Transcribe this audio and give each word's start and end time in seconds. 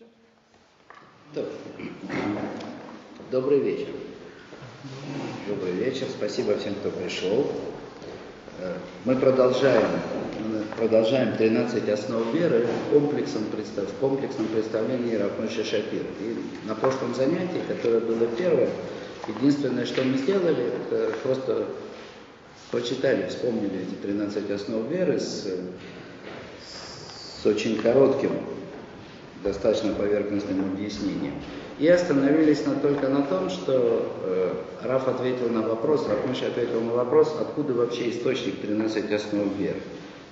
Все. 0.00 1.44
Добрый 3.30 3.60
вечер. 3.60 3.88
Добрый 5.46 5.72
вечер. 5.72 6.06
Спасибо 6.08 6.56
всем, 6.56 6.74
кто 6.76 6.90
пришел. 6.90 7.52
Э, 8.60 8.76
мы 9.04 9.16
продолжаем, 9.16 9.86
продолжаем 10.78 11.36
13 11.36 11.86
основ 11.90 12.32
веры 12.32 12.66
комплексом, 12.90 13.42
в 13.42 14.00
комплексном 14.00 14.46
представлении 14.46 15.16
Рафмыша 15.16 15.64
Шапира. 15.64 16.06
И 16.20 16.66
на 16.66 16.74
прошлом 16.74 17.14
занятии, 17.14 17.60
которое 17.68 18.00
было 18.00 18.26
первое, 18.26 18.70
единственное, 19.28 19.84
что 19.84 20.02
мы 20.02 20.16
сделали, 20.16 20.72
это 20.88 21.12
просто 21.22 21.66
прочитали, 22.70 23.28
вспомнили 23.28 23.82
эти 23.82 23.94
13 24.00 24.50
основ 24.50 24.88
веры 24.88 25.20
с, 25.20 25.46
с 26.62 27.44
очень 27.44 27.76
коротким 27.82 28.32
достаточно 29.42 29.92
поверхностным 29.92 30.72
объяснением. 30.72 31.34
И 31.78 31.88
остановились 31.88 32.66
на, 32.66 32.74
только 32.74 33.08
на 33.08 33.22
том, 33.22 33.48
что 33.48 34.12
э, 34.22 34.54
Раф 34.82 35.08
ответил 35.08 35.48
на 35.48 35.62
вопрос, 35.62 36.06
Рафмыш 36.06 36.42
ответил 36.42 36.80
на 36.82 36.92
вопрос, 36.92 37.34
откуда 37.40 37.72
вообще 37.72 38.10
источник 38.10 38.60
13 38.60 39.10
основ 39.12 39.56
веры. 39.56 39.80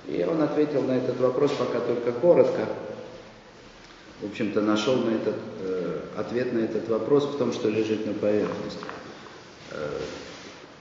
И 0.07 0.23
он 0.25 0.43
ответил 0.43 0.83
на 0.83 0.93
этот 0.93 1.19
вопрос 1.21 1.53
пока 1.53 1.81
только 1.81 2.13
коротко. 2.13 2.67
В 4.21 4.27
общем-то, 4.27 4.61
нашел 4.61 4.97
на 4.97 5.11
этот, 5.11 5.37
э, 5.63 6.01
ответ 6.17 6.53
на 6.53 6.59
этот 6.59 6.89
вопрос 6.89 7.25
в 7.25 7.39
том, 7.39 7.53
что 7.53 7.71
лежит 7.71 8.05
на 8.07 8.13
поверхности. 8.13 8.85
Э, 9.71 9.89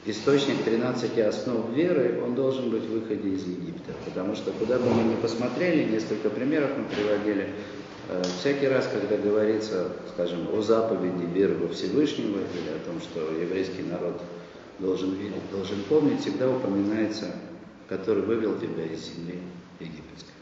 источник 0.05 0.63
13 0.63 1.19
основ 1.19 1.69
веры, 1.73 2.21
он 2.25 2.35
должен 2.35 2.69
быть 2.71 2.83
в 2.83 2.91
выходе 2.91 3.29
из 3.29 3.43
Египта. 3.43 3.93
Потому 4.05 4.35
что 4.35 4.51
куда 4.51 4.79
бы 4.79 4.89
мы 4.89 5.03
ни 5.03 5.15
посмотрели, 5.15 5.89
несколько 5.89 6.29
примеров 6.29 6.71
мы 6.77 6.85
приводили, 6.85 7.49
всякий 8.39 8.67
раз, 8.67 8.87
когда 8.91 9.17
говорится, 9.17 9.89
скажем, 10.13 10.47
о 10.53 10.61
заповеди 10.61 11.25
веры 11.33 11.55
Всевышнего 11.73 12.37
или 12.37 12.69
о 12.69 12.85
том, 12.85 12.99
что 13.01 13.19
еврейский 13.39 13.83
народ 13.83 14.21
должен 14.79 15.15
видеть, 15.15 15.51
должен 15.51 15.81
помнить, 15.89 16.21
всегда 16.21 16.49
упоминается, 16.49 17.27
который 17.89 18.23
вывел 18.23 18.57
тебя 18.59 18.85
из 18.85 19.05
земли 19.05 19.39
египетской. 19.79 20.33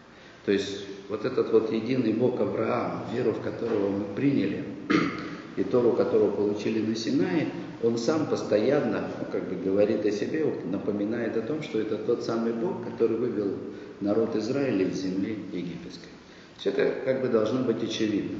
То 0.46 0.52
есть 0.52 0.86
вот 1.10 1.26
этот 1.26 1.52
вот 1.52 1.72
единый 1.72 2.14
Бог 2.14 2.40
Авраам, 2.40 3.06
веру 3.14 3.32
в 3.32 3.42
которого 3.42 3.90
мы 3.90 4.06
приняли, 4.16 4.66
и 5.56 5.64
Тору, 5.64 5.94
которого 5.94 6.32
получили 6.32 6.86
на 6.86 6.96
Синае, 6.96 7.48
он 7.82 7.98
сам 7.98 8.28
постоянно, 8.28 9.10
ну, 9.20 9.26
как 9.32 9.48
бы 9.48 9.56
говорит 9.56 10.06
о 10.06 10.12
себе, 10.12 10.46
напоминает 10.66 11.38
о 11.38 11.42
том, 11.42 11.64
что 11.64 11.80
это 11.80 11.98
тот 11.98 12.24
самый 12.24 12.54
Бог, 12.54 12.84
который 12.84 13.18
вывел 13.18 13.54
народ 14.02 14.36
Израиля 14.36 14.88
из 14.88 15.02
земли 15.02 15.38
египетской. 15.52 16.10
Все 16.58 16.70
это 16.70 16.94
как 17.04 17.22
бы 17.22 17.28
должно 17.28 17.64
быть 17.64 17.84
очевидно, 17.84 18.38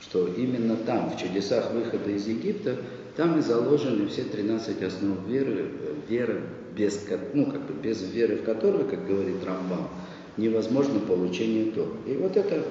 что 0.00 0.26
именно 0.28 0.76
там, 0.76 1.10
в 1.10 1.20
чудесах 1.20 1.72
выхода 1.72 2.10
из 2.10 2.26
Египта, 2.26 2.76
там 3.16 3.38
и 3.38 3.42
заложены 3.42 4.06
все 4.08 4.22
13 4.22 4.82
основ 4.82 5.26
веры, 5.26 5.68
веры 6.08 6.42
без, 6.76 7.06
ну, 7.34 7.46
как 7.46 7.62
бы 7.62 7.74
без 7.74 8.02
веры 8.10 8.36
в 8.36 8.44
которую, 8.44 8.88
как 8.88 9.06
говорит 9.06 9.44
Рамбам, 9.44 9.88
невозможно 10.36 11.00
получение 11.00 11.72
Торы. 11.72 11.90
И 12.06 12.14
вот 12.14 12.36
это, 12.36 12.64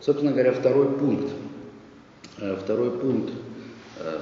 собственно 0.00 0.32
говоря, 0.32 0.52
второй 0.52 0.96
пункт, 0.96 1.30
э, 2.38 2.56
второй 2.62 2.92
пункт 2.92 3.32
э, 3.98 4.20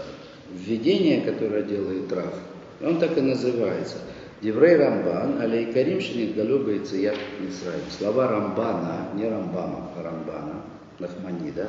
введения, 0.53 1.21
которое 1.21 1.63
делает 1.63 2.11
Раф, 2.13 2.35
он 2.81 2.99
так 2.99 3.17
и 3.19 3.21
называется– 3.21 3.99
Деврей 4.41 4.77
Рамбан, 4.77 5.41
алей 5.41 5.73
Карим 5.73 6.01
Шинидгалю 6.01 6.65
Яд 6.93 7.17
Мисраим. 7.41 7.83
Слова 7.91 8.29
Рамбана, 8.29 9.09
не 9.15 9.29
Рамбама, 9.29 9.91
а 9.97 10.03
Рамбана, 10.05 10.63
Нахманида, 11.01 11.69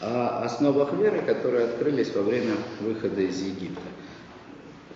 о 0.00 0.42
основах 0.44 0.92
веры, 0.94 1.22
которые 1.24 1.66
открылись 1.66 2.12
во 2.12 2.22
время 2.22 2.54
выхода 2.80 3.20
из 3.20 3.40
Египта. 3.40 3.82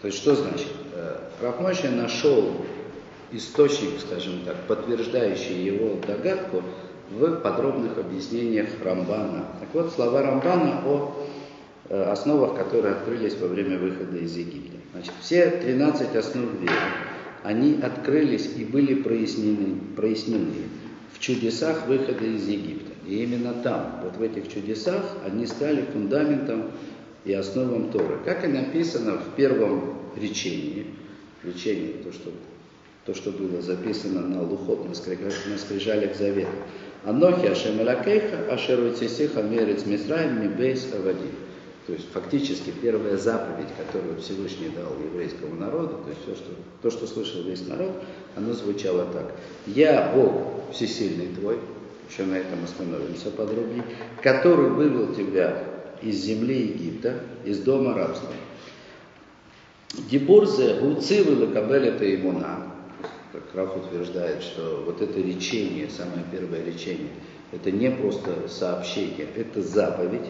То 0.03 0.09
есть 0.09 0.19
что 0.19 0.35
значит? 0.35 0.67
Э, 0.92 1.19
Рахмаши 1.41 1.89
нашел 1.89 2.51
источник, 3.30 4.01
скажем 4.01 4.41
так, 4.45 4.57
подтверждающий 4.67 5.63
его 5.63 6.01
догадку 6.05 6.63
в 7.11 7.36
подробных 7.36 7.97
объяснениях 7.97 8.70
Рамбана. 8.85 9.45
Так 9.61 9.69
вот, 9.73 9.92
слова 9.92 10.20
Рамбана 10.20 10.83
о 10.85 11.14
э, 11.91 12.03
основах, 12.11 12.57
которые 12.57 12.97
открылись 12.97 13.36
во 13.39 13.47
время 13.47 13.79
выхода 13.79 14.17
из 14.17 14.36
Египта. 14.36 14.79
Значит, 14.94 15.12
все 15.20 15.50
13 15.50 16.14
основ 16.14 16.60
веры, 16.60 16.72
они 17.42 17.80
открылись 17.82 18.48
и 18.56 18.64
были 18.64 18.94
прояснены, 18.94 19.80
прояснены 19.96 20.68
в 21.12 21.18
чудесах 21.18 21.88
выхода 21.88 22.24
из 22.24 22.46
Египта. 22.46 22.92
И 23.05 23.24
именно 23.24 23.55
там, 23.55 24.00
вот 24.05 24.16
в 24.16 24.22
этих 24.22 24.48
чудесах, 24.48 25.05
они 25.27 25.46
стали 25.46 25.84
фундаментом 25.92 26.70
и 27.24 27.32
основам 27.32 27.90
Торы. 27.90 28.18
Как 28.24 28.44
и 28.44 28.46
написано 28.46 29.18
в 29.18 29.34
первом 29.34 29.98
речении, 30.16 30.86
речении, 31.42 31.96
то, 32.05 32.12
что, 32.12 32.30
то, 33.05 33.14
что 33.14 33.32
было 33.32 33.61
записано 33.61 34.20
на 34.20 34.42
лухот, 34.42 34.88
на, 34.88 34.94
скрижалях 34.94 36.14
завета. 36.16 36.50
Анохи 37.05 37.46
Ашем 37.46 37.80
Элакейха, 37.80 38.46
Мерец 39.42 39.84
Мисраем 39.86 40.40
Мибейс 40.40 40.86
Авадим. 40.94 41.32
То 41.86 41.92
есть 41.92 42.06
фактически 42.12 42.72
первая 42.83 43.18
заповедь, 43.18 43.68
которую 43.77 44.18
Всевышний 44.18 44.70
дал 44.70 44.92
еврейскому 45.05 45.55
народу, 45.55 46.00
то 46.05 46.11
есть 46.11 46.22
все, 46.22 46.34
что, 46.34 46.50
то, 46.83 46.90
что 46.90 47.06
слышал 47.06 47.42
весь 47.42 47.67
народ, 47.67 47.92
оно 48.36 48.55
звучало 48.55 49.05
так. 49.06 49.34
«Я 49.67 50.12
Бог 50.14 50.73
всесильный 50.73 51.28
твой», 51.34 51.58
еще 52.08 52.24
на 52.24 52.36
этом 52.36 52.64
остановимся 52.64 53.30
подробнее, 53.30 53.84
который 54.23 54.70
вывел 54.70 55.14
тебя 55.14 55.64
из 56.02 56.17
земли 56.17 56.68
Египта, 56.68 57.20
из 57.44 57.61
дома 57.61 57.94
рабства. 57.94 58.30
Дебурзе 60.11 60.80
уцивы 60.80 61.46
лакабель 61.46 61.89
это 61.89 62.14
имуна. 62.14 62.70
Как 63.33 63.42
Раф 63.55 63.77
утверждает, 63.77 64.42
что 64.42 64.84
вот 64.86 65.02
это 65.02 65.18
речение, 65.18 65.89
самое 65.89 66.24
первое 66.30 66.64
речение, 66.64 67.11
это 67.52 67.70
не 67.70 67.90
просто 67.90 68.48
сообщение, 68.48 69.27
это 69.34 69.61
заповедь, 69.62 70.28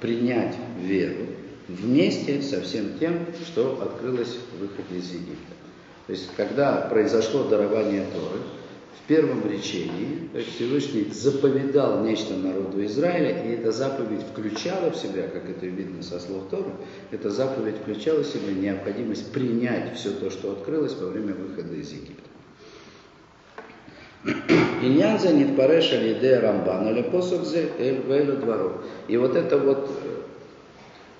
принять 0.00 0.56
веру 0.80 1.26
вместе 1.68 2.42
со 2.42 2.60
всем 2.60 2.98
тем, 2.98 3.26
что 3.44 3.80
открылось 3.82 4.36
в 4.52 4.60
выходе 4.60 4.98
из 4.98 5.12
Египта. 5.12 5.54
То 6.06 6.12
есть, 6.12 6.30
когда 6.36 6.80
произошло 6.90 7.44
дарование 7.44 8.04
Торы, 8.12 8.40
в 8.96 9.06
первом 9.06 9.48
речении 9.48 10.28
то 10.32 10.38
есть 10.38 10.54
Всевышний 10.54 11.04
заповедал 11.12 12.04
нечто 12.04 12.34
народу 12.34 12.84
Израиля, 12.84 13.42
и 13.44 13.56
эта 13.56 13.72
заповедь 13.72 14.22
включала 14.22 14.90
в 14.90 14.96
себя, 14.96 15.26
как 15.26 15.48
это 15.48 15.66
видно 15.66 16.02
со 16.02 16.20
слов 16.20 16.44
Торы, 16.50 16.72
эта 17.10 17.30
заповедь 17.30 17.76
включала 17.82 18.22
в 18.22 18.26
себя 18.26 18.52
необходимость 18.52 19.32
принять 19.32 19.96
все 19.96 20.10
то, 20.10 20.30
что 20.30 20.52
открылось 20.52 20.94
во 20.94 21.08
время 21.08 21.34
выхода 21.34 21.74
из 21.74 21.90
Египта. 21.90 22.29
Иньян 24.82 25.18
за 25.18 25.32
нитпареш 25.32 25.92
алиде 25.92 26.38
рамбан, 26.40 26.88
але 26.88 27.02
посук 27.02 27.44
зе 27.44 27.70
эль 27.78 28.36
дворов. 28.36 28.72
И 29.08 29.16
вот 29.16 29.36
это 29.36 29.58
вот, 29.58 29.90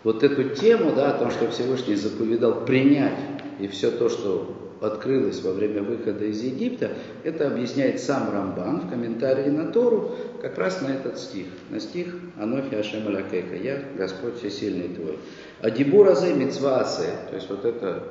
вот 0.04 0.22
эту 0.22 0.50
тему, 0.50 0.92
да, 0.94 1.10
о 1.10 1.18
том, 1.18 1.30
что 1.30 1.50
Всевышний 1.50 1.94
заповедал 1.94 2.64
принять 2.64 3.18
и 3.58 3.68
все 3.68 3.90
то, 3.90 4.08
что 4.08 4.54
открылось 4.80 5.42
во 5.42 5.52
время 5.52 5.82
выхода 5.82 6.24
из 6.24 6.42
Египта, 6.42 6.92
это 7.22 7.46
объясняет 7.46 8.00
сам 8.00 8.30
Рамбан 8.32 8.80
в 8.80 8.90
комментарии 8.90 9.50
на 9.50 9.70
Тору, 9.70 10.12
как 10.40 10.56
раз 10.58 10.80
на 10.80 10.88
этот 10.88 11.18
стих, 11.18 11.46
на 11.68 11.80
стих 11.80 12.06
Анохи 12.38 12.74
Ашем 12.74 13.06
Алякейка, 13.06 13.56
я 13.56 13.82
Господь 13.96 14.38
Всесильный 14.38 14.88
твой. 14.88 15.18
А 15.60 15.70
Дибуразе 15.70 16.32
Мицвасе, 16.32 17.10
то 17.28 17.36
есть 17.36 17.50
вот 17.50 17.66
это 17.66 18.04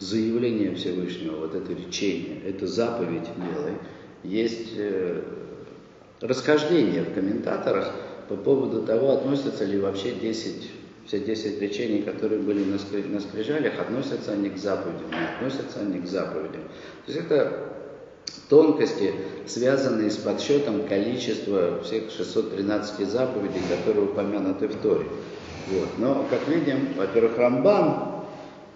заявление 0.00 0.74
Всевышнего, 0.74 1.36
вот 1.36 1.54
это 1.54 1.72
речение, 1.72 2.42
это 2.44 2.66
заповедь 2.66 3.28
делай, 3.36 3.74
есть 4.22 4.72
э, 4.76 5.22
расхождение 6.20 7.02
в 7.02 7.14
комментаторах 7.14 7.92
по 8.28 8.36
поводу 8.36 8.82
того, 8.82 9.12
относятся 9.12 9.64
ли 9.64 9.78
вообще 9.78 10.12
10, 10.12 10.70
все 11.06 11.20
10 11.20 11.60
речений, 11.60 12.02
которые 12.02 12.40
были 12.40 12.64
на, 12.64 13.20
скрижалях, 13.20 13.78
относятся 13.78 14.32
они 14.32 14.50
к 14.50 14.58
заповедям, 14.58 15.10
не 15.10 15.36
относятся 15.36 15.80
они 15.80 16.00
к 16.00 16.06
заповедям. 16.06 16.62
То 17.06 17.12
есть 17.12 17.20
это 17.20 17.66
тонкости, 18.48 19.14
связанные 19.46 20.10
с 20.10 20.16
подсчетом 20.16 20.86
количества 20.88 21.80
всех 21.82 22.10
613 22.10 23.08
заповедей, 23.08 23.62
которые 23.68 24.06
упомянуты 24.06 24.68
в 24.68 24.76
Торе. 24.76 25.06
Вот. 25.68 25.88
Но, 25.98 26.26
как 26.30 26.46
видим, 26.48 26.94
во-первых, 26.96 27.38
Рамбан 27.38 28.15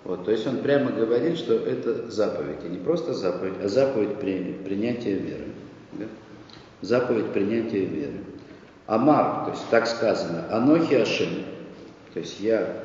вот, 0.04 0.24
то 0.24 0.30
есть 0.30 0.46
он 0.46 0.58
прямо 0.58 0.92
говорит, 0.92 1.36
что 1.36 1.54
это 1.54 2.10
заповедь. 2.10 2.64
И 2.64 2.68
не 2.68 2.78
просто 2.78 3.12
заповедь, 3.12 3.54
а 3.62 3.68
заповедь 3.68 4.16
при, 4.16 4.56
принятия 4.64 5.14
веры. 5.14 5.44
Да? 5.92 6.06
Заповедь 6.80 7.32
принятия 7.32 7.84
веры. 7.84 8.20
Амар, 8.86 9.44
то 9.44 9.50
есть 9.52 9.64
так 9.70 9.86
сказано, 9.86 10.46
Анохи 10.50 10.94
Ашем, 10.94 11.28
то 12.12 12.20
есть 12.20 12.40
я, 12.40 12.82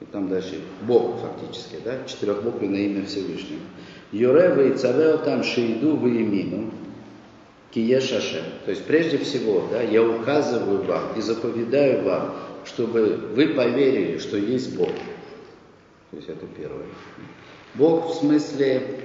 и 0.00 0.04
там 0.04 0.28
дальше 0.28 0.60
Бог 0.82 1.16
фактически, 1.20 1.76
да, 1.84 2.04
четырехбуквенное 2.06 2.82
имя 2.82 3.06
Всевышнего. 3.06 3.62
Юрева 4.12 4.60
и 4.60 4.76
цавео 4.76 5.16
там 5.16 5.42
шейду 5.42 5.96
в 5.96 6.06
имину, 6.06 6.70
Киешаше. 7.72 8.42
То 8.64 8.70
есть 8.70 8.84
прежде 8.84 9.18
всего, 9.18 9.66
да, 9.70 9.82
я 9.82 10.02
указываю 10.02 10.84
вам 10.84 11.02
и 11.16 11.20
заповедаю 11.20 12.04
вам, 12.04 12.34
чтобы 12.64 13.16
вы 13.34 13.48
поверили, 13.48 14.18
что 14.18 14.36
есть 14.36 14.76
Бог. 14.76 14.90
То 16.10 16.16
есть 16.16 16.28
это 16.28 16.46
первое. 16.46 16.86
Бог 17.74 18.10
в 18.10 18.14
смысле, 18.14 19.00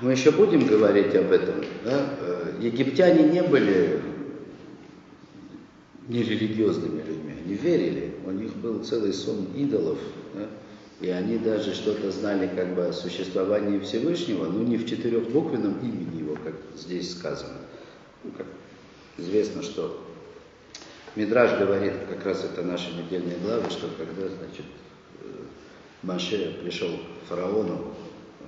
мы 0.00 0.12
еще 0.12 0.30
будем 0.30 0.66
говорить 0.66 1.14
об 1.14 1.30
этом, 1.30 1.64
да? 1.84 2.16
Э, 2.20 2.54
египтяне 2.60 3.24
не 3.24 3.42
были 3.42 4.00
нерелигиозными 6.08 7.02
людьми, 7.02 7.34
они 7.44 7.54
верили, 7.54 8.14
у 8.26 8.30
них 8.32 8.54
был 8.56 8.82
целый 8.82 9.12
сон 9.12 9.46
идолов, 9.54 9.98
да? 10.34 10.48
и 11.00 11.08
они 11.08 11.38
даже 11.38 11.74
что-то 11.74 12.10
знали 12.10 12.50
как 12.54 12.74
бы 12.74 12.86
о 12.86 12.92
существовании 12.92 13.78
Всевышнего, 13.78 14.46
но 14.46 14.62
не 14.62 14.76
в 14.76 14.86
четырехбуквенном 14.86 15.78
имени 15.80 16.20
его, 16.20 16.36
как 16.42 16.54
здесь 16.76 17.12
сказано. 17.12 17.58
Ну, 18.24 18.32
как 18.36 18.46
известно, 19.16 19.62
что 19.62 20.04
Мидраж 21.16 21.58
говорит, 21.58 21.94
как 22.08 22.24
раз 22.24 22.44
это 22.44 22.62
наши 22.62 22.92
недельные 22.92 23.36
главы, 23.38 23.68
что 23.68 23.88
когда, 23.98 24.28
значит, 24.28 24.64
э, 25.20 25.26
Маше 26.02 26.60
пришел 26.62 26.88
к 26.88 27.28
фараону, 27.28 27.94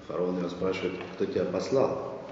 фараон 0.06 0.38
его 0.38 0.48
спрашивает, 0.48 0.94
кто 1.14 1.26
тебя 1.26 1.44
послал? 1.44 2.22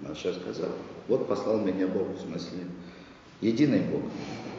Маше 0.00 0.32
сказал, 0.34 0.70
вот 1.08 1.28
послал 1.28 1.60
меня 1.60 1.86
Бог, 1.86 2.08
в 2.08 2.20
смысле, 2.22 2.60
единый 3.42 3.80
Бог, 3.80 4.02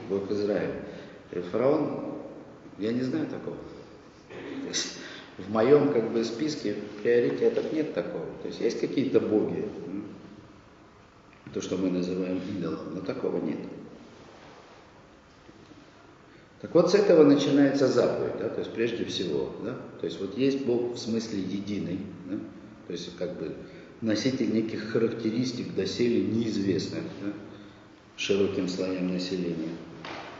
Бог 0.09 0.31
Израиля. 0.31 0.83
И 1.31 1.39
фараон, 1.39 2.13
я 2.77 2.93
не 2.93 3.01
знаю 3.01 3.25
такого. 3.25 3.57
В 5.39 5.51
моем 5.51 5.91
как 5.91 6.11
бы 6.11 6.23
списке 6.23 6.75
приоритетов 7.01 7.73
нет 7.73 7.93
такого. 7.93 8.25
То 8.41 8.47
есть 8.47 8.61
есть 8.61 8.79
какие-то 8.79 9.19
боги, 9.19 9.67
то, 11.53 11.61
что 11.61 11.77
мы 11.77 11.89
называем 11.89 12.39
идолом, 12.57 12.95
но 12.95 13.01
такого 13.01 13.43
нет. 13.43 13.59
Так 16.61 16.73
вот, 16.73 16.89
с 16.89 16.95
этого 16.95 17.23
начинается 17.23 17.87
заповедь, 17.87 18.37
да, 18.39 18.49
то 18.49 18.59
есть 18.59 18.71
прежде 18.71 19.05
всего, 19.05 19.51
да, 19.63 19.75
то 19.99 20.05
есть 20.05 20.19
вот 20.19 20.37
есть 20.37 20.65
Бог 20.65 20.93
в 20.93 20.97
смысле 20.97 21.39
единый, 21.39 21.99
да, 22.29 22.37
то 22.87 22.93
есть 22.93 23.15
как 23.17 23.37
бы 23.37 23.53
носитель 24.01 24.53
неких 24.53 24.89
характеристик 24.89 25.75
доселе 25.75 26.21
неизвестных 26.21 27.03
да, 27.21 27.33
широким 28.17 28.67
слоям 28.67 29.11
населения. 29.11 29.69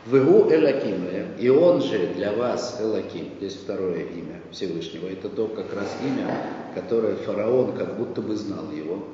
Вегу 0.06 0.48
Элаким, 0.50 1.04
и 1.38 1.48
он 1.48 1.82
же 1.82 2.12
для 2.14 2.32
вас 2.32 2.78
Элаким, 2.80 3.26
здесь 3.38 3.54
второе 3.54 4.04
имя 4.04 4.40
Всевышнего, 4.52 5.08
это 5.08 5.28
то 5.28 5.48
как 5.48 5.74
раз 5.74 5.96
имя, 6.00 6.28
которое 6.74 7.16
фараон 7.16 7.76
как 7.76 7.98
будто 7.98 8.22
бы 8.22 8.36
знал 8.36 8.70
его. 8.70 9.04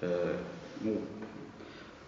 Э, 0.00 0.36
ну, 0.80 0.98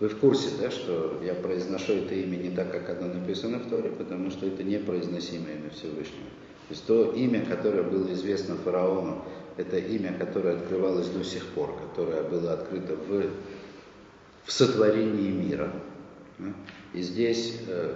вы 0.01 0.09
в 0.09 0.19
курсе, 0.19 0.51
да, 0.61 0.71
что 0.71 1.21
я 1.25 1.35
произношу 1.35 1.93
это 1.93 2.15
имя 2.15 2.37
не 2.37 2.51
так, 2.51 2.71
как 2.73 2.91
оно 2.91 3.15
написано 3.15 3.59
в 3.59 3.71
Торе, 3.71 3.91
потому 3.91 4.31
что 4.31 4.47
это 4.47 4.65
непроизносимое 4.65 5.55
имя 5.55 5.71
Всевышнего. 5.71 6.29
То 6.69 6.71
есть 6.71 6.87
то 6.87 7.13
имя, 7.13 7.45
которое 7.45 7.83
было 7.83 8.13
известно 8.13 8.57
фараону, 8.57 9.25
это 9.57 9.79
имя, 9.79 10.17
которое 10.19 10.57
открывалось 10.57 11.09
до 11.09 11.23
сих 11.23 11.47
пор, 11.49 11.79
которое 11.79 12.23
было 12.25 12.55
открыто 12.55 12.97
в, 12.97 13.31
в 14.45 14.53
сотворении 14.53 15.31
мира. 15.31 15.71
И 16.93 17.03
здесь 17.03 17.61
э, 17.69 17.95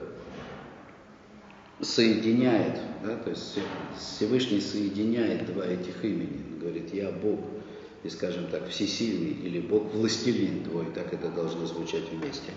соединяет, 1.81 2.79
да, 3.05 3.17
то 3.17 3.31
есть 3.31 3.59
Всевышний 3.99 4.61
соединяет 4.61 5.53
два 5.53 5.65
этих 5.65 6.05
имени. 6.05 6.45
Он 6.53 6.59
говорит, 6.61 6.95
я 6.95 7.11
Бог, 7.11 7.41
и, 8.05 8.09
скажем 8.09 8.47
так, 8.47 8.69
всесильный, 8.69 9.33
или 9.33 9.61
Бог 9.61 9.93
властелин 9.93 10.65
твой, 10.65 10.87
так 10.95 11.12
это 11.12 11.29
должно 11.29 11.67
звучать 11.67 12.09
вместе. 12.11 12.53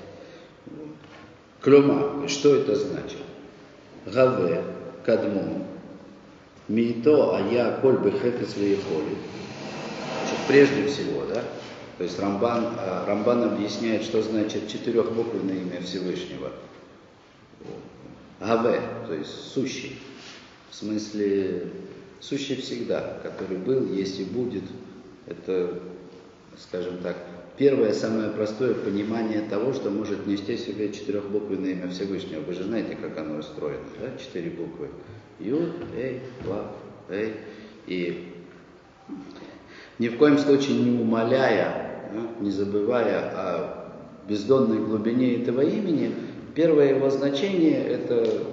Клюма, 1.61 2.27
что 2.27 2.55
это 2.55 2.75
значит? 2.75 3.19
Гаве, 4.05 4.63
кадмон, 5.03 5.63
мито, 6.67 7.35
а 7.35 7.51
я 7.51 7.71
коль 7.81 7.97
бы 7.97 8.11
хефес 8.11 8.53
холи. 8.53 9.17
Прежде 10.47 10.87
всего, 10.87 11.25
да, 11.25 11.43
то 11.97 12.03
есть 12.03 12.19
Рамбан, 12.19 12.73
а, 12.77 13.05
Рамбан 13.07 13.43
объясняет, 13.43 14.03
что 14.03 14.21
значит 14.21 14.67
четырехбуквенное 14.67 15.55
имя 15.55 15.81
Всевышнего. 15.81 16.51
Гаве, 18.39 18.81
то 19.07 19.13
есть 19.13 19.29
сущий, 19.29 19.99
в 20.71 20.75
смысле 20.75 21.67
сущий 22.19 22.55
всегда, 22.55 23.19
который 23.21 23.57
был, 23.57 23.85
есть 23.93 24.19
и 24.19 24.23
будет– 24.23 24.63
это, 25.31 25.79
скажем 26.57 26.97
так, 26.97 27.15
первое, 27.57 27.93
самое 27.93 28.29
простое 28.29 28.73
понимание 28.73 29.41
того, 29.41 29.73
что 29.73 29.89
может 29.89 30.27
нести 30.27 30.57
себе 30.57 30.91
четырехбуквенное 30.91 31.71
имя 31.71 31.89
Всевышнего. 31.89 32.41
Вы 32.41 32.53
же 32.53 32.63
знаете, 32.63 32.95
как 32.95 33.17
оно 33.17 33.39
устроено, 33.39 33.85
да? 33.99 34.17
Четыре 34.21 34.51
буквы. 34.51 34.89
Ю, 35.39 35.59
Эй, 35.95 36.21
Вав, 36.45 36.67
Эй. 37.09 37.33
И 37.87 38.33
ни 39.99 40.07
в 40.07 40.17
коем 40.17 40.37
случае 40.37 40.79
не 40.79 40.99
умоляя, 40.99 42.09
не 42.39 42.51
забывая 42.51 43.31
о 43.35 43.93
бездонной 44.27 44.79
глубине 44.79 45.41
этого 45.41 45.61
имени, 45.61 46.13
первое 46.53 46.95
его 46.95 47.09
значение 47.09 47.83
это, 47.83 48.43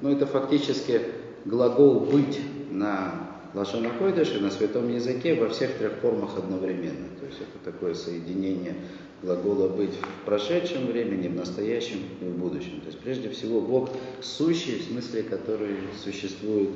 ну, 0.00 0.10
это 0.10 0.26
фактически 0.26 1.00
глагол 1.44 2.00
быть 2.00 2.40
на 2.70 3.33
Лашона 3.54 3.88
и 3.88 4.38
на 4.40 4.50
святом 4.50 4.92
языке 4.92 5.34
во 5.36 5.48
всех 5.48 5.78
трех 5.78 5.94
формах 5.94 6.36
одновременно. 6.36 7.08
То 7.20 7.26
есть 7.26 7.38
это 7.40 7.72
такое 7.72 7.94
соединение 7.94 8.74
глагола 9.22 9.68
быть 9.68 9.92
в 9.94 10.24
прошедшем 10.26 10.86
времени, 10.86 11.28
в 11.28 11.36
настоящем 11.36 12.00
и 12.20 12.24
в 12.24 12.36
будущем. 12.36 12.80
То 12.80 12.88
есть 12.88 12.98
прежде 12.98 13.30
всего 13.30 13.60
Бог 13.60 13.90
сущий, 14.20 14.80
в 14.80 14.84
смысле, 14.90 15.22
который 15.22 15.76
существует 16.02 16.70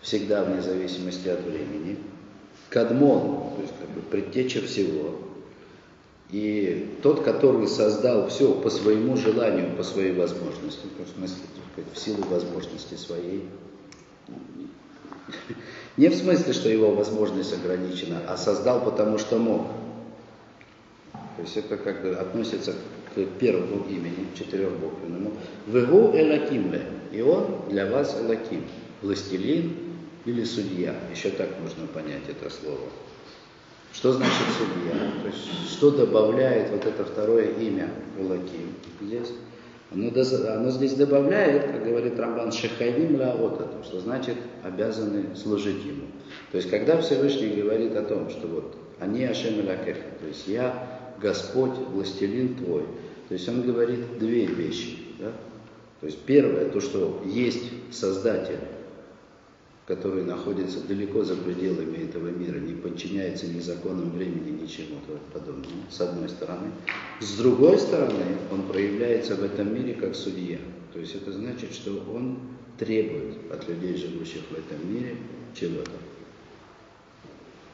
всегда 0.00 0.44
вне 0.44 0.62
зависимости 0.62 1.28
от 1.28 1.42
времени. 1.44 1.96
Кадмон, 2.70 3.54
то 3.56 3.62
есть 3.62 3.72
как 3.80 3.88
бы 3.90 4.00
предтеча 4.02 4.60
всего. 4.60 5.14
И 6.30 6.96
тот, 7.02 7.22
который 7.22 7.66
создал 7.68 8.28
все 8.28 8.52
по 8.52 8.68
своему 8.68 9.16
желанию, 9.16 9.76
по 9.76 9.82
своей 9.82 10.12
возможности, 10.12 10.86
в 10.98 11.18
смысле, 11.18 11.44
в 11.94 11.98
силу 11.98 12.22
возможности 12.24 12.94
своей. 12.94 13.44
Не 15.96 16.08
в 16.08 16.14
смысле, 16.14 16.52
что 16.52 16.68
его 16.68 16.94
возможность 16.94 17.52
ограничена, 17.52 18.20
а 18.28 18.36
создал 18.36 18.84
потому, 18.84 19.18
что 19.18 19.38
мог. 19.38 19.66
То 21.12 21.42
есть 21.42 21.56
это 21.56 21.76
как 21.76 22.02
бы 22.02 22.10
относится 22.14 22.74
к 23.14 23.24
первому 23.38 23.84
имени, 23.88 24.26
четырехбуквенному. 24.36 25.32
Вегу 25.66 26.12
Элакимле. 26.16 26.82
И 27.12 27.20
он 27.20 27.62
для 27.68 27.86
вас 27.86 28.16
Элаким. 28.20 28.64
Властелин 29.02 29.72
или 30.24 30.44
судья. 30.44 30.94
Еще 31.12 31.30
так 31.30 31.48
можно 31.62 31.86
понять 31.86 32.22
это 32.28 32.50
слово. 32.50 32.88
Что 33.92 34.12
значит 34.12 34.34
судья? 34.56 34.98
То 35.22 35.28
есть, 35.28 35.72
что 35.72 35.90
добавляет 35.90 36.70
вот 36.70 36.84
это 36.84 37.04
второе 37.04 37.52
имя 37.52 37.88
Элаким 38.18 38.74
здесь? 39.00 39.32
Оно, 39.90 40.10
оно 40.52 40.70
здесь 40.70 40.94
добавляет, 40.94 41.72
как 41.72 41.84
говорит 41.84 42.18
Рамбан, 42.18 42.52
шехайвим 42.52 43.18
лаота, 43.18 43.68
что 43.82 44.00
значит 44.00 44.36
обязаны 44.62 45.34
служить 45.34 45.84
ему. 45.84 46.06
То 46.52 46.58
есть, 46.58 46.68
когда 46.68 47.00
Всевышний 47.00 47.60
говорит 47.60 47.96
о 47.96 48.02
том, 48.02 48.28
что 48.28 48.46
вот 48.48 48.76
они 49.00 49.24
Ашем 49.24 49.66
Лакеха, 49.66 50.04
то 50.20 50.26
есть 50.26 50.46
я 50.46 51.14
Господь, 51.20 51.76
властелин 51.92 52.56
твой, 52.56 52.82
то 53.28 53.34
есть 53.34 53.48
он 53.48 53.62
говорит 53.62 54.18
две 54.18 54.44
вещи. 54.44 54.98
Да? 55.18 55.32
То 56.00 56.06
есть 56.06 56.18
первое, 56.20 56.68
то, 56.68 56.80
что 56.80 57.22
есть 57.24 57.64
Создатель, 57.90 58.58
который 59.88 60.22
находится 60.22 60.86
далеко 60.86 61.24
за 61.24 61.34
пределами 61.34 62.04
этого 62.04 62.28
мира, 62.28 62.58
не 62.58 62.74
подчиняется 62.74 63.46
ни 63.46 63.58
законам 63.58 64.10
времени, 64.10 64.60
ничему 64.60 65.00
подобному, 65.32 65.84
с 65.88 65.98
одной 66.02 66.28
стороны. 66.28 66.72
С 67.20 67.38
другой 67.38 67.78
стороны, 67.78 68.36
он 68.52 68.68
проявляется 68.68 69.34
в 69.34 69.42
этом 69.42 69.74
мире 69.74 69.94
как 69.94 70.14
судья. 70.14 70.58
То 70.92 71.00
есть 71.00 71.14
это 71.14 71.32
значит, 71.32 71.72
что 71.72 72.04
он 72.14 72.38
требует 72.78 73.50
от 73.50 73.66
людей, 73.66 73.96
живущих 73.96 74.42
в 74.50 74.52
этом 74.52 74.92
мире, 74.92 75.16
чего-то. 75.54 75.90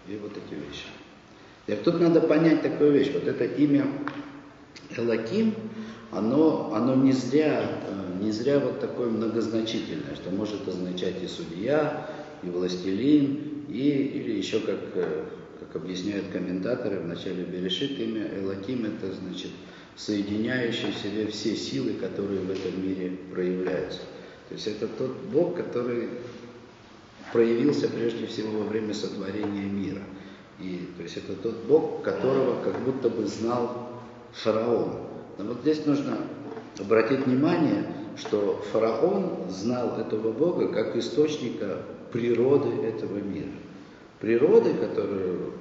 И 0.06 0.16
вот 0.16 0.30
эти 0.36 0.54
вещи. 0.54 0.86
И 1.66 1.72
тут 1.84 2.00
надо 2.00 2.20
понять 2.20 2.62
такую 2.62 2.92
вещь. 2.92 3.10
Вот 3.12 3.24
это 3.24 3.44
имя 3.44 3.88
Элаким, 4.96 5.52
оно, 6.12 6.72
оно 6.74 6.94
не 6.94 7.10
зря, 7.10 7.80
не 8.20 8.32
зря 8.32 8.58
вот 8.58 8.80
такое 8.80 9.08
многозначительное, 9.08 10.14
что 10.14 10.30
может 10.30 10.66
означать 10.68 11.22
и 11.22 11.26
судья, 11.26 12.08
и 12.42 12.48
властелин, 12.48 13.64
и, 13.68 13.90
или 14.14 14.32
еще 14.32 14.60
как, 14.60 14.80
э, 14.94 15.24
как 15.60 15.76
объясняют 15.76 16.26
комментаторы 16.32 17.00
в 17.00 17.06
начале 17.06 17.44
Берешит, 17.44 17.98
имя 17.98 18.30
Элаким 18.38 18.84
это 18.84 19.12
значит 19.12 19.50
соединяющий 19.96 20.90
в 20.90 20.96
себе 20.96 21.26
все 21.26 21.56
силы, 21.56 21.94
которые 21.94 22.40
в 22.40 22.50
этом 22.50 22.82
мире 22.86 23.16
проявляются. 23.32 24.00
То 24.48 24.54
есть 24.54 24.66
это 24.66 24.88
тот 24.88 25.12
Бог, 25.32 25.56
который 25.56 26.08
проявился 27.32 27.88
прежде 27.88 28.26
всего 28.26 28.58
во 28.58 28.64
время 28.64 28.92
сотворения 28.94 29.64
мира. 29.64 30.02
И, 30.60 30.88
то 30.96 31.02
есть 31.02 31.16
это 31.16 31.34
тот 31.34 31.64
Бог, 31.66 32.02
которого 32.02 32.62
как 32.62 32.80
будто 32.84 33.08
бы 33.08 33.26
знал 33.26 33.88
фараон. 34.32 35.00
Но 35.38 35.44
вот 35.44 35.60
здесь 35.62 35.84
нужно 35.86 36.18
обратить 36.78 37.26
внимание, 37.26 37.86
что 38.16 38.62
фараон 38.72 39.50
знал 39.50 39.98
этого 39.98 40.32
Бога 40.32 40.68
как 40.68 40.96
источника 40.96 41.78
природы 42.12 42.70
этого 42.86 43.18
мира. 43.18 43.50
Природы, 44.20 44.74
которую 44.74 45.52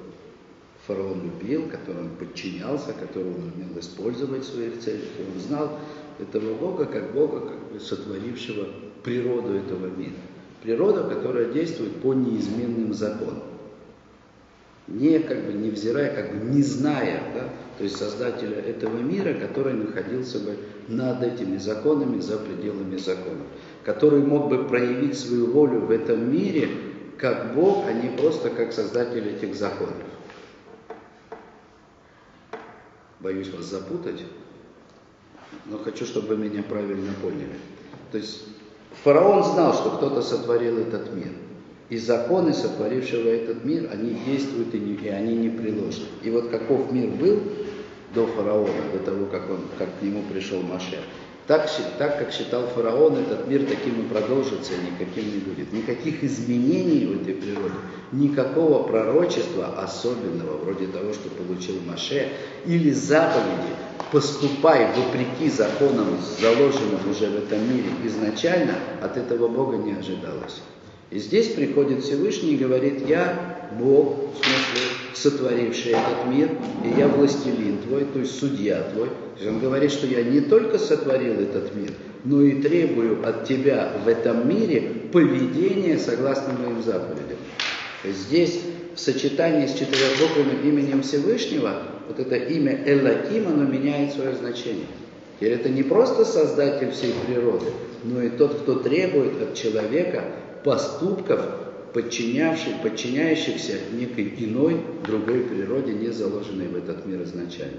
фараон 0.86 1.22
любил, 1.22 1.68
которому 1.68 2.10
он 2.10 2.16
подчинялся, 2.16 2.92
которую 2.92 3.34
он 3.34 3.52
умел 3.54 3.78
использовать 3.78 4.42
в 4.42 4.52
своих 4.52 4.80
целях. 4.80 5.04
И 5.18 5.22
он 5.22 5.40
знал 5.40 5.78
этого 6.18 6.54
Бога 6.54 6.84
как 6.86 7.12
Бога, 7.12 7.40
как 7.40 7.72
бы 7.72 7.80
сотворившего 7.80 8.68
природу 9.02 9.54
этого 9.54 9.86
мира. 9.86 10.12
Природа, 10.62 11.04
которая 11.04 11.52
действует 11.52 11.96
по 11.96 12.14
неизменным 12.14 12.94
законам. 12.94 13.42
Не 14.86 15.18
как 15.20 15.46
бы 15.46 15.52
невзирая, 15.54 16.14
как 16.14 16.34
бы 16.34 16.44
не 16.44 16.62
зная, 16.62 17.22
да, 17.34 17.48
то 17.78 17.84
есть 17.84 17.96
создателя 17.96 18.58
этого 18.58 18.98
мира, 18.98 19.32
который 19.32 19.72
находился 19.72 20.38
бы 20.38 20.58
над 20.88 21.22
этими 21.22 21.56
законами, 21.56 22.20
за 22.20 22.36
пределами 22.36 22.96
законов, 22.98 23.46
который 23.82 24.20
мог 24.20 24.50
бы 24.50 24.64
проявить 24.68 25.18
свою 25.18 25.50
волю 25.50 25.80
в 25.80 25.90
этом 25.90 26.30
мире 26.30 26.68
как 27.16 27.54
Бог, 27.54 27.86
а 27.86 27.92
не 27.92 28.14
просто 28.16 28.50
как 28.50 28.72
создатель 28.72 29.26
этих 29.26 29.54
законов. 29.54 29.94
Боюсь 33.20 33.48
вас 33.48 33.64
запутать, 33.64 34.22
но 35.64 35.78
хочу, 35.78 36.04
чтобы 36.04 36.28
вы 36.28 36.36
меня 36.36 36.62
правильно 36.62 37.12
поняли. 37.22 37.58
То 38.12 38.18
есть 38.18 38.42
фараон 39.02 39.42
знал, 39.44 39.72
что 39.72 39.96
кто-то 39.96 40.20
сотворил 40.20 40.78
этот 40.78 41.14
мир. 41.14 41.32
И 41.90 41.98
законы, 41.98 42.54
сотворившего 42.54 43.28
этот 43.28 43.64
мир, 43.64 43.90
они 43.92 44.16
действуют 44.26 44.74
и, 44.74 44.78
не, 44.78 44.94
и 44.94 45.08
они 45.08 45.36
не 45.36 45.50
приложены. 45.50 46.06
И 46.22 46.30
вот 46.30 46.48
каков 46.48 46.90
мир 46.90 47.10
был 47.10 47.40
до 48.14 48.26
фараона, 48.26 48.72
до 48.92 48.98
того, 49.00 49.26
как, 49.26 49.50
он, 49.50 49.60
как 49.78 49.88
к 49.98 50.02
нему 50.02 50.22
пришел 50.32 50.62
Маше, 50.62 50.98
так, 51.46 51.68
так 51.98 52.18
как 52.18 52.32
считал 52.32 52.66
фараон, 52.68 53.18
этот 53.18 53.46
мир 53.46 53.66
таким 53.68 54.00
и 54.00 54.08
продолжится, 54.08 54.72
никаким 54.78 55.30
не 55.30 55.40
будет. 55.40 55.72
Никаких 55.74 56.24
изменений 56.24 57.04
в 57.04 57.20
этой 57.20 57.34
природе, 57.34 57.74
никакого 58.12 58.82
пророчества 58.84 59.78
особенного, 59.78 60.56
вроде 60.56 60.86
того, 60.86 61.12
что 61.12 61.28
получил 61.28 61.74
Маше, 61.86 62.30
или 62.64 62.92
заповеди, 62.92 63.74
поступай 64.10 64.88
вопреки 64.96 65.50
законам, 65.50 66.16
заложенным 66.40 67.10
уже 67.10 67.28
в 67.28 67.36
этом 67.36 67.60
мире 67.70 67.90
изначально, 68.04 68.76
от 69.02 69.18
этого 69.18 69.48
Бога 69.48 69.76
не 69.76 69.92
ожидалось. 69.92 70.62
И 71.14 71.20
здесь 71.20 71.50
приходит 71.50 72.02
Всевышний 72.02 72.54
и 72.54 72.56
говорит, 72.56 73.08
я 73.08 73.68
Бог, 73.78 74.16
в 74.34 74.44
смысле, 74.44 74.82
сотворивший 75.14 75.92
этот 75.92 76.26
мир, 76.28 76.50
и 76.84 76.98
я 76.98 77.06
властелин 77.06 77.78
твой, 77.86 78.04
то 78.04 78.18
есть 78.18 78.36
судья 78.36 78.82
твой. 78.92 79.06
То 79.06 79.14
есть 79.38 79.48
он 79.48 79.60
говорит, 79.60 79.92
что 79.92 80.08
я 80.08 80.24
не 80.24 80.40
только 80.40 80.76
сотворил 80.76 81.34
этот 81.34 81.72
мир, 81.76 81.92
но 82.24 82.42
и 82.42 82.60
требую 82.60 83.24
от 83.24 83.44
тебя 83.46 83.92
в 84.04 84.08
этом 84.08 84.48
мире 84.48 84.80
поведения 85.12 85.98
согласно 85.98 86.52
моим 86.54 86.82
заповедям. 86.82 87.38
Здесь 88.04 88.58
в 88.96 88.98
сочетании 88.98 89.68
с 89.68 89.74
четырехбуквенным 89.74 90.62
именем 90.64 91.02
Всевышнего, 91.02 91.80
вот 92.08 92.18
это 92.18 92.34
имя 92.34 92.82
Элаким, 92.86 93.46
оно 93.46 93.62
меняет 93.62 94.14
свое 94.14 94.34
значение. 94.34 94.86
Теперь 95.38 95.52
это 95.52 95.68
не 95.68 95.84
просто 95.84 96.24
создатель 96.24 96.90
всей 96.90 97.14
природы, 97.24 97.66
но 98.02 98.20
и 98.20 98.30
тот, 98.30 98.62
кто 98.62 98.80
требует 98.80 99.40
от 99.40 99.54
человека 99.54 100.24
поступков, 100.64 101.40
подчинявших, 101.92 102.82
подчиняющихся 102.82 103.74
некой 103.92 104.34
иной, 104.38 104.82
другой 105.06 105.42
природе, 105.42 105.92
не 105.92 106.08
заложенной 106.08 106.66
в 106.66 106.76
этот 106.76 107.06
мир 107.06 107.22
изначально. 107.22 107.78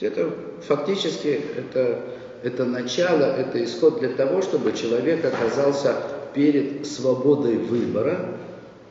Это 0.00 0.30
фактически 0.62 1.40
это, 1.56 2.04
это 2.44 2.64
начало, 2.64 3.24
это 3.24 3.64
исход 3.64 3.98
для 3.98 4.10
того, 4.10 4.42
чтобы 4.42 4.72
человек 4.72 5.24
оказался 5.24 5.96
перед 6.34 6.86
свободой 6.86 7.56
выбора, 7.56 8.36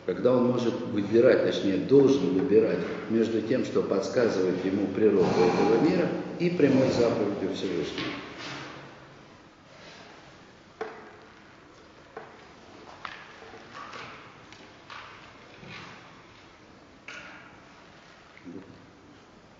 когда 0.06 0.34
он 0.36 0.48
может 0.48 0.74
выбирать, 0.92 1.44
точнее 1.44 1.78
должен 1.78 2.34
выбирать 2.34 2.80
между 3.10 3.42
тем, 3.42 3.64
что 3.64 3.84
подсказывает 3.84 4.66
ему 4.66 4.88
природа 4.88 5.28
этого 5.28 5.90
мира, 5.90 6.10
и 6.40 6.50
прямой 6.50 6.88
заповедью 6.90 7.56
Всевышнего. 7.56 8.27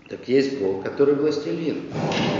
Так 0.08 0.26
есть 0.26 0.58
Бог, 0.58 0.82
который 0.82 1.14
властелин 1.14 1.82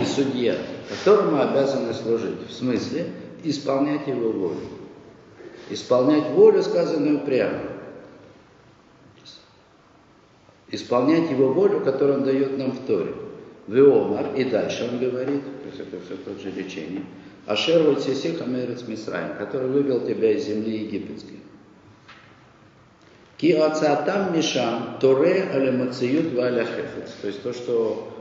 и 0.01 0.05
судья, 0.07 0.57
которому 0.89 1.41
обязаны 1.41 1.93
служить. 1.93 2.49
В 2.49 2.53
смысле 2.53 3.07
исполнять 3.45 4.07
его 4.07 4.31
волю. 4.31 4.61
Исполнять 5.69 6.31
волю, 6.31 6.63
сказанную 6.63 7.21
прямо. 7.21 7.61
Исполнять 10.71 11.31
его 11.31 11.53
волю, 11.53 11.81
которую 11.81 12.19
он 12.19 12.25
дает 12.25 12.57
нам 12.57 12.73
в 12.73 12.87
Торе. 12.87 13.15
Веомар, 13.67 14.35
и 14.35 14.45
дальше 14.45 14.89
он 14.91 14.99
говорит, 14.99 15.43
то 15.43 15.69
есть 15.69 15.81
это 15.81 16.03
все 16.03 16.17
тот 16.17 16.41
же 16.41 16.51
речение, 16.51 17.03
Ашер 17.47 17.83
Вальсисиха 17.83 18.45
Мерец 18.45 18.89
Мисраем, 18.89 19.37
который 19.37 19.69
вывел 19.69 20.07
тебя 20.07 20.33
из 20.33 20.47
земли 20.47 20.85
египетской. 20.85 21.37
Ки 23.39 23.53
ацатам 23.53 24.35
мишам 24.35 24.99
торе 25.01 25.45
алемациют 25.45 26.35
валя 26.35 26.65
хефец. 26.65 27.13
То 27.23 27.29
есть 27.29 27.43
то, 27.43 27.53
что, 27.53 28.13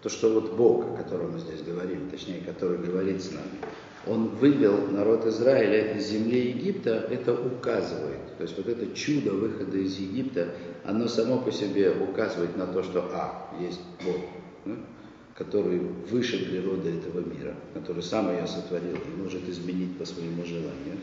то, 0.00 0.08
что 0.08 0.32
вот 0.32 0.52
Бог, 0.54 0.84
о 0.92 1.02
котором 1.02 1.32
мы 1.32 1.40
здесь 1.40 1.60
говорим, 1.62 2.08
точнее, 2.08 2.40
который 2.40 2.78
говорит 2.78 3.20
с 3.20 3.32
нами, 3.32 3.58
он 4.06 4.28
вывел 4.28 4.76
народ 4.92 5.26
Израиля 5.26 5.96
из 5.96 6.06
земли 6.06 6.50
Египта, 6.50 7.04
это 7.10 7.32
указывает. 7.34 8.36
То 8.36 8.44
есть 8.44 8.56
вот 8.56 8.68
это 8.68 8.94
чудо 8.94 9.32
выхода 9.32 9.76
из 9.76 9.98
Египта, 9.98 10.50
оно 10.84 11.08
само 11.08 11.38
по 11.38 11.50
себе 11.50 11.90
указывает 11.90 12.56
на 12.56 12.68
то, 12.68 12.84
что, 12.84 13.10
а, 13.12 13.48
есть 13.60 13.80
Бог, 14.04 14.76
который 15.36 15.80
выше 15.80 16.48
природы 16.48 16.90
этого 16.90 17.20
мира, 17.20 17.56
который 17.72 18.04
сам 18.04 18.30
ее 18.30 18.46
сотворил 18.46 18.94
и 18.94 19.20
может 19.20 19.48
изменить 19.48 19.98
по 19.98 20.04
своему 20.04 20.44
желанию. 20.44 21.00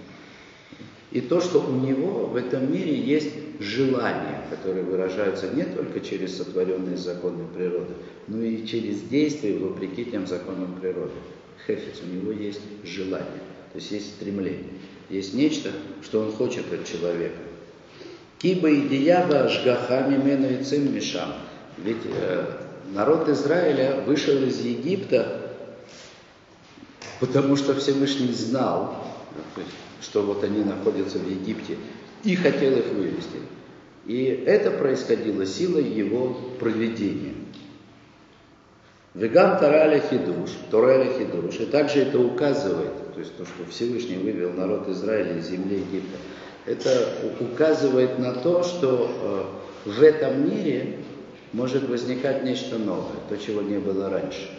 И 1.11 1.19
то, 1.19 1.41
что 1.41 1.59
у 1.59 1.73
него 1.73 2.27
в 2.27 2.37
этом 2.37 2.71
мире 2.71 2.95
есть 2.97 3.31
желания, 3.59 4.45
которые 4.49 4.83
выражаются 4.83 5.49
не 5.49 5.63
только 5.63 5.99
через 5.99 6.37
сотворенные 6.37 6.95
законы 6.95 7.43
природы, 7.53 7.93
но 8.27 8.41
и 8.41 8.65
через 8.65 9.01
действия 9.01 9.57
вопреки 9.57 10.05
тем 10.05 10.25
законам 10.25 10.77
природы. 10.79 11.11
Хефец, 11.67 12.01
у 12.01 12.07
него 12.07 12.31
есть 12.31 12.61
желание, 12.85 13.41
то 13.73 13.79
есть 13.79 13.91
есть 13.91 14.15
стремление, 14.15 14.69
есть 15.09 15.33
нечто, 15.33 15.71
что 16.01 16.21
он 16.21 16.31
хочет 16.31 16.71
от 16.71 16.85
человека. 16.85 17.37
Киба 18.39 18.69
и 18.69 18.87
дияба 18.87 19.49
жгаха 19.49 20.07
мимену 20.07 20.49
и 20.49 20.63
цим 20.63 20.95
мишам. 20.95 21.33
Ведь 21.77 21.97
э, 22.05 22.45
народ 22.93 23.29
Израиля 23.29 24.01
вышел 24.07 24.41
из 24.43 24.61
Египта, 24.61 25.51
потому 27.19 27.55
что 27.57 27.75
Всевышний 27.75 28.31
знал, 28.31 28.95
что 30.01 30.23
вот 30.23 30.43
они 30.43 30.63
находятся 30.63 31.19
в 31.19 31.29
Египте, 31.29 31.77
и 32.23 32.35
хотел 32.35 32.77
их 32.77 32.87
вывести. 32.87 33.37
И 34.05 34.43
это 34.45 34.71
происходило 34.71 35.45
силой 35.45 35.83
его 35.83 36.35
проведения. 36.59 37.35
Вегам 39.13 39.59
Тараля 39.59 39.99
Хидуш, 39.99 40.51
Тораля 40.69 41.11
Хидуш, 41.17 41.59
и 41.59 41.65
также 41.65 42.01
это 42.01 42.19
указывает, 42.19 43.13
то 43.13 43.19
есть 43.19 43.35
то, 43.35 43.45
что 43.45 43.69
Всевышний 43.69 44.17
вывел 44.17 44.53
народ 44.53 44.87
Израиля 44.87 45.37
из 45.37 45.49
земли 45.49 45.77
Египта, 45.79 46.17
это 46.65 47.09
указывает 47.39 48.19
на 48.19 48.33
то, 48.33 48.63
что 48.63 49.51
э, 49.85 49.89
в 49.89 50.01
этом 50.01 50.49
мире 50.49 50.99
может 51.51 51.89
возникать 51.89 52.43
нечто 52.43 52.77
новое, 52.77 53.17
то, 53.27 53.37
чего 53.37 53.61
не 53.61 53.79
было 53.79 54.09
раньше. 54.09 54.49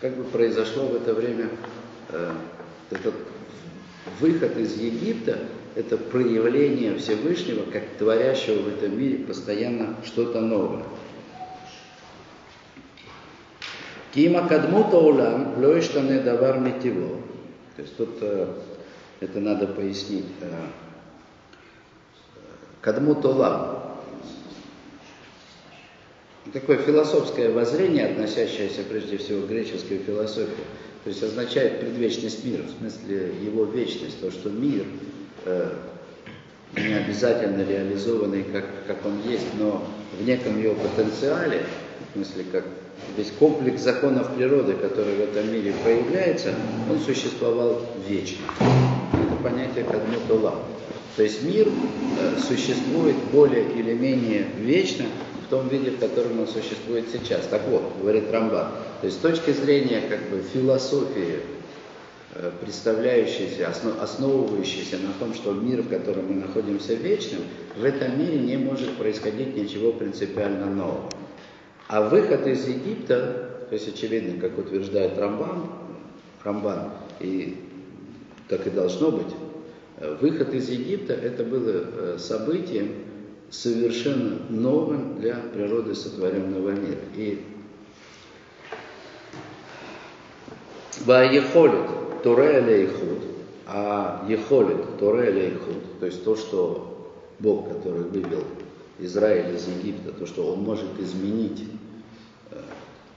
Как 0.00 0.16
бы 0.16 0.24
произошло 0.24 0.84
в 0.84 0.96
это 0.96 1.14
время 1.14 1.48
э, 2.10 2.30
этот 2.90 3.14
выход 4.20 4.56
из 4.56 4.76
Египта– 4.78 5.38
это 5.74 5.96
проявление 5.96 6.96
Всевышнего, 6.98 7.68
как 7.70 7.82
творящего 7.98 8.62
в 8.62 8.68
этом 8.68 8.98
мире 8.98 9.18
постоянно 9.18 9.96
что-то 10.04 10.40
новое. 10.40 10.84
Кима 14.14 14.46
кадмута 14.46 14.96
улам 14.96 15.60
лоиштане 15.60 16.20
давар 16.20 16.60
митиво. 16.60 17.20
То 17.74 17.82
есть 17.82 17.96
тут 17.96 18.10
э, 18.20 18.46
это 19.18 19.40
надо 19.40 19.66
пояснить. 19.66 20.26
Э, 20.40 20.52
кадмут 22.80 23.24
улам. 23.24 23.80
Такое 26.52 26.76
философское 26.76 27.50
воззрение, 27.50 28.06
относящееся 28.06 28.82
прежде 28.88 29.16
всего 29.16 29.42
к 29.42 29.48
греческой 29.48 29.98
философии. 29.98 30.64
То 31.04 31.10
есть 31.10 31.22
означает 31.22 31.80
предвечность 31.80 32.44
мира, 32.44 32.62
в 32.62 32.78
смысле 32.78 33.34
его 33.44 33.64
вечность, 33.64 34.20
то, 34.20 34.30
что 34.30 34.48
мир 34.48 34.86
э, 35.44 35.70
не 36.76 36.94
обязательно 36.94 37.62
реализованный, 37.62 38.42
как, 38.42 38.64
как 38.86 39.04
он 39.04 39.20
есть, 39.30 39.46
но 39.58 39.86
в 40.18 40.24
неком 40.24 40.60
его 40.62 40.74
потенциале, 40.74 41.66
в 42.08 42.14
смысле, 42.14 42.44
как 42.50 42.64
весь 43.18 43.30
комплекс 43.38 43.82
законов 43.82 44.34
природы, 44.34 44.72
который 44.72 45.14
в 45.16 45.20
этом 45.20 45.52
мире 45.52 45.74
проявляется, 45.84 46.54
он 46.90 46.98
существовал 47.00 47.82
вечно. 48.08 48.44
Это 49.12 49.42
понятие 49.42 49.84
кадмутула. 49.84 50.54
То 51.16 51.22
есть 51.22 51.42
мир 51.42 51.68
э, 51.68 52.40
существует 52.40 53.16
более 53.30 53.70
или 53.72 53.92
менее 53.92 54.46
вечно 54.58 55.04
в 55.46 55.48
том 55.48 55.68
виде, 55.68 55.90
в 55.90 55.98
котором 55.98 56.40
он 56.40 56.48
существует 56.48 57.06
сейчас. 57.12 57.46
Так 57.46 57.62
вот, 57.68 57.82
говорит 58.00 58.30
Рамбан, 58.30 58.68
то 59.00 59.06
есть 59.06 59.18
с 59.18 59.20
точки 59.20 59.50
зрения 59.50 60.02
как 60.08 60.20
бы 60.30 60.42
философии 60.52 61.40
Э, 62.36 62.50
представляющийся, 62.60 63.68
основывающийся 63.68 64.98
на 64.98 65.12
том, 65.20 65.34
что 65.34 65.52
мир, 65.52 65.82
в 65.82 65.88
котором 65.88 66.26
мы 66.26 66.34
находимся 66.34 66.94
вечным, 66.94 67.42
в 67.76 67.84
этом 67.84 68.18
мире 68.18 68.38
не 68.40 68.56
может 68.56 68.96
происходить 68.96 69.56
ничего 69.56 69.92
принципиально 69.92 70.66
нового. 70.66 71.08
А 71.86 72.08
выход 72.08 72.44
из 72.48 72.66
Египта, 72.66 73.66
то 73.68 73.74
есть 73.74 73.86
очевидно, 73.86 74.40
как 74.40 74.58
утверждает 74.58 75.16
Рамбан, 75.16 75.66
Рамбан, 76.42 76.90
и 77.20 77.56
так 78.48 78.66
и 78.66 78.70
должно 78.70 79.12
быть, 79.12 79.32
э, 79.98 80.16
выход 80.20 80.52
из 80.54 80.68
Египта 80.68 81.12
это 81.12 81.44
было 81.44 81.70
э, 81.70 82.16
событием 82.18 82.96
совершенно 83.54 84.38
новым 84.50 85.20
для 85.20 85.36
природы 85.36 85.94
сотворенного 85.94 86.70
мира. 86.70 87.00
И 87.16 87.44
Ваехолит, 91.06 92.22
Туре 92.22 92.60
Лейхуд, 92.60 93.18
а 93.66 94.26
Ехолит, 94.28 94.98
Туре 94.98 95.30
Лейхуд, 95.30 96.00
то 96.00 96.06
есть 96.06 96.24
то, 96.24 96.36
что 96.36 97.12
Бог, 97.38 97.68
который 97.68 98.02
вывел 98.02 98.44
Израиль 98.98 99.54
из 99.54 99.68
Египта, 99.68 100.12
то, 100.12 100.26
что 100.26 100.52
Он 100.52 100.60
может 100.60 100.98
изменить 100.98 101.64
э, 102.50 102.60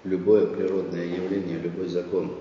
любое 0.04 0.48
природное 0.48 1.06
явление, 1.06 1.60
любой 1.60 1.88
закон, 1.88 2.32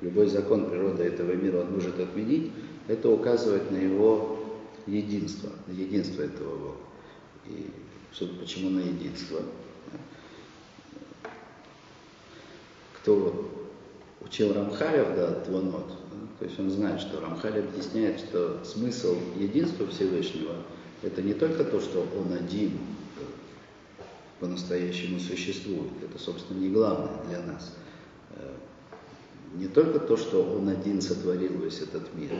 любой 0.00 0.26
закон 0.26 0.70
природы 0.70 1.04
этого 1.04 1.32
мира 1.32 1.60
Он 1.60 1.72
может 1.72 1.98
отменить, 1.98 2.52
это 2.88 3.10
указывает 3.10 3.70
на 3.70 3.76
Его 3.76 4.38
единство, 4.86 5.50
на 5.66 5.72
единство 5.72 6.22
этого 6.22 6.56
Бога. 6.56 6.76
И 7.48 7.70
что, 8.12 8.26
почему 8.26 8.70
на 8.70 8.80
единство? 8.80 9.40
Кто 13.00 13.68
учил 14.20 14.54
Рамхалев, 14.54 15.14
да, 15.14 15.40
Твонот, 15.40 15.88
то 16.38 16.44
есть 16.44 16.58
он 16.58 16.70
знает, 16.70 17.00
что 17.00 17.20
Рамхаль 17.20 17.60
объясняет, 17.60 18.20
что 18.20 18.64
смысл 18.64 19.16
единства 19.38 19.86
Всевышнего– 19.86 20.56
это 21.02 21.22
не 21.22 21.34
только 21.34 21.64
то, 21.64 21.80
что 21.80 22.06
он 22.16 22.32
один 22.32 22.78
по-настоящему 24.40 25.20
существует, 25.20 25.92
это, 26.02 26.18
собственно, 26.18 26.58
не 26.58 26.70
главное 26.70 27.22
для 27.28 27.42
нас. 27.42 27.74
Не 29.54 29.68
только 29.68 30.00
то, 30.00 30.16
что 30.16 30.42
он 30.42 30.68
один 30.68 31.00
сотворил 31.00 31.60
весь 31.60 31.80
этот 31.80 32.12
мир, 32.14 32.30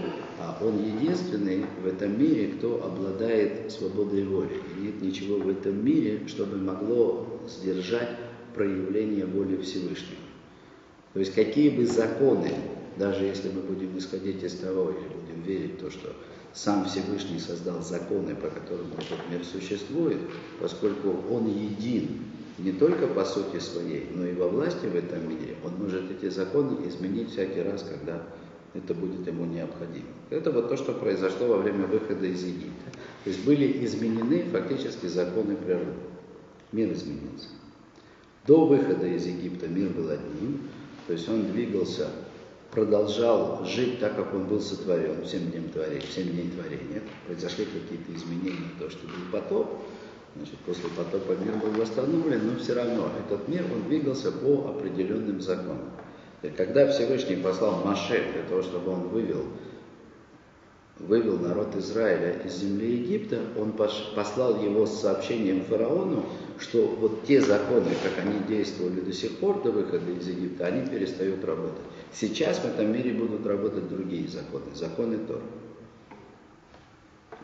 а 0.40 0.58
он 0.60 0.82
единственный 0.82 1.64
в 1.82 1.86
этом 1.86 2.18
мире, 2.18 2.48
кто 2.48 2.84
обладает 2.84 3.70
свободой 3.70 4.24
воли. 4.24 4.60
И 4.76 4.82
нет 4.82 5.00
ничего 5.00 5.38
в 5.38 5.48
этом 5.48 5.84
мире, 5.84 6.26
чтобы 6.26 6.56
могло 6.56 7.40
сдержать 7.46 8.10
проявление 8.54 9.26
воли 9.26 9.56
Всевышнего. 9.58 10.22
То 11.12 11.20
есть 11.20 11.32
какие 11.34 11.70
бы 11.70 11.86
законы, 11.86 12.50
даже 12.96 13.24
если 13.24 13.48
мы 13.48 13.60
будем 13.60 13.96
исходить 13.96 14.42
из 14.42 14.54
того 14.54 14.90
или 14.90 15.08
будем 15.08 15.42
верить 15.42 15.74
в 15.74 15.84
то, 15.84 15.90
что 15.90 16.12
сам 16.52 16.84
Всевышний 16.86 17.38
создал 17.38 17.80
законы, 17.82 18.34
по 18.34 18.48
которым 18.48 18.92
этот 18.92 19.18
мир 19.30 19.44
существует, 19.44 20.18
поскольку 20.60 21.14
он 21.30 21.46
един 21.46 22.24
не 22.58 22.72
только 22.72 23.06
по 23.08 23.24
сути 23.24 23.58
своей, 23.58 24.08
но 24.14 24.26
и 24.26 24.34
во 24.34 24.48
власти 24.48 24.86
в 24.86 24.94
этом 24.94 25.28
мире, 25.28 25.56
он 25.64 25.74
может 25.82 26.10
эти 26.10 26.30
законы 26.30 26.86
изменить 26.86 27.30
всякий 27.30 27.62
раз, 27.62 27.82
когда 27.82 28.22
это 28.74 28.94
будет 28.94 29.26
ему 29.26 29.44
необходимо. 29.44 30.06
Это 30.30 30.50
вот 30.50 30.68
то, 30.68 30.76
что 30.76 30.92
произошло 30.92 31.46
во 31.48 31.58
время 31.58 31.86
выхода 31.86 32.26
из 32.26 32.44
Египта. 32.44 32.90
То 33.24 33.30
есть 33.30 33.44
были 33.44 33.84
изменены 33.84 34.44
фактически 34.50 35.06
законы 35.06 35.56
природы. 35.56 35.94
Мир 36.72 36.92
изменился. 36.92 37.48
До 38.46 38.66
выхода 38.66 39.06
из 39.06 39.26
Египта 39.26 39.68
мир 39.68 39.90
был 39.90 40.10
одним, 40.10 40.68
то 41.06 41.12
есть 41.12 41.28
он 41.28 41.50
двигался, 41.50 42.08
продолжал 42.72 43.64
жить 43.64 44.00
так, 44.00 44.16
как 44.16 44.34
он 44.34 44.46
был 44.46 44.60
сотворен 44.60 45.24
7 45.24 45.50
дней 45.50 45.68
творения. 45.72 46.02
7 46.02 46.28
дней 46.30 46.50
творения. 46.50 47.02
Произошли 47.26 47.64
какие-то 47.64 48.12
изменения, 48.14 48.70
то, 48.78 48.90
что 48.90 49.06
был 49.06 49.30
потоп, 49.32 49.82
значит, 50.36 50.58
после 50.66 50.88
потопа 50.90 51.32
мир 51.32 51.54
был 51.56 51.70
восстановлен, 51.80 52.46
но 52.46 52.58
все 52.58 52.74
равно 52.74 53.08
этот 53.24 53.48
мир, 53.48 53.64
он 53.72 53.88
двигался 53.88 54.32
по 54.32 54.70
определенным 54.70 55.40
законам. 55.40 55.90
И 56.42 56.48
когда 56.48 56.86
Всевышний 56.88 57.36
послал 57.36 57.84
Маше 57.84 58.22
для 58.32 58.42
того, 58.42 58.62
чтобы 58.62 58.92
он 58.92 59.08
вывел 59.08 59.44
вывел 60.98 61.38
народ 61.38 61.74
Израиля 61.76 62.40
из 62.44 62.54
земли 62.56 62.96
Египта, 62.96 63.40
он 63.58 63.72
послал 63.72 64.62
его 64.62 64.86
с 64.86 65.00
сообщением 65.00 65.64
фараону, 65.64 66.24
что 66.58 66.86
вот 66.86 67.24
те 67.24 67.40
законы, 67.40 67.90
как 68.02 68.24
они 68.24 68.38
действовали 68.48 69.00
до 69.00 69.12
сих 69.12 69.38
пор, 69.38 69.62
до 69.62 69.72
выхода 69.72 70.10
из 70.10 70.26
Египта, 70.28 70.66
они 70.66 70.86
перестают 70.86 71.44
работать. 71.44 71.82
Сейчас 72.12 72.58
в 72.58 72.64
этом 72.64 72.92
мире 72.92 73.12
будут 73.12 73.44
работать 73.46 73.88
другие 73.88 74.28
законы, 74.28 74.66
законы 74.74 75.18
Тора. 75.18 75.42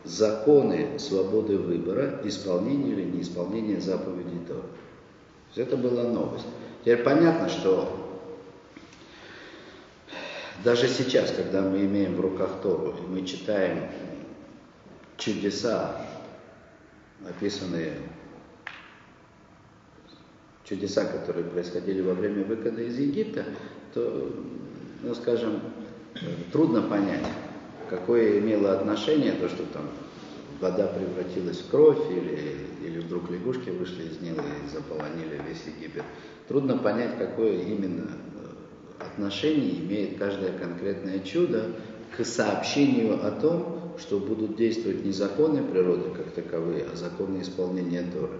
Законы 0.03 0.97
свободы 0.97 1.57
выбора, 1.57 2.21
исполнения 2.23 2.93
или 2.93 3.03
неисполнения 3.03 3.79
заповедей 3.79 4.39
Тора. 4.47 4.61
То 5.53 5.59
есть 5.59 5.67
это 5.67 5.77
была 5.77 6.03
новость. 6.03 6.45
Теперь 6.81 7.03
понятно, 7.03 7.49
что 7.49 8.01
даже 10.63 10.87
сейчас, 10.87 11.31
когда 11.31 11.61
мы 11.61 11.85
имеем 11.85 12.15
в 12.15 12.21
руках 12.21 12.61
Тору, 12.63 12.95
и 12.97 13.07
мы 13.07 13.25
читаем 13.25 13.89
чудеса, 15.17 16.05
описанные 17.27 17.93
чудеса, 20.63 21.05
которые 21.05 21.45
происходили 21.45 22.01
во 22.01 22.13
время 22.13 22.43
выхода 22.43 22.81
из 22.81 22.97
Египта, 22.97 23.45
то, 23.93 24.31
ну 25.01 25.13
скажем, 25.15 25.59
трудно 26.51 26.81
понять, 26.83 27.25
какое 27.91 28.39
имело 28.39 28.71
отношение 28.71 29.33
то, 29.33 29.49
что 29.49 29.63
там 29.65 29.83
вода 30.61 30.87
превратилась 30.87 31.59
в 31.59 31.69
кровь, 31.69 32.09
или, 32.09 32.39
или 32.83 32.99
вдруг 32.99 33.29
лягушки 33.29 33.69
вышли 33.69 34.03
из 34.03 34.21
нее 34.21 34.33
и 34.33 34.73
заполонили 34.73 35.39
весь 35.47 35.61
Египет. 35.67 36.03
Трудно 36.47 36.77
понять, 36.77 37.17
какое 37.17 37.61
именно 37.61 38.07
отношение 38.97 39.79
имеет 39.79 40.17
каждое 40.17 40.57
конкретное 40.57 41.19
чудо 41.19 41.65
к 42.15 42.23
сообщению 42.23 43.25
о 43.25 43.31
том, 43.31 43.93
что 43.99 44.19
будут 44.19 44.55
действовать 44.55 45.03
не 45.03 45.11
законы 45.11 45.61
природы 45.61 46.11
как 46.15 46.31
таковые, 46.31 46.85
а 46.91 46.95
законы 46.95 47.41
исполнения 47.41 48.05
Торы. 48.13 48.39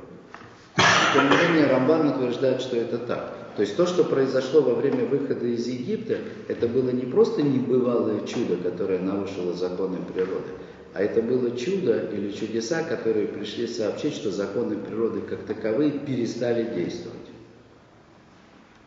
Тем 1.13 1.29
не 1.29 1.35
менее, 1.35 1.67
Рамбан 1.67 2.07
утверждает, 2.07 2.61
что 2.61 2.77
это 2.77 2.97
так. 2.99 3.40
То 3.55 3.63
есть 3.63 3.75
то, 3.75 3.85
что 3.85 4.05
произошло 4.05 4.61
во 4.61 4.75
время 4.75 5.05
выхода 5.05 5.45
из 5.45 5.67
Египта, 5.67 6.19
это 6.47 6.67
было 6.67 6.89
не 6.91 7.05
просто 7.05 7.41
небывалое 7.41 8.25
чудо, 8.25 8.55
которое 8.55 8.99
нарушило 8.99 9.53
законы 9.53 9.97
природы, 10.13 10.51
а 10.93 11.03
это 11.03 11.21
было 11.21 11.55
чудо 11.57 12.07
или 12.13 12.31
чудеса, 12.31 12.83
которые 12.83 13.27
пришли 13.27 13.67
сообщить, 13.67 14.13
что 14.13 14.31
законы 14.31 14.77
природы 14.77 15.21
как 15.21 15.43
таковые 15.43 15.91
перестали 15.91 16.63
действовать. 16.63 17.17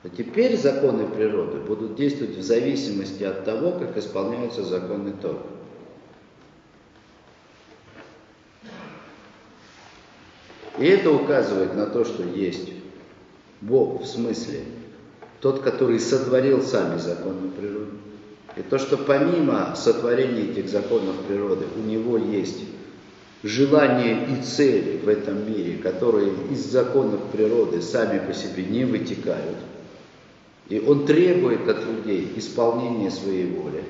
А 0.02 0.08
теперь 0.08 0.56
законы 0.56 1.06
природы 1.08 1.58
будут 1.58 1.96
действовать 1.96 2.36
в 2.36 2.42
зависимости 2.42 3.22
от 3.22 3.44
того, 3.44 3.72
как 3.72 3.96
исполняются 3.96 4.62
законы 4.62 5.12
Торы. 5.20 5.38
И 10.78 10.86
это 10.86 11.10
указывает 11.10 11.74
на 11.74 11.86
то, 11.86 12.04
что 12.04 12.22
есть 12.22 12.83
Бог 13.60 14.02
в 14.02 14.06
смысле 14.06 14.60
тот, 15.40 15.60
который 15.60 16.00
сотворил 16.00 16.62
сами 16.62 16.98
законы 16.98 17.50
природы. 17.50 17.92
И 18.56 18.62
то, 18.62 18.78
что 18.78 18.96
помимо 18.96 19.74
сотворения 19.76 20.50
этих 20.50 20.68
законов 20.68 21.16
природы 21.26 21.66
у 21.76 21.80
него 21.80 22.16
есть 22.16 22.60
желания 23.42 24.26
и 24.26 24.42
цели 24.42 25.00
в 25.04 25.08
этом 25.08 25.46
мире, 25.50 25.76
которые 25.78 26.32
из 26.50 26.64
законов 26.64 27.20
природы 27.32 27.82
сами 27.82 28.24
по 28.24 28.32
себе 28.32 28.64
не 28.64 28.84
вытекают– 28.84 29.58
и 30.68 30.80
он 30.80 31.06
требует 31.06 31.68
от 31.68 31.84
людей 31.86 32.32
исполнения 32.36 33.10
своей 33.10 33.46
воли. 33.46 33.82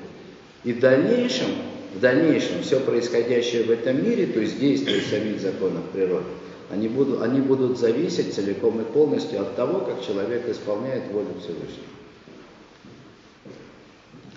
И 0.63 0.73
в 0.73 0.79
дальнейшем, 0.79 1.47
в 1.95 1.99
дальнейшем 1.99 2.63
все 2.63 2.79
происходящее 2.79 3.63
в 3.63 3.71
этом 3.71 4.03
мире, 4.03 4.27
то 4.27 4.39
есть 4.39 4.59
действия 4.59 5.01
самих 5.01 5.39
законов 5.39 5.83
природы, 5.93 6.25
они 6.69 6.87
будут, 6.87 7.21
они 7.21 7.41
будут 7.41 7.77
зависеть 7.77 8.33
целиком 8.33 8.81
и 8.81 8.83
полностью 8.83 9.41
от 9.41 9.55
того, 9.55 9.79
как 9.79 10.01
человек 10.01 10.47
исполняет 10.49 11.11
волю 11.11 11.27
Всевышнего. 11.39 11.85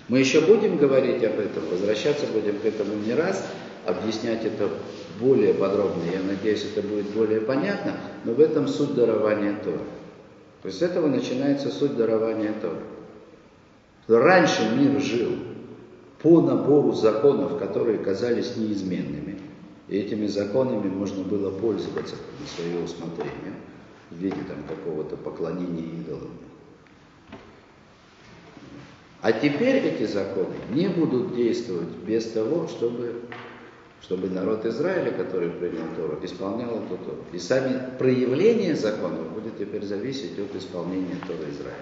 Мы 0.09 0.21
еще 0.21 0.41
будем 0.41 0.79
говорить 0.79 1.23
об 1.25 1.39
этом, 1.39 1.67
возвращаться 1.71 2.27
будем 2.27 2.59
к 2.59 2.65
этому 2.65 2.95
не 2.95 3.15
раз, 3.15 3.47
объяснять 3.85 4.45
это 4.45 4.71
более 5.21 5.55
подробно. 5.55 6.03
Я 6.13 6.23
надеюсь, 6.23 6.65
это 6.65 6.87
будет 6.87 7.11
более 7.11 7.41
понятно, 7.41 7.95
но 8.25 8.33
в 8.33 8.41
этом 8.41 8.69
суть 8.69 8.95
дарования 8.95 9.59
Тора. 9.63 9.81
То 10.63 10.69
есть 10.69 10.79
с 10.79 10.83
этого 10.83 11.09
начинается 11.09 11.71
суть 11.71 11.97
дарования 11.97 12.55
Тора. 12.61 12.81
Раньше 14.09 14.63
мир 14.79 15.01
жил 15.01 15.33
по 16.23 16.41
набору 16.41 16.93
законов, 16.93 17.59
которые 17.59 17.99
казались 17.99 18.57
неизменными. 18.57 19.38
И 19.89 19.97
этими 19.97 20.27
законами 20.27 20.89
можно 20.89 21.25
было 21.25 21.51
пользоваться 21.51 22.17
на 22.41 22.47
свое 22.47 22.85
усмотрение 22.85 23.55
в 24.11 24.17
виде 24.17 24.37
там, 24.47 24.63
какого-то 24.69 25.17
поклонения 25.17 26.01
идолам. 26.01 26.31
А 29.21 29.33
теперь 29.33 29.77
эти 29.77 30.05
законы 30.05 30.55
не 30.71 30.89
будут 30.89 31.35
действовать 31.35 31.89
без 32.07 32.31
того, 32.31 32.69
чтобы, 32.69 33.23
чтобы 34.03 34.29
народ 34.29 34.65
Израиля, 34.67 35.11
который 35.11 35.51
принял 35.51 35.87
Тору, 35.97 36.19
исполнял 36.23 36.85
эту 36.85 36.97
Тору. 36.99 37.25
И 37.33 37.39
сами 37.39 37.97
проявление 37.99 38.77
законов 38.77 39.33
будет 39.33 39.59
теперь 39.59 39.85
зависеть 39.85 40.39
от 40.39 40.55
исполнения 40.55 41.17
Торы 41.27 41.51
Израиля. 41.51 41.75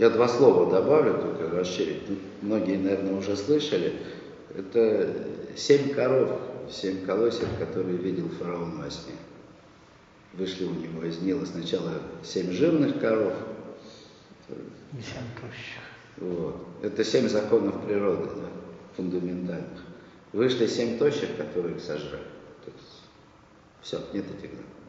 Я 0.00 0.08
два 0.08 0.28
слова 0.28 0.72
добавлю, 0.72 1.18
только 1.18 1.54
расширить. 1.54 2.00
Многие, 2.40 2.78
наверное, 2.78 3.18
уже 3.18 3.36
слышали. 3.36 3.92
Это 4.56 5.14
семь 5.54 5.92
коров, 5.92 6.40
семь 6.70 7.04
колосьев, 7.04 7.50
которые 7.58 7.98
видел 7.98 8.30
фараон 8.30 8.78
во 8.78 8.90
сне. 8.90 9.12
Вышли 10.32 10.64
у 10.64 10.70
него 10.70 11.04
из 11.04 11.20
Нила 11.20 11.44
сначала 11.44 11.92
семь 12.24 12.50
жирных 12.50 12.98
коров. 12.98 13.34
И 14.48 15.02
семь 15.02 15.28
тощих. 15.38 15.82
Вот. 16.16 16.56
Это 16.80 17.04
семь 17.04 17.28
законов 17.28 17.84
природы, 17.84 18.24
да, 18.36 18.48
фундаментальных. 18.96 19.84
Вышли 20.32 20.66
семь 20.66 20.96
тощих, 20.96 21.36
которые 21.36 21.76
их 21.76 21.82
сожрали. 21.82 22.24
То 22.64 22.70
есть, 22.74 23.02
все, 23.82 23.98
нет 24.14 24.24
этих 24.24 24.48
законов. 24.48 24.79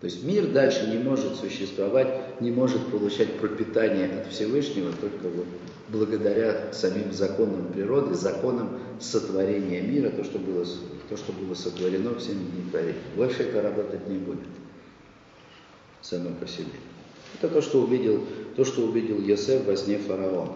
То 0.00 0.06
есть 0.06 0.24
мир 0.24 0.46
дальше 0.46 0.86
не 0.86 0.96
может 0.96 1.36
существовать, 1.36 2.40
не 2.40 2.50
может 2.50 2.86
получать 2.86 3.38
пропитание 3.38 4.06
от 4.06 4.32
Всевышнего 4.32 4.92
только 4.98 5.28
вот 5.28 5.46
благодаря 5.88 6.72
самим 6.72 7.12
законам 7.12 7.70
природы, 7.70 8.14
законам 8.14 8.78
сотворения 8.98 9.82
мира, 9.82 10.08
то, 10.08 10.24
что 10.24 10.38
было, 10.38 10.64
то, 11.10 11.16
что 11.18 11.32
было 11.32 11.52
сотворено 11.52 12.14
всем 12.14 12.38
творением. 12.70 12.96
Больше 13.14 13.42
это 13.42 13.60
работать 13.60 14.08
не 14.08 14.16
будет 14.16 14.46
само 16.00 16.30
по 16.30 16.46
себе. 16.46 16.72
Это 17.38 17.52
то, 17.52 17.60
что 17.60 17.82
увидел, 17.82 18.24
то, 18.56 18.64
что 18.64 18.86
увидел 18.86 19.20
Йосеф 19.20 19.66
во 19.66 19.76
сне 19.76 19.98
фараона. 19.98 20.54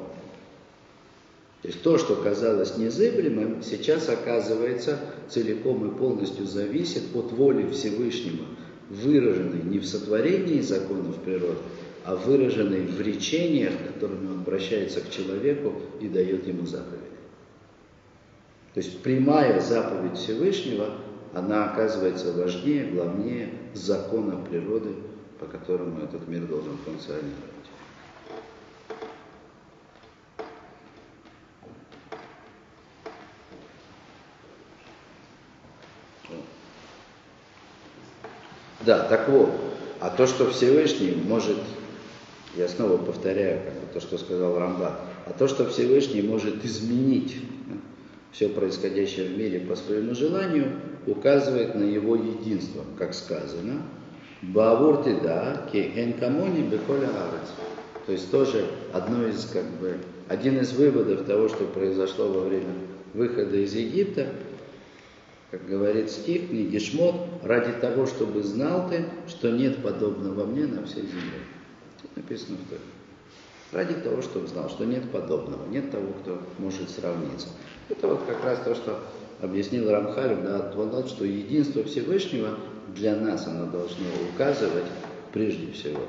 То 1.61 1.69
есть 1.69 1.83
то, 1.83 1.99
что 1.99 2.17
казалось 2.17 2.79
незыблемым, 2.79 3.63
сейчас 3.63 4.09
оказывается 4.09 5.01
целиком 5.29 5.87
и 5.87 5.99
полностью 5.99 6.47
зависит 6.47 7.15
от 7.15 7.31
воли 7.33 7.71
Всевышнего– 7.71 8.47
выраженный 8.91 9.63
не 9.63 9.79
в 9.79 9.87
сотворении 9.87 10.61
законов 10.61 11.17
природы, 11.17 11.59
а 12.05 12.17
выраженный 12.17 12.83
в 12.83 13.01
речениях, 13.01 13.73
которыми 13.87 14.27
он 14.27 14.41
обращается 14.41 15.01
к 15.01 15.11
человеку 15.11 15.75
и 16.01 16.09
дает 16.09 16.47
ему 16.47 16.67
заповеди. 16.67 17.01
То 18.75 18.81
есть 18.81 19.03
прямая 19.03 19.61
заповедь 19.61 20.19
Всевышнего, 20.19 20.91
она 21.33 21.71
оказывается 21.71 22.33
важнее, 22.33 22.87
главнее 22.87 23.51
закона 23.73 24.37
природы, 24.37 24.91
по 25.39 25.47
которому 25.47 26.01
этот 26.03 26.29
мир 26.29 26.43
должен 26.43 26.77
функционировать. 26.85 27.35
Да, 38.85 39.05
так 39.05 39.29
вот, 39.29 39.51
а 40.01 40.11
то, 40.11 40.27
что 40.27 40.51
Всевышний 40.51 41.17
может, 41.27 41.57
я 42.57 42.69
снова 42.69 42.99
повторяю 42.99 43.61
как 43.65 43.75
бы, 43.75 43.81
то, 43.95 44.01
что 44.01 44.19
сказал 44.19 44.59
Рамба, 44.59 45.01
а 45.27 45.33
то, 45.33 45.49
что 45.49 45.67
Всевышний 45.69 46.23
может 46.23 46.65
изменить 46.65 47.37
все 48.33 48.49
происходящее 48.49 49.29
в 49.29 49.39
мире 49.39 49.61
по 49.61 49.77
своему 49.77 50.15
желанию, 50.15 50.73
указывает 51.07 51.75
на 51.75 51.85
его 51.85 52.17
единство, 52.17 52.83
как 52.99 53.15
сказано, 53.15 53.83
Баавур 54.43 55.05
да, 55.23 55.67
ки 55.73 55.93
энкамони 55.97 56.63
беколя. 56.63 57.09
То 58.07 58.13
есть 58.13 58.31
тоже 58.31 58.67
одно 58.93 59.27
из, 59.27 59.47
как 59.47 59.65
бы, 59.81 59.97
один 60.29 60.59
из 60.59 60.73
выводов 60.73 61.25
того, 61.25 61.49
что 61.49 61.65
произошло 61.65 62.29
во 62.29 62.41
время 62.41 62.75
выхода 63.15 63.57
из 63.57 63.75
Египта, 63.75 64.27
как 65.55 65.69
говорит 65.69 66.11
стих 66.11 66.49
книги 66.49 66.79
Шмот, 66.79 67.15
ради 67.45 67.71
того, 67.75 68.07
чтобы 68.07 68.43
знал 68.43 68.89
ты, 68.91 69.05
что 69.29 69.53
нет 69.53 69.81
подобного 69.85 70.47
мне 70.47 70.67
на 70.67 70.85
всей 70.85 71.03
земле. 71.03 71.39
Тут 72.03 72.17
написано 72.17 72.57
в 72.57 72.69
Торе. 72.69 72.81
Ради 73.71 73.95
того, 73.95 74.21
чтобы 74.21 74.49
знал, 74.49 74.69
что 74.69 74.85
нет 74.85 75.09
подобного, 75.13 75.65
нет 75.69 75.93
того, 75.93 76.09
кто 76.23 76.43
может 76.59 76.91
сравниться. 76.91 77.49
Это 77.89 78.09
вот 78.09 78.23
как 78.27 78.45
раз 78.45 78.59
то, 78.65 78.75
что 78.75 78.99
объяснил 79.41 79.89
Рамхаль, 79.91 80.37
да, 80.43 80.73
что 81.07 81.25
единство 81.25 81.85
Всевышнего 81.85 82.59
для 82.89 83.15
нас 83.15 83.47
оно 83.47 83.67
должно 83.67 84.07
указывать 84.35 84.87
прежде 85.33 85.71
всего 85.71 86.01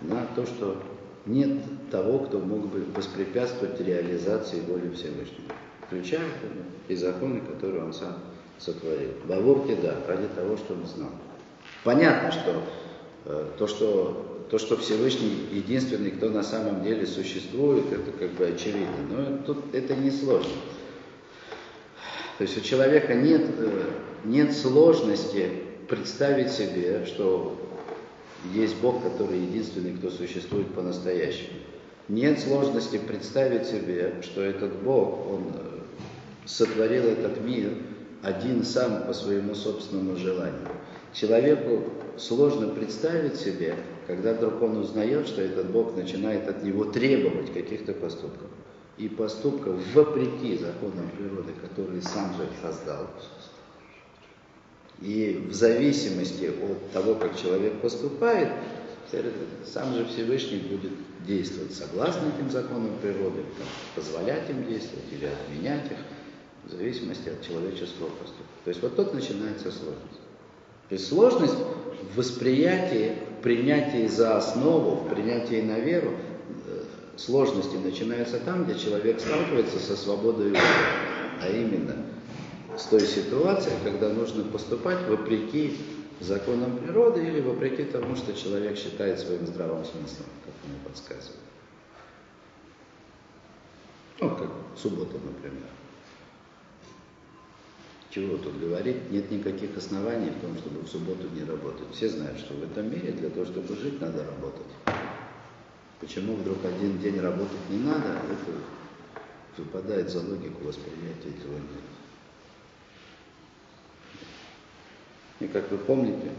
на 0.00 0.26
то, 0.34 0.44
что 0.44 0.76
нет 1.24 1.58
того, 1.92 2.18
кто 2.20 2.40
мог 2.40 2.66
бы 2.66 2.84
воспрепятствовать 2.96 3.80
реализации 3.80 4.60
воли 4.60 4.90
Всевышнего, 4.92 5.54
включая 5.86 6.26
и 6.88 6.96
законы, 6.96 7.40
которые 7.40 7.84
он 7.84 7.92
сам 7.92 8.16
сотворил. 8.58 9.10
Бавурки, 9.24 9.76
да, 9.80 9.96
ради 10.06 10.28
того, 10.28 10.56
чтобы 10.56 10.86
знал. 10.86 11.10
Понятно, 11.84 12.32
что 12.32 12.62
э, 13.24 13.46
то, 13.58 13.66
что 13.66 14.24
то, 14.50 14.58
что 14.58 14.76
Всевышний 14.76 15.46
единственный, 15.52 16.10
кто 16.10 16.30
на 16.30 16.42
самом 16.42 16.82
деле 16.82 17.06
существует, 17.06 17.92
это 17.92 18.12
как 18.12 18.30
бы 18.32 18.46
очевидно. 18.46 18.96
Но 19.10 19.38
тут 19.44 19.74
это 19.74 19.94
не 19.94 20.10
сложно. 20.10 20.52
То 22.38 22.42
есть 22.42 22.56
у 22.56 22.60
человека 22.60 23.14
нет, 23.14 23.42
э, 23.58 23.90
нет 24.24 24.56
сложности 24.56 25.50
представить 25.88 26.50
себе, 26.50 27.04
что 27.06 27.58
есть 28.54 28.76
Бог, 28.76 29.02
который 29.02 29.38
единственный, 29.38 29.92
кто 29.92 30.10
существует 30.10 30.68
по-настоящему. 30.74 31.58
Нет 32.08 32.38
сложности 32.40 32.96
представить 32.96 33.66
себе, 33.66 34.14
что 34.22 34.40
этот 34.40 34.72
Бог, 34.82 35.26
Он 35.30 35.42
э, 35.54 35.78
сотворил 36.46 37.04
этот 37.04 37.42
мир, 37.42 37.72
один 38.22 38.64
сам 38.64 39.04
по 39.04 39.12
своему 39.12 39.54
собственному 39.54 40.16
желанию. 40.16 40.68
Человеку 41.12 41.84
сложно 42.16 42.68
представить 42.68 43.36
себе, 43.36 43.76
когда 44.06 44.34
вдруг 44.34 44.62
он 44.62 44.78
узнает, 44.78 45.28
что 45.28 45.40
этот 45.42 45.70
Бог 45.70 45.96
начинает 45.96 46.48
от 46.48 46.62
него 46.62 46.84
требовать 46.84 47.52
каких-то 47.52 47.92
поступков. 47.92 48.48
И 48.96 49.08
поступков 49.08 49.76
вопреки 49.94 50.58
законам 50.58 51.08
природы, 51.16 51.52
которые 51.62 52.02
сам 52.02 52.34
же 52.34 52.48
создал. 52.60 53.06
И 55.00 55.46
в 55.48 55.54
зависимости 55.54 56.46
от 56.46 56.90
того, 56.90 57.14
как 57.14 57.40
человек 57.40 57.80
поступает, 57.80 58.48
сам 59.64 59.94
же 59.94 60.04
Всевышний 60.06 60.58
будет 60.58 60.92
действовать 61.24 61.72
согласно 61.72 62.32
этим 62.36 62.50
законам 62.50 62.98
природы, 63.00 63.44
позволять 63.94 64.50
им 64.50 64.66
действовать 64.66 65.04
или 65.12 65.26
отменять 65.26 65.86
их 65.86 65.98
в 66.68 66.72
зависимости 66.72 67.28
от 67.28 67.42
человеческого 67.42 68.08
поступка. 68.08 68.44
То 68.64 68.68
есть 68.68 68.82
вот 68.82 68.96
тут 68.96 69.14
начинается 69.14 69.72
сложность. 69.72 70.20
То 70.88 70.94
есть 70.94 71.08
сложность 71.08 71.56
в 72.12 72.16
восприятии, 72.16 73.14
принятии 73.42 74.06
за 74.06 74.36
основу, 74.36 74.96
в 74.96 75.08
принятии 75.08 75.62
на 75.62 75.78
веру, 75.78 76.12
э, 76.66 76.84
сложности 77.16 77.76
начинаются 77.76 78.38
там, 78.38 78.64
где 78.64 78.78
человек 78.78 79.20
сталкивается 79.20 79.78
со 79.78 79.96
свободой 79.96 80.50
воли, 80.50 80.60
а 81.42 81.48
именно 81.48 82.06
с 82.76 82.84
той 82.84 83.00
ситуацией, 83.00 83.74
когда 83.84 84.08
нужно 84.10 84.44
поступать 84.44 85.06
вопреки 85.08 85.76
законам 86.20 86.78
природы 86.78 87.24
или 87.26 87.40
вопреки 87.40 87.84
тому, 87.84 88.16
что 88.16 88.34
человек 88.34 88.76
считает 88.76 89.18
своим 89.20 89.46
здравым 89.46 89.84
смыслом, 89.84 90.26
как 90.44 90.54
ему 90.64 90.78
подсказывает. 90.84 91.40
Ну, 94.20 94.30
как 94.30 94.50
суббота, 94.76 95.14
например. 95.14 95.68
Чего 98.10 98.38
тут 98.38 98.58
говорить? 98.58 99.10
Нет 99.10 99.30
никаких 99.30 99.76
оснований 99.76 100.30
в 100.30 100.40
том, 100.40 100.56
чтобы 100.56 100.80
в 100.80 100.88
субботу 100.88 101.28
не 101.34 101.44
работать. 101.44 101.88
Все 101.92 102.08
знают, 102.08 102.38
что 102.38 102.54
в 102.54 102.62
этом 102.62 102.90
мире 102.90 103.12
для 103.12 103.28
того, 103.28 103.44
чтобы 103.44 103.76
жить, 103.76 104.00
надо 104.00 104.24
работать. 104.24 104.66
Почему 106.00 106.36
вдруг 106.36 106.64
один 106.64 106.98
день 106.98 107.20
работать 107.20 107.68
не 107.68 107.78
надо, 107.78 108.08
это 108.08 108.52
выпадает 109.58 110.08
за 110.08 110.20
логику 110.20 110.64
восприятия 110.64 111.36
этого 111.36 111.52
мира. 111.52 111.88
И 115.40 115.46
как 115.48 115.70
вы 115.70 115.78
помните, 115.78 116.32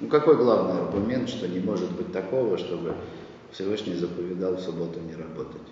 Ну 0.00 0.08
какой 0.08 0.36
главный 0.36 0.82
аргумент, 0.82 1.28
что 1.28 1.48
не 1.48 1.58
может 1.58 1.90
быть 1.92 2.12
такого, 2.12 2.58
чтобы 2.58 2.94
Всевышний 3.50 3.94
заповедал 3.94 4.56
в 4.56 4.60
субботу 4.60 5.00
не 5.00 5.14
работать? 5.14 5.62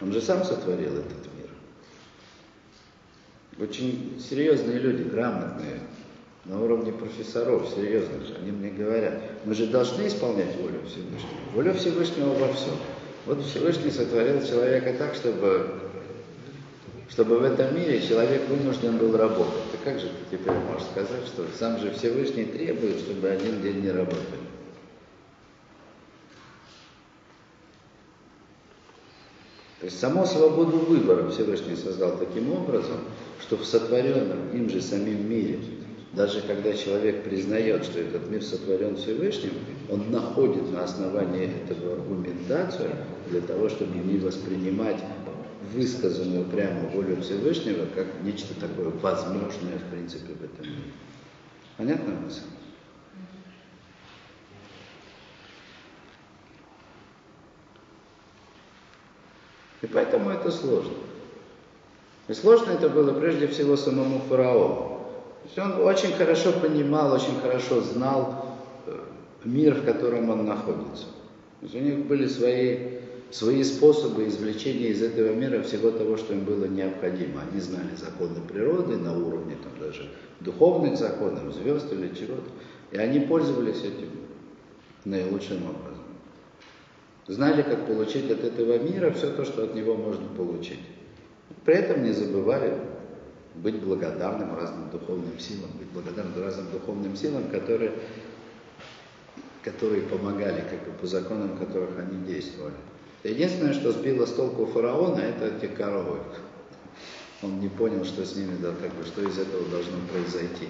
Он 0.00 0.12
же 0.12 0.20
сам 0.20 0.44
сотворил 0.44 0.92
этот 0.92 1.26
мир. 1.36 1.47
Очень 3.60 4.20
серьезные 4.20 4.78
люди, 4.78 5.02
грамотные, 5.02 5.80
на 6.44 6.62
уровне 6.62 6.92
профессоров, 6.92 7.68
серьезных, 7.74 8.22
они 8.40 8.52
мне 8.52 8.70
говорят, 8.70 9.20
мы 9.44 9.54
же 9.54 9.66
должны 9.66 10.06
исполнять 10.06 10.54
волю 10.56 10.80
Всевышнего. 10.86 11.40
Воля 11.54 11.72
Всевышнего 11.74 12.34
во 12.34 12.52
всем. 12.52 12.74
Вот 13.26 13.44
Всевышний 13.44 13.90
сотворил 13.90 14.42
человека 14.46 14.94
так, 14.96 15.14
чтобы, 15.14 15.68
чтобы 17.10 17.38
в 17.38 17.42
этом 17.42 17.74
мире 17.74 18.00
человек 18.00 18.48
вынужден 18.48 18.96
был 18.96 19.16
работать. 19.16 19.72
Ты 19.72 19.78
как 19.84 19.98
же 19.98 20.08
ты 20.08 20.36
теперь 20.36 20.54
можешь 20.54 20.86
сказать, 20.86 21.26
что 21.26 21.44
сам 21.58 21.78
же 21.80 21.90
Всевышний 21.90 22.44
требует, 22.44 23.00
чтобы 23.00 23.28
один 23.28 23.60
день 23.60 23.82
не 23.82 23.90
работали? 23.90 24.47
Есть 29.88 30.00
саму 30.00 30.26
свободу 30.26 30.76
выбора 30.78 31.30
Всевышний 31.30 31.74
создал 31.74 32.18
таким 32.18 32.52
образом, 32.52 32.98
что 33.40 33.56
в 33.56 33.64
сотворенном 33.64 34.50
им 34.52 34.68
же 34.68 34.82
самим 34.82 35.28
мире, 35.30 35.58
даже 36.12 36.42
когда 36.42 36.74
человек 36.74 37.24
признает, 37.24 37.84
что 37.84 38.00
этот 38.00 38.28
мир 38.28 38.42
сотворен 38.42 38.96
Всевышним, 38.96 39.52
он 39.90 40.10
находит 40.10 40.70
на 40.72 40.84
основании 40.84 41.50
этого 41.64 41.94
аргументацию 41.94 42.90
для 43.30 43.40
того, 43.40 43.70
чтобы 43.70 43.96
не 43.98 44.18
воспринимать 44.18 45.02
высказанную 45.74 46.44
прямо 46.44 46.88
волю 46.90 47.22
Всевышнего 47.22 47.86
как 47.94 48.06
нечто 48.22 48.54
такое 48.60 48.90
возможное 48.90 49.78
в 49.78 49.90
принципе 49.90 50.34
в 50.34 50.44
этом 50.44 50.66
мире. 50.66 50.92
Понятно 51.78 52.14
мысль? 52.14 52.42
И 59.82 59.86
поэтому 59.86 60.30
это 60.30 60.50
сложно. 60.50 60.94
И 62.26 62.34
сложно 62.34 62.72
это 62.72 62.88
было 62.88 63.12
прежде 63.18 63.46
всего 63.46 63.76
самому 63.76 64.20
фараону. 64.28 65.00
Он 65.56 65.82
очень 65.82 66.12
хорошо 66.12 66.52
понимал, 66.52 67.12
очень 67.12 67.40
хорошо 67.40 67.80
знал 67.80 68.58
э, 68.86 68.98
мир, 69.44 69.74
в 69.74 69.84
котором 69.84 70.28
он 70.28 70.44
находится. 70.44 71.06
У 71.62 71.66
них 71.66 72.06
были 72.06 72.26
свои, 72.26 72.98
свои 73.30 73.62
способы 73.64 74.28
извлечения 74.28 74.88
из 74.88 75.02
этого 75.02 75.32
мира 75.32 75.62
всего 75.62 75.90
того, 75.90 76.16
что 76.16 76.34
им 76.34 76.44
было 76.44 76.66
необходимо. 76.66 77.42
Они 77.50 77.60
знали 77.60 77.94
законы 77.96 78.40
природы 78.46 78.96
на 78.96 79.16
уровне 79.16 79.56
там, 79.62 79.72
даже 79.80 80.08
духовных 80.40 80.98
законов, 80.98 81.54
звезд 81.54 81.90
или 81.92 82.14
чего-то. 82.14 82.50
И 82.90 82.98
они 82.98 83.20
пользовались 83.20 83.78
этим 83.78 84.10
наилучшим 85.04 85.58
образом 85.64 85.97
знали, 87.28 87.62
как 87.62 87.86
получить 87.86 88.30
от 88.30 88.42
этого 88.42 88.78
мира 88.78 89.10
все 89.12 89.30
то, 89.30 89.44
что 89.44 89.64
от 89.64 89.74
него 89.74 89.94
можно 89.94 90.26
получить. 90.36 90.80
При 91.64 91.74
этом 91.74 92.02
не 92.02 92.12
забывали 92.12 92.78
быть 93.54 93.80
благодарным 93.80 94.56
разным 94.56 94.90
духовным 94.90 95.38
силам, 95.38 95.70
быть 95.78 95.88
благодарным 95.88 96.42
разным 96.42 96.70
духовным 96.70 97.16
силам, 97.16 97.48
которые, 97.50 97.92
которые 99.62 100.02
помогали 100.02 100.62
как 100.70 100.84
бы, 100.84 100.98
по 101.00 101.06
законам, 101.06 101.56
которых 101.58 101.98
они 101.98 102.24
действовали. 102.24 102.74
Единственное, 103.24 103.74
что 103.74 103.92
сбило 103.92 104.26
с 104.26 104.32
толку 104.32 104.66
фараона, 104.66 105.20
это 105.20 105.46
эти 105.46 105.70
коровы. 105.70 106.20
Он 107.42 107.60
не 107.60 107.68
понял, 107.68 108.04
что 108.04 108.24
с 108.24 108.34
ними, 108.36 108.56
да, 108.60 108.72
как 108.80 108.92
бы, 108.94 109.04
что 109.04 109.22
из 109.22 109.38
этого 109.38 109.68
должно 109.68 109.96
произойти. 110.10 110.68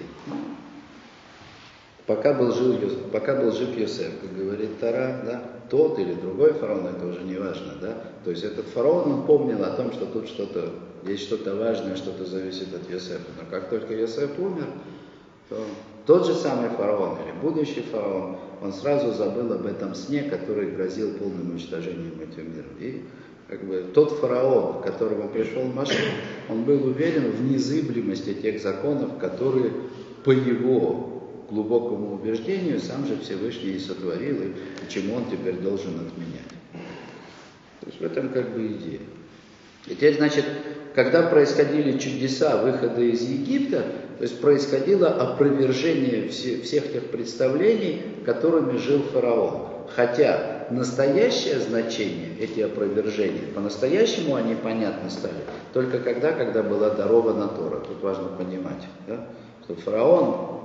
Пока 2.05 2.33
был, 2.33 2.51
жив, 2.51 3.11
пока 3.11 3.35
был 3.35 3.51
жив 3.51 3.77
Йосеф, 3.77 4.19
как 4.19 4.35
говорит 4.35 4.79
Тара, 4.79 5.21
да, 5.25 5.58
тот 5.69 5.99
или 5.99 6.13
другой 6.13 6.53
фараон, 6.53 6.87
это 6.87 7.05
уже 7.07 7.21
не 7.21 7.35
важно, 7.35 7.73
да. 7.81 8.03
То 8.23 8.31
есть 8.31 8.43
этот 8.43 8.67
фараон, 8.67 9.11
он 9.11 9.25
помнил 9.25 9.63
о 9.63 9.71
том, 9.71 9.91
что 9.91 10.05
тут 10.05 10.27
что-то, 10.27 10.69
есть 11.03 11.23
что-то 11.23 11.55
важное, 11.55 11.95
что-то 11.95 12.25
зависит 12.25 12.73
от 12.73 12.89
Йосефа. 12.89 13.29
Но 13.37 13.49
как 13.49 13.69
только 13.69 13.93
Йосеф 13.93 14.37
умер, 14.39 14.67
то 15.49 15.57
тот 16.05 16.25
же 16.25 16.33
самый 16.33 16.69
фараон 16.69 17.17
или 17.23 17.39
будущий 17.41 17.81
фараон, 17.81 18.37
он 18.61 18.73
сразу 18.73 19.11
забыл 19.13 19.53
об 19.53 19.65
этом 19.65 19.95
сне, 19.95 20.23
который 20.23 20.71
грозил 20.71 21.13
полным 21.13 21.51
уничтожением 21.51 22.19
этого 22.21 22.45
мира. 22.45 22.67
И 22.79 23.03
как 23.47 23.63
бы 23.63 23.85
тот 23.93 24.11
фараон, 24.13 24.81
к 24.81 24.85
которому 24.85 25.29
пришел 25.29 25.63
Машин, 25.63 26.05
он 26.49 26.63
был 26.63 26.85
уверен 26.85 27.31
в 27.31 27.43
незыблемости 27.43 28.33
тех 28.33 28.61
законов, 28.61 29.17
которые 29.17 29.71
по 30.23 30.31
его 30.31 31.18
глубокому 31.49 32.13
убеждению 32.13 32.79
сам 32.79 33.05
же 33.05 33.17
Всевышний 33.17 33.71
и 33.71 33.79
сотворил, 33.79 34.37
и 34.41 34.91
чему 34.91 35.15
он 35.15 35.25
теперь 35.29 35.55
должен 35.55 35.95
отменять. 35.95 36.49
То 37.81 37.87
есть 37.87 37.99
в 37.99 38.03
этом 38.03 38.29
как 38.29 38.53
бы 38.53 38.67
идея. 38.67 38.99
И 39.87 39.95
теперь, 39.95 40.17
значит, 40.17 40.45
когда 40.93 41.23
происходили 41.23 41.97
чудеса 41.97 42.61
выхода 42.61 43.01
из 43.01 43.21
Египта, 43.21 43.83
то 44.17 44.23
есть 44.23 44.41
происходило 44.41 45.07
опровержение 45.07 46.27
все, 46.27 46.61
всех 46.61 46.91
тех 46.91 47.05
представлений, 47.05 48.01
которыми 48.25 48.77
жил 48.77 49.01
фараон. 49.01 49.67
Хотя 49.95 50.67
настоящее 50.69 51.59
значение, 51.59 52.37
эти 52.39 52.59
опровержения, 52.59 53.51
по-настоящему 53.55 54.35
они 54.35 54.55
понятны 54.55 55.09
стали 55.09 55.41
только 55.73 55.99
когда, 55.99 56.31
когда 56.31 56.63
была 56.63 56.89
дарована 56.89 57.47
Тора. 57.47 57.79
Тут 57.79 58.01
важно 58.01 58.27
понимать, 58.37 58.83
да? 59.07 59.25
что 59.63 59.75
фараон 59.75 60.58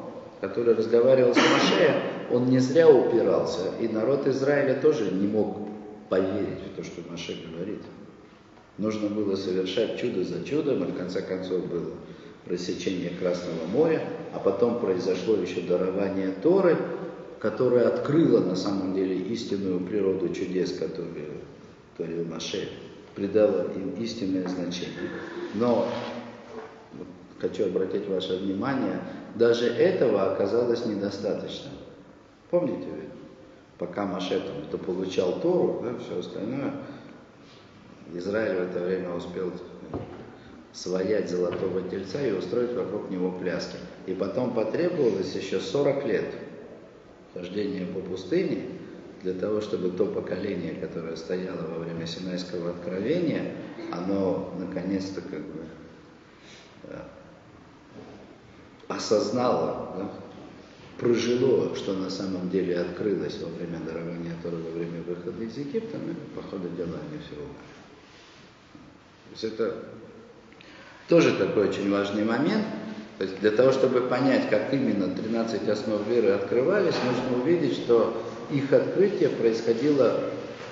который 0.49 0.75
разговаривал 0.75 1.35
с 1.35 1.39
Моше, 1.39 2.03
он 2.31 2.51
не 2.51 2.59
зря 2.59 2.87
упирался, 2.87 3.71
и 3.81 3.89
народ 3.89 4.27
Израиля 4.27 4.75
тоже 4.75 5.11
не 5.11 5.27
мог 5.27 5.57
поверить 6.11 6.61
в 6.73 6.77
то, 6.77 6.85
что 6.85 7.01
Моше 7.11 7.37
говорит. 7.51 7.81
Нужно 8.77 9.09
было 9.09 9.37
совершать 9.37 9.99
чудо 9.99 10.23
за 10.23 10.45
чудом, 10.45 10.85
и 10.85 10.93
в 10.93 10.97
конце 10.97 11.23
концов 11.23 11.67
было 11.67 11.93
пресечение 12.45 13.11
Красного 13.19 13.65
моря, 13.73 14.03
а 14.35 14.39
потом 14.39 14.81
произошло 14.81 15.37
еще 15.37 15.63
дарование 15.63 16.33
Торы, 16.43 16.77
которое 17.39 17.87
открыло 17.89 18.41
на 18.41 18.57
самом 18.57 18.95
деле 18.95 19.17
истинную 19.17 19.81
природу 19.81 20.29
чудес, 20.29 20.73
которые 20.73 21.29
творил 21.97 22.25
Маше, 22.27 22.69
придало 23.15 23.73
им 23.75 23.95
истинное 23.99 24.47
значение. 24.47 25.09
Но 25.55 25.89
хочу 27.39 27.65
обратить 27.65 28.09
ваше 28.09 28.37
внимание, 28.37 29.01
даже 29.35 29.67
этого 29.67 30.33
оказалось 30.33 30.87
недостаточно. 30.87 31.71
Помните 32.51 32.87
ведь? 32.87 33.11
Пока 33.79 34.07
Маше 34.07 34.41
там 34.41 34.79
получал 34.79 35.41
Тору, 35.41 35.83
да, 35.83 35.99
все 35.99 36.21
остальное, 36.21 36.73
Израиль 38.13 38.57
в 38.57 38.63
это 38.71 38.85
время 38.85 39.13
успел 39.13 39.53
своять 40.73 41.31
золотого 41.31 41.83
тельца 41.83 42.25
и 42.25 42.33
устроить 42.33 42.75
вокруг 42.75 43.11
него 43.11 43.33
пляски. 43.33 43.77
И 44.07 44.15
потом 44.15 44.55
потребовалось 44.55 45.35
еще 45.35 45.61
40 45.61 46.07
лет 46.07 46.27
хождения 47.33 47.87
по 47.87 48.01
пустыне 48.01 48.63
для 49.23 49.33
того, 49.35 49.61
чтобы 49.61 49.91
то 49.91 50.07
поколение, 50.07 50.75
которое 50.75 51.17
стояло 51.17 51.63
во 51.63 51.79
время 51.79 52.07
Синайского 52.07 52.71
откровения, 52.71 53.53
оно 53.91 54.53
наконец-то 54.59 55.21
как 55.23 55.41
бы 55.41 55.65
осознало, 58.89 59.95
да, 59.97 60.11
прожило, 60.99 61.75
что 61.75 61.95
на 61.95 62.11
самом 62.11 62.51
деле 62.51 62.79
открылось 62.79 63.39
во 63.41 63.49
время 63.49 63.81
дарования 63.85 64.35
Торы, 64.43 64.57
во 64.57 64.71
время 64.71 65.03
выхода 65.07 65.43
из 65.43 65.57
Египта, 65.57 65.99
ну, 65.99 66.15
по 66.35 66.47
ходу 66.49 66.69
дела 66.77 66.99
они 67.11 67.21
все 67.21 67.35
умерли. 67.35 67.75
То 69.25 69.31
есть 69.33 69.45
это 69.45 69.77
тоже 71.09 71.33
такой 71.33 71.69
очень 71.69 71.91
важный 71.91 72.25
момент. 72.25 72.65
То 73.19 73.25
есть 73.25 73.39
для 73.41 73.53
того, 73.53 73.71
чтобы 73.73 74.03
понять, 74.03 74.49
как 74.51 74.73
именно 74.73 75.09
13 75.15 75.69
основ 75.69 76.07
веры 76.09 76.31
открывались, 76.31 76.95
нужно 77.05 77.43
увидеть, 77.43 77.77
что 77.77 78.21
их 78.51 78.73
открытие 78.73 79.29
происходило 79.29 80.21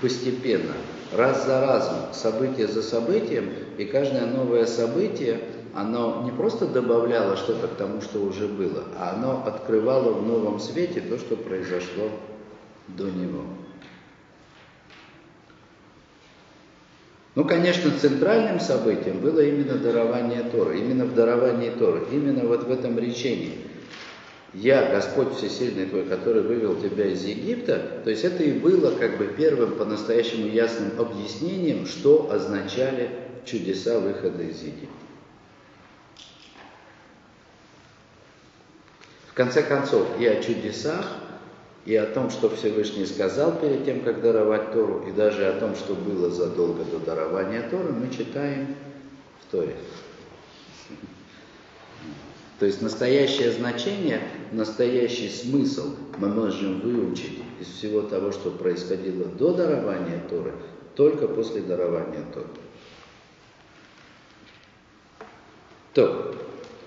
постепенно, 0.01 0.73
раз 1.13 1.47
за 1.47 1.61
разом, 1.61 2.13
событие 2.13 2.67
за 2.67 2.83
событием, 2.83 3.51
и 3.79 3.85
каждое 3.85 4.27
новое 4.27 4.67
событие 4.67 5.41
оно 5.75 6.23
не 6.25 6.31
просто 6.31 6.67
добавляло 6.67 7.37
что-то 7.37 7.69
к 7.69 7.77
тому, 7.77 8.01
что 8.01 8.21
уже 8.21 8.47
было, 8.47 8.85
а 8.99 9.15
оно 9.17 9.43
открывало 9.47 10.13
в 10.13 10.27
новом 10.27 10.59
свете 10.59 11.01
то, 11.01 11.19
что 11.19 11.37
произошло 11.37 12.11
до 12.89 13.05
него. 13.05 13.43
Ну, 17.35 17.47
конечно, 17.47 17.91
центральным 17.99 18.61
событием 18.61 19.21
было 19.21 19.41
именно 19.41 19.79
дарование 19.79 20.43
Торы, 20.43 20.79
именно 20.79 21.07
в 21.07 21.15
даровании 21.15 21.71
Торы, 21.71 22.03
именно 22.13 22.47
вот 22.47 22.65
в 22.65 22.71
этом 22.71 22.99
речении. 22.99 23.55
Я, 24.53 24.91
Господь 24.91 25.35
Всесильный 25.35 25.87
твой, 25.87 26.05
который 26.05 26.43
вывел 26.43 26.77
тебя 26.77 27.07
из 27.07 27.25
Египта, 27.25 28.03
то 28.05 28.11
есть 28.11 28.23
это 28.23 28.43
и 28.43 28.53
было 28.53 28.91
как 28.99 29.17
бы 29.17 29.33
первым 29.35 29.77
по-настоящему 29.77 30.47
ясным 30.47 30.91
объяснением, 30.99 31.87
что 31.87 32.31
означали 32.31 33.09
чудеса 33.47 33.99
выхода 33.99 34.43
из 34.43 34.61
Египта. 34.61 35.02
В 39.33 39.35
конце 39.35 39.63
концов, 39.63 40.07
и 40.21 40.27
о 40.27 40.43
чудесах 40.43 41.07
и 41.87 41.97
о 41.97 42.05
том, 42.07 42.31
что 42.31 42.49
Всевышний 42.51 43.07
сказал 43.07 43.59
перед 43.59 43.85
тем, 43.85 44.03
как 44.03 44.21
даровать 44.21 44.73
Тору, 44.73 45.05
и 45.09 45.11
даже 45.11 45.47
о 45.47 45.59
том, 45.59 45.75
что 45.75 45.95
было 45.95 46.31
задолго 46.31 46.85
до 46.85 46.99
дарования 46.99 47.69
Торы, 47.69 47.93
мы 47.93 48.09
читаем 48.11 48.77
в 49.41 49.51
Торе. 49.51 49.75
То 52.61 52.67
есть 52.67 52.83
настоящее 52.83 53.51
значение, 53.51 54.21
настоящий 54.53 55.29
смысл 55.29 55.97
мы 56.19 56.29
можем 56.29 56.81
выучить 56.81 57.43
из 57.59 57.67
всего 57.67 58.03
того, 58.03 58.31
что 58.31 58.51
происходило 58.51 59.25
до 59.25 59.55
дарования 59.55 60.23
Торы, 60.29 60.53
только 60.95 61.27
после 61.27 61.63
дарования 61.63 62.23
Торы. 62.33 62.47
То, 65.95 66.35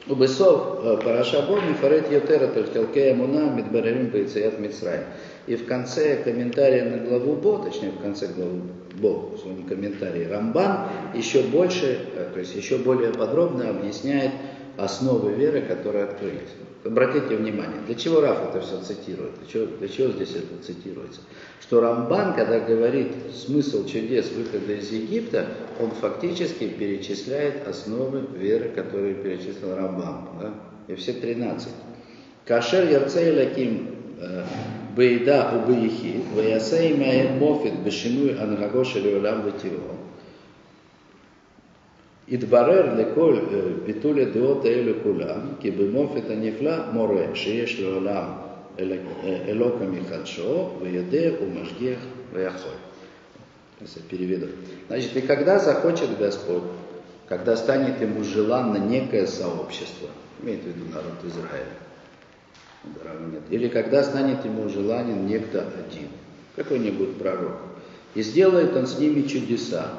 Убысов 0.08 1.02
Парашабо 1.04 1.60
Мифарет 1.62 2.12
Йотера 2.12 2.48
Тольхелкея 2.48 3.16
Муна 3.16 3.50
Мидбарарим 3.50 4.12
Пайцеят 4.12 4.60
Мицраем. 4.60 5.06
И 5.48 5.56
в 5.56 5.66
конце 5.66 6.18
комментария 6.18 6.86
на 6.86 6.98
главу 6.98 7.34
Бо, 7.36 7.58
точнее 7.58 7.92
в 7.92 8.02
конце 8.02 8.28
главы 8.28 8.62
Бо, 9.00 9.32
в 9.36 9.40
своем 9.40 9.64
комментарии 9.64 10.26
Рамбан 10.26 10.88
еще 11.14 11.42
больше, 11.42 12.00
то 12.34 12.40
есть 12.40 12.56
еще 12.56 12.78
более 12.78 13.12
подробно 13.12 13.70
объясняет 13.70 14.32
основы 14.78 15.34
веры, 15.34 15.62
которые 15.62 16.06
открылись. 16.06 16.50
Обратите 16.84 17.36
внимание, 17.36 17.82
для 17.88 17.96
чего 17.96 18.22
Раф 18.22 18.38
это 18.48 18.62
все 18.62 18.80
цитирует? 18.80 19.32
Для 19.40 19.48
чего, 19.48 19.66
для 19.66 19.88
чего 19.88 20.12
здесь 20.12 20.36
это 20.36 20.64
цитируется? 20.64 21.22
Что 21.60 21.82
Рамбан, 21.82 22.36
когда 22.36 22.60
говорит 22.60 23.08
смысл 23.34 23.88
чудес 23.88 24.32
выхода 24.32 24.74
из 24.74 24.92
Египта, 24.92 25.48
он 25.82 25.90
фактически 25.90 26.68
перечисляет 26.68 27.68
основы 27.68 28.28
веры, 28.38 28.70
которые 28.70 29.16
перечислил 29.16 29.76
Рамбан. 29.76 30.30
Да? 30.40 30.54
И 30.88 30.94
все 30.94 31.14
13. 31.14 31.70
Кашер 32.46 32.88
ярцей 32.88 33.34
э, 33.34 34.44
бейда 34.96 35.54
убыихи, 35.56 36.22
ваясей 36.36 36.94
мофит 37.40 37.80
бешинуй 37.80 38.38
ангагоши 38.38 39.00
леолам 39.00 39.42
ватио. 39.42 39.95
התברר 42.33 42.95
לכל 42.95 43.39
ביטול 43.87 44.21
הדעות 44.21 44.65
האלה 44.65 44.93
כולם, 45.03 45.41
כי 45.61 45.71
במופת 45.71 46.31
הנפלא 46.31 46.93
מורה 46.93 47.25
שיש 47.35 47.81
לעולם 47.81 48.25
אלוקה 49.49 49.85
מחדשו, 49.85 50.71
ויודע 50.83 51.29
ומשגיח 51.43 51.99
ויכול. 52.33 52.75
Сейчас 53.81 53.97
я 53.97 54.03
переведу. 54.11 54.47
Значит, 54.89 55.17
и 55.17 55.21
когда 55.23 55.59
захочет 55.59 56.19
Господь, 56.19 56.65
когда 57.27 57.57
станет 57.57 57.99
ему 58.03 58.23
желанно 58.25 58.77
некое 58.77 59.27
сообщество, 59.27 60.09
имеет 60.43 60.63
в 60.63 60.67
виду 60.67 60.85
народ 60.93 61.15
Израиля, 61.25 61.81
или 63.49 63.69
когда 63.69 64.05
станет 64.05 64.45
ему 64.45 64.69
желанен 64.69 65.27
некто 65.27 65.61
один, 65.63 66.09
какой-нибудь 66.57 67.17
пророк, 67.17 67.57
и 68.15 68.23
сделает 68.23 68.77
он 68.77 68.87
с 68.87 68.99
ними 68.99 69.23
чудеса, 69.23 69.95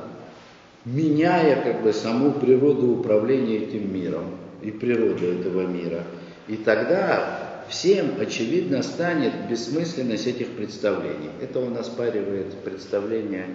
меняя 0.87 1.63
как 1.63 1.83
бы 1.83 1.93
саму 1.93 2.33
природу 2.33 2.93
управления 2.93 3.59
этим 3.59 3.93
миром 3.93 4.37
и 4.63 4.71
природу 4.71 5.27
этого 5.27 5.67
мира. 5.67 6.05
И 6.49 6.57
тогда 6.57 7.65
всем 7.69 8.15
очевидно 8.21 8.83
станет 8.83 9.49
бессмысленность 9.51 10.29
этих 10.29 10.53
представлений. 10.53 11.31
Это 11.43 11.59
он 11.59 11.77
оспаривает 11.77 12.55
представление 12.63 13.49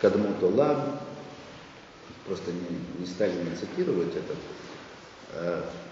Кадмуту 0.00 0.48
Лав, 0.48 0.78
просто 2.26 2.50
не, 2.50 3.00
не 3.00 3.06
стали 3.06 3.30
не 3.30 3.56
цитировать 3.56 4.14
это, 4.16 4.34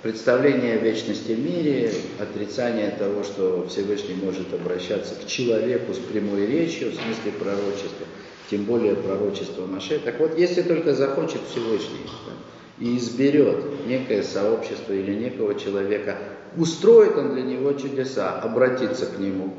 представление 0.02 0.74
о 0.74 0.78
вечности 0.78 1.32
в 1.32 1.38
мире, 1.38 1.92
отрицание 2.18 2.90
того, 2.90 3.22
что 3.22 3.66
Всевышний 3.68 4.14
может 4.14 4.52
обращаться 4.52 5.14
к 5.14 5.26
человеку 5.26 5.94
с 5.94 5.98
прямой 5.98 6.46
речью, 6.46 6.90
в 6.90 6.94
смысле 6.94 7.32
пророчества, 7.38 8.06
тем 8.50 8.64
более 8.64 8.94
пророчество 8.94 9.66
Маше. 9.66 9.98
Так 9.98 10.20
вот, 10.20 10.38
если 10.38 10.62
только 10.62 10.94
захочет 10.94 11.40
Всевышний 11.50 12.06
да, 12.26 12.84
и 12.84 12.96
изберет 12.98 13.86
некое 13.86 14.22
сообщество 14.22 14.92
или 14.92 15.14
некого 15.14 15.54
человека, 15.54 16.18
устроит 16.56 17.16
он 17.16 17.34
для 17.34 17.42
него 17.42 17.72
чудеса, 17.72 18.40
обратиться 18.40 19.06
к 19.06 19.18
нему. 19.18 19.54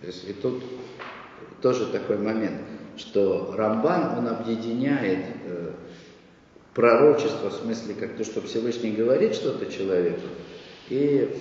То 0.00 0.06
есть, 0.06 0.28
и 0.28 0.32
тут 0.32 0.62
тоже 1.60 1.86
такой 1.86 2.18
момент, 2.18 2.60
что 2.96 3.54
Рамбан, 3.56 4.18
он 4.18 4.28
объединяет 4.28 5.24
э, 5.44 5.72
пророчество, 6.74 7.50
в 7.50 7.54
смысле, 7.54 7.94
как 7.94 8.16
то, 8.16 8.24
что 8.24 8.40
Всевышний 8.40 8.92
говорит 8.92 9.34
что-то 9.34 9.70
человеку, 9.70 10.26
и 10.88 11.36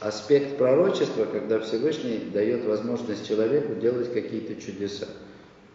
аспект 0.00 0.58
пророчества, 0.58 1.24
когда 1.24 1.60
Всевышний 1.60 2.18
дает 2.32 2.64
возможность 2.64 3.26
человеку 3.26 3.74
делать 3.74 4.12
какие-то 4.12 4.60
чудеса. 4.60 5.06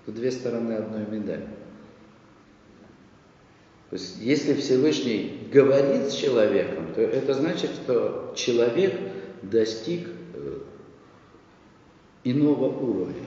Это 0.07 0.15
две 0.15 0.31
стороны 0.31 0.71
одной 0.71 1.05
медали. 1.05 1.47
То 3.89 3.95
есть, 3.97 4.17
если 4.21 4.53
Всевышний 4.53 5.49
говорит 5.51 6.07
с 6.07 6.15
человеком, 6.15 6.93
то 6.95 7.01
это 7.01 7.33
значит, 7.33 7.71
что 7.71 8.33
человек 8.35 8.93
достиг 9.41 10.07
э, 10.33 10.59
иного 12.23 12.69
уровня, 12.69 13.23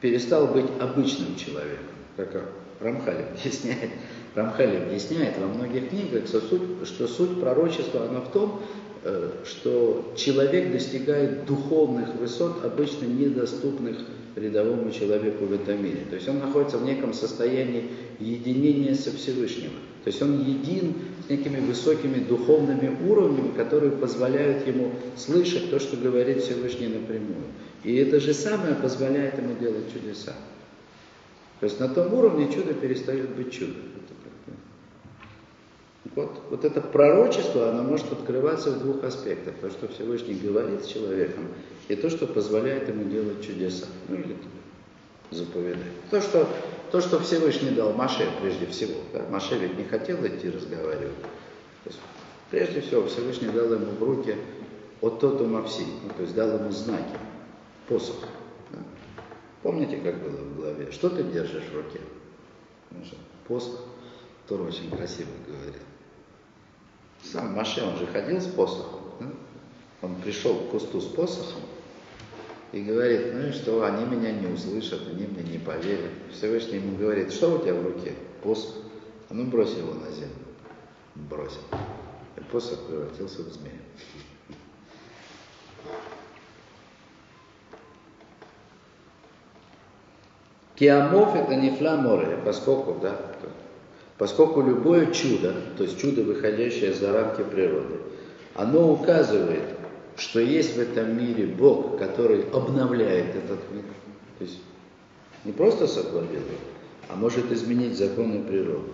перестал 0.00 0.46
быть 0.46 0.66
обычным 0.80 1.34
человеком, 1.34 1.94
как 2.16 2.48
Рамхаль 2.78 3.24
объясняет. 3.32 3.90
Рамхаль 4.36 4.76
объясняет 4.76 5.36
во 5.38 5.48
многих 5.48 5.88
книгах, 5.88 6.26
что 6.26 6.40
суть, 6.40 6.86
что 6.86 7.08
суть 7.08 7.40
пророчества 7.40 8.06
она 8.06 8.20
в 8.20 8.30
том, 8.30 8.62
Э, 9.08 9.30
что 9.44 10.12
человек 10.16 10.72
достигает 10.72 11.46
духовных 11.46 12.16
высот, 12.16 12.64
обычно 12.64 13.04
недоступных 13.04 13.98
рядовому 14.36 14.90
человеку 14.90 15.46
в 15.46 15.52
этом 15.52 15.82
мире. 15.82 16.00
То 16.08 16.16
есть 16.16 16.28
он 16.28 16.38
находится 16.38 16.78
в 16.78 16.84
неком 16.84 17.14
состоянии 17.14 17.90
единения 18.20 18.94
со 18.94 19.10
Всевышним. 19.10 19.70
То 20.04 20.10
есть 20.10 20.22
он 20.22 20.40
един 20.44 20.94
с 21.26 21.30
некими 21.30 21.58
высокими 21.58 22.20
духовными 22.20 22.96
уровнями, 23.08 23.56
которые 23.56 23.92
позволяют 23.92 24.66
ему 24.66 24.92
слышать 25.16 25.70
то, 25.70 25.80
что 25.80 25.96
говорит 25.96 26.42
Всевышний 26.42 26.88
напрямую. 26.88 27.46
И 27.82 27.96
это 27.96 28.20
же 28.20 28.34
самое 28.34 28.74
позволяет 28.74 29.38
ему 29.38 29.56
делать 29.58 29.92
чудеса. 29.92 30.34
То 31.58 31.64
есть 31.64 31.80
на 31.80 31.88
том 31.88 32.12
уровне 32.12 32.52
чудо 32.52 32.74
перестает 32.74 33.30
быть 33.30 33.50
чудом. 33.50 33.82
Вот, 36.16 36.30
вот 36.48 36.64
это 36.64 36.80
пророчество, 36.80 37.68
оно 37.68 37.82
может 37.82 38.10
открываться 38.10 38.70
в 38.70 38.80
двух 38.80 39.04
аспектах. 39.04 39.54
То, 39.60 39.68
что 39.68 39.86
Всевышний 39.88 40.34
говорит 40.34 40.82
с 40.82 40.88
человеком, 40.88 41.48
и 41.88 41.94
то, 41.94 42.08
что 42.08 42.26
позволяет 42.26 42.88
ему 42.88 43.04
делать 43.04 43.44
чудеса. 43.46 43.84
Ну 44.08 44.16
или 44.16 44.34
заповедать. 45.30 45.92
То, 46.10 46.22
что, 46.22 46.48
то, 46.90 47.02
что 47.02 47.20
Всевышний 47.20 47.70
дал 47.70 47.92
Маше 47.92 48.26
прежде 48.40 48.66
всего. 48.66 48.94
Да? 49.12 49.26
Маше 49.30 49.58
ведь 49.58 49.76
не 49.76 49.84
хотел 49.84 50.26
идти 50.26 50.48
разговаривать. 50.48 51.20
То 51.84 51.90
есть, 51.90 52.00
прежде 52.50 52.80
всего 52.80 53.06
Всевышний 53.06 53.48
дал 53.48 53.72
ему 53.72 53.92
в 53.92 54.02
руки 54.02 54.36
от 55.02 55.20
тоту 55.20 55.44
мавси, 55.44 55.84
ну, 56.02 56.10
то 56.16 56.22
есть 56.22 56.34
дал 56.34 56.48
ему 56.58 56.70
знаки, 56.70 57.18
посох. 57.88 58.16
Да? 58.70 58.78
Помните, 59.62 59.98
как 59.98 60.16
было 60.22 60.36
в 60.36 60.56
главе? 60.56 60.90
Что 60.92 61.10
ты 61.10 61.22
держишь 61.24 61.64
в 61.64 61.76
руке? 61.76 62.00
Посох. 63.46 63.80
Тор 64.48 64.62
очень 64.62 64.90
красиво 64.90 65.28
говорит. 65.46 65.82
Сам 67.32 67.54
Маше, 67.54 67.82
он 67.82 67.96
же 67.96 68.06
ходил 68.06 68.40
с 68.40 68.46
посохом. 68.46 69.00
Да? 69.20 69.26
Он 70.02 70.14
пришел 70.16 70.54
к 70.54 70.70
кусту 70.70 71.00
с 71.00 71.06
посохом 71.06 71.62
и 72.72 72.82
говорит, 72.82 73.34
ну 73.34 73.48
и 73.48 73.52
что, 73.52 73.84
они 73.84 74.04
меня 74.04 74.32
не 74.32 74.46
услышат, 74.46 75.00
они 75.08 75.26
мне 75.26 75.42
не 75.42 75.58
поверят. 75.58 76.10
Всевышний 76.32 76.76
ему 76.76 76.96
говорит, 76.96 77.32
что 77.32 77.54
у 77.54 77.58
тебя 77.58 77.74
в 77.74 77.84
руке? 77.84 78.14
Посох. 78.42 78.74
А 79.28 79.34
ну 79.34 79.44
брось 79.46 79.74
его 79.74 79.94
на 79.94 80.10
землю. 80.10 80.34
Бросил. 81.14 81.62
И 82.36 82.40
посох 82.40 82.78
превратился 82.86 83.42
в 83.42 83.48
змея. 83.52 83.80
Киамов 90.76 91.34
это 91.34 91.54
не 91.56 91.74
фламоре, 91.74 92.38
поскольку, 92.44 92.98
да, 93.00 93.18
Поскольку 94.18 94.62
любое 94.62 95.12
чудо, 95.12 95.54
то 95.76 95.84
есть 95.84 96.00
чудо, 96.00 96.22
выходящее 96.22 96.94
за 96.94 97.12
рамки 97.12 97.42
природы, 97.42 97.96
оно 98.54 98.90
указывает, 98.90 99.62
что 100.16 100.40
есть 100.40 100.76
в 100.76 100.80
этом 100.80 101.18
мире 101.18 101.46
Бог, 101.46 101.98
который 101.98 102.48
обновляет 102.50 103.36
этот 103.36 103.70
мир. 103.70 103.84
То 104.38 104.44
есть 104.44 104.58
не 105.44 105.52
просто 105.52 105.86
сотворил 105.86 106.42
а 107.08 107.14
может 107.14 107.52
изменить 107.52 107.96
законы 107.96 108.42
природы. 108.42 108.90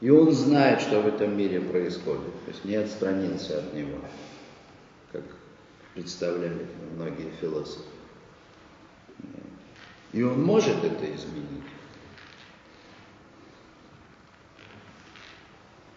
И 0.00 0.10
он 0.10 0.32
знает, 0.32 0.80
что 0.80 1.00
в 1.00 1.06
этом 1.06 1.36
мире 1.36 1.60
происходит, 1.60 2.32
то 2.44 2.50
есть 2.50 2.64
не 2.64 2.74
отстранился 2.76 3.58
от 3.58 3.74
него, 3.74 3.98
как 5.12 5.22
представляли 5.94 6.66
многие 6.96 7.30
философы. 7.40 7.84
И 10.12 10.22
он 10.22 10.42
может 10.42 10.76
это 10.84 11.04
изменить. 11.04 11.64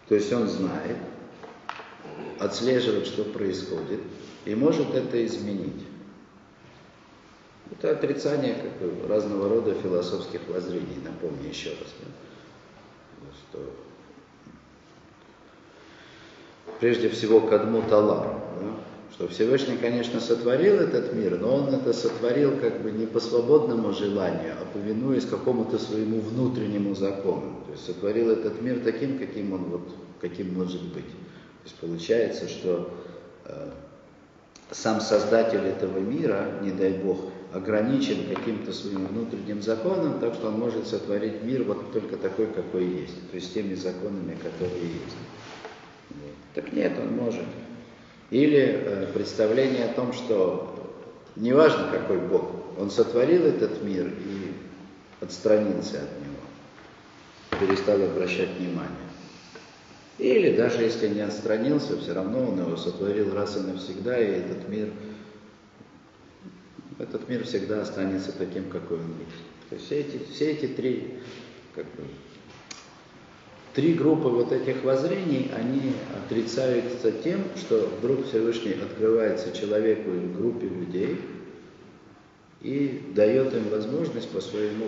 То 0.08 0.14
есть 0.14 0.32
он 0.32 0.48
знает, 0.48 0.98
отслеживает, 2.38 3.06
что 3.06 3.24
происходит, 3.24 4.00
и 4.44 4.54
может 4.54 4.94
это 4.94 5.24
изменить. 5.24 5.86
Это 7.70 7.92
отрицание 7.92 8.54
как 8.54 8.72
бы, 8.72 9.08
разного 9.08 9.48
рода 9.48 9.74
философских 9.74 10.40
воззрений, 10.48 10.98
напомню 11.02 11.48
еще 11.48 11.70
раз. 11.70 11.88
Что 13.48 13.60
прежде 16.80 17.08
всего 17.08 17.40
кадму 17.40 17.82
талар. 17.88 18.26
Да? 18.60 18.93
Что 19.14 19.28
Всевышний, 19.28 19.76
конечно, 19.76 20.18
сотворил 20.18 20.74
этот 20.74 21.12
мир, 21.14 21.38
но 21.38 21.54
он 21.54 21.68
это 21.72 21.92
сотворил 21.92 22.58
как 22.58 22.82
бы 22.82 22.90
не 22.90 23.06
по 23.06 23.20
свободному 23.20 23.92
желанию, 23.92 24.54
а 24.60 24.64
повинуясь 24.72 25.24
какому-то 25.24 25.78
своему 25.78 26.18
внутреннему 26.20 26.96
закону. 26.96 27.62
То 27.66 27.72
есть 27.72 27.86
сотворил 27.86 28.30
этот 28.30 28.60
мир 28.60 28.80
таким, 28.82 29.18
каким 29.18 29.52
он 29.52 29.64
вот, 29.66 29.88
каким 30.20 30.54
может 30.54 30.82
быть. 30.82 31.06
То 31.06 31.64
есть 31.64 31.76
получается, 31.76 32.48
что 32.48 32.90
э, 33.44 33.70
сам 34.72 35.00
создатель 35.00 35.64
этого 35.64 35.98
мира, 35.98 36.58
не 36.60 36.72
дай 36.72 36.94
Бог, 36.94 37.20
ограничен 37.52 38.34
каким-то 38.34 38.72
своим 38.72 39.06
внутренним 39.06 39.62
законом, 39.62 40.18
так 40.18 40.34
что 40.34 40.48
он 40.48 40.58
может 40.58 40.88
сотворить 40.88 41.44
мир 41.44 41.62
вот 41.62 41.92
только 41.92 42.16
такой, 42.16 42.48
какой 42.48 42.84
есть, 42.84 43.30
то 43.30 43.36
есть 43.36 43.54
теми 43.54 43.76
законами, 43.76 44.36
которые 44.42 44.82
есть. 44.82 45.16
Так 46.54 46.72
нет, 46.72 46.94
он 47.00 47.14
может. 47.14 47.44
Или 48.34 48.58
э, 48.58 49.06
представление 49.14 49.84
о 49.84 49.94
том, 49.94 50.12
что 50.12 50.92
неважно 51.36 51.88
какой 51.92 52.18
Бог, 52.18 52.50
он 52.76 52.90
сотворил 52.90 53.46
этот 53.46 53.80
мир 53.84 54.08
и 54.08 54.54
отстранился 55.20 55.98
от 55.98 56.10
него, 56.20 57.60
перестал 57.60 58.02
обращать 58.02 58.48
внимание. 58.58 58.90
Или 60.18 60.56
даже 60.56 60.82
если 60.82 61.06
не 61.10 61.20
отстранился, 61.20 61.96
все 62.00 62.12
равно 62.12 62.48
он 62.48 62.58
его 62.58 62.76
сотворил 62.76 63.32
раз 63.32 63.56
и 63.56 63.60
навсегда, 63.60 64.18
и 64.18 64.40
этот 64.40 64.68
мир, 64.68 64.88
этот 66.98 67.28
мир 67.28 67.44
всегда 67.44 67.82
останется 67.82 68.32
таким, 68.32 68.68
какой 68.68 68.98
он 68.98 69.14
есть. 69.20 69.44
То 69.68 69.76
есть 69.76 69.86
все 69.86 70.00
эти, 70.00 70.32
все 70.32 70.50
эти 70.50 70.66
три, 70.66 71.20
как 71.72 71.84
бы, 71.84 72.02
три 73.74 73.94
группы 73.94 74.28
вот 74.28 74.52
этих 74.52 74.84
воззрений, 74.84 75.50
они 75.54 75.92
отрицаются 76.16 77.12
тем, 77.12 77.40
что 77.56 77.90
вдруг 77.98 78.26
Всевышний 78.26 78.72
открывается 78.72 79.56
человеку 79.56 80.10
или 80.10 80.32
группе 80.32 80.68
людей 80.68 81.20
и 82.62 83.02
дает 83.14 83.52
им 83.54 83.68
возможность 83.70 84.30
по 84.30 84.40
своему, 84.40 84.86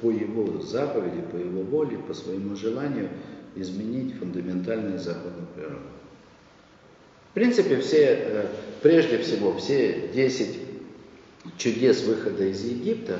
по 0.00 0.10
его 0.10 0.60
заповеди, 0.60 1.22
по 1.30 1.36
его 1.36 1.62
воле, 1.62 1.98
по 1.98 2.14
своему 2.14 2.56
желанию– 2.56 3.08
изменить 3.54 4.14
фундаментальные 4.18 4.98
законы 4.98 5.46
природы. 5.54 5.76
В 7.30 7.34
принципе, 7.34 7.78
все, 7.80 8.18
э, 8.18 8.46
прежде 8.82 9.18
всего, 9.18 9.56
все 9.56 10.10
10 10.12 10.58
чудес 11.56 12.02
выхода 12.04 12.44
из 12.44 12.62
Египта, 12.62 13.18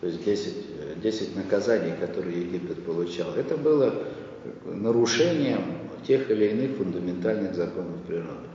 то 0.00 0.06
есть 0.06 0.24
10, 0.24 0.54
10 0.96 1.22
э, 1.22 1.38
наказаний, 1.38 1.92
которые 1.98 2.40
Египет 2.40 2.84
получал, 2.84 3.34
это 3.34 3.56
было 3.56 3.94
нарушением 4.64 5.62
тех 6.06 6.30
или 6.30 6.46
иных 6.46 6.76
фундаментальных 6.76 7.54
законов 7.54 8.00
природы. 8.06 8.48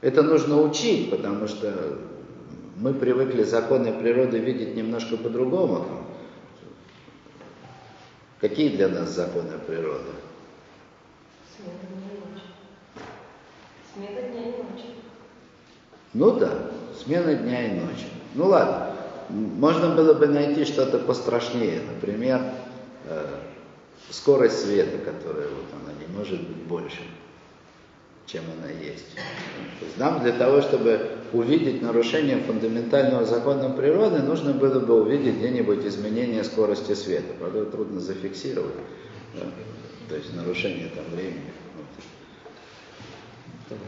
Это 0.00 0.22
нужно 0.22 0.60
учить, 0.62 1.10
потому 1.10 1.46
что 1.46 1.98
мы 2.76 2.94
привыкли 2.94 3.42
законы 3.42 3.92
природы 3.92 4.38
видеть 4.38 4.74
немножко 4.74 5.16
по-другому. 5.16 5.86
Какие 8.40 8.74
для 8.76 8.88
нас 8.88 9.10
законы 9.10 9.58
природы? 9.66 10.10
Смена 13.92 14.22
дня 14.22 14.42
и 14.42 14.62
ночи. 14.62 14.86
Ну 16.14 16.38
да, 16.38 16.70
смена 16.98 17.34
дня 17.34 17.66
и 17.66 17.80
ночи. 17.80 18.06
Ну 18.34 18.46
ладно, 18.46 18.96
можно 19.30 19.94
было 19.94 20.14
бы 20.14 20.26
найти 20.26 20.64
что-то 20.64 20.98
пострашнее, 20.98 21.80
например, 21.94 22.40
э, 23.06 23.26
скорость 24.10 24.64
света, 24.64 24.98
которая 24.98 25.48
вот 25.48 25.66
она 25.82 25.92
не 25.98 26.16
может 26.16 26.40
быть 26.40 26.62
больше, 26.64 27.00
чем 28.26 28.42
она 28.58 28.70
есть. 28.70 29.14
То 29.78 29.86
есть 29.86 29.98
нам 29.98 30.22
для 30.22 30.32
того, 30.32 30.60
чтобы 30.62 31.00
увидеть 31.32 31.82
нарушение 31.82 32.38
фундаментального 32.38 33.24
закона 33.24 33.70
природы, 33.70 34.20
нужно 34.20 34.52
было 34.52 34.80
бы 34.80 35.02
увидеть 35.02 35.36
где-нибудь 35.36 35.84
изменение 35.86 36.44
скорости 36.44 36.94
света. 36.94 37.32
Правда, 37.38 37.64
трудно 37.66 38.00
зафиксировать. 38.00 38.74
Да? 39.34 39.46
то 40.10 40.16
есть 40.16 40.34
нарушение 40.34 40.88
там 40.88 41.04
времени. 41.14 41.52
Вот. 43.68 43.78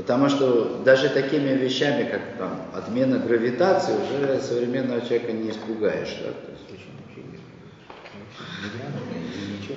Потому 0.00 0.30
что 0.30 0.78
даже 0.82 1.10
такими 1.10 1.50
вещами, 1.50 2.08
как 2.10 2.22
там 2.38 2.62
отмена 2.72 3.18
гравитации, 3.18 3.92
уже 3.92 4.40
современного 4.40 5.02
человека 5.02 5.32
не 5.32 5.50
испугаешь. 5.50 6.16
Да? 6.24 6.32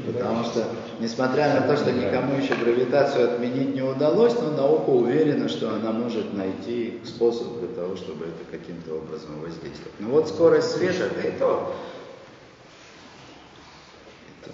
Потому 0.08 0.46
что, 0.46 0.66
несмотря 1.02 1.60
на 1.60 1.68
то, 1.68 1.76
что 1.76 1.92
никому 1.92 2.42
еще 2.42 2.56
гравитацию 2.56 3.34
отменить 3.34 3.76
не 3.76 3.82
удалось, 3.82 4.34
но 4.36 4.52
наука 4.52 4.92
уверена, 4.92 5.50
что 5.50 5.76
она 5.76 5.92
может 5.92 6.34
найти 6.34 7.02
способ 7.04 7.60
для 7.60 7.68
того, 7.76 7.98
чтобы 7.98 8.28
это 8.28 8.46
каким-то 8.50 8.96
образом 8.96 9.42
воздействовать. 9.42 10.00
Но 10.00 10.08
вот 10.08 10.30
скорость 10.30 10.72
света, 10.72 11.10
это 11.22 11.28
и 11.28 11.38
то 14.46 14.52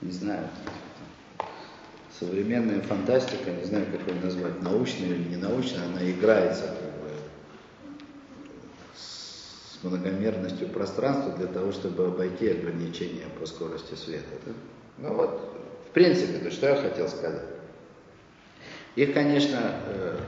не 0.00 0.12
знаю, 0.12 0.48
современная 2.18 2.80
фантастика, 2.80 3.50
не 3.50 3.64
знаю, 3.64 3.86
как 3.90 4.06
ее 4.08 4.20
назвать, 4.20 4.62
научная 4.62 5.08
или 5.08 5.28
не 5.30 5.36
научная, 5.36 5.86
она 5.86 6.08
играется 6.08 6.62
как 6.62 7.02
бы, 7.02 7.10
с 8.94 9.82
многомерностью 9.82 10.68
пространства 10.68 11.32
для 11.36 11.46
того, 11.46 11.72
чтобы 11.72 12.06
обойти 12.06 12.48
ограничения 12.48 13.26
по 13.38 13.46
скорости 13.46 13.94
света. 13.94 14.24
Да? 14.46 14.52
Ну 14.98 15.14
вот, 15.14 15.40
в 15.88 15.92
принципе, 15.92 16.38
то 16.38 16.50
что 16.50 16.68
я 16.68 16.76
хотел 16.76 17.08
сказать. 17.08 17.42
И, 18.96 19.06
конечно, 19.06 19.58
э, 19.86 20.18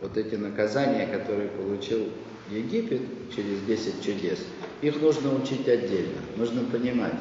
вот 0.00 0.16
эти 0.16 0.34
наказания, 0.34 1.06
которые 1.06 1.48
получил 1.48 2.08
Египет 2.50 3.02
через 3.34 3.60
10 3.60 4.04
чудес, 4.04 4.40
их 4.80 5.00
нужно 5.00 5.32
учить 5.34 5.68
отдельно. 5.68 6.18
Нужно 6.36 6.64
понимать, 6.64 7.14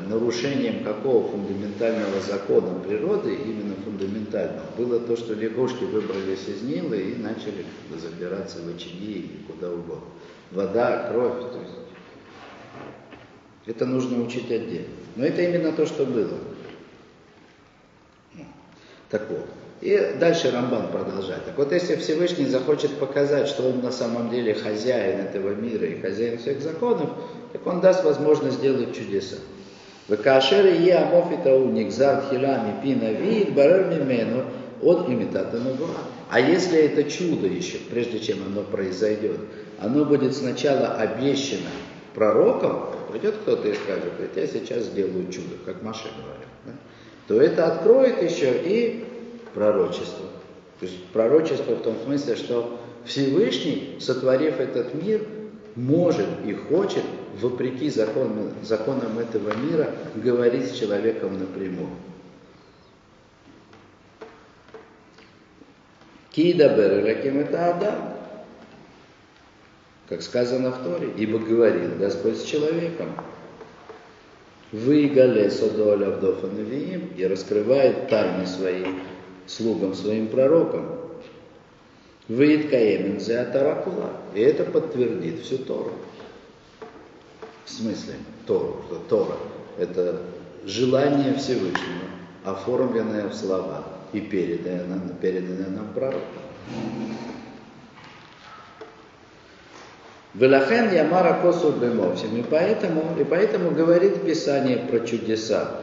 нарушением 0.00 0.84
какого 0.84 1.28
фундаментального 1.28 2.20
закона 2.20 2.78
природы, 2.80 3.34
именно 3.34 3.74
фундаментального, 3.84 4.66
было 4.76 5.00
то, 5.00 5.16
что 5.16 5.34
лягушки 5.34 5.84
выбрались 5.84 6.48
из 6.48 6.62
Нила 6.62 6.94
и 6.94 7.14
начали 7.16 7.64
забираться 7.96 8.58
в 8.62 8.74
очаги 8.74 9.12
и 9.12 9.44
куда 9.50 9.70
угодно. 9.70 10.04
Вода, 10.50 11.08
кровь, 11.10 11.52
то 11.52 11.58
есть 11.60 11.74
это 13.66 13.86
нужно 13.86 14.22
учить 14.22 14.50
отдельно. 14.50 14.88
Но 15.16 15.24
это 15.24 15.42
именно 15.42 15.72
то, 15.72 15.86
что 15.86 16.04
было. 16.04 16.38
Ну, 18.34 18.44
так 19.08 19.28
вот. 19.30 19.46
И 19.80 20.16
дальше 20.18 20.50
Рамбан 20.52 20.92
продолжает. 20.92 21.44
Так 21.44 21.58
вот, 21.58 21.72
если 21.72 21.96
Всевышний 21.96 22.46
захочет 22.46 22.98
показать, 22.98 23.48
что 23.48 23.68
он 23.68 23.80
на 23.80 23.90
самом 23.90 24.30
деле 24.30 24.54
хозяин 24.54 25.20
этого 25.20 25.54
мира 25.54 25.86
и 25.86 26.00
хозяин 26.00 26.38
всех 26.38 26.60
законов, 26.60 27.10
так 27.52 27.66
он 27.66 27.80
даст 27.80 28.04
возможность 28.04 28.58
сделать 28.58 28.94
чудеса. 28.96 29.36
וכאשר 30.09 30.65
יהיה 30.65 31.07
המופת 31.07 31.45
ההוא 31.45 31.71
נגזר 31.73 32.19
תחילה 32.19 32.63
מפי 32.63 32.95
נביא, 32.95 33.41
יתברר 33.41 33.83
ממנו 33.99 34.41
от 34.81 35.09
имитата 35.09 35.57
нагуа. 35.59 35.97
А 36.29 36.39
если 36.39 36.79
это 36.79 37.03
чудо 37.05 37.47
еще, 37.47 37.77
прежде 37.89 38.19
чем 38.19 38.39
оно 38.45 38.61
произойдет, 38.63 39.39
оно 39.79 40.03
будет 40.05 40.35
сначала 40.35 40.95
обещано 40.95 41.69
пророком, 42.13 42.89
придет 43.11 43.35
кто-то 43.37 43.67
и 43.67 43.73
скажет, 43.73 44.11
я 44.35 44.47
сейчас 44.47 44.85
сделаю 44.85 45.31
чудо, 45.31 45.55
как 45.65 45.81
Маша 45.83 46.09
говорит, 46.17 46.47
да? 46.65 46.73
то 47.27 47.41
это 47.41 47.67
откроет 47.67 48.21
еще 48.21 48.51
и 48.61 49.05
пророчество. 49.53 50.25
То 50.79 50.85
есть 50.85 51.03
пророчество 51.13 51.73
в 51.73 51.81
том 51.81 51.95
смысле, 52.03 52.35
что 52.35 52.77
Всевышний, 53.05 53.97
сотворив 53.99 54.59
этот 54.59 54.93
мир, 55.01 55.25
может 55.76 56.26
и 56.46 56.54
хочет 56.54 57.04
вопреки 57.40 57.90
законам, 57.90 58.52
законам 58.62 59.18
этого 59.18 59.54
мира, 59.56 59.90
говорить 60.14 60.70
с 60.70 60.78
человеком 60.78 61.38
напрямую. 61.38 61.90
Кида 66.32 66.70
Берелаким 66.70 67.40
это 67.40 67.74
Адам. 67.74 68.14
Как 70.08 70.22
сказано 70.22 70.70
в 70.70 70.82
Торе, 70.82 71.10
ибо 71.16 71.38
говорил 71.38 71.96
Господь 71.98 72.38
с 72.38 72.44
человеком. 72.44 73.14
Выгале 74.72 75.50
Содоля 75.50 76.06
Авдофанавиим 76.06 77.10
и 77.16 77.26
раскрывает 77.26 78.08
тайны 78.08 78.46
свои 78.46 78.84
слугам, 79.46 79.94
своим 79.94 80.28
пророкам. 80.28 81.01
Выйд 82.28 82.70
Каемен 82.70 83.16
Атаракула. 83.16 84.10
И 84.34 84.40
это 84.40 84.64
подтвердит 84.64 85.40
всю 85.40 85.58
Тору. 85.58 85.92
В 87.64 87.70
смысле 87.70 88.14
Тору, 88.46 88.82
что 88.86 88.98
Тора– 89.08 89.36
это 89.78 90.20
желание 90.64 91.34
Всевышнего, 91.34 92.08
оформленное 92.44 93.28
в 93.28 93.34
слова 93.34 93.84
и 94.12 94.20
переданное, 94.20 95.00
переданное 95.20 95.68
нам 95.68 95.92
пророком. 95.92 96.20
Велахен 100.34 100.92
Ямара 100.92 101.40
Косу 101.42 101.72
Бемовсим. 101.72 102.36
И 102.38 102.42
поэтому, 102.42 103.16
и 103.20 103.24
поэтому 103.24 103.70
говорит 103.70 104.24
Писание 104.24 104.78
про 104.78 105.00
чудеса. 105.00 105.80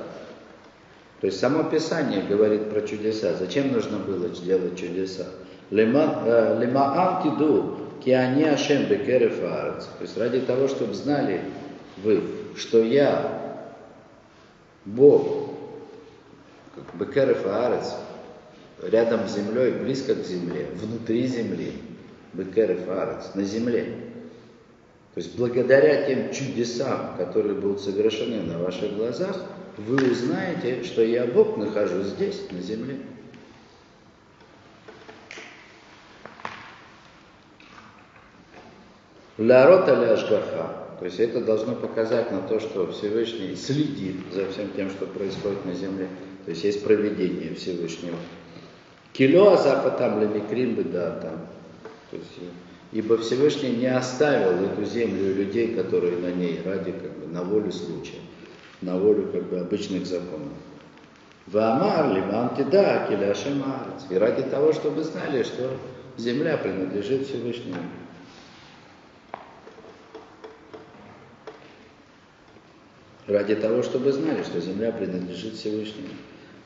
То 1.22 1.28
есть 1.28 1.40
само 1.40 1.64
Писание 1.64 2.24
говорит 2.24 2.70
про 2.70 2.82
чудеса. 2.82 3.36
Зачем 3.36 3.72
нужно 3.72 4.00
было 4.00 4.30
делать 4.30 4.80
чудеса? 4.80 5.26
Лемаам 5.72 7.24
киду, 7.24 7.78
киани 8.04 8.44
ашем 8.44 8.86
бекерев 8.86 9.40
То 9.40 10.02
есть 10.02 10.18
ради 10.18 10.42
того, 10.42 10.68
чтобы 10.68 10.94
знали 10.94 11.42
вы, 11.98 12.24
что 12.56 12.84
я 12.84 13.60
Бог, 14.86 15.50
как 16.76 16.96
бекерев 16.96 17.46
аарец, 17.46 17.96
рядом 18.82 19.28
с 19.28 19.36
землей, 19.36 19.72
близко 19.72 20.16
к 20.16 20.26
земле, 20.26 20.68
внутри 20.76 21.28
земли, 21.28 21.74
бекерев 22.34 22.88
аарец, 22.88 23.36
на 23.36 23.44
земле. 23.44 23.84
То 25.14 25.22
есть 25.22 25.38
благодаря 25.38 26.06
тем 26.06 26.32
чудесам, 26.32 27.16
которые 27.18 27.56
будут 27.56 27.82
совершены 27.82 28.42
на 28.42 28.60
ваших 28.60 28.96
глазах, 28.96 29.36
вы 29.78 30.12
узнаете, 30.12 30.84
что 30.84 31.04
я 31.04 31.26
Бог 31.26 31.58
нахожусь 31.58 32.08
здесь, 32.08 32.42
на 32.52 32.62
земле. 32.62 32.98
Лярота 39.40 39.96
ляшгаха. 39.96 40.76
То 41.00 41.06
есть 41.06 41.18
это 41.18 41.40
должно 41.40 41.74
показать 41.74 42.30
на 42.30 42.42
то, 42.42 42.60
что 42.60 42.92
Всевышний 42.92 43.56
следит 43.56 44.18
за 44.34 44.52
всем 44.52 44.70
тем, 44.76 44.90
что 44.90 45.06
происходит 45.06 45.64
на 45.66 45.74
земле. 45.74 46.10
То 46.44 46.52
есть 46.52 46.66
есть 46.66 46.84
проведение 46.84 47.56
Всевышнего. 47.56 48.18
Кило 49.14 49.54
азапатам 49.54 50.22
лемикрим 50.22 50.76
да 50.92 51.12
там. 51.22 51.48
То 52.12 52.18
есть, 52.18 52.32
ибо 52.92 53.18
Всевышний 53.18 53.78
не 53.78 53.88
оставил 53.88 54.62
эту 54.66 54.84
землю 54.84 55.34
людей, 55.34 55.74
которые 55.74 56.18
на 56.18 56.32
ней 56.32 56.60
ради 56.66 56.92
как 56.92 57.18
бы 57.18 57.28
на 57.28 57.44
волю 57.44 57.72
случая, 57.72 58.20
на 58.82 58.98
волю 58.98 59.30
как 59.32 59.44
бы 59.44 59.60
обычных 59.60 60.06
законов. 60.06 60.52
Ваамар 61.48 62.14
лиман 62.14 62.56
тида 62.58 63.08
киляшем 63.08 63.64
И 64.10 64.16
ради 64.16 64.44
того, 64.44 64.74
чтобы 64.74 65.02
знали, 65.04 65.44
что 65.44 65.72
земля 66.18 66.58
принадлежит 66.58 67.26
Всевышнему. 67.26 67.78
Ради 73.30 73.56
того, 73.56 73.84
чтобы 73.84 74.12
знали, 74.12 74.44
что 74.44 74.60
земля 74.60 74.92
принадлежит 74.92 75.54
Всевышнему. 75.54 76.10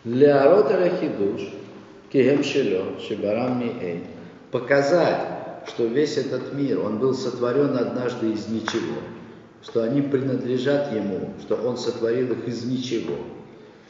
Ляарот 0.06 0.72
хидуш, 1.00 1.42
кихем 2.12 2.44
шило, 2.44 3.00
шибарам 3.00 3.62
эй. 3.82 4.04
Показать, 4.52 5.20
что 5.68 5.86
весь 5.86 6.18
этот 6.18 6.54
мир, 6.54 6.80
он 6.80 7.00
был 7.00 7.14
сотворен 7.14 7.78
однажды 7.78 8.32
из 8.32 8.48
ничего, 8.48 8.98
что 9.64 9.84
они 9.84 10.02
принадлежат 10.02 10.94
ему, 10.94 11.34
что 11.42 11.56
он 11.56 11.78
сотворил 11.78 12.32
их 12.34 12.48
из 12.48 12.66
ничего. 12.66 13.16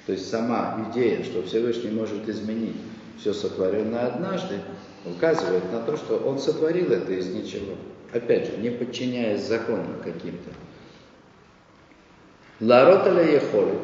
То 0.05 0.13
есть 0.13 0.29
сама 0.29 0.87
идея, 0.89 1.23
что 1.23 1.43
Всевышний 1.43 1.91
может 1.91 2.27
изменить 2.27 2.75
все 3.17 3.33
сотворенное 3.33 4.07
однажды, 4.07 4.55
указывает 5.05 5.63
на 5.71 5.81
то, 5.81 5.97
что 5.97 6.17
он 6.17 6.39
сотворил 6.39 6.91
это 6.91 7.11
из 7.13 7.27
ничего. 7.27 7.75
Опять 8.11 8.47
же, 8.47 8.57
не 8.57 8.69
подчиняясь 8.69 9.47
законам 9.47 9.95
каким-то. 10.03 10.49
Ларота 12.63 13.21
Ехолы 13.21 13.75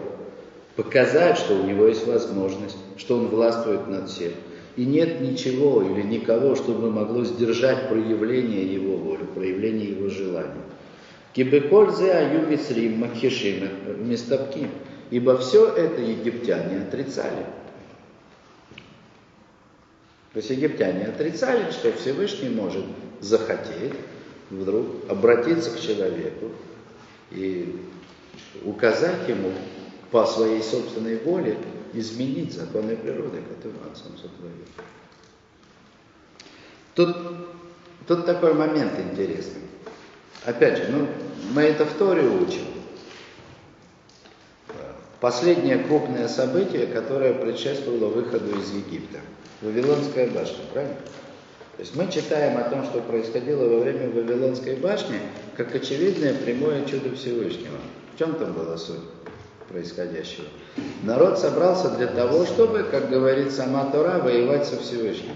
показать, 0.77 1.37
что 1.37 1.55
у 1.55 1.63
него 1.63 1.87
есть 1.87 2.07
возможность, 2.07 2.77
что 2.97 3.17
он 3.17 3.27
властвует 3.27 3.87
над 3.87 4.09
всем. 4.09 4.31
И 4.77 4.85
нет 4.85 5.19
ничего 5.19 5.81
или 5.81 6.01
никого, 6.01 6.55
чтобы 6.55 6.89
могло 6.89 7.25
сдержать 7.25 7.89
проявление 7.89 8.73
его 8.73 8.95
воли, 8.95 9.25
проявление 9.35 9.89
его 9.89 10.07
желания. 10.07 10.63
Кибекользе 11.33 12.13
аюмисрим 12.13 12.99
макхишим 12.99 13.67
местопким. 14.07 14.69
Ибо 15.11 15.37
все 15.37 15.67
это 15.67 16.01
египтяне 16.01 16.83
отрицали. 16.83 17.45
То 20.31 20.37
есть 20.37 20.51
египтяне 20.51 21.05
отрицали, 21.05 21.71
что 21.71 21.91
Всевышний 21.91 22.49
может 22.49 22.85
захотеть 23.19 23.93
вдруг 24.49 24.85
обратиться 25.09 25.71
к 25.71 25.81
человеку 25.81 26.51
и 27.31 27.75
указать 28.63 29.27
ему 29.27 29.51
по 30.11 30.25
своей 30.25 30.61
собственной 30.61 31.17
воле 31.17 31.57
изменить 31.93 32.53
законы 32.53 32.95
природы, 32.95 33.41
которые 33.41 33.81
он 33.87 33.95
сам 33.95 34.17
сотворил. 34.17 34.65
Тут, 36.95 37.15
тут 38.07 38.25
такой 38.25 38.53
момент 38.53 38.93
интересный. 38.99 39.61
Опять 40.45 40.77
же, 40.77 40.89
ну, 40.89 41.07
мы 41.53 41.63
это 41.63 41.85
в 41.85 41.93
Торе 41.93 42.23
учим. 42.23 42.63
Последнее 45.19 45.79
крупное 45.79 46.27
событие, 46.27 46.87
которое 46.87 47.33
предшествовало 47.33 48.07
выходу 48.07 48.57
из 48.57 48.71
Египта. 48.71 49.19
Вавилонская 49.61 50.29
башня, 50.29 50.63
правильно? 50.71 50.95
То 51.75 51.83
есть 51.83 51.95
мы 51.95 52.09
читаем 52.09 52.57
о 52.57 52.69
том, 52.69 52.85
что 52.85 53.01
происходило 53.01 53.67
во 53.67 53.79
время 53.79 54.09
Вавилонской 54.09 54.75
башни, 54.77 55.19
как 55.57 55.75
очевидное 55.75 56.33
прямое 56.33 56.85
чудо 56.85 57.15
Всевышнего– 57.15 57.77
чем 58.19 58.35
там 58.35 58.51
была 58.51 58.77
суть 58.77 58.99
происходящего? 59.69 60.45
Народ 61.03 61.39
собрался 61.39 61.89
для 61.91 62.07
того, 62.07 62.45
чтобы, 62.45 62.83
как 62.83 63.09
говорит 63.09 63.51
сама 63.53 63.89
Тора, 63.91 64.19
воевать 64.19 64.67
со 64.67 64.77
Всевышним. 64.77 65.31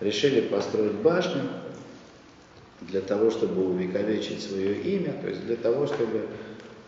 Решили 0.00 0.40
построить 0.40 0.94
башню 0.94 1.42
для 2.80 3.00
того, 3.00 3.30
чтобы 3.30 3.64
увековечить 3.64 4.42
свое 4.42 4.74
имя, 4.80 5.12
то 5.22 5.28
есть 5.28 5.46
для 5.46 5.54
того, 5.54 5.86
чтобы, 5.86 6.26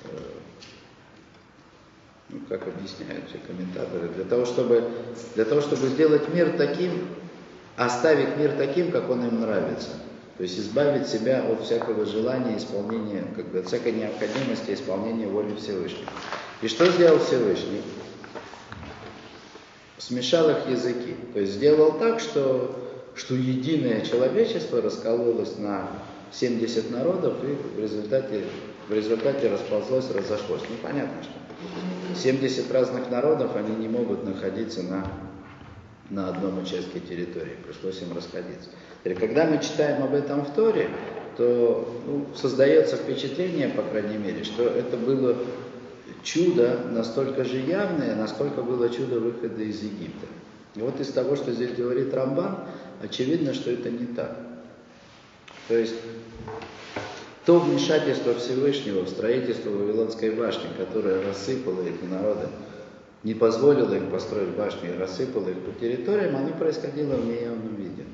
э, 0.04 0.08
ну, 2.30 2.40
как 2.48 2.66
объясняют 2.66 3.28
все 3.28 3.38
комментаторы, 3.38 4.08
для 4.08 4.24
того, 4.24 4.44
чтобы, 4.44 4.90
для 5.36 5.44
того, 5.44 5.60
чтобы 5.60 5.86
сделать 5.86 6.28
мир 6.34 6.56
таким, 6.58 7.06
оставить 7.76 8.36
мир 8.36 8.52
таким, 8.58 8.90
как 8.90 9.08
он 9.08 9.24
им 9.28 9.40
нравится– 9.42 9.90
то 10.36 10.42
есть 10.42 10.58
избавить 10.58 11.08
себя 11.08 11.42
от 11.50 11.64
всякого 11.64 12.04
желания 12.04 12.58
исполнения, 12.58 13.24
как 13.34 13.46
бы 13.46 13.60
от 13.60 13.68
всякой 13.68 13.92
необходимости 13.92 14.74
исполнения 14.74 15.26
воли 15.26 15.54
Всевышнего. 15.54 16.10
И 16.60 16.68
что 16.68 16.90
сделал 16.90 17.18
Всевышний? 17.18 17.80
Смешал 19.98 20.50
их 20.50 20.68
языки. 20.68 21.16
То 21.32 21.40
есть 21.40 21.54
сделал 21.54 21.98
так, 21.98 22.20
что, 22.20 22.78
что 23.14 23.34
единое 23.34 24.02
человечество 24.02 24.82
раскололось 24.82 25.56
на 25.56 25.88
70 26.32 26.90
народов 26.90 27.42
и 27.42 27.54
в 27.76 27.80
результате, 27.80 28.44
в 28.88 28.92
результате 28.92 29.48
расползлось, 29.48 30.10
разошлось. 30.10 30.62
Ну 30.68 30.76
понятно, 30.82 31.22
что 31.22 31.32
70 32.20 32.70
разных 32.70 33.10
народов, 33.10 33.56
они 33.56 33.74
не 33.76 33.88
могут 33.88 34.24
находиться 34.24 34.82
на, 34.82 35.10
на 36.10 36.28
одном 36.28 36.58
участке 36.58 37.00
территории. 37.00 37.56
Пришлось 37.64 38.02
им 38.02 38.14
расходиться. 38.14 38.68
Когда 39.04 39.46
мы 39.46 39.60
читаем 39.62 40.02
об 40.02 40.14
этом 40.14 40.44
в 40.44 40.54
Торе, 40.54 40.88
то 41.36 41.88
ну, 42.06 42.26
создается 42.34 42.96
впечатление, 42.96 43.68
по 43.68 43.82
крайней 43.82 44.16
мере, 44.16 44.44
что 44.44 44.64
это 44.64 44.96
было 44.96 45.36
чудо 46.22 46.80
настолько 46.90 47.44
же 47.44 47.58
явное, 47.58 48.16
насколько 48.16 48.62
было 48.62 48.88
чудо 48.88 49.20
выхода 49.20 49.62
из 49.62 49.82
Египта. 49.82 50.26
И 50.74 50.80
вот 50.80 51.00
из 51.00 51.08
того, 51.08 51.36
что 51.36 51.52
здесь 51.52 51.72
говорит 51.72 52.12
Рамбан, 52.12 52.58
очевидно, 53.02 53.54
что 53.54 53.70
это 53.70 53.90
не 53.90 54.06
так. 54.06 54.36
То 55.68 55.76
есть 55.76 55.94
то 57.44 57.60
вмешательство 57.60 58.34
Всевышнего 58.34 59.02
в 59.02 59.08
строительство 59.08 59.70
Вавилонской 59.70 60.30
башни, 60.30 60.66
которое 60.76 61.24
рассыпало 61.24 61.80
их 61.82 62.02
народы, 62.02 62.48
не 63.22 63.34
позволило 63.34 63.94
им 63.94 64.10
построить 64.10 64.50
башню 64.50 64.94
и 64.94 64.98
рассыпало 64.98 65.48
их 65.48 65.58
по 65.60 65.72
территориям, 65.80 66.36
оно 66.36 66.50
происходило 66.50 67.14
в 67.14 67.24
неявном 67.24 67.76
виде. 67.76 68.04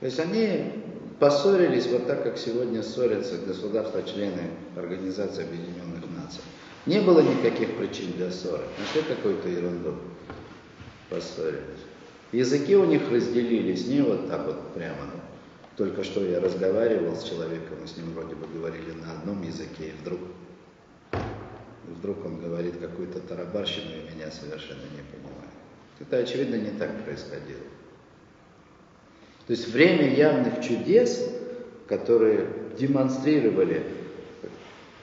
То 0.00 0.06
есть 0.06 0.20
они 0.20 0.72
поссорились 1.18 1.86
вот 1.88 2.06
так, 2.06 2.22
как 2.22 2.38
сегодня 2.38 2.82
ссорятся 2.82 3.36
государства-члены 3.38 4.50
Организации 4.76 5.44
Объединенных 5.44 6.04
Наций. 6.16 6.42
Не 6.86 7.00
было 7.00 7.20
никаких 7.20 7.76
причин 7.76 8.12
для 8.12 8.30
ссоры. 8.30 8.62
Нашли 8.78 9.02
какую-то 9.02 9.48
ерунду. 9.48 9.94
Поссорились. 11.10 11.84
Языки 12.32 12.76
у 12.76 12.84
них 12.84 13.10
разделились 13.10 13.86
не 13.86 14.02
вот 14.02 14.28
так 14.28 14.46
вот 14.46 14.74
прямо. 14.74 15.10
Только 15.76 16.04
что 16.04 16.24
я 16.24 16.40
разговаривал 16.40 17.16
с 17.16 17.22
человеком, 17.22 17.78
мы 17.80 17.86
с 17.86 17.96
ним 17.96 18.12
вроде 18.12 18.34
бы 18.34 18.46
говорили 18.48 18.92
на 18.92 19.12
одном 19.12 19.42
языке, 19.42 19.88
и 19.88 19.92
вдруг, 20.00 20.18
вдруг 21.86 22.24
он 22.26 22.40
говорит 22.40 22.78
какую-то 22.78 23.20
тарабарщину, 23.20 23.86
и 23.86 24.14
меня 24.14 24.30
совершенно 24.30 24.82
не 24.82 25.02
понимает. 25.12 25.54
Это, 26.00 26.16
очевидно, 26.18 26.56
не 26.56 26.76
так 26.78 27.04
происходило. 27.04 27.60
То 29.48 29.52
есть 29.54 29.68
время 29.68 30.14
явных 30.14 30.60
чудес, 30.62 31.26
которые 31.86 32.46
демонстрировали 32.78 33.82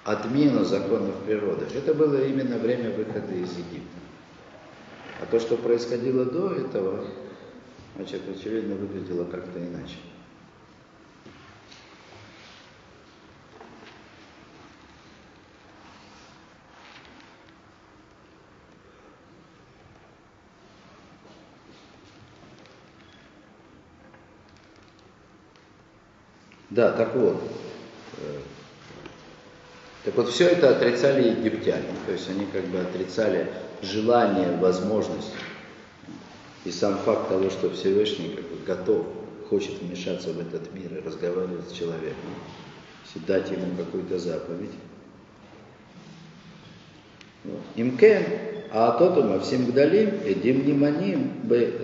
отмену 0.04 0.64
законов 0.64 1.16
природы, 1.26 1.66
это 1.76 1.96
было 1.96 2.24
именно 2.24 2.60
время 2.60 2.92
выхода 2.92 3.34
из 3.34 3.52
Египта. 3.58 3.98
А 5.20 5.26
то, 5.26 5.40
что 5.40 5.58
происходило 5.58 6.26
до 6.26 6.52
этого, 6.52 7.06
значит, 7.96 8.22
очевидно, 8.30 8.76
выглядело 8.76 9.26
как-то 9.26 9.58
иначе. 9.58 9.96
Да, 26.76 26.92
так 26.92 27.16
вот. 27.16 27.42
Э, 28.18 28.40
так 30.04 30.16
вот, 30.18 30.30
все 30.30 30.48
это 30.48 30.72
отрицали 30.72 31.30
египтяне. 31.30 31.86
То 32.06 32.12
есть 32.12 32.30
они 32.30 32.46
как 32.48 32.66
бы 32.66 32.80
отрицали 32.80 33.48
желание, 33.82 34.58
возможность. 34.58 35.32
И 36.66 36.72
сам 36.72 36.98
факт 36.98 37.30
того, 37.30 37.50
что 37.50 37.70
Всевышний 37.70 38.36
как 38.36 38.44
бы 38.44 38.66
готов, 38.66 39.06
хочет 39.50 39.82
вмешаться 39.82 40.34
в 40.34 40.40
этот 40.40 40.74
мир 40.74 40.94
и 40.98 41.08
разговаривать 41.08 41.70
с 41.70 41.72
человеком, 41.72 42.30
дать 43.26 43.50
ему 43.52 43.74
какую-то 43.78 44.20
заповедь. 44.20 44.72
Имкен, 47.78 48.24
а 48.72 48.92
тотума 48.98 49.40
всем 49.40 49.68
гдалим, 49.68 50.10
эдим 50.26 50.66
ниманим, 50.66 51.32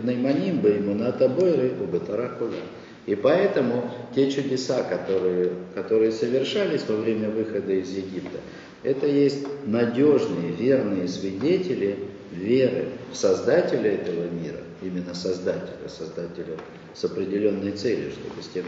найманим 0.03 0.59
бы 0.59 0.69
ему 0.69 0.95
на 0.95 1.13
табойры, 1.13 1.77
убытаракуля. 1.79 2.57
И 3.06 3.16
поэтому 3.16 3.89
те 4.16 4.30
чудеса, 4.30 4.84
которые, 4.84 5.52
которые 5.74 6.12
совершались 6.12 6.84
во 6.88 6.97
время 6.97 7.30
выхода 7.30 7.74
из 7.74 7.89
Египта, 7.89 8.39
это 8.84 9.08
есть 9.08 9.45
надежные, 9.66 10.52
верные 10.52 11.08
свидетели 11.08 11.97
веры 12.32 12.89
в 13.12 13.16
Создателя 13.16 13.93
этого 13.93 14.28
мира, 14.30 14.60
именно 14.82 15.14
Создателя, 15.14 15.88
Создателя 15.88 16.58
с 16.93 17.04
определенной 17.04 17.72
целью, 17.72 18.12
чтобы, 18.12 18.41
с 18.41 18.47
тем, 18.47 18.66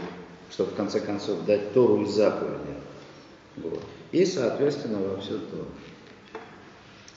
чтобы 0.50 0.70
в 0.72 0.74
конце 0.74 1.00
концов 1.00 1.44
дать 1.46 1.72
Тору 1.72 2.02
и 2.02 2.06
заповеди. 2.06 2.74
Вот. 3.56 3.82
И, 4.12 4.24
соответственно, 4.24 4.98
во 4.98 5.20
все 5.20 5.34
то. 5.34 5.66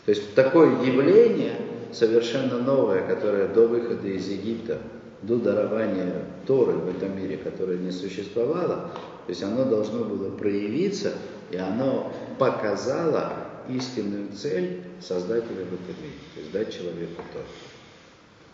То 0.06 0.12
есть 0.12 0.36
такое 0.36 0.84
явление 0.86 1.56
совершенно 1.92 2.60
новое, 2.60 3.06
которое 3.08 3.48
до 3.48 3.68
выхода 3.68 4.08
из 4.08 4.28
Египта 4.28 4.80
до 5.22 5.38
дарования 5.38 6.26
Торы 6.46 6.74
в 6.74 6.90
этом 6.90 7.18
мире, 7.18 7.38
которое 7.38 7.78
не 7.78 7.92
существовало, 7.92 8.92
то 9.26 9.30
есть 9.30 9.44
оно 9.44 9.66
должно 9.66 10.04
было 10.04 10.30
проявиться, 10.36 11.14
и 11.52 11.58
оно 11.58 12.12
показало 12.38 13.34
истинную 13.70 14.32
цель 14.32 14.84
Создателя 15.00 15.66
в 15.66 15.74
этом 15.74 15.96
мире, 16.02 16.18
то 16.34 16.40
есть 16.40 16.52
дать 16.52 16.74
человеку 16.74 17.22
Тору. 17.34 17.46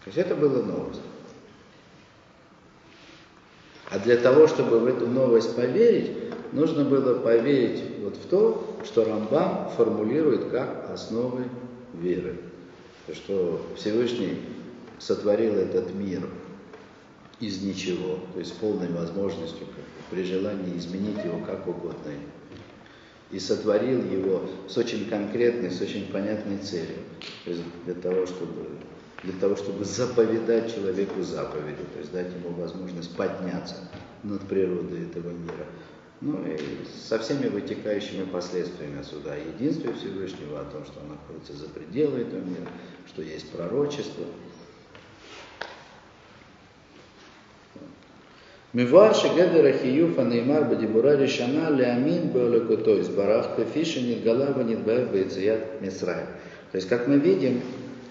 То 0.03 0.07
есть 0.07 0.18
это 0.18 0.36
было 0.36 0.61
новость. 0.61 1.01
А 3.89 3.99
для 3.99 4.18
того, 4.18 4.47
чтобы 4.47 4.80
в 4.80 4.88
эту 4.88 5.07
новость 5.07 5.55
поверить, 5.55 6.11
нужно 6.51 6.84
было 6.84 7.20
поверить 7.20 7.82
вот 8.01 8.16
в 8.18 8.28
то, 8.28 8.78
что 8.84 9.05
Рамбам 9.05 9.70
формулирует 9.70 10.49
как 10.49 10.89
основы 10.91 11.45
веры. 11.93 12.38
Что 13.14 13.61
Всевышний 13.76 14.39
сотворил 14.99 15.55
этот 15.55 15.93
мир 15.93 16.24
из 17.47 17.61
ничего, 17.61 18.19
то 18.33 18.39
есть 18.39 18.53
с 18.53 18.57
полной 18.57 18.89
возможностью 18.89 19.67
при 20.09 20.23
желании 20.23 20.77
изменить 20.77 21.23
его 21.23 21.39
как 21.45 21.67
угодно. 21.67 22.11
И 23.31 23.39
сотворил 23.39 24.03
его 24.03 24.43
с 24.67 24.77
очень 24.77 25.09
конкретной, 25.09 25.71
с 25.71 25.81
очень 25.81 26.07
понятной 26.07 26.59
целью. 26.59 26.97
То 27.45 27.51
есть 27.51 27.63
для 27.85 27.95
того, 27.95 28.27
чтобы, 28.27 28.67
для 29.23 29.33
того, 29.33 29.55
чтобы 29.55 29.83
заповедать 29.85 30.73
человеку 30.73 31.23
заповеди, 31.23 31.83
то 31.93 31.99
есть 31.99 32.11
дать 32.11 32.31
ему 32.31 32.49
возможность 32.55 33.15
подняться 33.15 33.75
над 34.21 34.41
природой 34.41 35.05
этого 35.05 35.31
мира. 35.31 35.65
Ну 36.21 36.45
и 36.45 36.59
со 37.09 37.19
всеми 37.19 37.47
вытекающими 37.47 38.23
последствиями 38.25 39.03
сюда. 39.03 39.35
Единствие 39.35 39.93
Всевышнего 39.95 40.61
о 40.61 40.65
том, 40.65 40.85
что 40.85 40.99
он 41.01 41.09
находится 41.09 41.53
за 41.53 41.67
пределы 41.67 42.19
этого 42.19 42.39
мира, 42.39 42.67
что 43.07 43.23
есть 43.23 43.49
пророчество– 43.49 44.25
Мивар 48.74 49.13
шегедер 49.13 49.65
ахиюф 49.67 50.17
анеймар 50.17 50.65
бадибура 50.65 51.15
решана 51.15 51.69
леамин 51.69 52.30
беолекуто 52.30 52.99
избарах 53.01 53.55
кафиши 53.55 54.01
нидгалава 54.01 54.63
нидбаев 54.63 55.11
бейцият 55.11 55.80
мисраем. 55.80 56.26
То 56.71 56.78
есть, 56.78 56.89
как 56.89 57.07
мы 57.07 57.19
видим, 57.19 57.61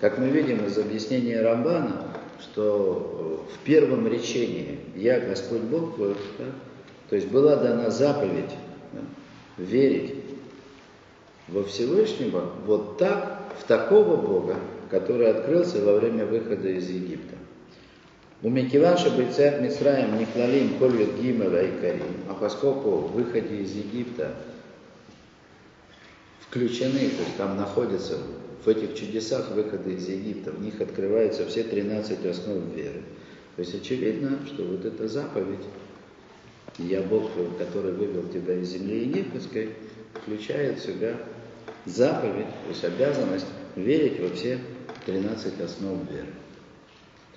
как 0.01 0.19
мы 0.19 0.29
видим 0.29 0.65
из 0.65 0.79
объяснения 0.79 1.41
Рамбана, 1.41 2.05
что 2.41 3.45
в 3.53 3.65
первом 3.65 4.07
речении 4.07 4.79
«Я 4.95 5.19
Господь 5.19 5.63
Бог 5.63 5.97
твой», 5.97 6.15
да, 6.39 6.45
то 7.11 7.17
есть 7.17 7.29
была 7.29 7.57
дана 7.57 7.91
заповедь 7.91 8.55
да, 8.93 9.01
верить 9.59 10.15
во 11.49 11.65
Всевышнего 11.65 12.53
вот 12.67 12.99
так, 12.99 13.41
в 13.59 13.65
такого 13.65 14.17
Бога, 14.17 14.55
который 14.91 15.29
открылся 15.29 15.85
во 15.85 15.99
время 15.99 16.25
выхода 16.25 16.69
из 16.69 16.89
Египта. 16.89 17.37
У 18.45 18.49
Микиванша 18.49 19.11
Бейцат 19.11 19.61
Мисраем 19.61 20.19
Никлалим 20.19 20.77
Кольют 20.77 21.15
Гимела 21.15 21.63
и 21.63 21.81
Карим, 21.81 22.25
а 22.29 22.35
поскольку 22.35 22.91
в 22.91 23.13
выходе 23.13 23.59
из 23.59 23.73
Египта 23.77 24.35
включены, 26.41 27.09
то 27.11 27.23
есть 27.23 27.37
там 27.37 27.57
находятся 27.57 28.19
в 28.65 28.69
этих 28.69 28.97
чудесах 28.97 29.53
выхода 29.53 29.91
из 29.91 30.09
Египта, 30.09 30.51
в 30.51 30.61
них 30.61 30.81
открываются 30.81 31.47
все 31.47 31.63
13 31.63 32.27
основ 32.27 32.65
веры. 32.75 33.03
То 33.55 33.61
есть 33.63 33.77
очевидно, 33.77 34.41
что 34.47 34.65
вот 34.65 34.85
эта 34.85 35.07
заповедь, 35.07 35.65
я 36.79 37.01
Бог, 37.01 37.31
который 37.59 37.93
вывел 37.93 38.29
тебя 38.29 38.55
из 38.55 38.71
земли 38.71 39.05
египетской, 39.05 39.69
включает 40.21 40.81
в 40.81 40.85
себя 40.85 41.15
заповедь, 41.87 42.47
то 42.65 42.71
есть 42.71 42.85
обязанность 42.85 43.47
верить 43.77 44.19
во 44.19 44.35
все 44.35 44.59
13 45.07 45.61
основ 45.61 46.11
веры. 46.11 46.27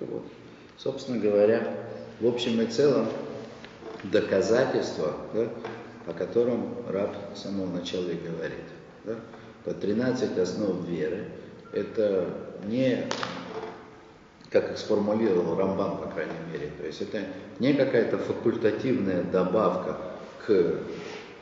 Вот 0.00 0.24
собственно 0.78 1.18
говоря, 1.18 1.66
в 2.20 2.26
общем 2.26 2.60
и 2.60 2.66
целом 2.66 3.08
доказательство, 4.04 5.14
да, 5.34 5.48
о 6.06 6.12
котором 6.12 6.76
раб 6.88 7.16
с 7.34 7.42
самого 7.42 7.66
начала 7.66 8.08
и 8.08 8.16
говорит. 8.16 8.64
Да? 9.04 9.14
То 9.64 9.74
13 9.74 10.38
основ 10.38 10.86
веры– 10.86 11.24
это 11.72 12.28
не, 12.64 13.06
как 14.50 14.70
их 14.72 14.78
сформулировал 14.78 15.56
Рамбам, 15.56 15.98
по 15.98 16.08
крайней 16.08 16.32
мере, 16.52 16.70
то 16.78 16.86
есть 16.86 17.02
это 17.02 17.24
не 17.58 17.74
какая-то 17.74 18.18
факультативная 18.18 19.24
добавка 19.24 19.96
к 20.46 20.80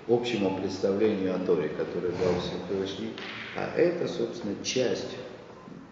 общему 0.09 0.59
представлению 0.59 1.35
о 1.35 1.39
Торе, 1.41 1.68
которое 1.68 2.12
дал 2.12 2.35
Всевышний, 2.41 3.12
а 3.57 3.76
это, 3.76 4.09
собственно, 4.09 4.55
часть, 4.64 5.16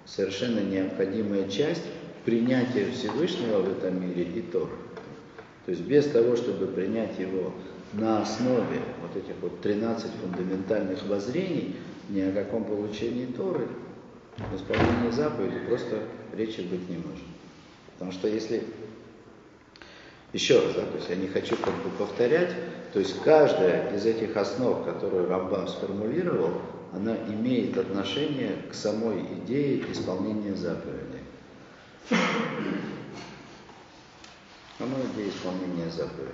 совершенно 0.07 0.61
необходимая 0.61 1.49
часть 1.49 1.82
принятие 2.24 2.90
Всевышнего 2.92 3.60
в 3.60 3.78
этом 3.78 4.00
мире 4.00 4.24
и 4.24 4.42
Торы. 4.42 4.72
То 5.64 5.70
есть 5.70 5.82
без 5.82 6.06
того, 6.06 6.36
чтобы 6.36 6.66
принять 6.66 7.18
его 7.18 7.52
на 7.92 8.22
основе 8.22 8.80
вот 9.00 9.16
этих 9.16 9.34
вот 9.40 9.60
13 9.60 10.10
фундаментальных 10.20 11.06
воззрений, 11.06 11.76
ни 12.08 12.20
о 12.20 12.32
каком 12.32 12.64
получении 12.64 13.26
Торы, 13.26 13.68
в 14.38 14.56
исполнении 14.56 15.10
заповеди 15.10 15.58
просто 15.68 16.02
речи 16.34 16.62
быть 16.62 16.88
не 16.88 16.96
может. 16.96 17.24
Потому 17.92 18.12
что 18.12 18.28
если, 18.28 18.64
еще 20.32 20.60
раз, 20.60 20.74
да, 20.74 20.82
то 20.82 20.96
есть 20.96 21.08
я 21.10 21.16
не 21.16 21.28
хочу 21.28 21.56
как 21.56 21.74
бы 21.74 21.90
повторять, 21.98 22.50
то 22.92 22.98
есть 22.98 23.22
каждая 23.22 23.94
из 23.94 24.04
этих 24.06 24.36
основ, 24.36 24.84
которую 24.84 25.28
Рамбам 25.28 25.68
сформулировал, 25.68 26.60
она 26.92 27.16
имеет 27.28 27.76
отношение 27.78 28.56
к 28.70 28.74
самой 28.74 29.20
идее 29.20 29.84
исполнения 29.90 30.54
заповедей. 32.09 32.80
Оно 34.78 34.96
идея 35.12 35.28
исполнения 35.28 35.90
заповедей. 35.90 36.32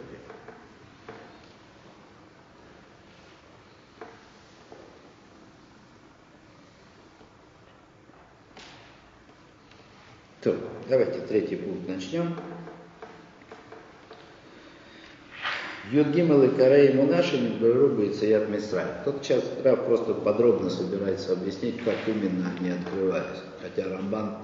То, 10.40 10.56
давайте 10.88 11.20
третий 11.20 11.56
пункт 11.56 11.88
начнем. 11.88 12.36
Юдгимал 15.90 16.42
и 16.42 16.48
Карей 16.48 16.92
Мунаши 16.92 17.40
Мидбарубы 17.40 18.06
и 18.06 18.12
Цаят 18.12 18.48
Мисрай. 18.50 18.84
Тут 19.04 19.24
сейчас 19.24 19.42
Рав 19.64 19.86
просто 19.86 20.12
подробно 20.14 20.68
собирается 20.68 21.32
объяснить, 21.32 21.82
как 21.82 21.96
именно 22.06 22.52
они 22.58 22.70
открывались. 22.70 23.40
Хотя 23.62 23.88
Рамбан 23.88 24.36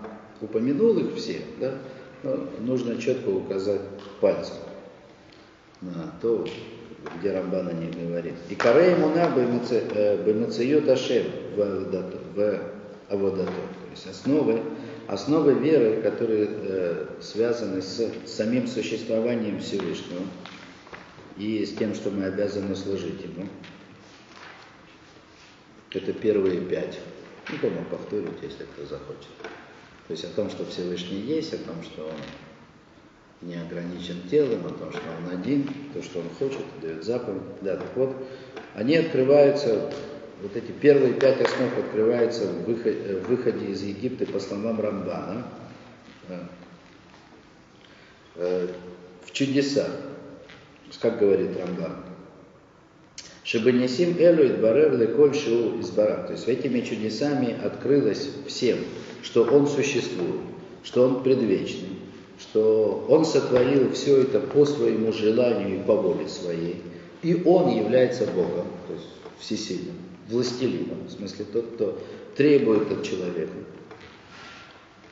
упомянул 0.45 0.97
их 0.99 1.17
все, 1.17 1.41
да, 1.61 1.75
но 2.23 2.49
нужно 2.61 3.01
четко 3.01 3.29
указать 3.29 3.81
пальцем 4.21 4.57
на 5.81 6.13
то, 6.21 6.47
где 7.19 7.33
Рамбан 7.33 7.79
них 7.81 7.95
говорит. 7.99 8.35
И 8.49 8.55
карей 8.55 8.95
муна 8.97 9.31
бемациют 9.37 10.89
Ашем 10.89 11.27
в 11.57 12.61
Аводато. 13.09 13.51
То 13.51 13.91
есть 13.91 14.07
основы, 14.07 14.63
основы 15.07 15.55
веры, 15.55 16.01
которые 16.03 16.49
э, 16.51 17.07
связаны 17.21 17.83
с 17.83 18.11
самим 18.27 18.67
существованием 18.67 19.61
Всевышнего 19.61 20.23
и 21.37 21.65
с 21.67 21.75
тем, 21.75 21.95
что 21.95 22.11
мы 22.11 22.25
обязаны 22.25 22.75
служить 22.75 23.23
Ему. 23.23 23.47
Это 25.91 26.13
первые 26.13 26.61
пять. 26.63 26.99
Ну, 27.51 27.57
потом 27.61 27.85
повторить, 27.85 28.43
если 28.43 28.65
кто 28.65 28.87
захочет. 28.87 29.29
То 30.07 30.13
есть 30.13 30.25
о 30.25 30.29
том, 30.29 30.51
что 30.51 30.67
Всевышний 30.67 31.21
есть, 31.21 31.55
о 31.55 31.59
том, 31.59 31.83
что 31.83 32.05
Он 32.05 33.49
не 33.49 33.57
ограничен 33.57 34.29
телом, 34.29 34.67
о 34.67 34.71
том, 34.71 34.93
что 34.93 35.01
Он 35.19 35.39
один, 35.39 35.69
то, 35.95 36.03
что 36.03 36.21
он 36.21 36.29
хочет, 36.39 36.65
дает 36.83 37.05
заповедь. 37.05 37.43
Да, 37.63 37.77
так 37.77 37.97
вот, 37.97 38.15
они 38.75 38.97
открываются, 38.97 39.91
вот 40.43 40.57
эти 40.57 40.73
первые 40.73 41.15
пять 41.15 41.41
основ 41.41 41.77
открываются 41.79 42.47
в 42.47 42.65
выходе, 42.65 43.17
в 43.17 43.29
выходе 43.29 43.67
из 43.67 43.83
Египта 43.83 44.27
по 44.27 44.41
словам 44.41 44.81
Рамбана, 44.81 45.47
э, 48.37 48.69
в 49.25 49.33
чудесах, 49.33 49.91
как 51.01 51.19
говорит 51.19 51.57
Рамбан. 51.57 52.14
Чтобы 53.45 53.73
несим 53.73 54.17
элю 54.19 54.47
идбарер 54.47 54.97
леколь 54.97 55.35
шоу 55.35 55.79
избарах. 55.81 56.27
То 56.27 56.33
есть 56.33 56.49
этими 56.49 56.81
чудесами 56.81 57.55
открылось 57.63 58.31
всем, 58.47 58.79
что 59.23 59.45
он 59.45 59.67
существует, 59.67 60.41
что 60.83 61.05
он 61.05 61.23
предвечный, 61.23 61.91
что 62.41 63.05
он 63.09 63.27
сотворил 63.27 63.93
все 63.93 64.23
это 64.23 64.41
по 64.41 64.65
своему 64.65 65.13
желанию 65.13 65.77
и 65.77 65.83
по 65.83 65.95
воле 65.95 66.27
своей. 66.27 66.83
И 67.23 67.43
он 67.45 67.69
является 67.69 68.27
Богом, 68.27 68.67
то 68.87 68.95
есть 68.95 69.07
всесильным, 69.39 69.97
властелином, 70.31 71.07
в 71.07 71.11
смысле 71.11 71.45
тот, 71.53 71.67
кто 71.75 71.99
требует 72.37 72.91
от 72.91 73.03
человека, 73.03 73.53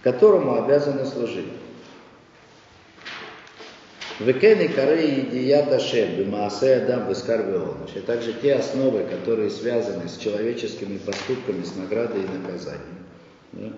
которому 0.03 0.63
обязаны 0.63 1.05
служить. 1.05 1.47
Векены 4.21 4.69
коры 4.69 5.01
едията 5.01 5.81
шем, 5.81 6.17
бимаасе 6.17 6.75
адам 6.77 7.09
бескарвеон. 7.09 7.89
И 7.95 8.01
также 8.01 8.35
те 8.35 8.55
основы, 8.55 9.05
которые 9.05 9.51
связаны 9.51 10.09
с 10.09 10.17
человеческими 10.19 10.99
поступками, 10.99 11.65
с 11.65 11.75
наградой 11.77 12.23
и 12.23 12.39
наказанием. 12.39 13.07
Да? 13.53 13.73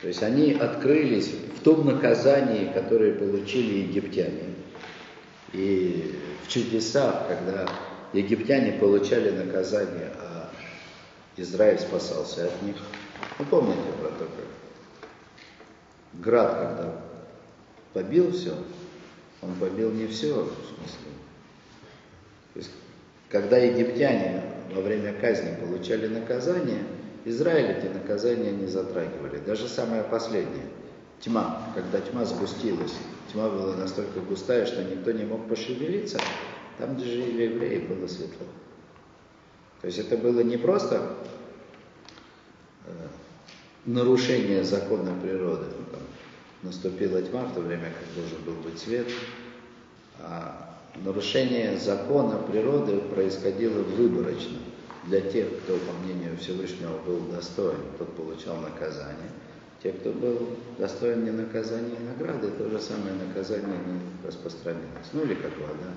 То 0.00 0.08
есть 0.08 0.22
они 0.22 0.52
открылись 0.52 1.30
в 1.58 1.62
том 1.62 1.86
наказании, 1.86 2.72
которое 2.72 3.14
получили 3.14 3.80
египтяне. 3.80 4.54
И 5.52 6.14
в 6.42 6.48
чудесах, 6.48 7.28
когда 7.28 7.68
египтяне 8.14 8.72
получали 8.72 9.30
наказание, 9.30 10.10
а 10.16 10.48
Израиль 11.36 11.78
спасался 11.78 12.46
от 12.46 12.62
них. 12.62 12.76
Вы 13.38 13.44
помните 13.44 13.80
про 14.00 14.08
то, 14.08 14.28
град, 16.14 16.58
когда 16.58 16.92
побил 17.92 18.32
все, 18.32 18.54
он 19.42 19.54
побил 19.54 19.90
не 19.90 20.06
все, 20.06 20.34
в 20.34 20.66
смысле. 20.66 21.10
То 22.52 22.58
есть, 22.58 22.70
когда 23.28 23.56
египтяне 23.56 24.42
во 24.74 24.82
время 24.82 25.14
казни 25.14 25.54
получали 25.60 26.06
наказание, 26.08 26.82
Израиль 27.24 27.76
эти 27.78 27.86
наказания 27.86 28.50
не 28.50 28.66
затрагивали. 28.66 29.38
Даже 29.38 29.68
самое 29.68 30.02
последнее, 30.02 30.66
тьма, 31.20 31.72
когда 31.74 32.00
тьма 32.00 32.24
сгустилась, 32.24 32.94
тьма 33.32 33.48
была 33.48 33.76
настолько 33.76 34.20
густая, 34.20 34.66
что 34.66 34.82
никто 34.82 35.12
не 35.12 35.24
мог 35.24 35.48
пошевелиться, 35.48 36.18
там, 36.78 36.96
где 36.96 37.04
жили 37.04 37.42
евреи, 37.42 37.78
было 37.78 38.06
светло. 38.06 38.46
То 39.80 39.86
есть 39.86 39.98
это 39.98 40.16
было 40.16 40.40
не 40.40 40.56
просто 40.56 41.14
э, 42.86 42.90
нарушение 43.86 44.64
закона 44.64 45.12
природы, 45.22 45.66
ну, 45.78 45.84
там, 45.90 46.00
наступила 46.62 47.22
тьма 47.22 47.44
в 47.44 47.54
то 47.54 47.60
время, 47.60 47.86
как 47.86 48.14
должен 48.14 48.44
был 48.44 48.62
быть 48.62 48.78
свет, 48.78 49.06
а 50.18 50.78
нарушение 50.96 51.78
закона 51.78 52.38
природы 52.38 52.98
происходило 53.00 53.82
выборочно. 53.82 54.58
Для 55.06 55.22
тех, 55.22 55.48
кто, 55.62 55.78
по 55.78 55.92
мнению 56.04 56.36
Всевышнего, 56.36 56.98
был 57.06 57.20
достоин, 57.20 57.80
тот 57.98 58.14
получал 58.16 58.56
наказание. 58.58 59.30
Те, 59.82 59.92
кто 59.92 60.12
был 60.12 60.58
достоин 60.78 61.24
не 61.24 61.30
наказания 61.30 61.96
и 61.96 62.04
награды, 62.04 62.50
то 62.50 62.68
же 62.68 62.78
самое 62.78 63.14
наказание 63.14 63.78
не 63.86 64.26
распространилось. 64.26 65.08
Ну 65.14 65.22
или 65.22 65.34
как 65.34 65.52
вода. 65.58 65.94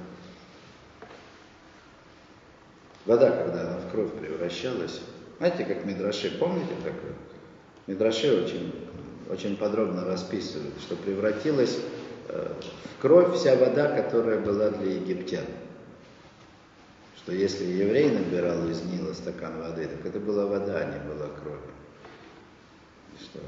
Вода, 3.05 3.30
когда 3.32 3.61
она 3.68 3.78
в 3.80 3.91
кровь 3.91 4.14
превращалась, 4.14 5.01
знаете, 5.38 5.66
как 5.66 5.84
Мидраши, 5.84 6.38
помните 6.39 6.74
такое? 6.86 7.14
Мидраши 7.88 8.32
очень, 8.32 8.74
очень 9.30 9.57
подробно 9.57 10.05
расписывают, 10.05 10.74
что 10.82 10.95
превратилась 10.95 11.78
э, 12.30 12.53
в 12.97 13.01
кровь 13.01 13.36
вся 13.36 13.55
вода, 13.55 13.95
которая 13.95 14.39
была 14.39 14.69
для 14.69 14.93
египтян. 14.95 15.45
Что 17.17 17.32
если 17.32 17.65
еврей 17.65 18.11
набирал 18.11 18.67
из 18.67 18.82
Нила 18.84 19.13
стакан 19.13 19.61
воды, 19.61 19.88
так 19.88 20.05
это 20.05 20.19
была 20.19 20.45
вода, 20.45 20.78
а 20.78 20.86
не 20.86 20.99
была 21.07 21.30
кровь. 21.41 21.61
Что 23.21 23.39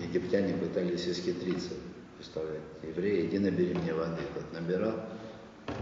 египтяне 0.00 0.54
пытались 0.54 1.06
исхитриться. 1.06 1.74
Представляете, 2.16 2.64
евреи, 2.82 3.26
иди 3.26 3.38
набери 3.38 3.74
мне 3.74 3.92
воды. 3.92 4.22
Тот 4.34 4.50
набирал, 4.52 4.94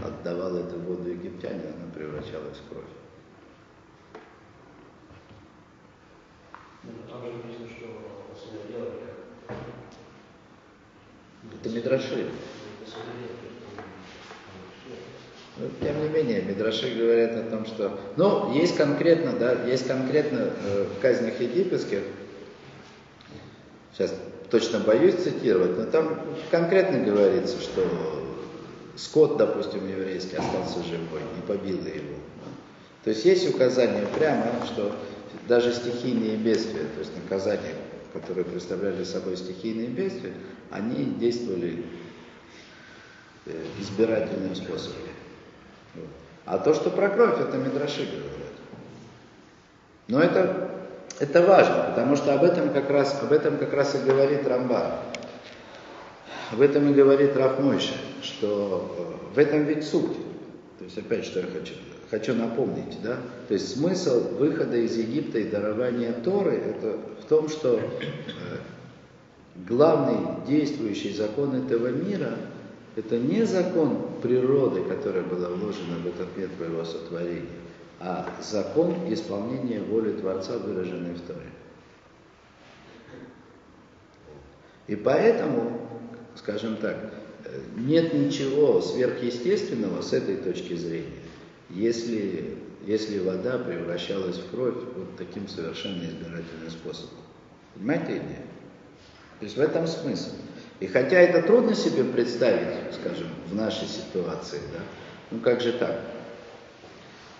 отдавал 0.03 0.57
эту 0.57 0.77
воду 0.79 1.09
египтяне, 1.09 1.61
она 1.61 1.91
превращалась 1.93 2.57
в 2.57 2.69
кровь. 2.69 3.04
Там 7.09 7.21
же 7.21 7.31
написано, 7.33 7.67
что 7.69 8.67
делали. 8.69 8.91
Это 11.53 11.69
Мидраши. 11.69 12.27
Но, 15.57 15.67
тем 15.81 16.01
не 16.01 16.09
менее, 16.09 16.41
Мидраши 16.41 16.93
говорят 16.95 17.31
о 17.37 17.49
том, 17.49 17.65
что... 17.65 17.97
Ну, 18.17 18.53
есть 18.53 18.75
конкретно, 18.75 19.33
да, 19.33 19.53
есть 19.65 19.87
конкретно 19.87 20.51
э, 20.63 20.85
в 20.85 21.01
казнях 21.01 21.39
египетских, 21.39 22.01
сейчас 23.93 24.13
точно 24.49 24.79
боюсь 24.79 25.15
цитировать, 25.15 25.77
но 25.77 25.85
там 25.85 26.19
конкретно 26.51 26.99
говорится, 26.99 27.59
что 27.61 27.87
скот, 28.97 29.37
допустим, 29.37 29.87
еврейский 29.87 30.35
остался 30.35 30.83
живой, 30.83 31.21
не 31.35 31.41
побило 31.47 31.87
его. 31.87 32.15
То 33.03 33.11
есть 33.11 33.23
есть 33.23 33.49
указание 33.49 34.05
прямо, 34.17 34.45
что 34.65 34.93
даже 35.47 35.73
стихийные 35.73 36.37
бедствия, 36.37 36.83
то 36.83 36.99
есть 36.99 37.11
наказания, 37.15 37.75
которые 38.13 38.45
представляли 38.45 39.03
собой 39.03 39.37
стихийные 39.37 39.87
бедствия, 39.87 40.33
они 40.71 41.05
действовали 41.05 41.83
э, 43.45 43.65
избирательным 43.79 44.55
способом. 44.55 45.01
А 46.45 46.59
то, 46.59 46.73
что 46.73 46.91
про 46.91 47.09
кровь, 47.09 47.39
это 47.39 47.57
Мидраши 47.57 48.05
говорят. 48.05 48.53
Но 50.07 50.21
это, 50.21 50.69
это 51.19 51.41
важно, 51.41 51.87
потому 51.89 52.15
что 52.15 52.35
об 52.35 52.43
этом 52.43 52.71
как 52.71 52.89
раз, 52.89 53.21
об 53.21 53.31
этом 53.31 53.57
как 53.57 53.73
раз 53.73 53.95
и 53.95 53.97
говорит 53.99 54.47
Рамбан. 54.47 54.91
Об 56.51 56.61
этом 56.61 56.91
и 56.91 56.93
говорит 56.93 57.35
Рафмойша, 57.35 57.95
что 58.21 58.95
э, 59.31 59.33
в 59.35 59.39
этом 59.39 59.63
ведь 59.63 59.87
суть. 59.87 60.15
То 60.77 60.85
есть 60.85 60.97
опять, 60.97 61.25
что 61.25 61.39
я 61.39 61.47
хочу, 61.47 61.73
хочу 62.15 62.33
напомнить, 62.33 63.01
да? 63.03 63.17
То 63.49 63.55
есть 63.55 63.73
смысл 63.73 64.35
выхода 64.37 64.77
из 64.77 64.95
Египта 64.95 65.39
и 65.39 65.49
дарования 65.49 66.13
Торы 66.13 66.53
это 66.53 66.97
в 67.21 67.25
том, 67.25 67.49
что 67.49 67.77
э, 67.77 67.81
главный 69.67 70.45
действующий 70.47 71.13
закон 71.13 71.55
этого 71.55 71.87
мира 71.87 72.37
это 72.95 73.17
не 73.17 73.45
закон 73.45 74.07
природы, 74.21 74.83
которая 74.83 75.23
была 75.23 75.49
вложена 75.49 75.97
в 76.01 76.07
этот 76.07 76.37
мир 76.37 76.47
твоего 76.55 76.85
сотворения, 76.85 77.49
а 77.99 78.29
закон 78.41 78.95
исполнения 79.09 79.81
воли 79.81 80.13
Творца, 80.13 80.57
выраженной 80.57 81.15
в 81.15 81.21
Торе. 81.21 81.49
И 84.87 84.95
поэтому, 84.95 85.81
скажем 86.37 86.77
так, 86.77 87.13
нет 87.75 88.13
ничего 88.13 88.79
сверхъестественного 88.79 90.01
с 90.01 90.13
этой 90.13 90.37
точки 90.37 90.75
зрения, 90.75 91.24
если, 91.69 92.57
если 92.85 93.19
вода 93.19 93.57
превращалась 93.57 94.37
в 94.37 94.49
кровь 94.51 94.75
вот 94.95 95.17
таким 95.17 95.47
совершенно 95.47 96.03
избирательным 96.03 96.69
способом. 96.69 97.19
Понимаете 97.73 98.17
идею? 98.17 98.47
То 99.39 99.45
есть 99.45 99.57
в 99.57 99.61
этом 99.61 99.87
смысл. 99.87 100.31
И 100.79 100.87
хотя 100.87 101.17
это 101.17 101.45
трудно 101.45 101.73
себе 101.73 102.03
представить, 102.03 102.93
скажем, 102.93 103.27
в 103.49 103.55
нашей 103.55 103.87
ситуации, 103.87 104.59
да, 104.73 104.79
ну 105.31 105.39
как 105.39 105.61
же 105.61 105.73
так? 105.73 105.99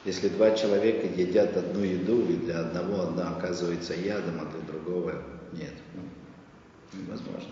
Если 0.05 0.29
два 0.29 0.51
человека 0.51 1.07
едят 1.07 1.57
одну 1.57 1.83
еду, 1.83 2.21
и 2.27 2.35
для 2.35 2.59
одного 2.59 3.01
одна 3.01 3.35
оказывается 3.35 3.95
ядом, 3.95 4.39
а 4.39 4.45
для 4.45 4.61
другого 4.61 5.23
нет. 5.51 5.73
Ну, 5.95 7.01
невозможно. 7.01 7.49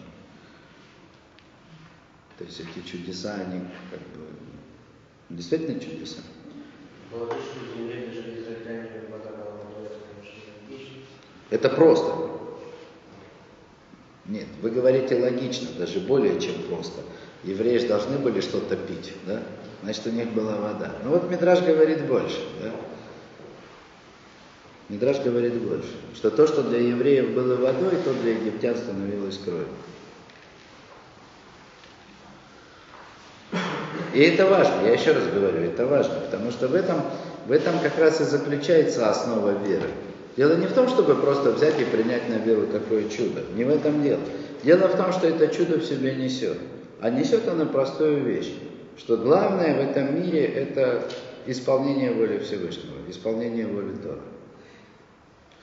То 2.37 2.45
есть 2.45 2.59
эти 2.59 2.85
чудеса, 2.85 3.35
они 3.35 3.61
как 3.89 3.99
бы 3.99 4.27
действительно 5.29 5.79
чудеса. 5.79 6.19
Это, 11.49 11.69
просто. 11.69 12.11
Нет, 14.25 14.47
вы 14.61 14.71
говорите 14.71 15.19
логично, 15.19 15.67
даже 15.77 15.99
более 15.99 16.39
чем 16.39 16.55
просто. 16.69 17.01
Евреи 17.43 17.77
же 17.77 17.87
должны 17.87 18.17
были 18.17 18.41
что-то 18.41 18.75
пить, 18.75 19.13
да? 19.27 19.43
Значит, 19.83 20.07
у 20.07 20.11
них 20.11 20.31
была 20.31 20.55
вода. 20.55 20.93
Ну 21.03 21.11
вот 21.11 21.29
Мидраж 21.29 21.61
говорит 21.61 22.05
больше, 22.05 22.39
да? 22.61 22.71
Мидраж 24.89 25.19
говорит 25.21 25.55
больше, 25.55 25.89
что 26.15 26.31
то, 26.31 26.47
что 26.47 26.63
для 26.63 26.79
евреев 26.79 27.31
было 27.31 27.55
водой, 27.55 27.97
то 28.03 28.13
для 28.13 28.31
египтян 28.31 28.75
становилось 28.75 29.37
кровью. 29.39 29.67
И 34.13 34.21
это 34.21 34.45
важно, 34.45 34.85
я 34.85 34.93
еще 34.93 35.11
раз 35.11 35.23
говорю, 35.25 35.61
это 35.63 35.85
важно, 35.87 36.15
потому 36.29 36.51
что 36.51 36.67
в 36.67 36.75
этом, 36.75 37.01
в 37.47 37.51
этом 37.51 37.79
как 37.79 37.97
раз 37.97 38.21
и 38.21 38.23
заключается 38.23 39.09
основа 39.09 39.51
веры. 39.65 39.89
Дело 40.37 40.55
не 40.55 40.67
в 40.67 40.73
том, 40.73 40.87
чтобы 40.87 41.15
просто 41.15 41.51
взять 41.51 41.79
и 41.79 41.85
принять 41.85 42.29
на 42.29 42.35
веру 42.35 42.67
такое 42.67 43.09
чудо. 43.09 43.41
Не 43.55 43.63
в 43.63 43.69
этом 43.69 44.03
дело. 44.03 44.19
Дело 44.63 44.87
в 44.87 44.95
том, 44.95 45.11
что 45.13 45.27
это 45.27 45.47
чудо 45.47 45.79
в 45.79 45.83
себе 45.83 46.15
несет. 46.15 46.57
А 47.01 47.09
несет 47.09 47.47
оно 47.47 47.65
простую 47.65 48.23
вещь, 48.23 48.51
что 48.97 49.17
главное 49.17 49.75
в 49.75 49.89
этом 49.89 50.21
мире 50.21 50.45
это 50.45 51.03
исполнение 51.45 52.11
воли 52.11 52.39
Всевышнего, 52.39 52.95
исполнение 53.09 53.67
воли 53.67 53.95
Тора. 54.01 54.21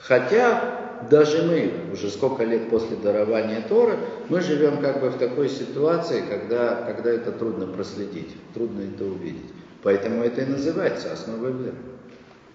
Хотя 0.02 0.80
даже 1.10 1.42
мы, 1.42 1.92
уже 1.92 2.10
сколько 2.10 2.44
лет 2.44 2.68
после 2.68 2.96
дарования 2.96 3.62
Торы, 3.66 3.96
мы 4.28 4.40
живем 4.40 4.78
как 4.80 5.00
бы 5.00 5.10
в 5.10 5.18
такой 5.18 5.48
ситуации, 5.48 6.22
когда, 6.28 6.82
когда 6.86 7.10
это 7.10 7.32
трудно 7.32 7.66
проследить, 7.66 8.34
трудно 8.54 8.82
это 8.82 9.04
увидеть. 9.04 9.50
Поэтому 9.82 10.22
это 10.22 10.42
и 10.42 10.46
называется 10.46 11.12
основой 11.12 11.52
веры. 11.52 11.76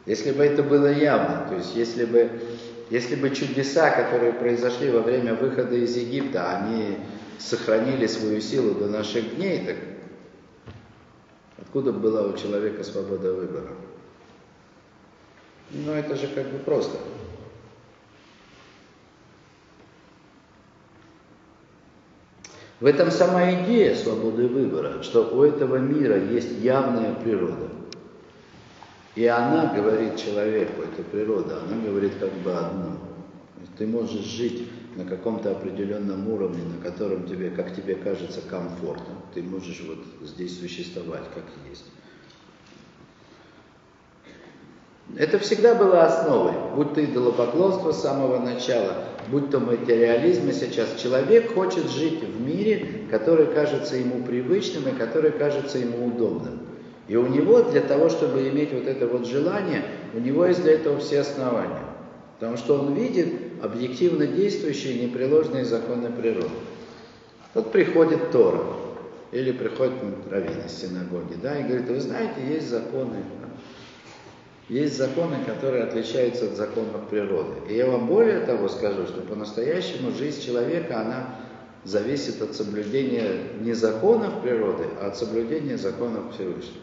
Если 0.06 0.32
бы 0.32 0.44
это 0.44 0.62
было 0.62 0.92
явно, 0.92 1.48
то 1.50 1.56
есть 1.56 1.76
если 1.76 2.06
бы, 2.06 2.30
если 2.92 3.16
бы 3.16 3.32
чудеса, 3.32 3.90
которые 3.90 4.34
произошли 4.34 4.92
во 4.92 5.00
время 5.00 5.34
выхода 5.34 5.76
из 5.76 5.96
Египта, 5.98 6.58
они 6.58 6.98
сохранили 7.40 8.06
свою 8.06 8.42
силу 8.42 8.76
до 8.76 8.88
наших 8.88 9.36
дней, 9.36 9.66
так 9.66 9.78
откуда 11.58 11.92
была 11.92 12.22
у 12.24 12.38
человека 12.38 12.84
свобода 12.84 13.34
выбора? 13.34 13.70
Ну, 15.72 15.94
это 15.94 16.16
же 16.16 16.28
как 16.28 16.46
бы 16.46 16.60
просто. 16.60 16.98
В 22.80 22.86
этом 22.86 23.10
сама 23.10 23.52
идея 23.54 23.96
свободы 23.96 24.48
выбора, 24.48 25.02
что 25.02 25.30
у 25.34 25.44
этого 25.44 25.78
мира 25.78 26.18
есть 26.18 26.60
явная 26.60 27.14
природа. 27.16 27.70
И 29.16 29.26
она 29.26 29.74
говорит 29.74 30.18
человеку, 30.18 30.82
эта 30.82 31.02
природа, 31.04 31.62
она 31.64 31.82
говорит 31.82 32.14
как 32.20 32.34
бы 32.34 32.54
одно. 32.54 32.98
Ты 33.78 33.88
можешь 33.88 34.26
жить 34.26 34.70
на 34.96 35.06
каком-то 35.06 35.52
определенном 35.52 36.30
уровне, 36.30 36.64
на 36.64 36.84
котором 36.84 37.26
тебе, 37.28 37.50
как 37.50 37.74
тебе 37.74 37.96
кажется, 37.96 38.42
комфортно. 38.42 39.16
Ты 39.34 39.42
можешь 39.42 39.82
вот 39.88 40.28
здесь 40.28 40.60
существовать, 40.60 41.24
как 41.34 41.44
есть. 41.70 41.86
Это 45.18 45.40
всегда 45.40 45.76
было 45.76 46.04
основой, 46.04 46.54
будь 46.76 46.94
то 46.94 47.04
идолопоклонство 47.04 47.94
с 47.94 48.02
самого 48.02 48.40
начала, 48.40 49.06
будь 49.30 49.50
то 49.50 49.60
материализм 49.60 50.50
и 50.50 50.54
сейчас. 50.54 50.96
Человек 51.02 51.54
хочет 51.54 51.90
жить 51.90 52.24
в 52.24 52.42
мире, 52.42 52.88
который 53.10 53.48
кажется 53.48 53.96
ему 53.96 54.24
привычным 54.24 54.88
и 54.88 54.98
который 54.98 55.32
кажется 55.32 55.78
ему 55.78 56.08
удобным. 56.08 56.60
И 57.08 57.16
у 57.16 57.28
него 57.28 57.62
для 57.62 57.82
того, 57.82 58.10
чтобы 58.10 58.48
иметь 58.50 58.74
вот 58.74 58.88
это 58.88 59.08
вот 59.08 59.28
желание, 59.28 59.84
у 60.14 60.20
него 60.20 60.46
есть 60.46 60.64
для 60.64 60.74
этого 60.74 61.00
все 61.00 61.22
основания. 61.22 61.84
Потому 62.40 62.58
что 62.58 62.80
он 62.80 62.94
видит 62.96 63.28
объективно 63.62 64.28
действующие 64.28 65.06
непреложные 65.06 65.66
законы 65.66 66.10
природы. 66.10 66.50
Вот 67.54 67.72
приходит 67.72 68.32
Тора, 68.32 68.64
или 69.32 69.52
приходит 69.52 69.94
раввин 70.30 70.66
из 70.66 70.72
синагоги, 70.72 71.36
да, 71.42 71.60
и 71.60 71.64
говорит, 71.64 71.90
вы 71.90 72.00
знаете, 72.00 72.36
есть 72.48 72.70
законы, 72.70 73.18
есть 74.70 74.98
законы, 74.98 75.44
которые 75.46 75.84
отличаются 75.84 76.46
от 76.46 76.56
законов 76.56 77.08
природы. 77.10 77.54
И 77.70 77.76
я 77.76 77.88
вам 77.88 78.08
более 78.08 78.40
того 78.40 78.68
скажу, 78.68 79.06
что 79.06 79.22
по-настоящему 79.22 80.12
жизнь 80.12 80.44
человека, 80.44 81.02
она 81.02 81.36
зависит 81.84 82.42
от 82.42 82.56
соблюдения 82.56 83.52
не 83.60 83.74
законов 83.74 84.42
природы, 84.42 84.86
а 85.00 85.08
от 85.08 85.18
соблюдения 85.18 85.78
законов 85.78 86.34
Всевышнего. 86.34 86.82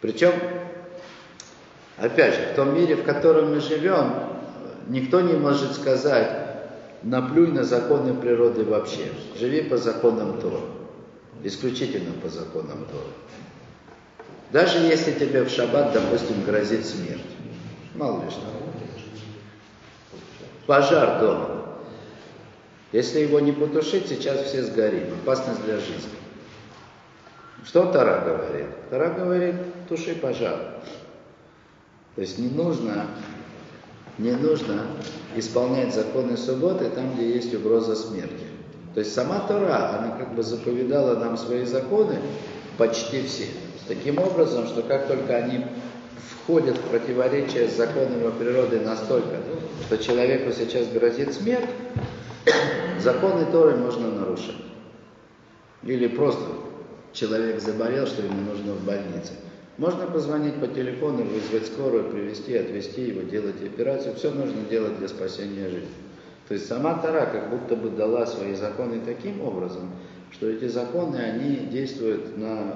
Причем, 0.00 0.32
опять 1.98 2.34
же, 2.34 2.40
в 2.52 2.56
том 2.56 2.74
мире, 2.74 2.96
в 2.96 3.04
котором 3.04 3.50
мы 3.50 3.60
живем, 3.60 4.14
никто 4.88 5.20
не 5.20 5.34
может 5.34 5.74
сказать, 5.74 6.50
наплюй 7.02 7.48
на 7.48 7.64
законы 7.64 8.14
природы 8.14 8.64
вообще. 8.64 9.12
Живи 9.38 9.60
по 9.62 9.76
законам 9.76 10.40
Тора. 10.40 10.60
Исключительно 11.42 12.12
по 12.22 12.30
законам 12.30 12.86
Тора. 12.86 13.12
Даже 14.52 14.78
если 14.78 15.12
тебе 15.12 15.44
в 15.44 15.48
шаббат, 15.48 15.92
допустим, 15.92 16.44
грозит 16.44 16.84
смерть. 16.84 17.20
Мало 17.94 18.24
ли 18.24 18.30
что. 18.30 18.42
Пожар 20.66 21.20
дома. 21.20 21.60
Если 22.92 23.20
его 23.20 23.38
не 23.38 23.52
потушить, 23.52 24.08
сейчас 24.08 24.42
все 24.42 24.64
сгорим. 24.64 25.14
Опасность 25.22 25.64
для 25.64 25.76
жизни. 25.76 26.10
Что 27.64 27.86
Тара 27.86 28.24
говорит? 28.24 28.66
Тара 28.90 29.10
говорит, 29.10 29.54
туши 29.88 30.14
пожар. 30.14 30.80
То 32.16 32.22
есть 32.22 32.38
не 32.38 32.48
нужно, 32.48 33.06
не 34.18 34.32
нужно 34.32 34.86
исполнять 35.36 35.94
законы 35.94 36.36
субботы 36.36 36.90
там, 36.90 37.14
где 37.14 37.34
есть 37.34 37.54
угроза 37.54 37.94
смерти. 37.94 38.46
То 38.94 39.00
есть 39.00 39.14
сама 39.14 39.40
Тора, 39.40 39.98
она 39.98 40.16
как 40.18 40.34
бы 40.34 40.42
заповедала 40.42 41.16
нам 41.16 41.36
свои 41.36 41.64
законы, 41.64 42.18
почти 42.76 43.22
все. 43.22 43.46
Таким 43.88 44.18
образом, 44.18 44.66
что 44.66 44.82
как 44.82 45.06
только 45.06 45.36
они 45.36 45.64
входят 46.42 46.76
в 46.76 46.82
противоречие 46.82 47.68
с 47.68 47.76
законами 47.76 48.30
природы 48.38 48.80
настолько, 48.80 49.36
что 49.86 49.98
человеку 49.98 50.52
сейчас 50.52 50.88
грозит 50.88 51.34
смерть, 51.34 51.70
законы 53.00 53.46
Торы 53.50 53.76
можно 53.76 54.10
нарушать. 54.10 54.56
Или 55.82 56.08
просто 56.08 56.44
человек 57.12 57.60
заболел, 57.60 58.06
что 58.06 58.22
ему 58.22 58.40
нужно 58.42 58.74
в 58.74 58.84
больнице. 58.84 59.32
Можно 59.78 60.06
позвонить 60.06 60.56
по 60.56 60.66
телефону, 60.66 61.24
вызвать 61.24 61.66
скорую, 61.66 62.10
привезти, 62.10 62.54
отвезти 62.56 63.02
его, 63.02 63.22
делать 63.22 63.62
операцию. 63.62 64.14
Все 64.14 64.30
нужно 64.30 64.62
делать 64.68 64.98
для 64.98 65.08
спасения 65.08 65.70
жизни. 65.70 65.88
То 66.48 66.54
есть 66.54 66.66
сама 66.66 66.94
Тара 66.94 67.26
как 67.26 67.48
будто 67.48 67.76
бы 67.76 67.90
дала 67.90 68.26
свои 68.26 68.54
законы 68.54 69.00
таким 69.06 69.40
образом, 69.40 69.90
что 70.32 70.50
эти 70.50 70.66
законы, 70.66 71.16
они 71.16 71.56
действуют 71.70 72.36
на, 72.36 72.74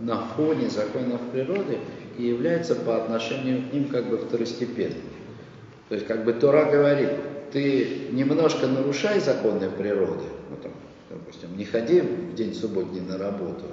на 0.00 0.18
фоне 0.36 0.68
законов 0.68 1.20
природы 1.32 1.78
и 2.18 2.26
являются 2.26 2.74
по 2.74 2.96
отношению 2.96 3.68
к 3.68 3.72
ним 3.72 3.88
как 3.88 4.08
бы 4.08 4.18
второстепенными. 4.18 5.02
То 5.88 5.94
есть 5.94 6.06
как 6.06 6.24
бы 6.24 6.32
Тора 6.32 6.70
говорит, 6.70 7.10
ты 7.52 8.08
немножко 8.12 8.66
нарушай 8.66 9.20
законы 9.20 9.68
природы, 9.70 10.24
ну, 10.50 10.56
там, 10.62 10.72
допустим, 11.08 11.56
не 11.56 11.64
ходи 11.64 12.00
в 12.00 12.34
день 12.34 12.54
субботний 12.54 13.00
на 13.00 13.18
работу, 13.18 13.64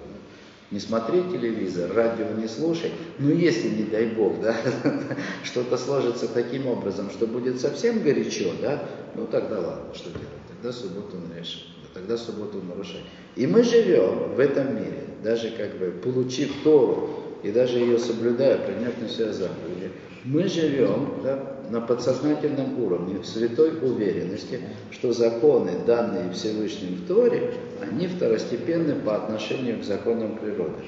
не 0.69 0.79
смотри 0.79 1.23
телевизор, 1.31 1.93
радио 1.93 2.27
не 2.37 2.47
слушай, 2.47 2.91
но 3.19 3.31
если, 3.31 3.69
не 3.69 3.83
дай 3.83 4.07
бог, 4.07 4.41
да, 4.41 4.55
что-то 5.43 5.77
сложится 5.77 6.27
таким 6.27 6.67
образом, 6.67 7.09
что 7.09 7.25
будет 7.25 7.61
совсем 7.61 8.01
горячо, 8.01 8.51
да, 8.61 8.83
ну 9.15 9.27
тогда 9.27 9.59
ладно, 9.59 9.93
что 9.93 10.09
делать, 10.09 10.27
тогда 10.49 10.73
субботу 10.73 11.17
нарушай, 11.17 11.67
тогда 11.97 12.17
субботу 12.17 12.61
нарушай. 12.61 13.01
И 13.35 13.47
мы 13.47 13.63
живем 13.63 14.35
в 14.35 14.39
этом 14.39 14.75
мире, 14.75 15.03
даже 15.23 15.49
как 15.51 15.77
бы 15.77 15.91
получив 15.91 16.51
Тору 16.63 17.09
и 17.43 17.51
даже 17.51 17.79
ее 17.79 17.97
соблюдая, 17.97 18.57
приняв 18.57 18.99
на 19.01 19.09
себя 19.09 19.33
заповеди, 19.33 19.91
мы 20.23 20.47
живем 20.47 21.21
да, 21.23 21.55
на 21.69 21.81
подсознательном 21.81 22.83
уровне 22.83 23.19
в 23.19 23.25
святой 23.25 23.79
уверенности, 23.81 24.59
что 24.91 25.13
законы, 25.13 25.71
данные 25.85 26.31
Всевышним 26.33 26.95
в 26.95 27.07
Торе, 27.07 27.53
они 27.81 28.07
второстепенны 28.07 28.95
по 28.95 29.15
отношению 29.15 29.79
к 29.79 29.83
законам 29.83 30.37
природы. 30.37 30.83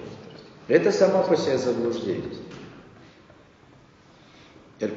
Это 0.67 0.91
само 0.91 1.23
по 1.23 1.35
себе 1.35 1.57
заблуждение. 1.57 2.23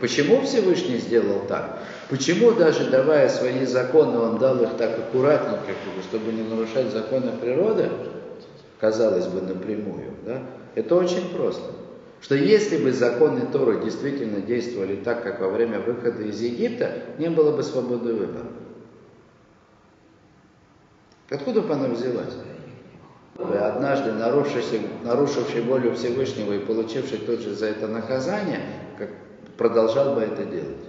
Почему 0.00 0.42
Всевышний 0.42 0.98
сделал 0.98 1.40
так? 1.48 1.82
Почему 2.12 2.52
даже 2.52 2.90
давая 2.90 3.28
свои 3.30 3.64
законы, 3.64 4.18
он 4.18 4.38
дал 4.38 4.62
их 4.62 4.76
так 4.76 4.98
аккуратненько, 4.98 5.72
чтобы 6.02 6.32
не 6.32 6.42
нарушать 6.42 6.92
законы 6.92 7.32
природы, 7.40 7.88
казалось 8.78 9.26
бы, 9.26 9.40
напрямую, 9.40 10.10
да? 10.26 10.42
Это 10.74 10.94
очень 10.94 11.30
просто 11.34 11.72
что 12.22 12.36
если 12.36 12.78
бы 12.78 12.92
законы 12.92 13.46
Торы 13.52 13.82
действительно 13.82 14.40
действовали 14.40 14.96
так, 14.96 15.24
как 15.24 15.40
во 15.40 15.48
время 15.48 15.80
выхода 15.80 16.22
из 16.22 16.40
Египта, 16.40 16.92
не 17.18 17.28
было 17.28 17.54
бы 17.54 17.64
свободы 17.64 18.14
выбора. 18.14 18.46
Откуда 21.28 21.62
бы 21.62 21.74
она 21.74 21.88
взялась? 21.88 22.34
Однажды 23.36 24.12
нарушивший, 24.12 24.82
нарушивший 25.02 25.62
волю 25.62 25.94
Всевышнего 25.96 26.52
и 26.52 26.60
получивший 26.60 27.18
тот 27.18 27.40
же 27.40 27.54
за 27.54 27.66
это 27.66 27.88
наказание, 27.88 28.60
как 28.98 29.08
продолжал 29.56 30.14
бы 30.14 30.20
это 30.20 30.44
делать. 30.44 30.86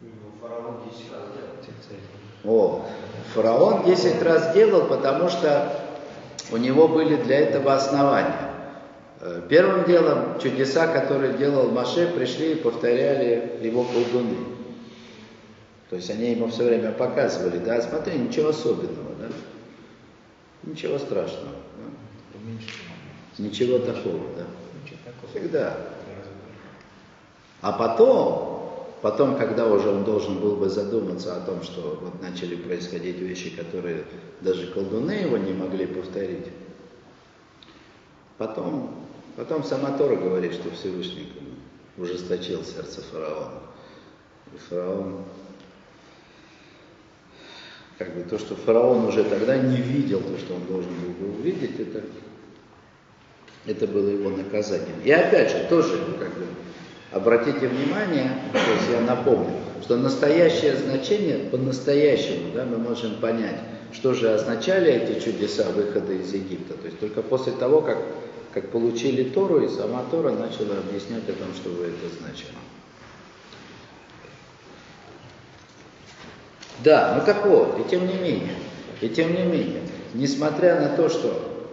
Ну, 0.00 0.08
фараон 0.40 0.76
10 0.88 1.12
раз 1.12 1.24
делал. 1.34 1.76
О, 2.46 2.86
фараон 3.34 3.84
10 3.84 4.22
раз 4.22 4.54
делал, 4.54 4.86
потому 4.86 5.28
что 5.28 5.72
у 6.52 6.56
него 6.56 6.88
были 6.88 7.16
для 7.16 7.40
этого 7.40 7.74
основания. 7.74 8.50
Э, 9.20 9.42
первым 9.48 9.84
делом 9.84 10.38
чудеса, 10.40 10.86
которые 10.86 11.34
делал 11.34 11.70
Маше, 11.70 12.08
пришли 12.08 12.52
и 12.52 12.56
повторяли 12.56 13.58
его 13.62 13.84
колдуны. 13.84 14.36
То 15.90 15.96
есть 15.96 16.10
они 16.10 16.32
ему 16.32 16.48
все 16.48 16.64
время 16.64 16.92
показывали, 16.92 17.58
да, 17.58 17.80
смотри, 17.80 18.18
ничего 18.18 18.48
особенного, 18.50 19.14
да. 19.20 19.28
Ничего 20.62 20.98
страшного. 20.98 21.54
да. 21.76 23.42
Ничего 23.42 23.78
такого, 23.78 24.20
да. 24.36 24.44
Всегда. 25.30 25.76
А 27.60 27.72
потом, 27.72 28.55
потом, 29.02 29.36
когда 29.36 29.66
уже 29.66 29.88
он 29.88 30.04
должен 30.04 30.38
был 30.38 30.56
бы 30.56 30.68
задуматься 30.68 31.36
о 31.36 31.40
том, 31.40 31.62
что 31.62 31.98
вот 32.00 32.22
начали 32.22 32.56
происходить 32.56 33.18
вещи, 33.18 33.50
которые 33.50 34.04
даже 34.40 34.68
колдуны 34.68 35.12
его 35.12 35.36
не 35.36 35.52
могли 35.52 35.86
повторить, 35.86 36.46
потом, 38.38 39.06
потом 39.36 39.64
сама 39.64 39.96
Тора 39.96 40.16
говорит, 40.16 40.54
что 40.54 40.70
Всевышний 40.70 41.32
ужесточил 41.96 42.64
сердце 42.64 43.00
фараона. 43.02 43.62
И 44.54 44.58
фараон, 44.58 45.24
как 47.98 48.14
бы 48.14 48.22
то, 48.22 48.38
что 48.38 48.54
фараон 48.54 49.06
уже 49.06 49.24
тогда 49.24 49.56
не 49.56 49.78
видел 49.78 50.20
то, 50.20 50.38
что 50.38 50.54
он 50.54 50.66
должен 50.66 50.92
был 50.94 51.10
бы 51.10 51.38
увидеть, 51.38 51.80
это, 51.80 52.04
это 53.66 53.86
было 53.86 54.08
его 54.08 54.30
наказанием. 54.30 55.00
И 55.04 55.10
опять 55.10 55.50
же, 55.50 55.66
тоже 55.68 55.98
как 56.18 56.34
бы 56.34 56.46
Обратите 57.12 57.68
внимание, 57.68 58.32
то 58.52 58.58
есть 58.58 58.90
я 58.90 59.00
напомню, 59.00 59.54
что 59.82 59.96
настоящее 59.96 60.76
значение 60.76 61.38
по-настоящему 61.50 62.52
да, 62.52 62.64
мы 62.64 62.78
можем 62.78 63.16
понять, 63.16 63.60
что 63.92 64.12
же 64.12 64.34
означали 64.34 64.92
эти 64.92 65.24
чудеса 65.24 65.70
выхода 65.70 66.12
из 66.12 66.32
Египта. 66.34 66.74
То 66.74 66.86
есть 66.86 66.98
только 66.98 67.22
после 67.22 67.52
того, 67.52 67.80
как, 67.80 67.98
как 68.52 68.70
получили 68.70 69.22
Тору, 69.22 69.64
и 69.64 69.68
сама 69.68 70.02
Тора 70.10 70.32
начала 70.32 70.78
объяснять 70.78 71.28
о 71.28 71.32
том, 71.32 71.54
что 71.54 71.70
это 71.84 72.12
значило. 72.20 72.58
Да, 76.82 77.14
ну 77.18 77.24
так 77.24 77.46
вот, 77.46 77.80
и 77.80 77.88
тем 77.88 78.06
не 78.06 78.14
менее, 78.14 78.54
и 79.00 79.08
тем 79.08 79.34
не 79.34 79.44
менее, 79.44 79.82
несмотря 80.12 80.80
на 80.80 80.88
то, 80.90 81.08
что, 81.08 81.70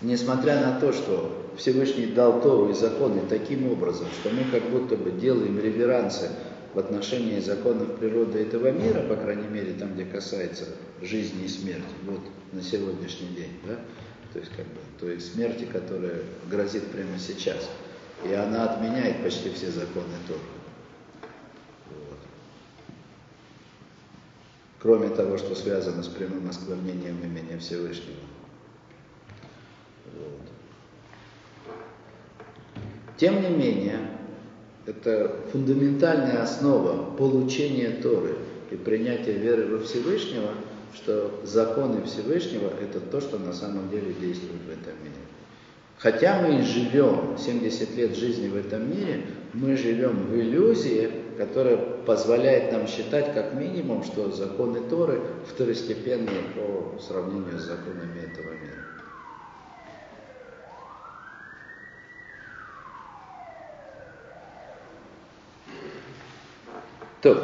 несмотря 0.00 0.60
на 0.60 0.80
то, 0.80 0.92
что 0.92 1.45
Всевышний 1.56 2.06
дал 2.06 2.42
Тору 2.42 2.70
и 2.70 2.74
законы 2.74 3.22
таким 3.28 3.70
образом, 3.70 4.06
что 4.20 4.30
мы 4.30 4.44
как 4.50 4.68
будто 4.70 4.96
бы 4.96 5.10
делаем 5.10 5.58
реверансы 5.58 6.30
в 6.74 6.78
отношении 6.78 7.40
законов 7.40 7.96
природы 7.96 8.40
этого 8.40 8.70
мира, 8.70 9.00
по 9.00 9.16
крайней 9.16 9.48
мере, 9.48 9.72
там, 9.72 9.94
где 9.94 10.04
касается 10.04 10.66
жизни 11.00 11.44
и 11.44 11.48
смерти, 11.48 11.82
вот 12.04 12.20
на 12.52 12.62
сегодняшний 12.62 13.28
день, 13.28 13.52
да, 13.66 13.80
то 14.32 14.38
есть 14.38 14.52
как 14.54 14.66
бы 14.66 14.78
той 15.00 15.20
смерти, 15.20 15.64
которая 15.64 16.22
грозит 16.50 16.84
прямо 16.88 17.18
сейчас. 17.18 17.68
И 18.24 18.32
она 18.32 18.64
отменяет 18.64 19.22
почти 19.22 19.50
все 19.50 19.70
законы 19.70 20.12
Торы. 20.26 20.40
Вот. 21.90 22.18
Кроме 24.78 25.08
того, 25.08 25.38
что 25.38 25.54
связано 25.54 26.02
с 26.02 26.08
прямым 26.08 26.48
осквернением 26.48 27.18
имени 27.22 27.58
Всевышнего. 27.58 28.16
Вот. 30.14 30.55
Тем 33.16 33.40
не 33.40 33.48
менее, 33.48 33.98
это 34.84 35.36
фундаментальная 35.50 36.42
основа 36.42 37.14
получения 37.16 37.90
Торы 38.02 38.36
и 38.70 38.76
принятия 38.76 39.32
веры 39.32 39.66
во 39.66 39.82
Всевышнего, 39.82 40.50
что 40.94 41.40
законы 41.44 42.02
Всевышнего– 42.04 42.70
это 42.80 43.00
то, 43.00 43.20
что 43.20 43.38
на 43.38 43.52
самом 43.52 43.90
деле 43.90 44.14
действует 44.20 44.60
в 44.66 44.70
этом 44.70 44.94
мире. 45.02 45.16
Хотя 45.98 46.42
мы 46.42 46.62
живем 46.62 47.36
70 47.38 47.96
лет 47.96 48.16
жизни 48.16 48.48
в 48.48 48.56
этом 48.56 48.90
мире, 48.90 49.24
мы 49.54 49.76
живем 49.76 50.26
в 50.26 50.36
иллюзии, 50.36 51.10
которая 51.38 51.76
позволяет 51.76 52.72
нам 52.72 52.86
считать 52.86 53.32
как 53.32 53.54
минимум, 53.54 54.04
что 54.04 54.30
законы 54.30 54.80
Торы 54.88 55.20
второстепенные 55.46 56.42
по 56.54 57.00
сравнению 57.00 57.58
с 57.58 57.64
законами 57.64 58.20
этого 58.20 58.52
мира. 58.52 58.75
Так. 67.22 67.38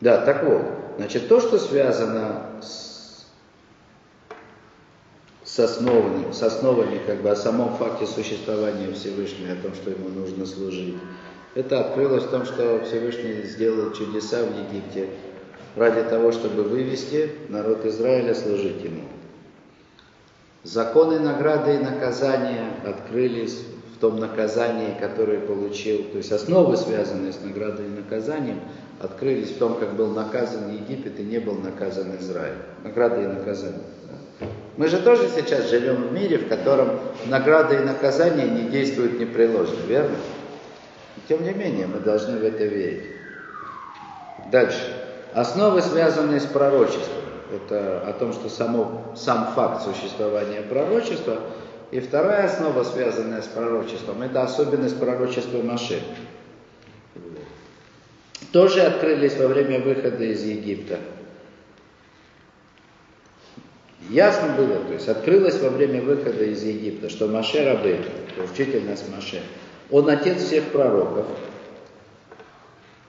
Да, 0.00 0.24
так 0.24 0.44
вот, 0.44 0.62
значит, 0.96 1.28
то, 1.28 1.40
что 1.40 1.58
связано 1.58 2.46
с, 2.62 3.26
с, 5.42 5.58
основами, 5.58 6.30
с 6.32 6.40
основами 6.42 7.00
как 7.04 7.20
бы 7.20 7.30
о 7.30 7.36
самом 7.36 7.76
факте 7.76 8.06
существования 8.06 8.92
Всевышнего, 8.92 9.54
о 9.54 9.56
том, 9.56 9.74
что 9.74 9.90
ему 9.90 10.08
нужно 10.08 10.46
служить, 10.46 10.94
это 11.56 11.80
открылось 11.80 12.24
в 12.24 12.30
том, 12.30 12.44
что 12.44 12.84
Всевышний 12.84 13.42
сделал 13.42 13.92
чудеса 13.92 14.44
в 14.44 14.56
Египте 14.56 15.08
ради 15.74 16.02
того, 16.02 16.30
чтобы 16.30 16.62
вывести 16.62 17.32
народ 17.48 17.84
Израиля 17.84 18.34
служить 18.34 18.84
ему. 18.84 19.02
Законы 20.62 21.18
награды 21.18 21.74
и 21.74 21.78
наказания 21.78 22.70
открылись 22.84 23.64
в 23.98 24.00
том 24.00 24.20
наказании, 24.20 24.94
которое 25.00 25.40
получил, 25.40 26.04
то 26.12 26.18
есть 26.18 26.30
основы, 26.30 26.76
связанные 26.76 27.32
с 27.32 27.40
наградой 27.42 27.86
и 27.86 27.88
наказанием, 27.88 28.60
открылись 29.00 29.50
в 29.50 29.58
том, 29.58 29.74
как 29.74 29.94
был 29.94 30.12
наказан 30.12 30.70
Египет 30.70 31.18
и 31.18 31.24
не 31.24 31.38
был 31.38 31.54
наказан 31.54 32.14
Израиль. 32.20 32.58
Награда 32.84 33.20
и 33.20 33.26
наказание. 33.26 33.82
Мы 34.76 34.86
же 34.86 34.98
тоже 34.98 35.28
сейчас 35.34 35.68
живем 35.68 36.08
в 36.08 36.12
мире, 36.12 36.38
в 36.38 36.48
котором 36.48 37.00
награда 37.26 37.74
и 37.74 37.84
наказание 37.84 38.48
не 38.48 38.68
действуют 38.68 39.18
непреложно, 39.18 39.80
верно? 39.88 40.14
тем 41.26 41.42
не 41.42 41.50
менее, 41.50 41.88
мы 41.88 41.98
должны 41.98 42.38
в 42.38 42.44
это 42.44 42.64
верить. 42.64 43.02
Дальше. 44.52 44.80
Основы, 45.34 45.82
связанные 45.82 46.38
с 46.38 46.46
пророчеством. 46.46 47.24
Это 47.52 48.00
о 48.06 48.12
том, 48.12 48.32
что 48.32 48.48
само, 48.48 49.02
сам 49.16 49.48
факт 49.56 49.82
существования 49.82 50.62
пророчества– 50.62 51.40
и 51.90 52.00
вторая 52.00 52.46
основа, 52.46 52.84
связанная 52.84 53.42
с 53.42 53.46
пророчеством, 53.46 54.22
это 54.22 54.42
особенность 54.42 54.98
пророчества 54.98 55.62
Маше. 55.62 56.00
Тоже 58.52 58.82
открылись 58.82 59.36
во 59.36 59.48
время 59.48 59.80
выхода 59.80 60.24
из 60.24 60.42
Египта. 60.42 60.98
Ясно 64.10 64.54
было, 64.56 64.84
то 64.84 64.94
есть 64.94 65.08
открылось 65.08 65.60
во 65.60 65.68
время 65.68 66.00
выхода 66.00 66.44
из 66.44 66.62
Египта, 66.62 67.10
что 67.10 67.26
Маше 67.26 67.64
рабы, 67.64 67.98
учитель 68.52 68.84
нас 68.86 69.04
Маше, 69.14 69.42
он 69.90 70.08
отец 70.08 70.42
всех 70.42 70.64
пророков. 70.64 71.26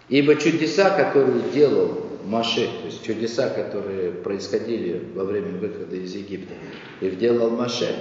Ибо 0.09 0.35
чудеса, 0.35 0.89
которые 0.89 1.41
делал 1.53 2.05
Маше, 2.25 2.65
то 2.65 2.85
есть 2.85 3.03
чудеса, 3.03 3.49
которые 3.49 4.11
происходили 4.11 5.05
во 5.13 5.23
время 5.23 5.57
выхода 5.57 5.95
из 5.95 6.13
Египта, 6.15 6.53
их 6.99 7.17
делал 7.17 7.49
Маше, 7.51 7.95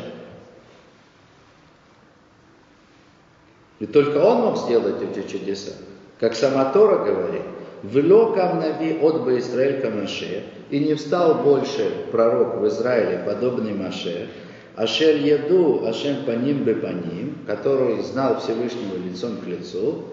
И 3.80 3.86
только 3.86 4.18
он 4.18 4.38
мог 4.38 4.58
сделать 4.58 4.96
эти 5.02 5.26
чудеса. 5.26 5.72
Как 6.18 6.34
сама 6.34 6.72
Тора 6.72 7.04
говорит, 7.04 7.42
«Влек 7.82 8.36
Нави 8.36 8.98
от 9.00 9.22
бы 9.24 9.38
Израиль 9.38 9.80
Камаше, 9.80 10.42
и 10.70 10.80
не 10.80 10.94
встал 10.94 11.34
больше 11.36 11.90
пророк 12.10 12.56
в 12.56 12.66
Израиле, 12.66 13.22
подобный 13.24 13.72
Маше, 13.72 14.28
Ашер 14.76 15.16
еду 15.16 15.86
Ашем 15.86 16.24
паним 16.24 16.64
бы 16.64 16.74
паним, 16.74 17.38
который 17.46 18.00
знал 18.02 18.40
Всевышнего 18.40 18.96
лицом 18.96 19.38
к 19.38 19.46
лицу, 19.46 20.04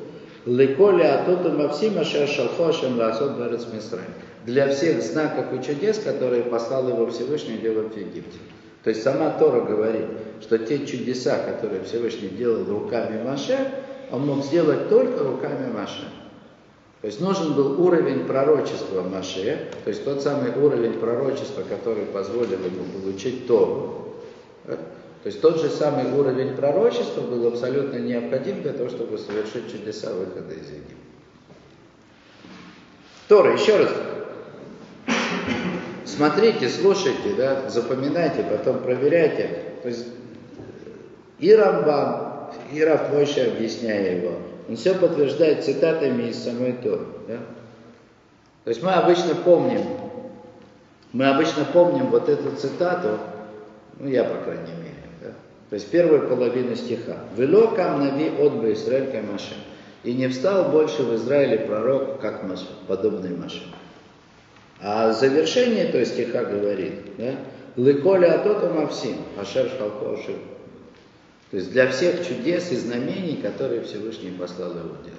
Леколи 0.46 1.04
атоту 1.04 1.52
мавсим 1.52 1.98
Ашер 2.00 2.28
шалхо 2.28 2.70
Ашем 2.70 2.98
ласот 2.98 3.38
барец 3.38 3.66
Для 4.46 4.70
всех 4.70 5.02
знаков 5.02 5.46
и 5.54 5.64
чудес, 5.64 6.00
которые 6.00 6.44
послал 6.44 6.88
его 6.88 7.08
Всевышний 7.08 7.58
делать 7.58 7.94
в 7.94 7.98
Египте. 7.98 8.38
То 8.86 8.92
есть 8.92 9.02
сама 9.02 9.32
Тора 9.32 9.62
говорит, 9.62 10.06
что 10.42 10.60
те 10.60 10.86
чудеса, 10.86 11.40
которые 11.40 11.84
Всевышний 11.86 12.30
делал 12.30 12.66
руками 12.66 13.20
Маше, 13.24 13.58
он 14.12 14.28
мог 14.28 14.46
сделать 14.46 14.90
только 14.90 15.24
руками 15.24 15.74
Маше. 15.74 16.08
То 17.02 17.08
есть 17.08 17.20
нужен 17.20 17.54
был 17.56 17.84
уровень 17.84 18.26
пророчества 18.26 19.02
Маше, 19.02 19.70
то 19.84 19.90
есть 19.90 20.06
тот 20.06 20.22
самый 20.22 20.52
уровень 20.52 21.00
пророчества, 21.00 21.64
который 21.68 22.06
позволил 22.06 22.60
ему 22.60 22.84
получить 23.02 23.48
Тору. 23.48 24.14
То 24.68 24.78
есть 25.26 25.42
тот 25.42 25.60
же 25.60 25.70
самый 25.70 26.12
уровень 26.14 26.56
пророчества 26.56 27.22
был 27.22 27.48
абсолютно 27.48 27.98
необходим 27.98 28.62
для 28.62 28.74
того, 28.74 28.90
чтобы 28.90 29.18
совершить 29.18 29.72
чудеса 29.72 30.14
выхода 30.14 30.54
из 30.54 30.70
Египта. 30.70 30.94
Тора, 33.28 33.54
еще 33.54 33.78
раз 33.78 33.90
смотрите, 36.06 36.70
слушайте, 36.70 37.34
да, 37.38 37.70
запоминайте, 37.70 38.44
потом 38.44 38.80
проверяйте. 38.80 39.50
То 39.82 39.90
есть 39.90 40.06
и 41.40 41.54
Рамбам, 41.54 42.52
и 42.72 42.82
Раф 42.84 43.12
Мойша, 43.12 43.46
объясняя 43.46 44.18
его, 44.18 44.34
он 44.68 44.76
все 44.76 44.96
подтверждает 44.96 45.64
цитатами 45.64 46.30
из 46.30 46.44
самой 46.44 46.74
Торы. 46.74 47.06
Да? 47.28 47.38
То 48.64 48.70
есть 48.70 48.82
мы 48.82 48.94
обычно 48.94 49.36
помним, 49.36 49.82
мы 51.12 51.28
обычно 51.28 51.66
помним 51.66 52.08
вот 52.08 52.30
эту 52.30 52.56
цитату, 52.56 53.20
ну 54.00 54.10
я 54.10 54.24
по 54.24 54.44
крайней 54.44 54.74
мере, 54.74 55.04
да? 55.22 55.30
то 55.70 55.76
есть 55.76 55.90
первую 55.92 56.28
половину 56.28 56.76
стиха. 56.76 57.18
«Вело 57.36 57.68
кам 57.68 58.00
нави 58.00 58.32
от 58.40 58.54
бы 58.54 58.74
Израиль 58.74 59.10
И 60.04 60.14
не 60.14 60.28
встал 60.30 60.70
больше 60.70 61.04
в 61.04 61.16
Израиле 61.16 61.60
пророк, 61.60 62.20
как 62.22 62.44
Маше, 62.44 62.68
подобный 62.88 63.36
Маше. 63.36 63.64
А 64.82 65.14
завершение, 65.14 65.86
то 65.86 66.00
есть 66.00 66.14
стиха 66.14 66.44
говорит, 66.44 67.18
да, 67.18 67.36
Лыколя 67.78 68.36
атота 68.36 68.70
мавсим, 68.70 69.18
ашер 69.38 69.70
шалкоши. 69.78 70.36
То 71.52 71.58
есть 71.58 71.72
для 71.72 71.90
всех 71.90 72.28
чудес 72.28 72.72
и 72.72 72.76
знамений, 72.76 73.38
которые 73.42 73.82
Всевышний 73.82 74.32
послал 74.32 74.74
делать. 74.74 75.12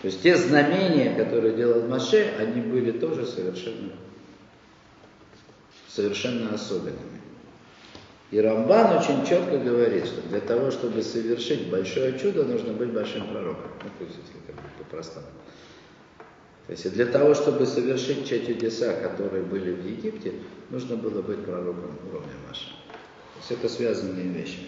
То 0.00 0.06
есть 0.06 0.22
те 0.22 0.36
знамения, 0.36 1.14
которые 1.14 1.56
делал 1.56 1.88
Маше, 1.88 2.32
они 2.38 2.60
были 2.60 2.92
тоже 2.92 3.26
совершенно, 3.26 3.92
совершенно 5.88 6.54
особенными. 6.54 7.18
И 8.30 8.40
Рамбан 8.40 8.98
очень 8.98 9.26
четко 9.26 9.58
говорит, 9.58 10.06
что 10.06 10.20
для 10.28 10.40
того, 10.40 10.70
чтобы 10.70 11.02
совершить 11.02 11.68
большое 11.68 12.18
чудо, 12.18 12.44
нужно 12.44 12.74
быть 12.74 12.92
большим 12.92 13.26
пророком. 13.26 13.70
Ну, 13.82 13.90
то 13.98 14.04
есть, 14.04 14.18
если 14.18 14.52
бы 14.52 14.58
по-простому. 14.78 15.26
То 16.68 16.72
есть 16.72 16.92
для 16.92 17.06
того, 17.06 17.32
чтобы 17.32 17.64
совершить 17.64 18.28
те 18.28 18.44
чудеса, 18.44 18.92
которые 18.92 19.42
были 19.42 19.72
в 19.72 19.86
Египте, 19.86 20.34
нужно 20.68 20.96
было 20.96 21.22
быть 21.22 21.42
пророком 21.42 21.96
уровня 22.10 22.34
Маша. 22.46 22.68
То 22.68 23.38
есть 23.38 23.50
это 23.52 23.70
связанные 23.70 24.26
вещи. 24.26 24.58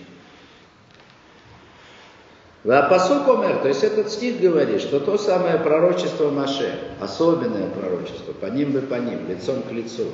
Вапасук 2.65 3.29
Омер, 3.29 3.59
то 3.59 3.69
есть 3.69 3.85
этот 3.85 4.11
стих 4.11 4.41
говорит, 4.41 4.81
что 4.81 4.99
то 4.99 5.19
самое 5.19 5.59
пророчество 5.59 6.31
Маше, 6.31 6.73
особенное 7.01 7.69
пророчество, 7.69 8.33
по 8.33 8.47
ним 8.47 8.73
бы 8.73 8.81
по 8.81 8.95
ним, 8.95 9.29
лицом 9.29 9.63
к 9.63 9.71
лицу, 9.71 10.07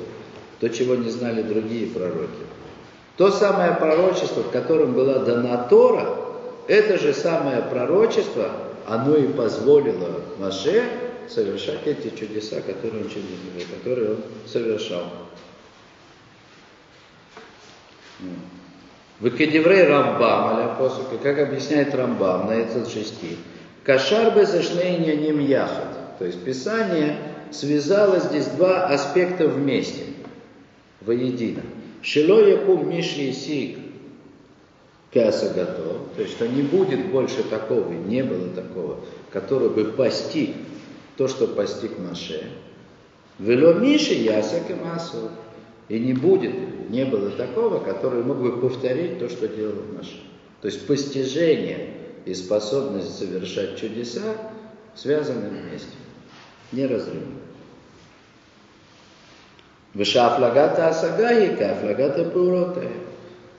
то, 0.59 0.67
чего 0.67 0.95
не 0.95 1.09
знали 1.09 1.41
другие 1.41 1.87
пророки. 1.87 2.43
То 3.15 3.31
самое 3.31 3.73
пророчество, 3.75 4.43
в 4.43 4.51
котором 4.51 4.93
была 4.93 5.19
дана 5.19 5.57
Тора, 5.69 6.17
это 6.67 6.97
же 6.97 7.13
самое 7.13 7.61
пророчество, 7.61 8.51
оно 8.85 9.15
и 9.15 9.27
позволило 9.27 10.21
Маше 10.37 11.06
совершать 11.31 11.85
эти 11.85 12.15
чудеса, 12.15 12.61
которые 12.61 13.03
он, 13.03 13.09
которые 13.79 14.11
он 14.11 14.17
совершал. 14.45 15.03
В 19.19 19.29
Кедеврей 19.31 19.83
Рамбам, 19.83 20.57
аля 20.57 20.75
посука, 20.75 21.17
как 21.17 21.39
объясняет 21.39 21.93
Рамбам 21.95 22.47
на 22.47 22.51
этот 22.51 22.87
же 22.89 23.03
стих, 23.03 23.37
Кашар 23.83 24.35
безашнейня 24.35 25.15
ним 25.15 25.39
яхат. 25.39 26.17
То 26.19 26.25
есть 26.25 26.43
Писание 26.43 27.17
связало 27.51 28.19
здесь 28.19 28.45
два 28.47 28.87
аспекта 28.87 29.47
вместе, 29.47 30.03
воедино. 31.01 31.61
Шило 32.01 32.45
якум 32.45 32.89
миши 32.89 33.31
сик 33.33 33.79
касагато, 35.13 35.99
то 36.15 36.21
есть 36.21 36.33
что 36.33 36.47
не 36.47 36.61
будет 36.61 37.07
больше 37.07 37.43
такого, 37.43 37.91
не 37.91 38.23
было 38.23 38.49
такого, 38.49 38.99
который 39.31 39.69
бы 39.69 39.85
постиг 39.85 40.55
то, 41.17 41.27
что 41.27 41.47
постиг 41.47 41.97
Маше. 41.97 42.43
Вело 43.39 43.73
Миши 43.73 44.13
ясак 44.13 44.69
и 44.69 44.73
массу. 44.73 45.29
И 45.89 45.99
не 45.99 46.13
будет, 46.13 46.53
не 46.89 47.05
было 47.05 47.29
такого, 47.31 47.79
который 47.79 48.21
мог 48.21 48.37
бы 48.37 48.59
повторить 48.59 49.19
то, 49.19 49.29
что 49.29 49.47
делал 49.47 49.83
Маше. 49.95 50.19
То 50.61 50.67
есть 50.67 50.85
постижение 50.85 51.93
и 52.25 52.33
способность 52.33 53.17
совершать 53.17 53.79
чудеса 53.79 54.35
связаны 54.95 55.49
вместе, 55.49 55.95
неразрывно. 56.71 57.37
Выша 59.93 60.29
флагата 60.35 60.89
асагаика, 60.89 61.77
флагата 61.81 62.25
пуротая. 62.25 62.91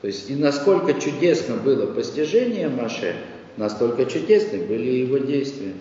То 0.02 0.06
есть 0.06 0.28
и 0.30 0.36
насколько 0.36 0.94
чудесно 1.00 1.56
было 1.56 1.86
постижение 1.86 2.68
Маше, 2.68 3.16
настолько 3.56 4.04
чудесны 4.04 4.58
были 4.66 4.90
его 4.90 5.18
действия. 5.18 5.72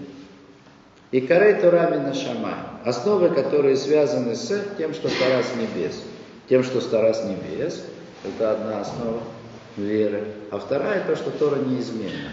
И 1.11 1.21
карей 1.21 1.61
Турами 1.61 1.97
на 1.97 2.13
Шамай. 2.13 2.55
Основы, 2.83 3.29
которые 3.29 3.77
связаны 3.77 4.35
с 4.35 4.61
тем, 4.77 4.93
что 4.93 5.07
Тара 5.07 5.41
с 5.41 5.55
небес. 5.55 6.03
Тем, 6.49 6.63
что 6.63 6.81
Тара 6.81 7.13
с 7.13 7.23
небес, 7.23 7.83
это 8.25 8.51
одна 8.51 8.81
основа 8.81 9.21
веры. 9.77 10.23
А 10.51 10.59
вторая 10.59 11.03
то, 11.05 11.15
что 11.15 11.31
Тора 11.31 11.57
неизменна. 11.57 12.31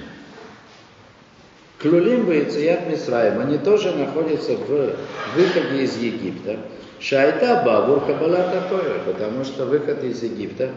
Клюлим 1.79 2.31
и 2.33 2.45
Цият 2.45 2.89
Мисраим, 2.89 3.41
они 3.41 3.59
тоже 3.59 3.93
находятся 3.93 4.57
в 4.57 4.97
выходе 5.37 5.83
из 5.83 5.97
Египта. 5.99 6.57
Шайта 6.99 7.63
Бабур 7.65 8.01
Кабалата 8.07 8.63
Тойра, 8.71 9.01
потому 9.05 9.45
что 9.45 9.67
выход 9.67 10.03
из 10.03 10.23
Египта 10.23 10.71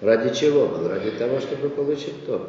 ради 0.00 0.34
чего 0.34 0.66
был? 0.66 0.88
Ради 0.88 1.10
того, 1.10 1.40
чтобы 1.40 1.68
получить 1.68 2.24
Тору. 2.24 2.46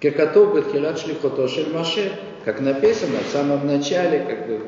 Кекатов 0.00 0.54
Бетхилат 0.54 0.98
Шлихотошель 0.98 1.72
Маше, 1.72 2.12
как 2.44 2.60
написано 2.60 3.18
в 3.26 3.32
самом 3.32 3.66
начале 3.66 4.20
как 4.20 4.46
бы, 4.46 4.60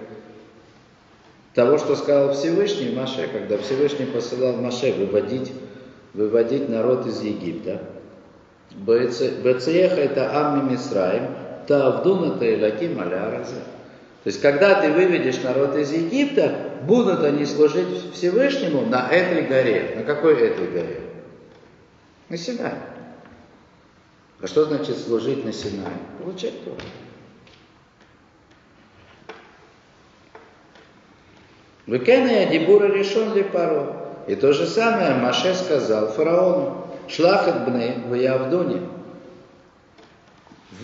того, 1.54 1.78
что 1.78 1.96
сказал 1.96 2.32
Всевышний 2.32 2.94
Маше, 2.94 3.28
когда 3.32 3.58
Всевышний 3.58 4.06
посылал 4.06 4.56
Маше 4.56 4.92
выводить, 4.92 5.52
выводить 6.14 6.68
народ 6.68 7.06
из 7.06 7.22
Египта. 7.22 7.82
Бецееха 8.74 10.00
это 10.00 10.30
Амми 10.38 10.72
Мисраим, 10.72 11.28
Тавдуна 11.66 12.38
Таилаки 12.38 12.88
Маляраза. 12.88 13.54
То 14.26 14.28
есть, 14.28 14.42
когда 14.42 14.80
ты 14.80 14.90
выведешь 14.90 15.42
народ 15.42 15.76
из 15.76 15.92
Египта, 15.92 16.52
будут 16.82 17.22
они 17.22 17.46
служить 17.46 18.12
Всевышнему 18.12 18.82
на 18.82 19.08
этой 19.08 19.42
горе. 19.42 19.94
На 19.96 20.02
какой 20.02 20.34
этой 20.34 20.66
горе? 20.66 21.00
На 22.28 22.36
Синай. 22.36 22.72
А 24.40 24.46
что 24.46 24.66
значит 24.66 24.98
служить 24.98 25.44
на 25.44 25.52
Синай? 25.52 25.92
Получать 26.22 26.64
Тору. 26.64 26.76
Выкеная 31.86 32.50
Дибура 32.50 32.86
решен 32.86 33.34
ли 33.34 33.42
пару. 33.42 33.96
И 34.26 34.34
то 34.34 34.52
же 34.52 34.66
самое 34.66 35.14
Маше 35.14 35.54
сказал 35.54 36.08
фараону. 36.08 36.86
Шлахат 37.08 37.64
бны 37.64 38.02
в 38.08 38.14
Явдуне. 38.14 38.82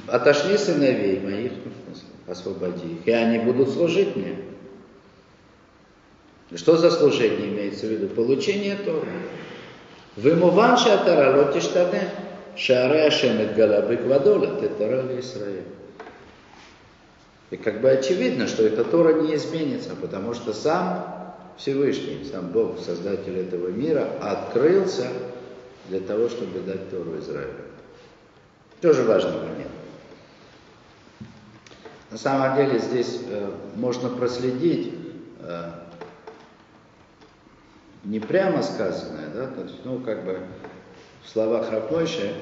Отошли 0.06 0.56
сыновей 0.56 1.20
моих, 1.20 1.52
освободи 2.28 2.94
их, 2.94 3.06
и 3.06 3.10
они 3.10 3.38
будут 3.40 3.70
служить 3.70 4.16
мне. 4.16 4.36
Что 6.54 6.76
за 6.76 6.90
служение 6.90 7.48
имеется 7.48 7.86
в 7.86 7.90
виду? 7.90 8.08
Получение 8.08 8.76
Торы. 8.76 9.08
Вымуван 10.16 10.76
шатара 10.76 11.36
лотиштане. 11.36 12.10
Шаре 12.56 13.06
Ашемет 13.06 13.54
Галабы 13.54 13.96
Квадола, 13.96 14.60
Тетара 14.60 15.18
Израиль. 15.18 15.64
И 17.50 17.56
как 17.56 17.80
бы 17.80 17.90
очевидно, 17.90 18.46
что 18.46 18.64
эта 18.64 18.82
Тора 18.82 19.20
не 19.20 19.34
изменится, 19.34 19.94
потому 19.94 20.32
что 20.32 20.54
сам 20.54 21.36
Всевышний, 21.58 22.24
сам 22.24 22.48
Бог, 22.48 22.78
Создатель 22.78 23.38
этого 23.38 23.68
мира, 23.68 24.08
открылся 24.20 25.08
для 25.88 26.00
того, 26.00 26.28
чтобы 26.28 26.60
дать 26.60 26.90
Тору 26.90 27.18
Израилю. 27.18 27.52
Тоже 28.80 29.02
важный 29.02 29.36
момент. 29.36 29.70
На 32.10 32.18
самом 32.18 32.56
деле 32.56 32.78
здесь 32.78 33.20
э, 33.26 33.50
можно 33.76 34.08
проследить 34.08 34.94
э, 35.40 35.70
не 38.04 38.18
прямо 38.18 38.62
сказанное, 38.62 39.28
да, 39.34 39.46
то 39.46 39.62
есть, 39.62 39.76
ну, 39.84 39.98
как 40.00 40.24
бы 40.24 40.40
в 41.24 41.28
словах 41.28 41.70
Рапойши, 41.70 42.34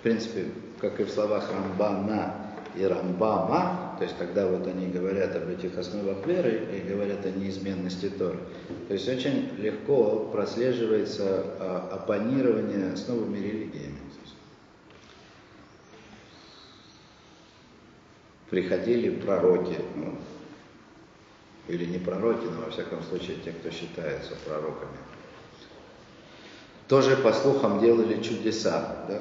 в 0.00 0.02
принципе, 0.02 0.46
как 0.80 1.00
и 1.00 1.04
в 1.04 1.10
словах 1.10 1.50
Рамбана 1.50 2.34
и 2.74 2.84
Рамбама, 2.84 3.94
то 3.98 4.04
есть 4.04 4.16
когда 4.18 4.46
вот 4.46 4.66
они 4.66 4.88
говорят 4.88 5.36
об 5.36 5.48
этих 5.48 5.78
основах 5.78 6.26
веры 6.26 6.68
и 6.74 6.80
говорят 6.88 7.24
о 7.24 7.30
неизменности 7.30 8.08
Торы, 8.08 8.38
то 8.88 8.94
есть 8.94 9.08
очень 9.08 9.50
легко 9.58 10.28
прослеживается 10.32 11.44
а, 11.60 11.90
оппонирование 11.92 12.96
с 12.96 13.06
новыми 13.06 13.38
религиями. 13.38 13.98
Приходили 18.50 19.10
пророки, 19.10 19.76
ну, 19.96 20.16
или 21.66 21.86
не 21.86 21.98
пророки, 21.98 22.44
но 22.44 22.66
во 22.66 22.70
всяком 22.70 23.02
случае 23.02 23.38
те, 23.44 23.52
кто 23.52 23.70
считается 23.70 24.34
пророками 24.46 24.96
тоже, 26.88 27.16
по 27.16 27.32
слухам, 27.32 27.80
делали 27.80 28.22
чудеса. 28.22 28.96
Да? 29.08 29.18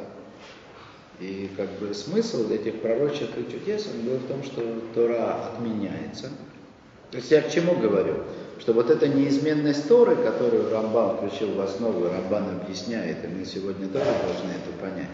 И 1.19 1.49
как 1.55 1.69
бы 1.79 1.93
смысл 1.93 2.51
этих 2.51 2.81
пророчеств 2.81 3.37
и 3.37 3.51
чудес 3.51 3.87
он 3.93 4.09
был 4.09 4.17
в 4.17 4.27
том, 4.27 4.43
что 4.43 4.61
Тора 4.93 5.37
отменяется. 5.45 6.29
То 7.11 7.17
есть 7.17 7.31
я 7.31 7.41
к 7.41 7.51
чему 7.51 7.75
говорю? 7.75 8.15
Что 8.59 8.73
вот 8.73 8.89
эта 8.89 9.07
неизменность 9.07 9.87
Торы, 9.87 10.15
которую 10.15 10.71
Рамбан 10.71 11.17
включил 11.17 11.53
в 11.53 11.61
основу, 11.61 12.07
Рамбан 12.09 12.61
объясняет, 12.61 13.23
и 13.23 13.27
мы 13.27 13.45
сегодня 13.45 13.87
тоже 13.87 14.05
должны 14.05 14.51
это 14.51 14.71
понять. 14.81 15.09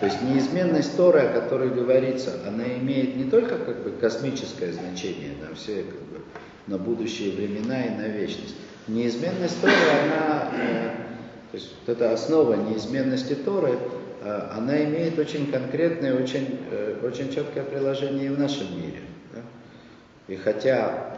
То 0.00 0.06
есть 0.06 0.20
неизменность 0.22 0.96
Торы, 0.96 1.20
о 1.20 1.40
которой 1.40 1.70
говорится, 1.70 2.32
она 2.46 2.64
имеет 2.78 3.16
не 3.16 3.24
только 3.24 3.56
как 3.56 3.84
бы 3.84 3.90
космическое 3.92 4.72
значение, 4.72 5.30
на 5.40 5.54
все 5.54 5.82
как 5.82 6.00
бы 6.00 6.20
на 6.66 6.78
будущие 6.78 7.32
времена 7.32 7.84
и 7.84 7.90
на 7.90 8.08
вечность. 8.08 8.56
Неизменность 8.88 9.60
Торы, 9.60 9.72
она 10.04 10.50
э, 10.52 11.03
то 11.54 11.60
есть 11.60 11.70
вот 11.86 11.96
эта 11.96 12.12
основа 12.12 12.54
неизменности 12.54 13.34
Торы, 13.34 13.78
э, 14.22 14.48
она 14.56 14.82
имеет 14.86 15.16
очень 15.20 15.52
конкретное, 15.52 16.20
очень, 16.20 16.58
э, 16.68 16.98
очень 17.04 17.32
четкое 17.32 17.62
приложение 17.62 18.26
и 18.26 18.28
в 18.30 18.40
нашем 18.40 18.76
мире. 18.76 19.02
Да? 19.32 19.40
И 20.26 20.34
хотя 20.34 21.16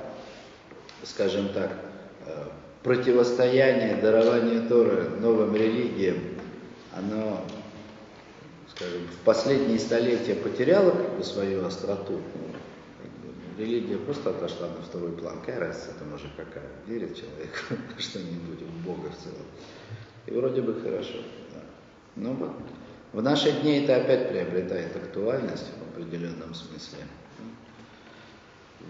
скажем 1.05 1.49
так, 1.55 1.71
э, 2.27 2.45
противостояние 2.83 3.97
дарования 3.97 4.61
Торы 4.69 5.09
новым 5.21 5.57
религиям, 5.57 6.19
оно, 6.95 7.43
скажем, 8.77 9.07
в 9.07 9.25
последние 9.25 9.79
столетия 9.79 10.35
потеряло 10.35 10.91
как 10.91 11.17
бы, 11.17 11.25
свою 11.25 11.65
остроту. 11.65 12.21
Религия 13.57 13.97
просто 13.97 14.29
отошла 14.29 14.69
на 14.69 14.83
второй 14.83 15.13
план. 15.13 15.41
Какая 15.41 15.61
разница 15.61 15.95
там 15.99 16.13
уже 16.13 16.27
какая? 16.37 16.69
Верит 16.87 17.17
человек 17.17 17.65
что-нибудь 17.99 18.61
в 18.61 18.85
Бога 18.85 19.09
в 19.09 19.25
целом. 19.25 19.47
И 20.27 20.31
вроде 20.33 20.63
бы 20.63 20.81
хорошо. 20.81 21.19
Да. 21.55 21.61
Ну 22.17 22.33
вот. 22.35 22.53
В 23.13 23.23
наши 23.23 23.53
дни 23.53 23.81
это 23.81 23.97
опять 23.97 24.29
приобретает 24.29 24.95
актуальность 24.97 25.67
в 25.79 25.97
определенном 25.97 26.55
смысле. 26.55 26.99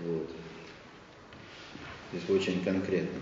Вот. 0.05 0.31
Здесь 2.13 2.31
очень 2.31 2.65
конкретно. 2.65 3.21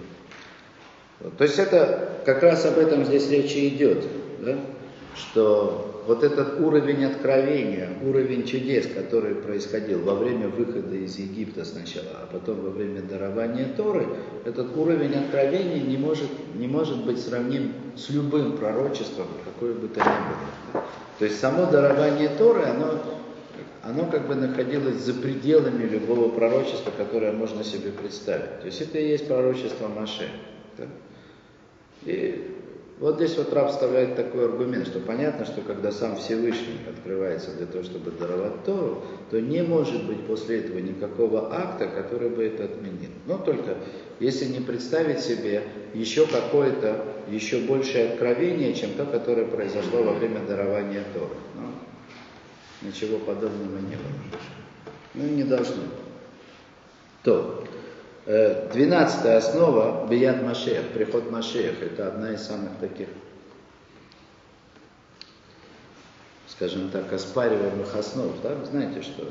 Вот. 1.21 1.37
То 1.37 1.45
есть 1.45 1.59
это 1.59 2.23
как 2.25 2.43
раз 2.43 2.65
об 2.67 2.79
этом 2.79 3.05
здесь 3.05 3.29
речи 3.31 3.69
идет, 3.69 4.07
да? 4.41 4.59
Что 5.17 6.03
вот 6.07 6.23
этот 6.23 6.61
уровень 6.61 7.05
откровения, 7.05 7.89
уровень 8.03 8.47
чудес, 8.47 8.87
который 8.87 9.35
происходил 9.35 10.03
во 10.03 10.15
время 10.15 10.49
выхода 10.49 10.95
из 10.97 11.17
Египта 11.19 11.65
сначала, 11.65 12.23
а 12.23 12.29
потом 12.31 12.61
во 12.61 12.71
время 12.71 13.03
дарования 13.03 13.73
Торы, 13.77 14.07
этот 14.45 14.77
уровень 14.77 15.15
откровения 15.15 15.83
не 15.83 15.97
может, 15.97 16.29
не 16.55 16.67
может 16.67 17.05
быть 17.05 17.21
сравним 17.21 17.73
с 17.97 18.11
любым 18.11 18.57
пророчеством, 18.57 19.27
какое 19.45 19.75
бы 19.75 19.89
то 19.89 20.01
ни 20.01 20.05
было. 20.05 20.85
То 21.19 21.25
есть 21.25 21.41
само 21.41 21.67
дарование 21.67 22.29
Торы, 22.37 22.65
оно, 22.65 23.01
оно 23.83 24.07
как 24.07 24.27
бы 24.27 24.35
находилось 24.35 24.97
за 24.97 25.15
пределами 25.15 25.85
любого 25.85 26.29
пророчества, 26.29 26.91
которое 26.97 27.33
можно 27.33 27.63
себе 27.63 27.93
представить. 27.93 28.61
То 28.61 28.67
есть 28.67 28.81
это 28.81 28.99
и 28.99 29.09
есть 29.09 29.29
пророчество 29.29 29.89
Маше. 29.89 30.29
Да? 30.77 30.85
И 32.03 32.54
вот 33.01 33.17
здесь 33.17 33.37
вот 33.37 33.53
раб 33.53 33.71
вставляет 33.71 34.15
такой 34.15 34.45
аргумент, 34.45 34.87
что 34.87 35.01
понятно, 35.01 35.45
что 35.45 35.63
когда 35.63 35.91
сам 35.91 36.17
Всевышний 36.17 36.79
открывается 36.89 37.51
для 37.57 37.67
того, 37.67 37.83
чтобы 37.83 38.13
даровать 38.13 38.65
Тору, 38.65 39.03
то 39.31 39.41
не 39.41 39.63
может 39.63 40.05
быть 40.07 40.25
после 40.27 40.61
этого 40.61 40.79
никакого 40.79 41.53
акта, 41.53 41.89
который 41.89 42.31
бы 42.31 42.45
это 42.45 42.65
отменил. 42.65 43.11
Но 43.27 43.39
только 43.39 43.79
если 44.21 44.45
не 44.45 44.61
представить 44.61 45.21
себе 45.21 45.65
еще 45.93 46.27
какое-то, 46.27 47.05
еще 47.29 47.59
большее 47.61 48.11
откровение, 48.11 48.75
чем 48.75 48.93
то, 48.95 49.05
которое 49.05 49.47
произошло 49.47 50.03
во 50.03 50.13
время 50.13 50.41
дарования 50.47 51.03
Торы. 51.13 51.35
Но 51.57 52.89
ничего 52.89 53.19
подобного 53.19 53.79
не 53.81 53.97
было. 53.97 54.41
Ну, 55.15 55.25
не 55.29 55.43
должно. 55.43 55.83
То, 57.25 57.65
двенадцатая 58.27 59.37
основа 59.37 60.09
Бияд 60.09 60.43
Машех, 60.43 60.89
приход 60.89 61.31
Машех, 61.31 61.81
это 61.83 62.09
одна 62.09 62.33
из 62.33 62.43
самых 62.43 62.79
таких, 62.81 63.09
скажем 66.49 66.91
так, 66.91 67.13
оспариваемых 67.13 67.95
основ. 67.95 68.33
Да? 68.43 68.55
Вы 68.55 68.65
знаете, 68.65 69.03
что, 69.03 69.31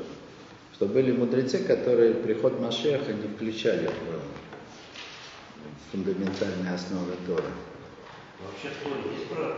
что 0.74 0.86
были 0.86 1.10
мудрецы, 1.10 1.58
которые 1.58 2.14
приход 2.14 2.60
Машеха 2.60 3.12
не 3.12 3.26
включали 3.28 3.88
в 3.88 4.20
фундаментальные 5.90 6.74
основы 6.74 7.14
Тора. 7.26 7.50
Вообще 8.44 8.68
в 8.68 8.78
Торе 8.84 9.02
есть 9.16 9.28
про 9.28 9.56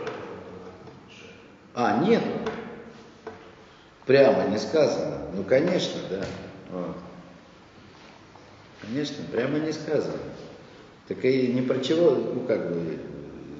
А, 1.75 2.03
нет. 2.03 2.23
Прямо 4.07 4.45
не 4.45 4.57
сказано. 4.57 5.27
Ну, 5.35 5.43
конечно, 5.43 6.01
да. 6.09 6.25
Вот. 6.71 6.95
Конечно, 8.81 9.23
прямо 9.31 9.59
не 9.59 9.71
сказано. 9.71 10.17
Так 11.07 11.23
и 11.23 11.47
ни 11.47 11.61
про 11.61 11.79
чего, 11.79 12.11
ну 12.11 12.41
как 12.41 12.71
бы, 12.71 12.99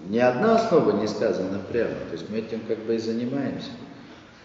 ни 0.10 0.19
одна 0.19 0.56
основа 0.56 0.91
не 0.91 1.07
сказана 1.07 1.60
прямо. 1.72 1.95
То 2.10 2.14
есть 2.14 2.30
мы 2.30 2.39
этим 2.39 2.61
как 2.68 2.80
бы 2.80 2.95
и 2.95 2.99
занимаемся. 2.99 3.69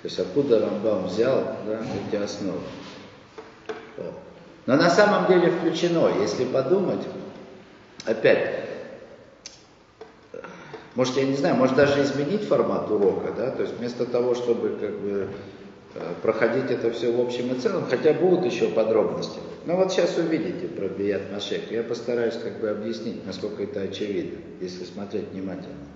То 0.03 0.09
есть 0.09 0.19
откуда 0.19 0.61
Рамбам 0.61 1.07
взял 1.07 1.57
да, 1.67 1.81
эти 2.09 2.21
основы. 2.21 2.59
Вот. 3.97 4.15
Но 4.67 4.77
на 4.77 4.91
самом 4.91 5.27
деле 5.27 5.51
включено, 5.51 6.11
если 6.21 6.45
подумать, 6.45 7.07
опять, 8.05 8.63
может, 10.95 11.17
я 11.17 11.25
не 11.25 11.35
знаю, 11.35 11.57
может 11.57 11.77
даже 11.77 12.03
изменить 12.03 12.47
формат 12.47 12.91
урока, 12.91 13.33
да, 13.33 13.51
то 13.51 13.63
есть 13.63 13.77
вместо 13.79 14.05
того, 14.05 14.35
чтобы 14.35 14.77
как 14.81 14.91
бы 15.01 15.29
проходить 16.23 16.71
это 16.71 16.91
все 16.91 17.13
в 17.13 17.21
общем 17.21 17.53
и 17.53 17.59
целом, 17.59 17.87
хотя 17.89 18.13
будут 18.13 18.47
еще 18.47 18.69
подробности. 18.69 19.39
Но 19.67 19.77
вот 19.77 19.93
сейчас 19.93 20.17
увидите 20.17 20.67
про 20.69 20.89
Бият 20.89 21.31
Машех. 21.33 21.71
Я 21.71 21.83
постараюсь 21.83 22.35
как 22.35 22.61
бы 22.61 22.71
объяснить, 22.71 23.27
насколько 23.27 23.63
это 23.63 23.83
очевидно, 23.83 24.39
если 24.61 24.85
смотреть 24.85 25.29
внимательно. 25.33 25.87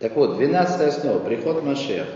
Так 0.00 0.14
вот, 0.16 0.36
12 0.36 0.80
основа, 0.80 1.18
приход 1.20 1.62
Машеха, 1.64 2.06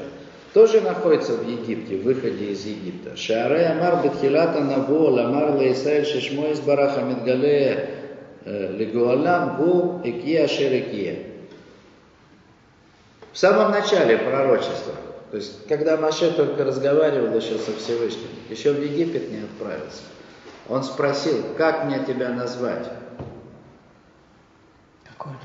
тоже 0.54 0.80
находится 0.80 1.34
в 1.34 1.48
Египте, 1.48 1.96
в 1.96 2.02
выходе 2.02 2.52
из 2.52 2.64
Египта. 2.66 3.16
Шааре 3.16 3.66
Амар 3.66 4.04
Бетхилата 4.04 4.60
Набу 4.60 5.08
Ламар 5.08 5.56
Лейсаэль 5.56 6.04
Шишмо 6.04 6.48
из 6.48 6.60
Бараха 6.60 7.00
Медгале 7.00 7.90
э, 8.44 8.72
Легуалам 8.76 9.56
Гу 9.56 10.00
Экия 10.04 10.46
Шерекия. 10.46 11.18
В 13.32 13.38
самом 13.38 13.72
начале 13.72 14.18
пророчества– 14.18 14.94
то 15.32 15.38
есть, 15.38 15.66
когда 15.66 15.96
Маше 15.96 16.30
только 16.32 16.62
разговаривал 16.62 17.34
еще 17.34 17.56
со 17.56 17.72
Всевышним, 17.72 18.28
еще 18.50 18.74
в 18.74 18.82
Египет 18.82 19.30
не 19.30 19.38
отправился, 19.38 20.02
он 20.68 20.84
спросил, 20.84 21.42
как 21.56 21.86
мне 21.86 22.04
тебя 22.06 22.28
назвать? 22.28 22.86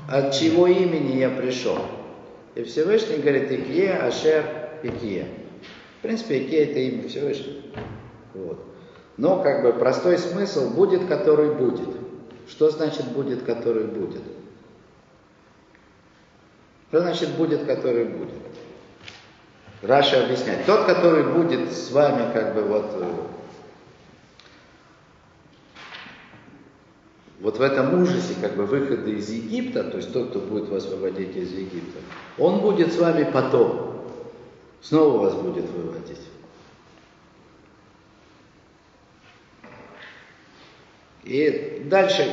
От 0.06 0.34
чего 0.34 0.66
имени 0.66 1.16
я 1.16 1.30
пришел? 1.30 1.78
И 2.54 2.64
Всевышний 2.64 3.16
говорит, 3.16 3.50
Икье, 3.50 3.94
Ашер, 3.94 4.44
Икье. 4.82 5.26
В 6.00 6.02
принципе, 6.02 6.44
Икье 6.44 6.64
это 6.64 6.80
имя 6.80 7.08
Всевышнего. 7.08 7.62
Вот. 8.34 8.62
Но 9.16 9.42
как 9.42 9.62
бы 9.62 9.72
простой 9.72 10.18
смысл, 10.18 10.68
будет, 10.68 11.06
который 11.06 11.54
будет. 11.54 11.88
Что 12.46 12.68
значит 12.68 13.06
будет, 13.06 13.42
который 13.42 13.84
будет? 13.84 14.22
Что 16.90 17.00
значит 17.00 17.30
будет, 17.38 17.64
который 17.64 18.04
будет? 18.04 18.34
Раша 19.82 20.24
объясняет, 20.24 20.66
тот, 20.66 20.86
который 20.86 21.22
будет 21.22 21.72
с 21.72 21.92
вами 21.92 22.32
как 22.32 22.52
бы 22.54 22.62
вот, 22.62 22.90
э, 22.94 23.12
вот 27.38 27.58
в 27.58 27.62
этом 27.62 28.02
ужасе 28.02 28.34
как 28.40 28.56
бы 28.56 28.66
выхода 28.66 29.08
из 29.08 29.30
Египта, 29.30 29.84
то 29.84 29.98
есть 29.98 30.12
тот, 30.12 30.30
кто 30.30 30.40
будет 30.40 30.68
вас 30.68 30.86
выводить 30.86 31.36
из 31.36 31.52
Египта, 31.52 32.00
он 32.38 32.60
будет 32.60 32.92
с 32.92 32.98
вами 32.98 33.22
потом, 33.32 34.02
снова 34.82 35.26
вас 35.26 35.34
будет 35.34 35.70
выводить. 35.70 36.18
И 41.22 41.84
дальше 41.88 42.26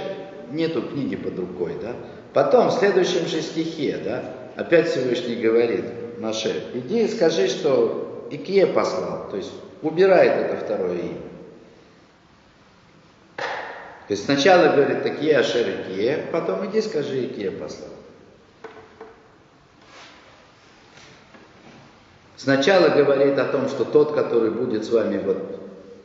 нету 0.49 0.81
книги 0.81 1.15
под 1.15 1.37
рукой, 1.37 1.73
да. 1.79 1.95
Потом, 2.33 2.69
в 2.69 2.73
следующем 2.73 3.27
же 3.27 3.43
стихе, 3.43 3.99
да, 4.03 4.33
опять 4.55 4.89
Всевышний 4.89 5.35
говорит– 5.35 5.85
Моше, 6.19 6.63
иди 6.73 7.03
и 7.03 7.07
скажи, 7.07 7.47
что 7.47 8.27
Икея 8.31 8.67
послал, 8.67 9.29
то 9.29 9.37
есть 9.37 9.51
убирает 9.81 10.45
это 10.45 10.65
второе 10.65 10.97
имя. 10.97 11.21
То 14.07 14.11
есть 14.11 14.25
сначала 14.25 14.75
говорит 14.75 15.03
אהיה 15.03 15.37
אשר 15.37 15.67
אהיה, 15.67 16.25
потом 16.31 16.65
иди 16.67 16.81
скажи 16.81 17.25
Икея 17.25 17.51
послал. 17.51 17.89
Сначала 22.37 22.89
говорит 22.89 23.39
о 23.39 23.45
том, 23.45 23.67
что 23.69 23.85
тот, 23.85 24.13
который 24.13 24.51
будет 24.51 24.85
с 24.85 24.91
вами 24.91 25.17
вот, 25.17 25.59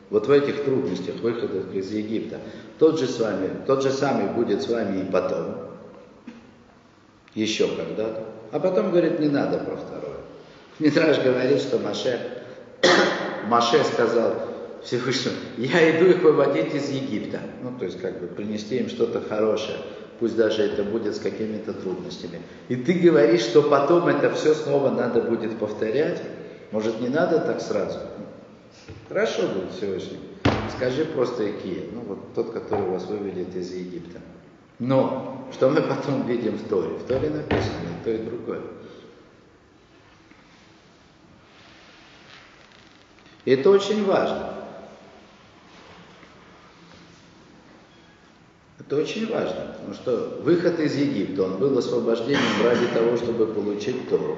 вот 0.08 0.26
в 0.26 0.30
этих 0.30 0.64
трудностях, 0.64 1.16
выходах 1.16 1.74
из 1.74 1.92
Египта, 1.92 2.38
тот 2.78 2.98
же, 2.98 3.06
с 3.06 3.20
вами, 3.20 3.50
тот 3.66 3.82
же 3.82 3.90
самый 3.90 4.28
будет 4.28 4.62
с 4.62 4.68
вами 4.68 5.02
и 5.02 5.10
потом, 5.10 5.56
еще 7.34 7.68
когда-то. 7.76 8.29
А 8.52 8.58
потом 8.58 8.90
говорит, 8.90 9.20
не 9.20 9.28
надо 9.28 9.58
про 9.58 9.76
второе. 9.76 10.18
Митраж 10.78 11.22
говорит, 11.22 11.60
что 11.60 11.78
Маше, 11.78 12.18
Маше 13.46 13.84
сказал 13.84 14.34
Всевышнему, 14.82 15.36
я 15.58 15.98
иду 15.98 16.06
их 16.06 16.22
выводить 16.22 16.74
из 16.74 16.90
Египта. 16.90 17.40
Ну, 17.62 17.72
то 17.78 17.84
есть, 17.84 18.00
как 18.00 18.20
бы, 18.20 18.26
принести 18.26 18.78
им 18.78 18.88
что-то 18.88 19.20
хорошее. 19.20 19.76
Пусть 20.18 20.36
даже 20.36 20.62
это 20.62 20.82
будет 20.82 21.16
с 21.16 21.18
какими-то 21.18 21.72
трудностями. 21.72 22.42
И 22.68 22.76
ты 22.76 22.94
говоришь, 22.94 23.42
что 23.42 23.62
потом 23.62 24.08
это 24.08 24.30
все 24.34 24.54
снова 24.54 24.90
надо 24.90 25.22
будет 25.22 25.58
повторять. 25.58 26.20
Может, 26.72 27.00
не 27.00 27.08
надо 27.08 27.40
так 27.40 27.60
сразу? 27.60 27.98
Хорошо 29.08 29.42
будет 29.48 29.72
Всевышний. 29.76 30.18
Скажи 30.76 31.04
просто 31.04 31.50
Икия, 31.50 31.84
ну 31.92 32.00
вот 32.06 32.34
тот, 32.34 32.52
который 32.52 32.86
вас 32.86 33.06
выведет 33.06 33.54
из 33.56 33.72
Египта. 33.72 34.20
Но 34.80 35.46
что 35.52 35.68
мы 35.68 35.82
потом 35.82 36.26
видим 36.26 36.56
в 36.56 36.68
Торе? 36.68 36.88
В 36.96 37.06
Торе 37.06 37.28
написано 37.28 37.90
то, 38.02 38.10
и 38.10 38.18
другое. 38.18 38.62
И 43.44 43.52
это 43.52 43.70
очень 43.70 44.04
важно. 44.06 44.54
Это 48.78 48.96
очень 48.96 49.30
важно, 49.30 49.76
потому 49.76 49.94
что 49.94 50.40
выход 50.42 50.80
из 50.80 50.96
Египта, 50.96 51.44
он 51.44 51.58
был 51.58 51.78
освобождением 51.78 52.64
ради 52.64 52.86
того, 52.88 53.16
чтобы 53.16 53.46
получить 53.46 54.08
Тору, 54.08 54.36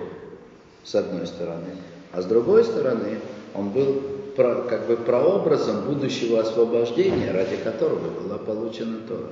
с 0.83 0.95
одной 0.95 1.27
стороны. 1.27 1.77
А 2.13 2.21
с 2.21 2.27
другой 2.27 2.65
стороны, 2.65 3.21
он 3.55 3.71
был 3.71 4.03
как 4.37 4.87
бы 4.89 4.97
прообразом 4.97 5.85
будущего 5.85 6.41
освобождения, 6.41 7.31
ради 7.31 7.57
которого 7.57 8.11
была 8.11 8.39
получена 8.39 8.99
Тора. 9.09 9.31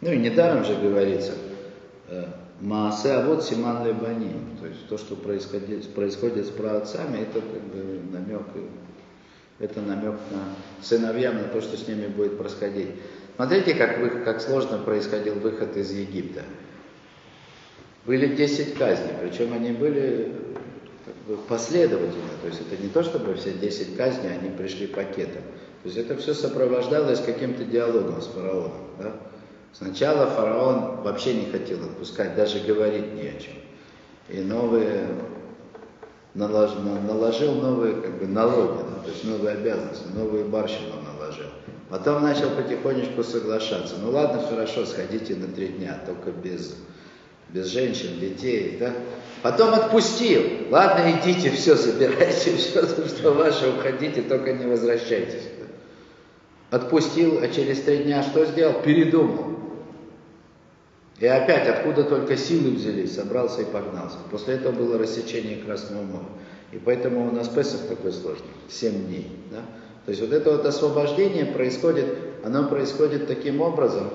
Ну 0.00 0.12
и 0.12 0.18
недаром 0.18 0.64
же 0.64 0.74
говорится, 0.76 1.32
э, 2.08 2.26
Маасе 2.60 3.12
а 3.12 3.26
вот 3.26 3.44
Симан 3.44 3.86
Лебаним, 3.86 4.56
то 4.60 4.66
есть 4.66 4.88
то, 4.88 4.96
что 4.98 5.16
происходит, 5.16 5.88
происходит 5.94 6.46
с 6.46 6.50
праотцами, 6.50 7.22
это 7.22 7.40
как 7.40 7.62
бы 7.62 8.00
намек, 8.12 8.46
это 9.58 9.80
намек 9.80 10.14
на 10.30 10.82
сыновьям, 10.82 11.36
на 11.36 11.44
то, 11.44 11.60
что 11.60 11.76
с 11.76 11.86
ними 11.86 12.06
будет 12.06 12.38
происходить. 12.38 12.88
Смотрите, 13.36 13.74
как, 13.74 13.98
вы, 13.98 14.10
как 14.24 14.40
сложно 14.40 14.78
происходил 14.78 15.34
выход 15.34 15.76
из 15.76 15.92
Египта. 15.92 16.42
Были 18.06 18.34
10 18.34 18.74
казней, 18.74 19.14
причем 19.20 19.52
они 19.52 19.70
были 19.72 20.32
как 21.04 21.14
бы 21.26 21.42
последовательно, 21.42 22.30
то 22.40 22.48
есть 22.48 22.60
это 22.60 22.82
не 22.82 22.88
то, 22.88 23.02
чтобы 23.02 23.34
все 23.34 23.52
10 23.52 23.96
казней, 23.96 24.32
они 24.32 24.50
пришли 24.50 24.86
пакетом. 24.86 25.42
То 25.82 25.88
есть 25.88 25.96
это 25.96 26.16
все 26.16 26.34
сопровождалось 26.34 27.20
каким-то 27.20 27.64
диалогом 27.64 28.20
с 28.20 28.26
фараоном. 28.26 28.72
Да? 28.98 29.14
Сначала 29.72 30.26
фараон 30.26 31.02
вообще 31.02 31.34
не 31.34 31.50
хотел 31.50 31.82
отпускать, 31.84 32.34
даже 32.34 32.60
говорить 32.60 33.14
не 33.14 33.28
о 33.28 33.40
чем. 33.40 33.54
И 34.28 34.40
новые 34.40 35.08
наложил, 36.34 36.80
наложил 36.80 37.54
новые 37.54 37.94
как 37.94 38.18
бы, 38.18 38.26
налоги, 38.26 38.78
да, 38.78 39.02
то 39.02 39.10
есть 39.10 39.24
новые 39.24 39.56
обязанности, 39.56 40.06
новые 40.14 40.44
барщину 40.44 40.94
наложил. 41.02 41.46
Потом 41.88 42.22
начал 42.22 42.50
потихонечку 42.50 43.24
соглашаться. 43.24 43.94
Ну 44.00 44.10
ладно, 44.10 44.42
хорошо, 44.42 44.84
сходите 44.84 45.34
на 45.36 45.48
три 45.48 45.68
дня, 45.68 45.98
только 46.04 46.30
без, 46.30 46.76
без 47.48 47.66
женщин, 47.66 48.20
детей. 48.20 48.76
Да? 48.78 48.92
Потом 49.42 49.72
отпустил. 49.72 50.42
Ладно, 50.70 51.12
идите, 51.12 51.50
все, 51.50 51.76
забирайте, 51.76 52.56
все, 52.56 52.82
что 52.82 53.32
ваше, 53.32 53.70
уходите, 53.70 54.22
только 54.22 54.52
не 54.52 54.66
возвращайтесь. 54.66 55.44
Отпустил, 56.70 57.38
а 57.42 57.48
через 57.48 57.80
три 57.80 57.98
дня 57.98 58.22
что 58.22 58.44
сделал? 58.44 58.82
Передумал. 58.82 59.47
И 61.20 61.26
опять, 61.26 61.66
откуда 61.66 62.04
только 62.04 62.36
силы 62.36 62.70
взялись, 62.70 63.14
собрался 63.14 63.62
и 63.62 63.64
погнался. 63.64 64.18
После 64.30 64.54
этого 64.54 64.72
было 64.72 64.98
рассечение 64.98 65.56
Красного 65.56 66.02
моря. 66.02 66.28
И 66.70 66.78
поэтому 66.78 67.28
у 67.28 67.32
нас 67.32 67.48
Песах 67.48 67.88
такой 67.88 68.12
сложный, 68.12 68.46
7 68.68 69.06
дней. 69.06 69.26
Да? 69.50 69.62
То 70.04 70.10
есть 70.10 70.20
вот 70.20 70.32
это 70.32 70.52
вот 70.52 70.64
освобождение 70.64 71.46
происходит, 71.46 72.06
оно 72.44 72.68
происходит 72.68 73.26
таким 73.26 73.60
образом, 73.60 74.08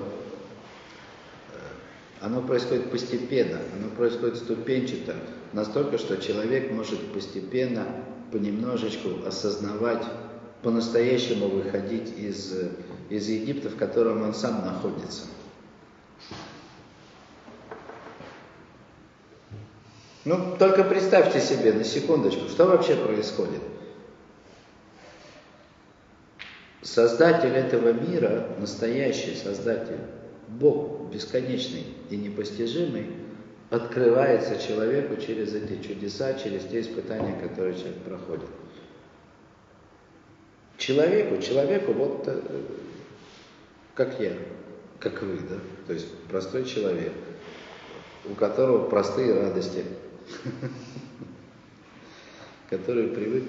э, 1.52 1.56
оно 2.20 2.40
происходит 2.40 2.90
постепенно, 2.90 3.58
оно 3.78 3.90
происходит 3.96 4.36
ступенчато, 4.36 5.14
настолько, 5.52 5.98
что 5.98 6.16
человек 6.16 6.72
может 6.72 7.12
постепенно, 7.12 7.86
понемножечку 8.32 9.26
осознавать, 9.26 10.04
по-настоящему 10.62 11.48
выходить 11.48 12.16
из, 12.18 12.54
из 13.10 13.28
Египта, 13.28 13.68
в 13.68 13.76
котором 13.76 14.22
он 14.22 14.32
сам 14.32 14.64
находится. 14.64 15.24
Ну, 20.24 20.56
только 20.58 20.84
представьте 20.84 21.40
себе 21.40 21.72
на 21.74 21.84
секундочку, 21.84 22.48
что 22.48 22.66
вообще 22.66 22.96
происходит. 22.96 23.60
Создатель 26.80 27.50
этого 27.50 27.92
мира, 27.92 28.48
настоящий 28.58 29.36
создатель, 29.36 30.00
Бог 30.48 31.10
бесконечный 31.12 31.84
и 32.08 32.16
непостижимый, 32.16 33.10
открывается 33.70 34.58
человеку 34.58 35.20
через 35.20 35.54
эти 35.54 35.82
чудеса, 35.86 36.34
через 36.34 36.64
те 36.64 36.80
испытания, 36.80 37.38
которые 37.40 37.74
человек 37.74 37.98
проходит. 37.98 38.48
Человеку, 40.78 41.40
человеку 41.40 41.92
вот 41.92 42.24
э, 42.26 42.40
как 43.94 44.20
я, 44.20 44.32
как 44.98 45.22
вы, 45.22 45.38
да, 45.38 45.56
то 45.86 45.92
есть 45.92 46.12
простой 46.28 46.64
человек, 46.64 47.12
у 48.28 48.34
которого 48.34 48.88
простые 48.88 49.38
радости, 49.40 49.84
который 52.70 53.08
привык, 53.08 53.44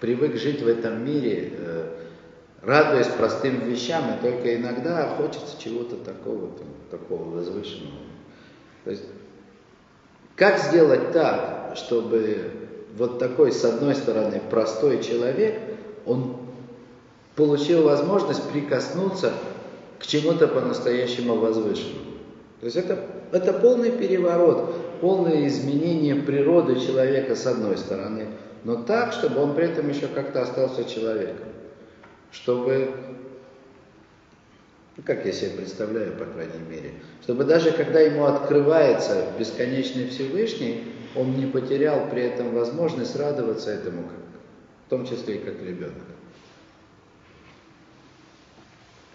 привык 0.00 0.36
жить 0.36 0.62
в 0.62 0.68
этом 0.68 1.04
мире, 1.04 1.52
э, 1.56 1.88
радуясь 2.62 3.08
простым 3.08 3.60
вещам, 3.60 4.14
и 4.14 4.22
только 4.22 4.56
иногда 4.56 5.16
хочется 5.16 5.60
чего-то 5.60 5.96
такого, 5.96 6.48
там, 6.56 6.68
такого 6.90 7.30
возвышенного. 7.30 7.98
То 8.84 8.90
есть, 8.90 9.04
как 10.36 10.58
сделать 10.58 11.12
так, 11.12 11.74
чтобы 11.76 12.50
вот 12.96 13.18
такой, 13.18 13.52
с 13.52 13.64
одной 13.64 13.94
стороны, 13.94 14.40
простой 14.50 15.02
человек, 15.02 15.60
он 16.06 16.36
получил 17.34 17.84
возможность 17.84 18.48
прикоснуться 18.50 19.32
к 19.98 20.06
чему-то 20.06 20.48
по-настоящему 20.48 21.36
возвышенному. 21.36 22.04
То 22.60 22.66
есть 22.66 22.76
это, 22.76 22.98
это 23.32 23.52
полный 23.52 23.90
переворот 23.90 24.74
полное 25.04 25.46
изменение 25.48 26.14
природы 26.14 26.80
человека 26.80 27.36
с 27.36 27.46
одной 27.46 27.76
стороны, 27.76 28.28
но 28.64 28.76
так, 28.76 29.12
чтобы 29.12 29.38
он 29.42 29.54
при 29.54 29.66
этом 29.66 29.86
еще 29.90 30.06
как-то 30.06 30.40
остался 30.40 30.86
человеком. 30.86 31.46
Чтобы, 32.32 32.90
ну, 34.96 35.02
как 35.04 35.26
я 35.26 35.32
себе 35.32 35.50
представляю, 35.58 36.12
по 36.12 36.24
крайней 36.24 36.58
мере, 36.70 36.92
чтобы 37.22 37.44
даже 37.44 37.72
когда 37.72 38.00
ему 38.00 38.24
открывается 38.24 39.26
бесконечный 39.38 40.08
Всевышний, 40.08 40.84
он 41.14 41.36
не 41.36 41.44
потерял 41.44 42.08
при 42.08 42.22
этом 42.22 42.54
возможность 42.54 43.14
радоваться 43.14 43.72
этому, 43.72 44.04
как, 44.04 44.20
в 44.86 44.88
том 44.88 45.06
числе 45.06 45.34
и 45.34 45.44
как 45.44 45.60
ребенок. 45.60 46.02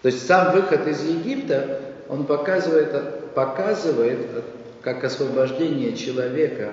То 0.02 0.06
есть 0.06 0.24
сам 0.24 0.52
выход 0.52 0.86
из 0.86 1.02
Египта, 1.02 1.80
он 2.08 2.26
показывает, 2.26 3.34
показывает 3.34 4.20
как 4.82 5.04
освобождение 5.04 5.96
человека 5.96 6.72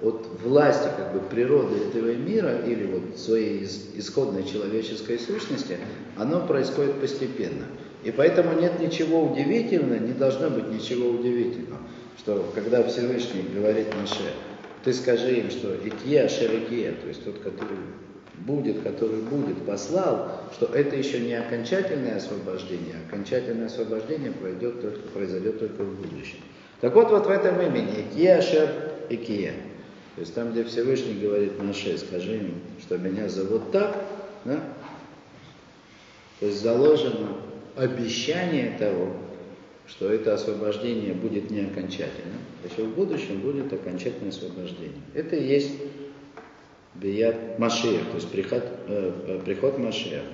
от 0.00 0.28
власти 0.42 0.88
как 0.96 1.12
бы, 1.12 1.20
природы 1.28 1.76
этого 1.88 2.14
мира 2.14 2.58
или 2.64 2.84
вот 2.86 3.18
своей 3.18 3.64
исходной 3.96 4.44
человеческой 4.44 5.18
сущности, 5.18 5.78
оно 6.16 6.46
происходит 6.46 7.00
постепенно. 7.00 7.64
И 8.04 8.12
поэтому 8.12 8.58
нет 8.60 8.78
ничего 8.78 9.24
удивительного, 9.24 9.98
не 9.98 10.12
должно 10.12 10.50
быть 10.50 10.68
ничего 10.68 11.10
удивительного, 11.10 11.80
что 12.16 12.50
когда 12.54 12.84
Всевышний 12.84 13.42
говорит 13.52 13.88
Маше, 14.00 14.32
ты 14.84 14.92
скажи 14.92 15.38
им, 15.38 15.50
что 15.50 15.74
Икия 15.74 16.28
Шерикия, 16.28 16.92
то 16.92 17.08
есть 17.08 17.24
тот, 17.24 17.38
который 17.38 17.76
будет, 18.36 18.82
который 18.82 19.20
будет, 19.22 19.66
послал, 19.66 20.44
что 20.54 20.66
это 20.66 20.94
еще 20.94 21.18
не 21.18 21.34
окончательное 21.34 22.16
освобождение, 22.16 22.94
окончательное 23.08 23.66
освобождение 23.66 24.30
пройдет 24.30 24.80
только, 24.80 25.00
произойдет 25.08 25.58
только 25.58 25.82
в 25.82 25.96
будущем. 25.96 26.38
Так 26.80 26.94
вот, 26.94 27.10
вот 27.10 27.26
в 27.26 27.30
этом 27.30 27.60
имени 27.60 28.02
Икия, 28.02 28.40
Шер 28.40 28.68
и 29.08 29.16
Кия. 29.16 29.52
То 30.14 30.20
есть 30.20 30.34
там, 30.34 30.52
где 30.52 30.64
Всевышний 30.64 31.14
говорит 31.14 31.62
Маше, 31.62 31.96
скажи 31.98 32.36
им, 32.36 32.54
что 32.80 32.98
меня 32.98 33.28
зовут 33.28 33.70
так, 33.72 34.04
да? 34.44 34.60
То 36.40 36.46
есть 36.46 36.60
заложено 36.60 37.36
обещание 37.76 38.76
того, 38.78 39.12
что 39.86 40.12
это 40.12 40.34
освобождение 40.34 41.14
будет 41.14 41.50
не 41.50 41.60
окончательным, 41.60 42.38
еще 42.68 42.84
в 42.84 42.94
будущем 42.94 43.40
будет 43.40 43.72
окончательное 43.72 44.30
освобождение. 44.30 45.00
Это 45.14 45.36
и 45.36 45.46
есть 45.46 45.72
бият 46.94 47.58
Машиях, 47.58 48.06
то 48.08 48.16
есть 48.16 48.30
приход, 48.30 48.62
э, 48.88 49.40
приход 49.44 49.78
Машиаха. 49.78 50.26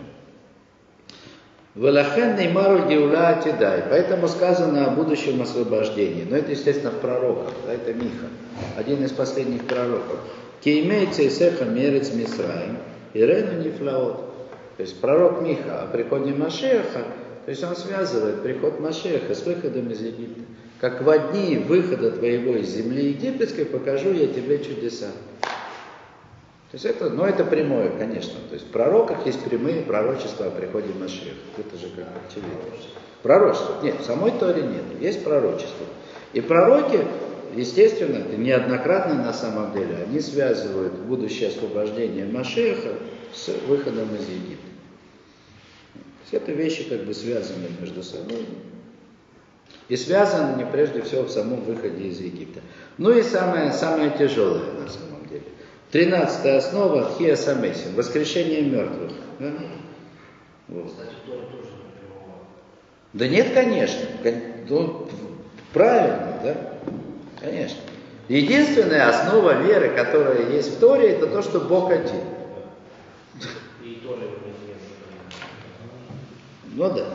Велахен 1.74 2.36
Неймару 2.36 2.88
Геула 2.88 3.28
Атидай. 3.28 3.82
Поэтому 3.90 4.28
сказано 4.28 4.86
о 4.86 4.90
будущем 4.90 5.42
освобождении. 5.42 6.24
Но 6.28 6.36
это, 6.36 6.52
естественно, 6.52 6.92
в 6.92 7.00
пророках. 7.00 7.52
Да, 7.66 7.72
это 7.72 7.92
Миха, 7.92 8.28
один 8.76 9.04
из 9.04 9.10
последних 9.12 9.64
пророков. 9.64 10.20
Кеймейца 10.62 11.26
Исеха 11.26 11.64
Мерец 11.64 12.12
Мисраим. 12.12 12.78
Ирену 13.12 13.62
Нифлаот. 13.62 14.34
То 14.76 14.82
есть 14.82 15.00
пророк 15.00 15.40
Миха 15.42 15.82
о 15.82 15.86
приходе 15.86 16.32
Машеха, 16.32 17.04
то 17.44 17.50
есть 17.50 17.62
он 17.62 17.76
связывает 17.76 18.42
приход 18.42 18.80
Машеха 18.80 19.34
с 19.34 19.44
выходом 19.44 19.90
из 19.90 20.00
Египта. 20.00 20.40
Как 20.80 21.00
в 21.00 21.32
дни 21.32 21.56
выхода 21.58 22.10
твоего 22.10 22.56
из 22.56 22.68
земли 22.68 23.08
египетской 23.08 23.64
покажу 23.64 24.12
я 24.12 24.26
тебе 24.26 24.58
чудеса. 24.58 25.08
То 26.74 26.76
есть 26.76 26.86
это, 26.86 27.08
ну 27.08 27.24
это 27.24 27.44
прямое, 27.44 27.88
конечно. 27.96 28.34
То 28.48 28.54
есть 28.54 28.66
в 28.66 28.70
пророках 28.72 29.24
есть 29.26 29.40
прямые 29.44 29.82
пророчества 29.82 30.46
о 30.48 30.50
приходе 30.50 30.92
Машеха. 30.92 31.36
Это 31.56 31.76
же 31.78 31.86
как 31.94 32.08
очевидно. 32.28 32.58
Пророчество. 33.22 33.76
Нет, 33.80 34.00
в 34.00 34.04
самой 34.04 34.32
Торе 34.32 34.62
нет. 34.62 34.82
Есть 35.00 35.22
пророчество. 35.22 35.86
И 36.32 36.40
пророки, 36.40 36.98
естественно, 37.54 38.16
это 38.16 38.36
неоднократно 38.36 39.14
на 39.14 39.32
самом 39.32 39.72
деле, 39.72 39.98
они 40.04 40.18
связывают 40.18 40.94
будущее 40.94 41.50
освобождение 41.50 42.26
Машеха 42.26 42.94
с 43.32 43.50
выходом 43.68 44.12
из 44.16 44.28
Египта. 44.28 44.66
есть 46.22 46.34
это 46.34 46.50
вещи 46.50 46.88
как 46.88 47.04
бы 47.04 47.14
связаны 47.14 47.68
между 47.80 48.02
собой. 48.02 48.48
И 49.88 49.94
связаны 49.94 50.54
они 50.54 50.64
прежде 50.64 51.02
всего 51.02 51.22
в 51.22 51.30
самом 51.30 51.62
выходе 51.62 52.08
из 52.08 52.18
Египта. 52.18 52.62
Ну 52.98 53.16
и 53.16 53.22
самое, 53.22 53.70
самое 53.70 54.10
тяжелое 54.18 54.72
на 54.72 54.88
самом 54.88 55.10
деле. 55.10 55.13
Тринадцатая 55.94 56.58
основа 56.58 57.04
Тхия 57.04 57.36
Самесин, 57.36 57.94
воскрешение 57.94 58.62
мертвых. 58.62 59.12
Да? 59.38 59.52
Вот. 60.66 60.92
Да 63.12 63.28
нет, 63.28 63.54
конечно. 63.54 64.00
Кон- 64.24 64.40
ну, 64.68 65.08
правильно, 65.72 66.40
да? 66.42 66.56
Конечно. 67.40 67.78
Единственная 68.26 69.08
основа 69.08 69.62
веры, 69.62 69.90
которая 69.90 70.50
есть 70.50 70.74
в 70.74 70.80
Торе, 70.80 71.10
это 71.10 71.28
то, 71.28 71.42
что 71.42 71.60
Бог 71.60 71.92
один. 71.92 72.22
Ну 76.74 76.90
да. 76.90 77.06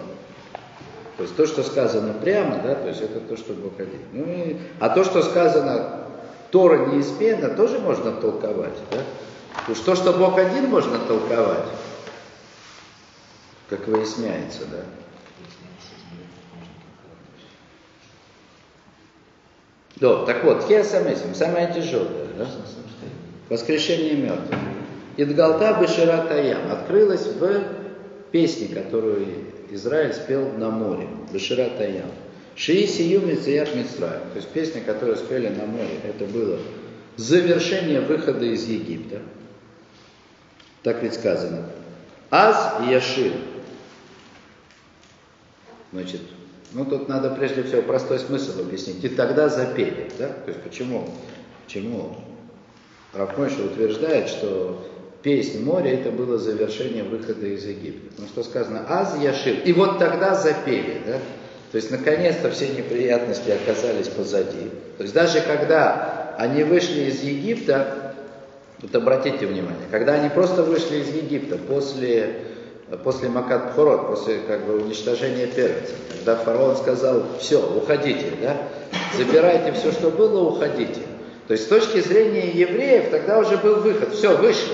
То 1.18 1.24
есть 1.24 1.36
то, 1.36 1.46
что 1.46 1.64
сказано 1.64 2.14
прямо, 2.14 2.62
да, 2.64 2.76
то 2.76 2.88
есть 2.88 3.02
это 3.02 3.20
то, 3.20 3.36
что 3.36 3.52
Бог 3.56 3.78
один. 3.78 4.00
Ну 4.14 4.24
и- 4.24 4.56
а 4.80 4.88
то, 4.88 5.04
что 5.04 5.22
сказано 5.22 6.06
Тора 6.52 6.88
неизменно, 6.88 7.50
тоже 7.50 7.80
можно 7.80 8.12
толковать, 8.12 8.78
да? 8.92 9.04
Что 9.74 9.86
то, 9.86 9.96
что 9.96 10.14
Бог 10.14 10.38
один, 10.38 10.68
можно 10.70 10.98
толковать, 11.00 11.66
как 13.70 13.88
выясняется, 13.88 14.66
да. 14.66 14.78
Да, 19.98 20.26
так 20.26 20.44
вот, 20.46 20.64
Хиасамесим, 20.64 21.36
самое 21.36 21.74
тяжелое, 21.74 22.28
да? 22.38 22.48
Воскрешение 23.50 24.16
мертвых. 24.16 24.60
Идгалта 25.18 25.78
Бешира 25.82 26.26
Таям 26.30 26.72
открылась 26.72 27.26
в 27.26 27.64
песне, 28.32 28.74
которую 28.74 29.28
Израиль 29.70 30.14
спел 30.14 30.50
на 30.54 30.70
море. 30.70 31.10
Бешира 31.34 31.70
Таям. 31.78 32.10
Шии 32.60 32.86
сию 32.88 33.22
Мецеят 33.22 33.74
Мицраим. 33.74 34.20
То 34.34 34.36
есть 34.36 34.50
песня, 34.50 34.82
которую 34.82 35.16
спели 35.16 35.48
на 35.48 35.66
море, 35.66 36.02
это 36.04 36.26
было 36.26 36.60
завершение 37.16 38.02
выхода 38.02 38.44
из 38.44 38.68
Египта. 38.68 39.22
Так 40.84 41.02
ведь 41.02 41.14
сказано. 41.14 41.70
Аз 42.30 42.86
Яшир. 42.86 43.32
Значит, 45.94 46.20
ну 46.74 46.84
тут 46.84 47.08
надо 47.08 47.30
прежде 47.30 47.64
всего 47.64 47.82
простой 47.82 48.20
смысл 48.20 48.60
объяснить. 48.60 49.06
И 49.06 49.08
тогда 49.08 49.48
запели, 49.48 50.12
да? 50.20 50.28
То 50.28 50.50
есть 50.50 50.62
почему? 50.62 51.10
Почему 51.66 52.18
Рафмойша 53.14 53.64
утверждает, 53.64 54.28
что 54.28 54.86
песнь 55.24 55.64
моря 55.64 55.92
это 55.92 56.12
было 56.12 56.38
завершение 56.38 57.06
выхода 57.06 57.48
из 57.48 57.66
Египта. 57.66 58.10
Потому 58.10 58.28
что 58.28 58.44
сказано 58.44 58.84
Аз 58.90 59.18
Яшир. 59.18 59.62
И 59.64 59.72
вот 59.72 59.98
тогда 59.98 60.36
запели, 60.36 61.02
да? 61.06 61.20
То 61.72 61.76
есть 61.76 61.92
наконец-то 61.92 62.50
все 62.50 62.68
неприятности 62.70 63.52
оказались 63.52 64.08
позади. 64.08 64.70
То 64.98 65.04
есть 65.04 65.14
даже 65.14 65.42
когда 65.42 66.36
они 66.38 66.64
вышли 66.64 67.02
из 67.02 67.22
Египта, 67.22 68.16
вот 68.82 68.96
обратите 68.96 69.46
внимание, 69.46 69.88
когда 69.92 70.14
они 70.14 70.30
просто 70.30 70.64
вышли 70.64 70.98
из 70.98 71.10
Египта 71.10 71.58
после, 71.58 72.38
после 73.04 73.30
Макат 73.30 73.72
Пхорот, 73.72 74.08
после 74.08 74.40
как 74.48 74.66
бы, 74.66 74.82
уничтожения 74.82 75.46
первенцев, 75.46 75.96
когда 76.16 76.38
фараон 76.38 76.76
сказал, 76.78 77.24
все, 77.40 77.60
уходите, 77.60 78.32
да, 78.42 78.58
забирайте 79.16 79.74
все, 79.74 79.92
что 79.92 80.10
было, 80.10 80.50
уходите. 80.50 81.02
То 81.48 81.54
есть 81.54 81.66
с 81.66 81.68
точки 81.68 82.00
зрения 82.00 82.50
евреев 82.52 83.10
тогда 83.12 83.40
уже 83.40 83.58
был 83.58 83.82
выход, 83.82 84.14
все, 84.14 84.36
вышли, 84.38 84.74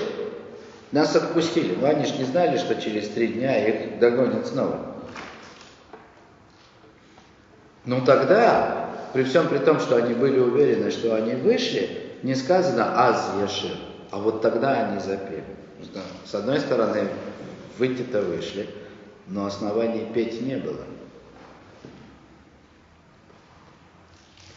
нас 0.92 1.14
отпустили. 1.14 1.76
Но 1.80 1.88
они 1.88 2.06
же 2.06 2.16
не 2.16 2.24
знали, 2.24 2.56
что 2.58 2.74
через 2.80 3.08
три 3.08 3.28
дня 3.28 3.66
их 3.66 3.98
догонят 3.98 4.46
снова. 4.46 4.95
Но 7.86 8.00
тогда, 8.04 8.90
при 9.12 9.22
всем 9.22 9.48
при 9.48 9.58
том, 9.58 9.80
что 9.80 9.96
они 9.96 10.12
были 10.12 10.38
уверены, 10.38 10.90
что 10.90 11.14
они 11.14 11.34
вышли, 11.34 11.88
не 12.22 12.34
сказано 12.34 13.08
«аз 13.08 13.30
яшир», 13.40 13.76
а 14.10 14.18
вот 14.18 14.42
тогда 14.42 14.88
они 14.88 15.00
запели. 15.00 15.44
С 16.24 16.34
одной 16.34 16.58
стороны, 16.60 17.08
выйти-то 17.78 18.22
вышли, 18.22 18.68
но 19.28 19.46
оснований 19.46 20.06
петь 20.12 20.42
не 20.42 20.56
было. 20.56 20.82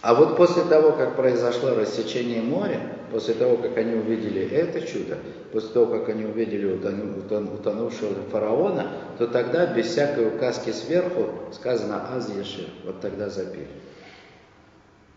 А 0.01 0.13
вот 0.15 0.37
после 0.37 0.63
того, 0.63 0.93
как 0.93 1.15
произошло 1.15 1.75
рассечение 1.75 2.41
моря, 2.41 2.79
после 3.11 3.33
того, 3.33 3.57
как 3.57 3.77
они 3.77 3.95
увидели 3.95 4.49
это 4.49 4.81
чудо, 4.81 5.17
после 5.51 5.69
того, 5.69 5.87
как 5.87 6.09
они 6.09 6.25
увидели 6.25 6.65
утону- 6.65 7.17
утон- 7.17 7.53
утонувшего 7.53 8.13
фараона, 8.31 8.91
то 9.17 9.27
тогда, 9.27 9.65
без 9.67 9.87
всякой 9.87 10.27
указки 10.27 10.71
сверху, 10.71 11.29
сказано 11.51 12.15
«Аз 12.15 12.29
Ешир». 12.29 12.67
Вот 12.85 13.01
тогда 13.01 13.29
запели. 13.29 13.67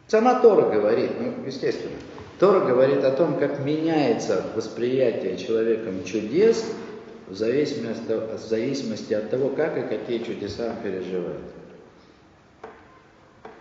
Сама 0.09 0.41
Тора 0.41 0.71
говорит, 0.71 1.13
ну, 1.19 1.47
естественно, 1.47 1.97
Тора 2.39 2.61
говорит 2.61 3.05
о 3.05 3.13
том, 3.13 3.39
как 3.39 3.65
меняется 3.65 4.45
восприятие 4.55 5.39
человеком 5.39 6.05
чудес 6.05 6.65
в 7.29 7.35
зависимости 7.35 9.15
от 9.15 9.31
того, 9.31 9.49
как 9.51 9.79
и 9.79 9.83
какие 9.83 10.19
чудеса 10.19 10.71
он 10.71 10.83
переживает. 10.83 11.41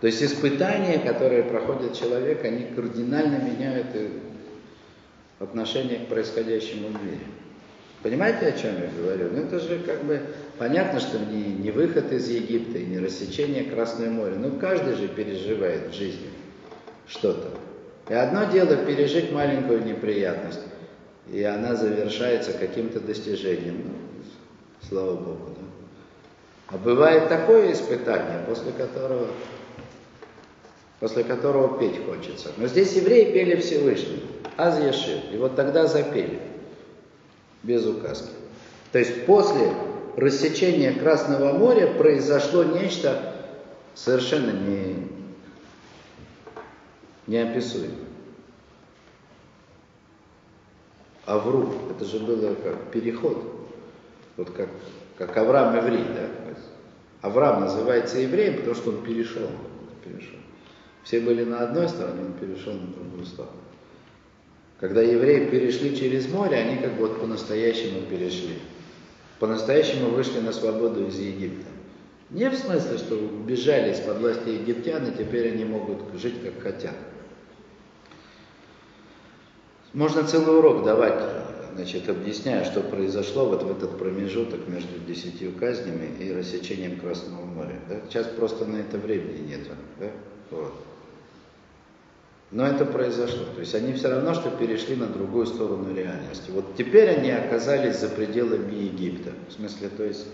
То 0.02 0.08
есть 0.08 0.20
испытания, 0.20 0.98
которые 0.98 1.44
проходит 1.44 1.94
человек, 1.94 2.44
они 2.44 2.64
кардинально 2.74 3.36
меняют 3.36 3.86
отношение 5.38 6.00
к 6.00 6.08
происходящему 6.08 6.88
в 6.88 7.04
мире. 7.04 7.20
Понимаете, 8.02 8.48
о 8.48 8.58
чем 8.58 8.74
я 8.82 8.90
говорю? 9.00 9.30
Ну 9.32 9.44
это 9.44 9.60
же 9.60 9.78
как 9.78 10.02
бы 10.02 10.20
понятно, 10.58 10.98
что 10.98 11.20
не, 11.20 11.44
не 11.44 11.70
выход 11.70 12.10
из 12.12 12.28
Египта 12.28 12.80
не 12.80 12.98
рассечение 12.98 13.62
Красного 13.62 14.10
моря. 14.10 14.34
Ну 14.34 14.58
каждый 14.58 14.96
же 14.96 15.06
переживает 15.06 15.90
в 15.90 15.94
жизни 15.94 16.30
что-то. 17.06 17.50
И 18.10 18.14
одно 18.14 18.50
дело 18.50 18.74
пережить 18.78 19.30
маленькую 19.30 19.84
неприятность, 19.84 20.62
и 21.32 21.44
она 21.44 21.76
завершается 21.76 22.52
каким-то 22.54 22.98
достижением. 22.98 23.84
Ну, 23.84 24.24
слава 24.88 25.14
Богу. 25.14 25.56
Да? 25.56 26.74
А 26.74 26.78
бывает 26.78 27.28
такое 27.28 27.70
испытание, 27.70 28.44
после 28.48 28.72
которого 28.72 29.28
после 31.02 31.24
которого 31.24 31.80
петь 31.80 32.00
хочется. 32.06 32.52
Но 32.58 32.68
здесь 32.68 32.92
евреи 32.92 33.32
пели 33.32 33.60
Всевышний, 33.60 34.22
Аз 34.56 34.78
Яшир, 34.78 35.18
и 35.32 35.36
вот 35.36 35.56
тогда 35.56 35.88
запели, 35.88 36.38
без 37.64 37.84
указки. 37.84 38.30
То 38.92 39.00
есть 39.00 39.26
после 39.26 39.74
рассечения 40.16 40.92
Красного 40.92 41.58
моря 41.58 41.88
произошло 41.88 42.62
нечто 42.62 43.34
совершенно 43.96 44.52
не, 44.52 45.08
неописуемое. 47.26 47.90
Авру, 51.26 51.68
это 51.90 52.04
же 52.04 52.20
было 52.20 52.54
как 52.54 52.92
переход, 52.92 53.42
вот 54.36 54.50
как, 54.50 54.68
как 55.18 55.36
Авраам 55.36 55.74
еврей, 55.78 56.04
да? 56.14 56.54
Авраам 57.22 57.62
называется 57.62 58.18
евреем, 58.18 58.58
потому 58.58 58.76
что 58.76 58.90
он 58.90 59.02
перешел, 59.02 59.48
перешел. 60.04 60.41
Все 61.04 61.20
были 61.20 61.44
на 61.44 61.60
одной 61.60 61.88
стороне, 61.88 62.22
он 62.26 62.32
перешел 62.34 62.72
на 62.72 62.86
другую 62.88 63.26
сторону. 63.26 63.56
Когда 64.78 65.00
евреи 65.00 65.48
перешли 65.48 65.96
через 65.96 66.28
море, 66.28 66.56
они 66.56 66.78
как 66.78 66.94
бы 66.94 67.06
вот 67.06 67.20
по-настоящему 67.20 68.02
перешли. 68.10 68.58
По-настоящему 69.38 70.10
вышли 70.10 70.40
на 70.40 70.52
свободу 70.52 71.06
из 71.06 71.18
Египта. 71.18 71.66
Не 72.30 72.48
в 72.48 72.54
смысле, 72.54 72.96
что 72.98 73.14
убежали 73.14 73.92
из-под 73.92 74.18
власти 74.18 74.48
египтян, 74.48 75.06
и 75.06 75.16
теперь 75.16 75.52
они 75.52 75.64
могут 75.64 75.98
жить 76.18 76.42
как 76.42 76.62
хотят. 76.62 76.94
Можно 79.92 80.24
целый 80.24 80.56
урок 80.58 80.84
давать, 80.84 81.22
значит, 81.74 82.08
объясняя, 82.08 82.64
что 82.64 82.80
произошло 82.80 83.44
вот 83.44 83.62
в 83.62 83.70
этот 83.70 83.98
промежуток 83.98 84.66
между 84.66 84.98
десятью 85.06 85.52
казнями 85.52 86.08
и 86.18 86.32
рассечением 86.32 86.98
Красного 86.98 87.44
моря. 87.44 87.78
Да? 87.88 88.00
Сейчас 88.08 88.26
просто 88.28 88.64
на 88.64 88.78
это 88.78 88.96
времени 88.96 89.48
нет. 89.48 89.68
Да? 90.00 90.10
Вот. 90.50 90.72
Но 92.52 92.66
это 92.66 92.84
произошло. 92.84 93.44
То 93.54 93.60
есть 93.60 93.74
они 93.74 93.94
все 93.94 94.10
равно, 94.10 94.34
что 94.34 94.50
перешли 94.50 94.94
на 94.94 95.06
другую 95.06 95.46
сторону 95.46 95.94
реальности. 95.94 96.50
Вот 96.50 96.76
теперь 96.76 97.08
они 97.08 97.30
оказались 97.30 97.98
за 97.98 98.10
пределами 98.10 98.74
Египта. 98.74 99.30
В 99.48 99.52
смысле, 99.54 99.88
то 99.88 100.04
есть 100.04 100.26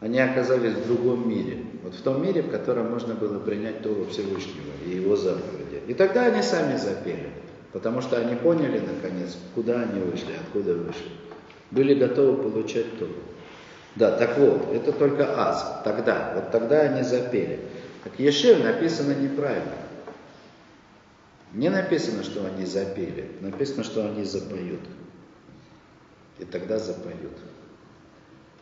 они 0.00 0.18
оказались 0.18 0.72
в 0.72 0.86
другом 0.88 1.28
мире. 1.28 1.58
Вот 1.84 1.94
в 1.94 2.02
том 2.02 2.20
мире, 2.22 2.42
в 2.42 2.50
котором 2.50 2.90
можно 2.90 3.14
было 3.14 3.38
принять 3.38 3.80
Тору 3.82 4.06
Всевышнего 4.06 4.72
и 4.84 4.96
его 4.96 5.14
заповеди. 5.14 5.82
И 5.86 5.94
тогда 5.94 6.26
они 6.26 6.42
сами 6.42 6.76
запели. 6.76 7.30
Потому 7.72 8.00
что 8.00 8.18
они 8.18 8.34
поняли, 8.34 8.80
наконец, 8.80 9.38
куда 9.54 9.82
они 9.82 10.00
вышли, 10.00 10.32
откуда 10.40 10.74
вышли. 10.74 11.10
Были 11.70 11.94
готовы 11.94 12.42
получать 12.42 12.98
Тору. 12.98 13.12
Да, 13.94 14.10
так 14.10 14.36
вот, 14.36 14.74
это 14.74 14.92
только 14.92 15.28
аз. 15.40 15.80
Тогда, 15.84 16.32
вот 16.34 16.50
тогда 16.50 16.80
они 16.80 17.02
запели. 17.02 17.60
Так 18.02 18.18
Ешир 18.18 18.62
написано 18.62 19.12
неправильно. 19.12 19.85
Не 21.52 21.68
написано, 21.70 22.22
что 22.22 22.44
они 22.46 22.66
запели, 22.66 23.30
написано, 23.40 23.84
что 23.84 24.04
они 24.04 24.24
запоют. 24.24 24.80
И 26.38 26.44
тогда 26.44 26.78
запоют. 26.78 27.36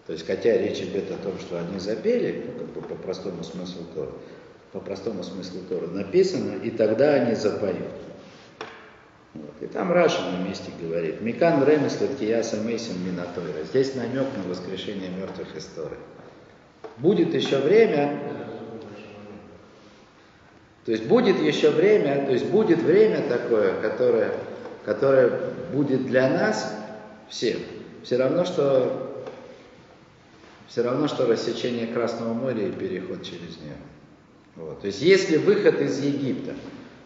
То 0.06 0.12
есть, 0.12 0.27
хотя 0.27 0.56
речь 0.56 0.81
идет 0.81 1.11
о 1.11 1.16
том, 1.16 1.39
что 1.40 1.59
они 1.59 1.78
запели, 1.78 2.44
ну, 2.47 2.59
как 2.59 2.69
бы 2.74 2.81
по 2.82 2.94
простому 2.94 3.43
смыслу 3.43 3.85
Тора, 3.94 4.12
по 4.73 4.81
простому 4.81 5.23
смыслу 5.23 5.61
Тора 5.69 5.86
написано, 5.86 6.56
и 6.62 6.70
тогда 6.70 7.15
они 7.15 7.35
запоют. 7.35 7.93
Вот. 9.32 9.62
И 9.62 9.66
там 9.66 9.90
Раша 9.90 10.20
на 10.31 10.47
месте 10.47 10.70
говорит, 10.81 11.20
Микан 11.20 11.65
ремеслет 11.65 12.16
кияса 12.19 12.61
мейсин 12.61 13.05
минатойра. 13.05 13.65
Здесь 13.65 13.94
намек 13.94 14.27
на 14.36 14.48
воскрешение 14.48 15.11
мертвых 15.11 15.56
историй. 15.56 15.97
Будет 16.98 17.35
еще 17.35 17.59
время, 17.59 18.20
то 20.85 20.93
есть 20.93 21.05
будет 21.06 21.40
еще 21.40 21.70
время, 21.70 22.27
то 22.27 22.32
есть 22.32 22.47
будет 22.47 22.82
время 22.82 23.23
такое, 23.28 23.81
которое, 23.81 24.32
которое 24.85 25.40
будет 25.73 26.06
для 26.06 26.28
нас 26.28 26.74
всех. 27.28 27.56
Все 28.02 28.16
равно, 28.16 28.44
что 28.44 29.24
все 30.69 30.82
равно, 30.82 31.09
что 31.09 31.27
рассечение 31.27 31.86
Красного 31.86 32.35
моря 32.35 32.66
и 32.66 32.73
переход 32.73 33.23
через 33.23 33.59
него. 33.59 33.77
Вот. 34.56 34.81
То 34.81 34.89
есть 34.89 35.01
если 35.01 35.36
выход 35.36 35.81
из 35.81 36.01
Египта, 36.01 36.52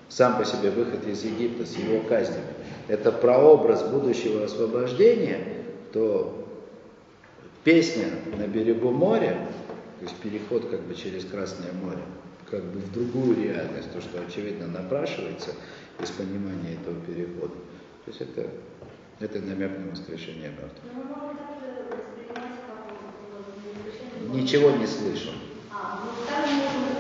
сам 0.09 0.39
по 0.39 0.45
себе 0.45 0.71
выход 0.71 1.07
из 1.07 1.23
Египта 1.25 1.67
с 1.67 1.77
его 1.77 2.01
казнями, 2.01 2.45
это 2.89 3.13
прообраз 3.13 3.83
будущего 3.83 4.45
освобождения, 4.45 5.65
то 5.93 6.49
песня 7.63 8.07
на 8.39 8.47
берегу 8.47 8.91
моря, 8.91 9.37
то 10.01 10.05
есть 10.05 10.17
переход 10.17 10.69
как 10.71 10.81
бы 10.81 10.95
через 10.95 11.25
Красное 11.25 11.73
море, 11.73 12.03
как 12.51 12.65
бы 12.65 12.81
в 12.81 12.93
другую 12.93 13.37
реальность, 13.37 13.93
то, 13.93 14.01
что 14.01 14.21
очевидно 14.21 14.67
напрашивается 14.67 15.51
из 16.01 16.11
понимания 16.11 16.75
этого 16.81 16.99
перехода. 17.05 17.55
То 18.05 18.11
есть 18.11 18.21
это, 18.21 18.49
это 19.21 19.41
намек 19.41 19.79
на 19.79 19.91
воскрешение 19.91 20.51
мертвых. 20.51 20.83
Ничего 24.33 24.71
не 24.73 24.87
слышал. 24.87 25.33
А, 25.73 26.01
ну 26.05 26.11
также 26.27 26.55
можно 26.55 26.99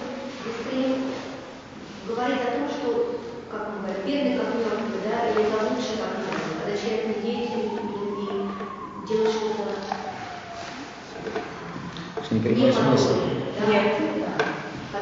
говорить 2.06 2.40
о 2.40 2.52
том, 2.58 2.68
что, 2.68 3.20
как 3.50 3.68
мы 3.70 3.80
говорим, 3.82 4.06
бедный 4.06 4.38
как 4.38 4.54
мертвый, 4.54 5.00
да, 5.04 5.30
или 5.30 5.42
это 5.46 5.56
лучше 5.64 5.92
как 5.98 6.12
мертвый, 6.18 6.56
когда 6.62 6.76
человек 6.78 7.02
не 7.06 7.14
деятелен 7.22 7.68
и, 7.76 9.06
делает 9.06 9.30
что-то 9.30 9.64
Не 12.30 12.40
понимаешь 12.40 12.74
смысл? 12.74 13.14
Да, 13.58 14.17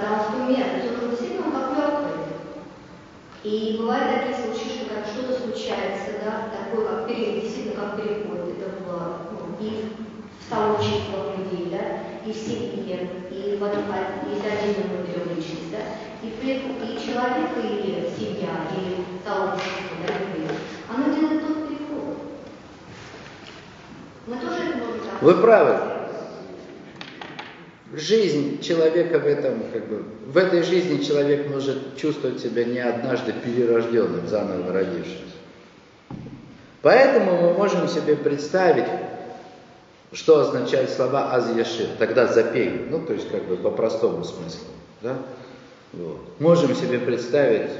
да. 0.00 0.06
Когда 0.06 0.14
он 0.14 0.20
вспоминает, 0.20 0.72
то 0.72 0.78
есть 0.78 1.02
он 1.02 1.10
действительно 1.10 1.50
как 1.52 1.76
мертвый. 1.76 2.12
И 3.44 3.76
бывают 3.78 4.10
такие 4.10 4.34
случаи, 4.34 4.68
что 4.68 4.94
как 4.94 5.06
что-то 5.06 5.40
случается, 5.40 6.18
да, 6.24 6.50
такое 6.50 6.86
как 6.86 7.08
переход, 7.08 7.42
действительно 7.42 7.80
как 7.80 7.96
переход, 7.96 8.50
это 8.50 8.82
было 8.82 9.18
ну, 9.30 9.56
и 9.60 9.92
в 10.40 10.50
сообществах 10.50 11.38
людей, 11.38 11.70
да, 11.70 12.26
и 12.26 12.32
в 12.32 12.36
семье, 12.36 13.08
и 13.30 13.56
в 13.56 13.64
если 14.28 14.48
отдельно 14.48 14.90
мы 14.90 15.06
берем 15.06 15.36
личность, 15.36 15.70
да, 15.70 15.78
и, 16.22 16.26
и 16.26 16.98
человек, 16.98 17.50
или 17.62 18.10
семья, 18.18 18.66
или 18.74 19.04
сообщество, 19.24 19.96
да, 20.06 20.12
любые, 20.12 20.58
оно 20.92 21.14
делает 21.14 21.46
тот 21.46 21.68
переход. 21.68 22.18
Мы 24.26 24.36
тоже 24.36 24.70
это 24.70 24.78
можем 24.78 25.00
Вы 25.20 25.34
правы. 25.34 25.95
Жизнь 27.96 28.60
человека 28.60 29.18
в 29.18 29.26
этом, 29.26 29.62
как 29.72 29.86
бы, 29.88 30.02
в 30.26 30.36
этой 30.36 30.62
жизни 30.62 31.02
человек 31.02 31.48
может 31.48 31.96
чувствовать 31.96 32.40
себя 32.40 32.64
не 32.64 32.78
однажды 32.78 33.32
перерожденным, 33.32 34.28
заново 34.28 34.70
родившимся. 34.70 35.22
Поэтому 36.82 37.40
мы 37.40 37.54
можем 37.54 37.88
себе 37.88 38.14
представить, 38.14 38.84
что 40.12 40.40
означают 40.40 40.90
слова 40.90 41.34
«аз 41.34 41.56
яшир», 41.56 41.86
тогда 41.98 42.26
запей, 42.26 42.82
ну, 42.90 43.00
то 43.00 43.14
есть, 43.14 43.30
как 43.30 43.44
бы, 43.44 43.56
по 43.56 43.70
простому 43.70 44.24
смыслу, 44.24 44.68
да? 45.00 45.16
Вот. 45.94 46.18
Можем 46.38 46.74
себе 46.74 46.98
представить 46.98 47.70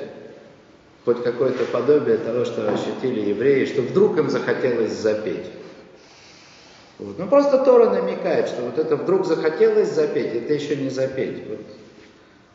хоть 1.05 1.23
какое-то 1.23 1.67
подобие 1.67 2.17
того, 2.17 2.47
что 2.47 2.73
ощутили 2.73 3.29
евреи, 3.29 3.67
что 3.67 3.83
вдруг 3.83 4.17
им 4.17 4.31
захотелось 4.31 4.93
запеть. 4.93 5.45
Вот. 6.99 7.19
Ну, 7.19 7.27
просто 7.29 7.59
Тора 7.59 7.91
намекает, 7.91 8.49
что 8.49 8.63
вот 8.63 8.79
это 8.79 8.97
вдруг 8.97 9.27
захотелось 9.27 9.93
запеть, 9.93 10.35
это 10.35 10.55
еще 10.55 10.77
не 10.77 10.89
запеть. 10.89 11.47
Вот. 11.49 11.61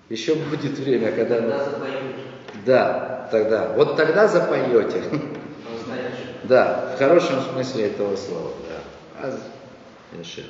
Еще 0.10 0.36
будет 0.36 0.78
время, 0.80 1.12
когда... 1.12 1.36
Когда 1.36 1.64
запоют. 1.66 2.16
Да, 2.66 3.28
тогда. 3.32 3.74
Вот 3.76 3.96
тогда 3.98 4.28
запоете. 4.28 5.04
Да, 6.44 6.94
в 6.96 6.98
хорошем 6.98 7.40
смысле 7.54 7.88
этого 7.88 8.16
слова. 8.16 8.52
Да. 9.22 9.32
Яшир. 10.18 10.46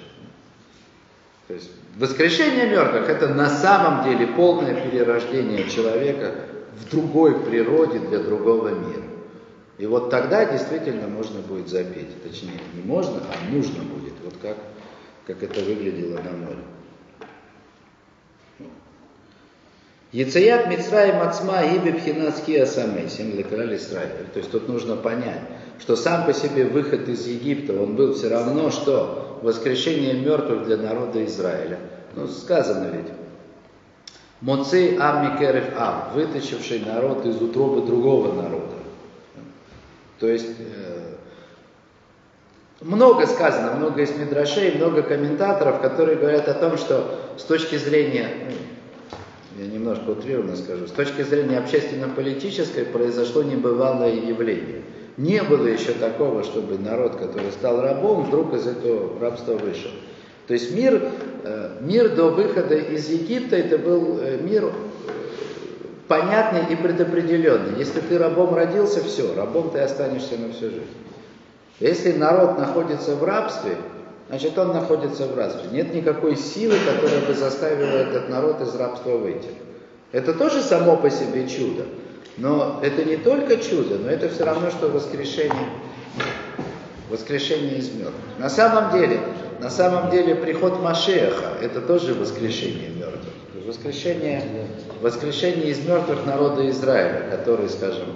То 1.48 1.54
есть 1.56 1.70
воскрешение 1.98 2.70
мертвых 2.70 3.10
это 3.10 3.28
на 3.28 3.50
самом 3.50 4.06
деле 4.06 4.26
полное 4.28 4.74
перерождение 4.74 5.70
человека 5.70 6.32
в 6.80 6.90
другой 6.90 7.42
природе 7.42 8.00
для 8.00 8.20
другого 8.20 8.70
мира. 8.70 9.04
И 9.82 9.86
вот 9.88 10.12
тогда 10.12 10.46
действительно 10.46 11.08
можно 11.08 11.40
будет 11.40 11.68
запеть. 11.68 12.22
Точнее, 12.22 12.60
не 12.76 12.84
можно, 12.84 13.18
а 13.18 13.52
нужно 13.52 13.82
будет. 13.82 14.14
Вот 14.24 14.36
как, 14.40 14.58
как 15.26 15.42
это 15.42 15.60
выглядело 15.62 16.20
на 16.20 16.32
море. 16.38 16.60
Яцеят 20.12 20.68
Мицраим 20.68 21.20
Ацма 21.28 21.64
Иби 21.64 21.94
Пхинацки 21.94 22.58
Асамей, 22.58 23.10
Сим 23.10 23.36
Лекраль 23.36 23.76
Исраиль. 23.76 24.28
То 24.32 24.38
есть 24.38 24.52
тут 24.52 24.68
нужно 24.68 24.98
понять, 24.98 25.42
что 25.80 25.96
сам 25.96 26.28
по 26.28 26.34
себе 26.34 26.66
выход 26.66 27.10
из 27.10 27.26
Египта, 27.26 27.74
он 27.74 27.96
был 27.96 28.14
все 28.14 28.30
равно, 28.30 28.70
что 28.70 29.40
воскрешение 29.42 30.14
мертвых 30.14 30.66
для 30.66 30.78
народа 30.78 31.26
Израиля. 31.26 31.80
Ну, 32.16 32.28
сказано 32.28 32.92
ведь. 32.94 33.12
Моцей 34.42 34.96
Ам 35.00 35.34
Микерев 35.34 35.74
Ам, 35.76 36.12
вытащивший 36.14 36.82
народ 36.86 37.26
из 37.26 37.42
утробы 37.42 37.88
другого 37.88 38.32
народа. 38.32 38.61
То 40.22 40.28
есть 40.28 40.46
э, 40.60 41.16
много 42.82 43.26
сказано, 43.26 43.72
много 43.76 44.04
из 44.04 44.16
Мидрашей, 44.16 44.76
много 44.76 45.02
комментаторов, 45.02 45.82
которые 45.82 46.16
говорят 46.16 46.48
о 46.48 46.54
том, 46.54 46.78
что 46.78 47.20
с 47.38 47.44
точки 47.44 47.76
зрения, 47.78 48.28
ну, 48.48 49.64
я 49.64 49.68
немножко 49.68 50.12
утрированно 50.12 50.56
скажу, 50.56 50.86
с 50.86 50.92
точки 50.92 51.24
зрения 51.24 51.58
общественно-политической 51.58 52.86
произошло 52.86 53.42
небывалое 53.42 54.14
явление. 54.14 54.84
Не 55.18 55.42
было 55.42 55.66
еще 55.66 55.94
такого, 55.94 56.44
чтобы 56.44 56.78
народ, 56.78 57.16
который 57.16 57.52
стал 57.52 57.82
рабом, 57.82 58.26
вдруг 58.26 58.54
из 58.54 58.68
этого 58.68 59.20
рабства 59.20 59.54
вышел. 59.54 59.90
То 60.46 60.54
есть 60.54 60.72
мир, 60.76 61.02
э, 61.44 61.78
мир 61.82 62.16
до 62.16 62.30
выхода 62.30 62.76
из 62.76 63.10
Египта 63.10 63.56
это 63.56 63.80
был 63.80 64.20
э, 64.22 64.38
мир 64.40 64.72
понятный 66.12 66.66
и 66.70 66.76
предопределенный. 66.76 67.80
Если 67.80 68.02
ты 68.02 68.18
рабом 68.18 68.54
родился, 68.54 69.02
все, 69.02 69.34
рабом 69.34 69.70
ты 69.70 69.80
останешься 69.80 70.38
на 70.38 70.52
всю 70.52 70.66
жизнь. 70.66 70.98
Если 71.80 72.12
народ 72.12 72.60
находится 72.60 73.16
в 73.16 73.24
рабстве, 73.24 73.78
значит 74.28 74.58
он 74.58 74.74
находится 74.74 75.26
в 75.28 75.38
рабстве. 75.38 75.70
Нет 75.72 75.94
никакой 75.94 76.36
силы, 76.36 76.76
которая 76.86 77.22
бы 77.22 77.34
заставила 77.34 77.96
этот 77.96 78.28
народ 78.28 78.60
из 78.60 78.76
рабства 78.76 79.12
выйти. 79.12 79.48
Это 80.12 80.34
тоже 80.34 80.62
само 80.62 80.98
по 80.98 81.10
себе 81.10 81.48
чудо. 81.48 81.86
Но 82.36 82.82
это 82.84 83.06
не 83.06 83.16
только 83.16 83.56
чудо, 83.56 83.96
но 83.98 84.10
это 84.10 84.28
все 84.28 84.44
равно, 84.44 84.70
что 84.70 84.90
воскрешение, 84.90 85.70
воскрешение 87.10 87.78
из 87.78 87.90
мертвых. 87.90 88.16
На 88.38 88.50
самом 88.50 88.92
деле, 88.92 89.18
на 89.62 89.70
самом 89.70 90.12
деле 90.12 90.36
приход 90.36 90.82
Машеха– 90.82 91.54
это 91.62 91.80
тоже 91.80 92.14
воскрешение. 92.14 93.01
Воскрешение, 93.66 94.44
воскрешение 95.02 95.70
из 95.70 95.86
мертвых 95.86 96.26
народа 96.26 96.70
Израиля, 96.70 97.30
который, 97.30 97.70
скажем, 97.70 98.16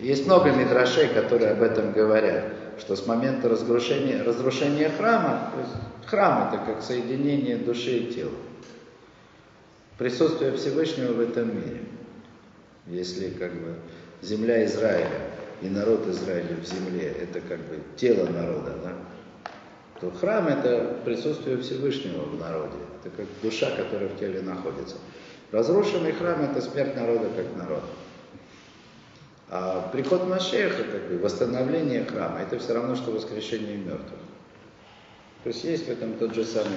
есть 0.00 0.26
много 0.26 0.50
мидрашей, 0.50 1.08
которые 1.08 1.52
об 1.52 1.62
этом 1.62 1.92
говорят, 1.92 2.44
что 2.78 2.96
с 2.96 3.06
момента 3.06 3.48
разрушения, 3.48 4.22
разрушения 4.22 4.90
храма, 4.90 5.52
храм 6.06 6.48
это 6.48 6.64
как 6.64 6.82
соединение 6.82 7.56
души 7.56 7.98
и 7.98 8.12
тела, 8.12 8.32
присутствие 9.98 10.52
Всевышнего 10.56 11.12
в 11.12 11.20
этом 11.20 11.54
мире. 11.54 11.82
Если 12.88 13.30
как 13.30 13.52
бы 13.52 13.76
земля 14.20 14.64
Израиля 14.64 15.20
и 15.60 15.68
народ 15.68 16.08
Израиля 16.08 16.56
в 16.60 16.66
земле, 16.66 17.14
это 17.20 17.40
как 17.40 17.58
бы 17.60 17.78
тело 17.96 18.28
народа, 18.28 18.74
да, 18.82 18.92
то 20.00 20.10
храм 20.10 20.48
это 20.48 20.96
присутствие 21.04 21.58
Всевышнего 21.58 22.22
в 22.22 22.40
народе, 22.40 22.78
это 23.04 23.16
как 23.16 23.26
душа, 23.42 23.70
которая 23.70 24.08
в 24.08 24.18
теле 24.18 24.40
находится. 24.42 24.96
Разрушенный 25.50 26.12
храм 26.12 26.40
это 26.42 26.60
смерть 26.62 26.96
народа 26.96 27.28
как 27.36 27.56
народ. 27.56 27.82
А 29.50 29.88
приход 29.92 30.26
Машеха, 30.26 30.84
как 30.84 31.08
бы 31.08 31.18
восстановление 31.18 32.04
храма, 32.04 32.40
это 32.40 32.58
все 32.58 32.72
равно, 32.72 32.96
что 32.96 33.10
воскрешение 33.10 33.76
мертвых. 33.76 34.20
То 35.42 35.48
есть 35.48 35.64
есть 35.64 35.86
в 35.86 35.90
этом 35.90 36.14
тот 36.14 36.34
же 36.34 36.44
самый. 36.44 36.70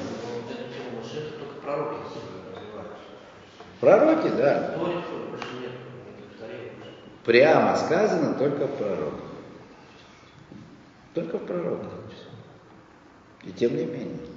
Только 1.13 1.53
пророки 3.79 4.29
да, 4.37 4.75
прямо 7.23 7.75
сказано 7.77 8.33
только 8.33 8.67
в 8.67 8.77
пророках. 8.77 9.19
Только 11.13 11.37
в 11.37 11.45
пророках. 11.45 11.91
И 13.43 13.51
тем 13.51 13.77
не 13.77 13.85
менее. 13.85 14.34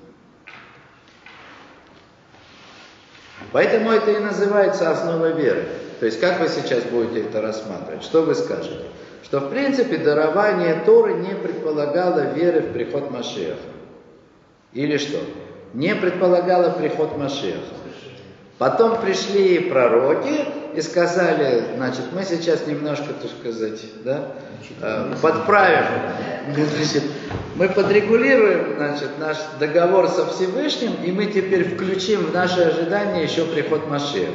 Поэтому 3.52 3.90
это 3.90 4.10
и 4.10 4.18
называется 4.18 4.90
основа 4.90 5.32
веры. 5.32 5.64
То 6.00 6.06
есть 6.06 6.20
как 6.20 6.40
вы 6.40 6.48
сейчас 6.48 6.84
будете 6.84 7.22
это 7.22 7.40
рассматривать? 7.40 8.02
Что 8.02 8.22
вы 8.22 8.34
скажете? 8.34 8.84
Что 9.24 9.40
в 9.40 9.50
принципе 9.50 9.98
дарование 9.98 10.82
Торы 10.86 11.14
не 11.14 11.34
предполагало 11.34 12.32
веры 12.32 12.60
в 12.60 12.72
приход 12.72 13.10
Машеха. 13.10 13.56
Или 14.72 14.96
что? 14.96 15.18
Не 15.74 15.94
предполагало 15.94 16.70
приход 16.70 17.16
Машеха. 17.18 17.58
Потом 18.58 19.00
пришли 19.00 19.60
пророки 19.60 20.46
и 20.74 20.80
сказали, 20.80 21.62
значит, 21.76 22.06
мы 22.12 22.24
сейчас 22.24 22.66
немножко, 22.66 23.06
так 23.20 23.30
сказать, 23.30 23.80
да, 24.04 24.32
подправим, 25.20 25.84
значит, 26.54 27.02
мы 27.56 27.68
подрегулируем, 27.68 28.76
значит, 28.76 29.10
наш 29.18 29.36
договор 29.58 30.08
со 30.08 30.26
Всевышним, 30.26 30.94
и 31.04 31.12
мы 31.12 31.26
теперь 31.26 31.74
включим 31.74 32.26
в 32.26 32.34
наше 32.34 32.62
ожидание 32.62 33.24
еще 33.24 33.44
приход 33.44 33.88
Машеха. 33.88 34.32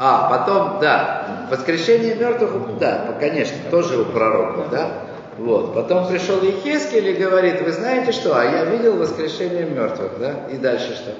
А, 0.00 0.30
потом, 0.30 0.78
да, 0.80 1.48
воскрешение 1.50 2.14
мертвых, 2.14 2.78
да, 2.78 3.16
конечно, 3.18 3.56
тоже 3.70 3.98
у 3.98 4.04
пророков, 4.04 4.70
да. 4.70 4.90
Вот. 5.38 5.74
Потом 5.74 6.08
пришел 6.08 6.40
Ехескель 6.42 7.08
и 7.08 7.14
говорит, 7.14 7.62
вы 7.62 7.72
знаете 7.72 8.12
что, 8.12 8.38
а 8.38 8.44
я 8.44 8.64
видел 8.64 8.96
воскрешение 8.96 9.64
мертвых, 9.64 10.18
да, 10.20 10.34
и 10.52 10.56
дальше 10.56 10.94
что? 10.94 11.12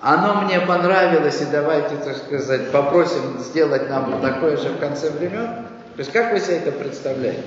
Оно 0.00 0.42
мне 0.42 0.60
понравилось, 0.60 1.40
и 1.40 1.46
давайте, 1.46 1.96
так 1.96 2.16
сказать, 2.16 2.70
попросим 2.70 3.38
сделать 3.38 3.88
нам 3.88 4.20
такое 4.20 4.56
же 4.56 4.70
в 4.70 4.78
конце 4.78 5.10
времен. 5.10 5.65
То 5.96 6.00
есть 6.00 6.12
как 6.12 6.32
вы 6.32 6.40
себе 6.40 6.56
это 6.56 6.72
представляете? 6.72 7.40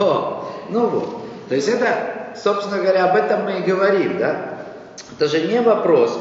О, 0.00 0.50
ну 0.70 0.86
вот. 0.86 1.22
То 1.48 1.54
есть 1.54 1.68
это, 1.68 2.34
собственно 2.42 2.78
говоря, 2.78 3.06
об 3.06 3.16
этом 3.16 3.44
мы 3.44 3.58
и 3.58 3.62
говорим, 3.62 4.18
да? 4.18 4.64
Это 5.18 5.28
же 5.28 5.46
не 5.46 5.60
вопрос. 5.60 6.18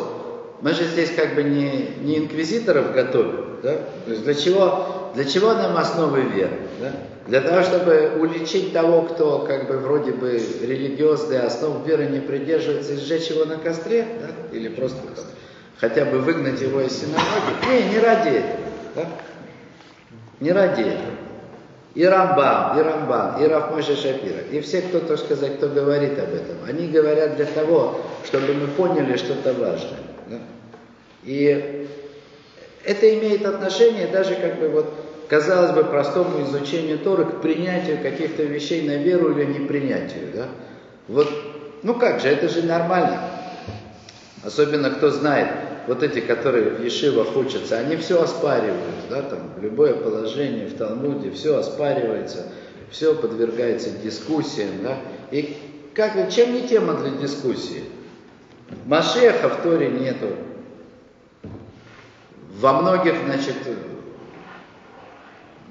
Мы 0.61 0.73
же 0.73 0.83
здесь 0.83 1.11
как 1.15 1.35
бы 1.35 1.43
не, 1.43 1.95
не 2.01 2.17
инквизиторов 2.17 2.93
готовим, 2.93 3.59
да? 3.63 3.75
То 4.05 4.11
есть 4.11 4.23
для 4.23 4.33
чего, 4.33 5.11
для 5.15 5.23
чего 5.23 5.53
нам 5.53 5.77
основы 5.77 6.21
веры, 6.23 6.57
да? 6.81 6.91
Для 7.27 7.41
того, 7.41 7.61
чтобы 7.61 8.13
уличить 8.19 8.73
того, 8.73 9.03
кто 9.03 9.39
как 9.39 9.67
бы 9.67 9.77
вроде 9.77 10.11
бы 10.11 10.41
религиозный, 10.61 11.39
основ 11.39 11.85
веры 11.85 12.07
не 12.07 12.19
придерживается, 12.19 12.93
и 12.93 12.97
сжечь 12.97 13.27
его 13.27 13.45
на 13.45 13.57
костре, 13.57 14.03
да? 14.19 14.57
или 14.57 14.67
просто 14.67 14.97
хотя 15.79 16.05
бы 16.05 16.17
выгнать 16.17 16.59
его 16.59 16.81
из 16.81 16.99
синагоги. 16.99 17.69
Не, 17.69 17.93
не 17.93 17.99
ради 17.99 18.29
этого. 18.29 18.59
Да? 18.95 19.07
Не 20.39 20.49
этого. 20.49 21.11
И 21.95 22.05
Рамбам, 22.05 22.79
и 22.79 22.83
Рамбам, 22.83 23.43
и 23.43 23.47
Рафмойша 23.47 23.95
Шапира, 23.95 24.41
и 24.51 24.61
все, 24.61 24.81
кто, 24.81 24.99
так 24.99 25.17
сказать, 25.17 25.57
кто 25.57 25.67
говорит 25.67 26.19
об 26.19 26.33
этом, 26.33 26.57
они 26.67 26.87
говорят 26.87 27.35
для 27.35 27.45
того, 27.45 27.99
чтобы 28.25 28.53
мы 28.53 28.67
поняли 28.67 29.17
что-то 29.17 29.53
важное. 29.53 29.99
Да? 30.27 30.37
И 31.23 31.87
это 32.85 33.17
имеет 33.17 33.45
отношение 33.45 34.07
даже 34.07 34.35
как 34.35 34.59
бы 34.59 34.69
вот 34.69 34.93
казалось 35.29 35.71
бы, 35.71 35.83
простому 35.83 36.43
изучению 36.43 36.99
Торы 36.99 37.25
к 37.25 37.41
принятию 37.41 38.01
каких-то 38.01 38.43
вещей 38.43 38.87
на 38.87 38.97
веру 38.97 39.31
или 39.31 39.45
непринятию. 39.45 40.31
Да? 40.33 40.45
Вот, 41.07 41.29
ну 41.83 41.93
как 41.93 42.19
же, 42.19 42.27
это 42.27 42.49
же 42.49 42.63
нормально. 42.63 43.21
Особенно 44.43 44.89
кто 44.89 45.11
знает, 45.11 45.49
вот 45.89 46.03
эти, 46.03 46.19
которые 46.19 46.69
в 46.69 46.83
Ешивах 46.83 47.35
учатся, 47.35 47.79
они 47.79 47.95
все 47.95 48.21
оспаривают, 48.21 49.09
да, 49.09 49.23
там, 49.23 49.39
любое 49.59 49.95
положение 49.95 50.67
в 50.67 50.77
Талмуде, 50.77 51.31
все 51.31 51.57
оспаривается, 51.57 52.45
все 52.91 53.15
подвергается 53.15 53.89
дискуссиям, 53.89 54.83
да, 54.83 54.97
и 55.31 55.57
как, 55.95 56.29
чем 56.29 56.53
не 56.53 56.67
тема 56.67 56.93
для 56.93 57.09
дискуссии? 57.09 57.85
Машеха 58.85 59.49
в 59.49 59.63
Торе 59.63 59.89
нету. 59.89 60.27
Во 62.59 62.73
многих, 62.81 63.15
значит, 63.25 63.55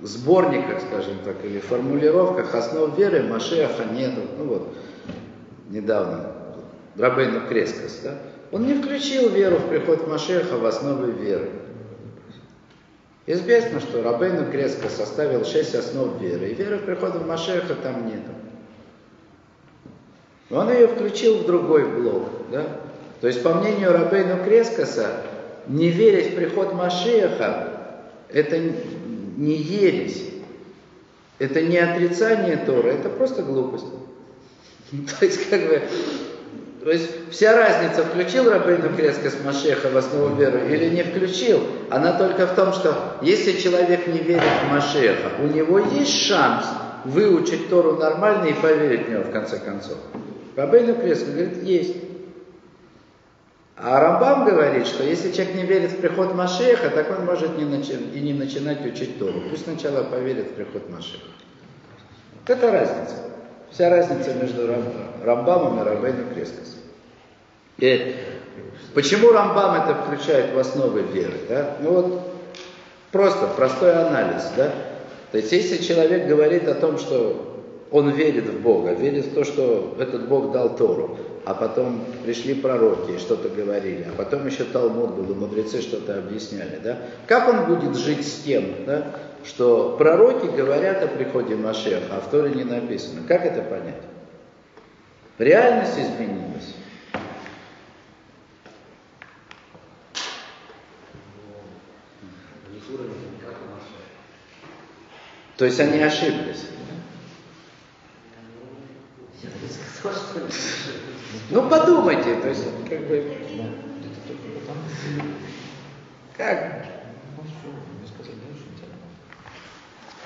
сборниках, 0.02 0.80
скажем 0.80 1.18
так, 1.24 1.44
или 1.44 1.60
формулировках 1.60 2.52
основ 2.56 2.98
веры 2.98 3.22
Машеха 3.22 3.84
нету. 3.84 4.22
Ну 4.36 4.44
вот, 4.46 4.74
недавно 5.70 6.32
Рабейну 6.96 7.46
Крескас, 7.46 8.00
да? 8.02 8.18
Он 8.50 8.66
не 8.66 8.74
включил 8.74 9.28
веру 9.28 9.56
в 9.56 9.68
приход 9.68 10.06
Машеха 10.08 10.56
в 10.56 10.64
основы 10.64 11.12
веры. 11.12 11.50
Известно, 13.26 13.80
что 13.80 14.02
Рабейну 14.02 14.50
Крескас 14.50 14.96
составил 14.96 15.44
шесть 15.44 15.74
основ 15.74 16.18
веры, 16.18 16.48
и 16.48 16.54
веры 16.54 16.78
в 16.78 16.84
приход 16.84 17.14
в 17.14 17.26
Машеха 17.26 17.74
там 17.74 18.06
нету. 18.06 18.30
Он 20.50 20.72
ее 20.72 20.88
включил 20.88 21.38
в 21.38 21.46
другой 21.46 21.84
блок, 21.84 22.30
да? 22.50 22.64
То 23.20 23.26
есть, 23.26 23.42
по 23.42 23.52
мнению 23.52 23.92
Рабейну 23.92 24.42
Крескаса, 24.44 25.24
не 25.66 25.90
верить 25.90 26.32
в 26.32 26.36
приход 26.36 26.72
Машеха, 26.72 27.74
это 28.32 28.58
не 28.58 29.56
ересь. 29.56 30.24
Это 31.38 31.60
не 31.60 31.76
отрицание 31.76 32.56
Тора, 32.56 32.88
это 32.88 33.10
просто 33.10 33.42
глупость. 33.42 33.86
То 35.18 35.24
есть, 35.24 35.50
как 35.50 35.68
бы, 35.68 35.82
то 36.84 36.92
есть 36.92 37.10
вся 37.30 37.56
разница, 37.56 38.04
включил 38.04 38.48
Рабейну 38.48 38.94
Крескас 38.94 39.36
Машеха 39.44 39.90
в 39.90 39.96
основу 39.96 40.36
веры 40.36 40.60
или 40.70 40.88
не 40.90 41.02
включил, 41.02 41.60
она 41.90 42.12
только 42.12 42.46
в 42.46 42.54
том, 42.54 42.72
что 42.72 43.18
если 43.20 43.60
человек 43.60 44.06
не 44.06 44.18
верит 44.18 44.42
в 44.64 44.72
Машеха, 44.72 45.30
у 45.42 45.46
него 45.46 45.80
есть 45.80 46.14
шанс 46.14 46.66
выучить 47.04 47.68
Тору 47.68 47.96
нормально 47.96 48.46
и 48.46 48.52
поверить 48.52 49.06
в 49.06 49.10
него 49.10 49.22
в 49.24 49.30
конце 49.30 49.58
концов. 49.58 49.98
Рабейну 50.54 50.94
Крескас 50.94 51.28
говорит, 51.28 51.62
есть. 51.62 51.96
А 53.76 54.00
Рамбам 54.00 54.44
говорит, 54.44 54.86
что 54.86 55.04
если 55.04 55.30
человек 55.30 55.54
не 55.54 55.62
верит 55.64 55.92
в 55.92 56.00
приход 56.00 56.34
Машеха, 56.34 56.90
так 56.90 57.16
он 57.16 57.24
может 57.24 57.56
не 57.56 57.64
начи... 57.64 57.92
и 57.92 58.20
не 58.20 58.34
начинать 58.34 58.84
учить 58.84 59.18
Тору. 59.18 59.40
Пусть 59.50 59.64
сначала 59.64 60.02
поверит 60.02 60.50
в 60.50 60.54
приход 60.54 60.90
Машеха. 60.90 61.26
Вот 62.34 62.50
это 62.50 62.72
разница. 62.72 63.14
Вся 63.70 63.90
разница 63.90 64.34
между 64.34 64.66
Рам... 64.66 64.84
Рамбамом 65.24 65.80
и 65.80 65.84
Рабейном 65.84 66.34
Крескосом. 66.34 66.80
И 67.78 68.16
почему 68.94 69.32
Рамбам 69.32 69.82
это 69.82 69.94
включает 69.94 70.54
в 70.54 70.58
основы 70.58 71.02
веры? 71.02 71.34
Да? 71.48 71.76
Ну 71.80 71.92
вот 71.92 72.32
просто 73.12 73.46
простой 73.56 73.92
анализ. 73.92 74.50
Да? 74.56 74.72
То 75.32 75.38
есть 75.38 75.52
если 75.52 75.82
человек 75.82 76.26
говорит 76.26 76.66
о 76.66 76.74
том, 76.74 76.98
что 76.98 77.44
он 77.90 78.10
верит 78.10 78.46
в 78.46 78.60
Бога, 78.60 78.92
верит 78.92 79.26
в 79.26 79.34
то, 79.34 79.44
что 79.44 79.96
этот 79.98 80.28
Бог 80.28 80.52
дал 80.52 80.76
Тору, 80.76 81.16
а 81.44 81.54
потом 81.54 82.04
пришли 82.24 82.54
пророки 82.54 83.12
и 83.12 83.18
что-то 83.18 83.48
говорили, 83.48 84.06
а 84.10 84.16
потом 84.16 84.46
еще 84.46 84.64
Талмуд 84.64 85.12
был, 85.12 85.32
и 85.32 85.34
мудрецы 85.34 85.80
что-то 85.80 86.18
объясняли, 86.18 86.78
да? 86.82 86.98
Как 87.26 87.48
он 87.48 87.64
будет 87.64 87.96
жить 87.96 88.26
с 88.26 88.42
тем, 88.42 88.64
да, 88.86 89.06
что 89.44 89.96
пророки 89.96 90.46
говорят 90.46 91.02
о 91.02 91.08
приходе 91.08 91.56
Машеха, 91.56 92.16
а 92.16 92.20
в 92.20 92.30
Торе 92.30 92.54
не 92.54 92.64
написано? 92.64 93.26
Как 93.26 93.44
это 93.44 93.62
понять? 93.62 94.02
Реальность 95.38 95.98
изменилась. 95.98 96.74
То 105.56 105.64
есть 105.64 105.80
они 105.80 106.00
ошиблись. 106.00 106.66
Ну 111.50 111.68
подумайте, 111.68 112.36
то 112.36 112.48
есть 112.48 112.64
как 112.88 113.00
бы... 113.08 113.36
Как? 116.36 116.97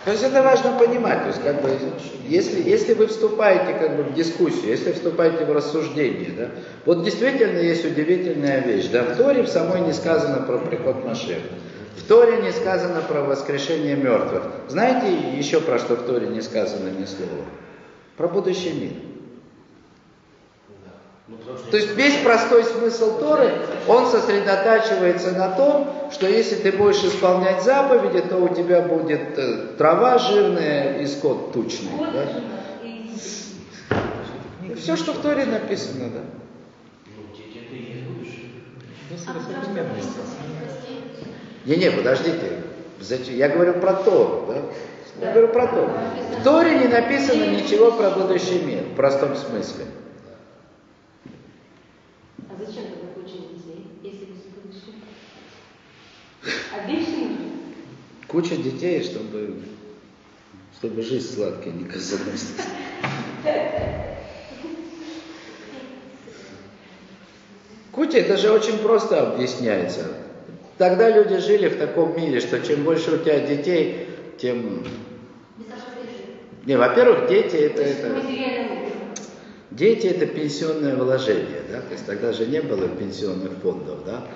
То 0.04 0.10
есть 0.10 0.24
это 0.24 0.42
важно 0.42 0.76
понимать, 0.78 1.20
то 1.20 1.28
есть 1.28 1.42
как 1.44 1.62
бы, 1.62 1.70
если, 2.26 2.60
если 2.68 2.94
вы 2.94 3.06
вступаете 3.06 3.72
как 3.74 3.96
бы 3.96 4.02
в 4.02 4.14
дискуссию, 4.14 4.70
если 4.70 4.90
вступаете 4.90 5.44
в 5.44 5.52
рассуждение, 5.52 6.30
да, 6.36 6.48
вот 6.84 7.04
действительно 7.04 7.58
есть 7.58 7.84
удивительная 7.84 8.62
вещь, 8.62 8.88
да, 8.88 9.04
в 9.04 9.16
Торе 9.16 9.44
в 9.44 9.48
самой 9.48 9.80
не 9.82 9.92
сказано 9.92 10.44
про 10.44 10.58
приход 10.58 11.04
Машеха, 11.04 11.40
в 11.96 12.02
Торе 12.08 12.42
не 12.42 12.50
сказано 12.50 13.00
про 13.02 13.22
воскрешение 13.22 13.94
мертвых. 13.94 14.42
Знаете 14.66 15.38
еще 15.38 15.60
про 15.60 15.78
что 15.78 15.94
в 15.94 16.02
Торе 16.02 16.26
не 16.26 16.40
сказано 16.40 16.88
ни 16.88 17.04
слова? 17.04 17.44
Про 18.16 18.26
будущий 18.26 18.72
мир. 18.72 19.11
То 21.70 21.76
есть 21.76 21.94
весь 21.96 22.16
простой 22.22 22.64
смысл 22.64 23.18
Торы, 23.18 23.52
он 23.88 24.06
сосредотачивается 24.06 25.32
на 25.32 25.48
том, 25.50 25.88
что 26.12 26.26
если 26.26 26.56
ты 26.56 26.72
будешь 26.72 27.02
исполнять 27.02 27.62
заповеди, 27.62 28.20
то 28.20 28.36
у 28.38 28.48
тебя 28.54 28.82
будет 28.82 29.38
э, 29.38 29.74
трава 29.78 30.18
жирная 30.18 30.98
и 30.98 31.06
скот 31.06 31.52
тучный. 31.52 31.90
Да? 31.98 32.26
Все, 34.76 34.96
что 34.96 35.12
в 35.12 35.18
Торе 35.18 35.44
написано, 35.46 36.10
да. 36.10 36.20
Не, 41.64 41.76
не, 41.76 41.90
подождите. 41.90 42.62
Я 43.30 43.48
говорю 43.48 43.74
про 43.74 43.94
Тору, 43.94 44.46
да? 44.48 44.62
Я 45.20 45.32
говорю 45.32 45.48
про 45.48 45.66
то. 45.66 45.90
В 46.38 46.42
Торе 46.42 46.78
не 46.78 46.88
написано 46.88 47.44
ничего 47.44 47.92
про 47.92 48.10
будущий 48.10 48.60
мир, 48.60 48.84
в 48.84 48.94
простом 48.96 49.36
смысле. 49.36 49.84
А 52.48 52.54
зачем 52.58 52.84
тогда 52.84 53.08
куча 53.14 53.38
детей, 53.38 53.86
если 54.02 54.24
без 54.26 54.42
будущего? 54.54 54.94
А? 56.44 56.90
Куча 58.26 58.56
детей, 58.56 59.02
чтобы, 59.02 59.56
чтобы 60.78 61.02
жизнь 61.02 61.34
сладкой 61.34 61.72
не 61.72 61.84
казалась. 61.84 62.54
Куча, 67.92 68.18
это 68.18 68.36
же 68.38 68.50
очень 68.50 68.78
просто 68.78 69.32
объясняется. 69.32 70.06
Тогда 70.78 71.10
люди 71.10 71.36
жили 71.36 71.68
в 71.68 71.76
таком 71.76 72.16
мире, 72.16 72.40
что 72.40 72.60
чем 72.60 72.84
больше 72.84 73.12
у 73.12 73.18
тебя 73.18 73.40
детей, 73.40 74.08
тем... 74.38 74.84
Не, 76.64 76.76
во-первых, 76.76 77.28
дети 77.28 77.56
это, 77.56 77.82
это... 77.82 78.22
Дети 79.70 80.06
это 80.06 80.26
пенсионное 80.26 80.96
вложение, 80.96 81.62
да, 81.70 81.80
то 81.80 81.92
есть 81.92 82.06
тогда 82.06 82.32
же 82.32 82.46
не 82.46 82.60
было 82.60 82.88
пенсионных 82.88 83.52
фондов, 83.62 84.04
да. 84.04 84.26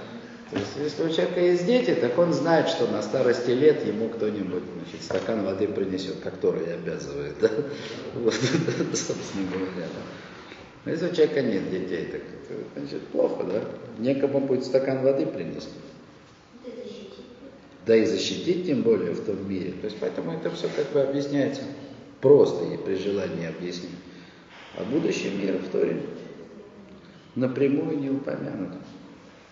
То 0.51 0.59
есть 0.59 0.77
если 0.79 1.03
у 1.03 1.09
человека 1.09 1.41
есть 1.41 1.67
дети, 1.67 1.95
так 1.95 2.17
он 2.19 2.33
знает, 2.33 2.69
что 2.69 2.87
на 2.87 3.03
старости 3.03 3.51
лет 3.51 3.85
ему 3.85 4.09
кто-нибудь 4.09 4.63
значит, 4.75 5.03
стакан 5.03 5.45
воды 5.45 5.67
принесет, 5.67 6.21
как 6.23 6.35
и 6.43 6.71
обязывает, 6.71 7.35
да. 7.41 7.51
Вот, 8.15 8.35
собственно 8.35 9.51
говоря. 9.53 9.89
Да. 9.89 10.03
Но 10.85 10.93
если 10.93 11.09
у 11.09 11.13
человека 11.13 11.43
нет 11.43 11.69
детей, 11.69 12.07
так 12.13 12.21
это, 12.21 12.63
значит 12.77 13.09
плохо, 13.09 13.43
да. 13.43 13.65
Некому 13.99 14.41
будет 14.41 14.65
стакан 14.65 15.03
воды 15.03 15.27
принести. 15.27 15.71
Да 17.85 17.97
и 17.97 18.05
защитить 18.05 18.67
тем 18.67 18.83
более 18.83 19.13
в 19.13 19.25
том 19.25 19.49
мире. 19.49 19.73
То 19.81 19.87
есть 19.87 19.97
поэтому 20.01 20.33
это 20.33 20.51
все 20.51 20.69
как 20.69 20.91
бы 20.93 21.01
объясняется 21.01 21.63
просто 22.21 22.65
и 22.73 22.77
при 22.77 22.95
желании 22.97 23.49
объяснить. 23.49 23.91
А 24.77 24.85
будущий 24.85 25.31
мир 25.31 25.59
в 25.59 25.69
Торе 25.71 26.03
напрямую 27.35 27.99
не 27.99 28.11
упомянут. 28.11 28.75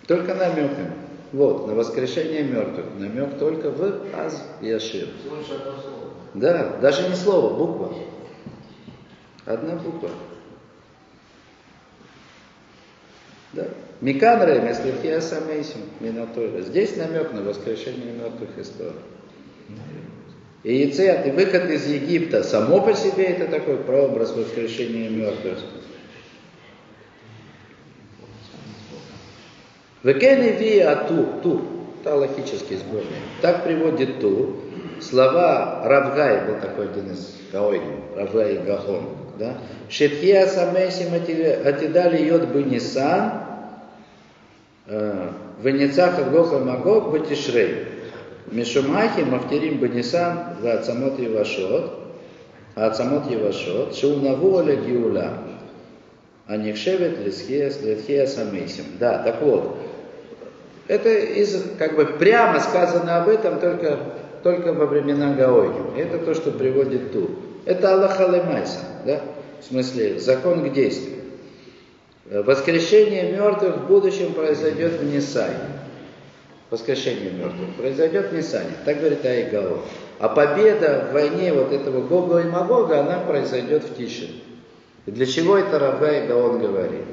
Только 0.06 0.34
намеками. 0.34 0.92
Вот, 1.32 1.66
на 1.66 1.74
воскрешение 1.74 2.42
мертвых. 2.42 2.86
Намек 2.98 3.38
только 3.38 3.70
в 3.70 4.02
Аз 4.14 4.46
Яшир. 4.60 5.08
Одно 5.26 5.42
слово. 5.42 6.10
Да, 6.34 6.76
даже 6.80 7.08
не 7.08 7.14
слово, 7.14 7.56
буква. 7.56 7.94
Одна 9.46 9.76
буква. 9.76 10.10
Да. 13.52 13.68
Микан 14.00 14.42
Ремес 14.46 14.84
Лихия 14.84 15.20
Самейсим 15.20 15.80
Минатойра. 16.00 16.60
Здесь 16.60 16.96
намек 16.96 17.32
на 17.32 17.42
воскрешение 17.42 18.12
мертвых 18.12 18.58
из 18.58 18.68
Тора. 18.68 18.92
И 20.62 20.74
Яцеят, 20.74 21.26
и 21.26 21.30
выход 21.30 21.68
из 21.70 21.86
Египта, 21.86 22.42
само 22.42 22.80
по 22.80 22.94
себе 22.94 23.24
это 23.24 23.48
такой 23.48 23.76
прообраз 23.76 24.34
воскрешения 24.34 25.10
мертвых. 25.10 25.58
Векены 30.04 30.52
ви 30.52 30.78
ату, 30.80 31.26
тур, 31.42 31.62
это 32.00 32.14
логический 32.14 32.76
сборник. 32.76 33.08
Так 33.40 33.64
приводит 33.64 34.20
тур. 34.20 34.50
Слова 35.00 35.82
Равгай, 35.84 36.46
был 36.46 36.60
такой 36.60 36.86
один 36.86 37.10
из 37.10 37.34
гаойним, 37.52 38.04
Равгай 38.14 38.58
Гахон. 38.58 39.08
Да? 39.38 39.54
Шетхия 39.88 40.46
самесим 40.46 41.12
атидали 41.14 42.22
йод 42.22 42.48
бы 42.48 42.62
Нисан, 42.62 43.32
Венецах 44.86 46.30
Гоха 46.30 46.58
Магог 46.58 47.10
Батишрей. 47.10 47.88
Мишумахи 48.50 49.22
Мафтерим 49.22 49.78
Банисан 49.78 50.56
Вацамот 50.60 51.18
Евашот, 51.18 51.98
Ацамот 52.74 53.30
Евашот, 53.30 53.96
Шаунаву 53.96 54.56
Оля 54.56 54.76
Гиула, 54.76 55.38
Анихшевет 56.46 57.18
Литхея 57.24 58.26
Самейсим. 58.26 58.84
Да, 59.00 59.22
так 59.22 59.40
вот, 59.40 59.78
это 60.88 61.08
из, 61.08 61.62
как 61.78 61.96
бы 61.96 62.06
прямо 62.06 62.60
сказано 62.60 63.22
об 63.22 63.28
этом 63.28 63.60
только, 63.60 63.98
только 64.42 64.72
во 64.72 64.86
времена 64.86 65.34
Гаойни. 65.34 65.98
Это 65.98 66.18
то, 66.18 66.34
что 66.34 66.50
приводит 66.50 67.12
тут. 67.12 67.30
Это 67.64 67.94
Аллах 67.94 68.20
Алемайса, 68.20 68.80
да? 69.06 69.20
В 69.60 69.64
смысле, 69.64 70.20
закон 70.20 70.68
к 70.68 70.72
действию. 70.72 71.20
Воскрешение 72.30 73.32
мертвых 73.32 73.76
в 73.76 73.86
будущем 73.86 74.32
произойдет 74.32 74.92
в 74.92 75.04
Нисае 75.04 75.56
воскрешение 76.74 77.30
мертвых, 77.30 77.74
произойдет 77.76 78.30
в 78.30 78.34
Нисане. 78.34 78.70
Так 78.84 78.98
говорит 78.98 79.24
Айгао. 79.24 79.78
А 80.18 80.28
победа 80.28 81.08
в 81.08 81.14
войне 81.14 81.52
вот 81.52 81.72
этого 81.72 82.02
Гога 82.02 82.40
и 82.40 82.44
Магога, 82.44 83.00
она 83.00 83.20
произойдет 83.20 83.84
в 83.84 83.96
Тише. 83.96 84.30
И 85.06 85.10
для 85.10 85.26
чего 85.26 85.56
это 85.56 85.78
Равга 85.78 86.10
и 86.10 86.26
Гаон 86.26 86.58
говорит? 86.58 87.04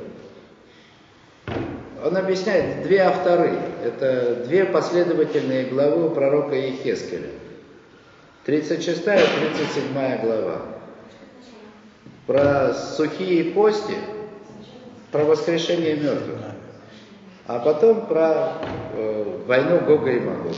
Он 2.03 2.17
объясняет 2.17 2.83
две 2.83 2.99
авторы. 2.99 3.53
Это 3.83 4.43
две 4.45 4.65
последовательные 4.65 5.65
главы 5.65 6.07
у 6.07 6.09
пророка 6.09 6.55
Ехескеля. 6.55 7.29
36 8.45 8.99
и 8.99 9.03
37 9.03 10.21
глава. 10.21 10.61
Про 12.25 12.73
сухие 12.73 13.51
кости, 13.51 13.95
про 15.11 15.23
воскрешение 15.25 15.95
мертвых 15.95 16.39
а 17.47 17.59
потом 17.59 18.05
про 18.05 18.53
э, 18.93 19.39
войну 19.45 19.79
Гога 19.81 20.11
и 20.11 20.19
Магога. 20.19 20.55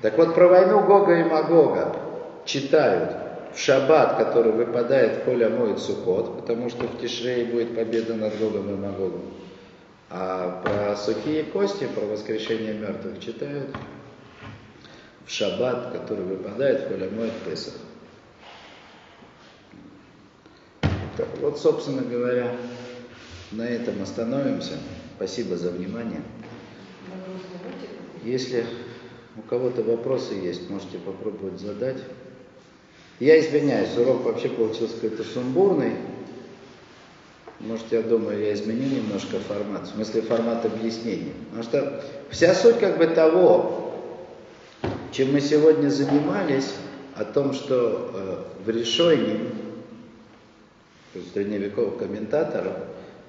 Так 0.00 0.16
вот, 0.16 0.34
про 0.34 0.46
войну 0.46 0.84
Гога 0.84 1.18
и 1.18 1.24
Магога 1.24 1.96
читают 2.44 3.10
в 3.52 3.58
шаббат, 3.58 4.16
который 4.16 4.52
выпадает 4.52 5.18
в 5.18 5.24
Коля 5.24 5.48
Моет 5.50 5.80
Сукот, 5.80 6.40
потому 6.40 6.70
что 6.70 6.86
в 6.86 7.00
Тишрее 7.00 7.46
будет 7.46 7.74
победа 7.74 8.14
над 8.14 8.38
Гогом 8.38 8.70
и 8.70 8.76
Магогом. 8.76 9.22
А 10.14 10.60
про 10.62 10.94
сухие 10.94 11.42
кости, 11.42 11.88
про 11.94 12.02
воскрешение 12.02 12.74
мертвых 12.74 13.18
читают 13.18 13.70
в 15.24 15.30
шаббат, 15.30 15.90
который 15.92 16.26
выпадает 16.26 16.82
в 16.82 16.88
Коля 16.88 17.08
Моет 17.08 17.32
Песах. 17.48 17.72
Вот, 21.40 21.58
собственно 21.58 22.02
говоря, 22.02 22.54
на 23.52 23.62
этом 23.62 24.02
остановимся. 24.02 24.74
Спасибо 25.16 25.56
за 25.56 25.70
внимание. 25.70 26.20
Если 28.22 28.66
у 29.38 29.40
кого-то 29.40 29.82
вопросы 29.82 30.34
есть, 30.34 30.68
можете 30.68 30.98
попробовать 30.98 31.58
задать. 31.58 32.02
Я 33.18 33.40
извиняюсь, 33.40 33.96
урок 33.96 34.24
вообще 34.24 34.50
получился 34.50 34.94
какой-то 34.94 35.24
сумбурный. 35.24 35.92
Может, 37.62 37.86
я 37.90 38.02
думаю, 38.02 38.40
я 38.40 38.52
изменю 38.54 38.88
немножко 38.88 39.38
формат, 39.38 39.86
в 39.86 39.94
смысле 39.94 40.22
формат 40.22 40.64
объяснения. 40.64 41.32
Потому 41.50 41.62
что 41.62 42.04
вся 42.30 42.54
суть 42.54 42.78
как 42.78 42.98
бы 42.98 43.06
того, 43.06 43.94
чем 45.12 45.32
мы 45.32 45.40
сегодня 45.40 45.88
занимались, 45.88 46.72
о 47.14 47.24
том, 47.24 47.52
что 47.52 48.10
э, 48.14 48.64
в 48.64 48.70
решении 48.70 49.40
средневековых 51.34 51.98
комментаторов 51.98 52.72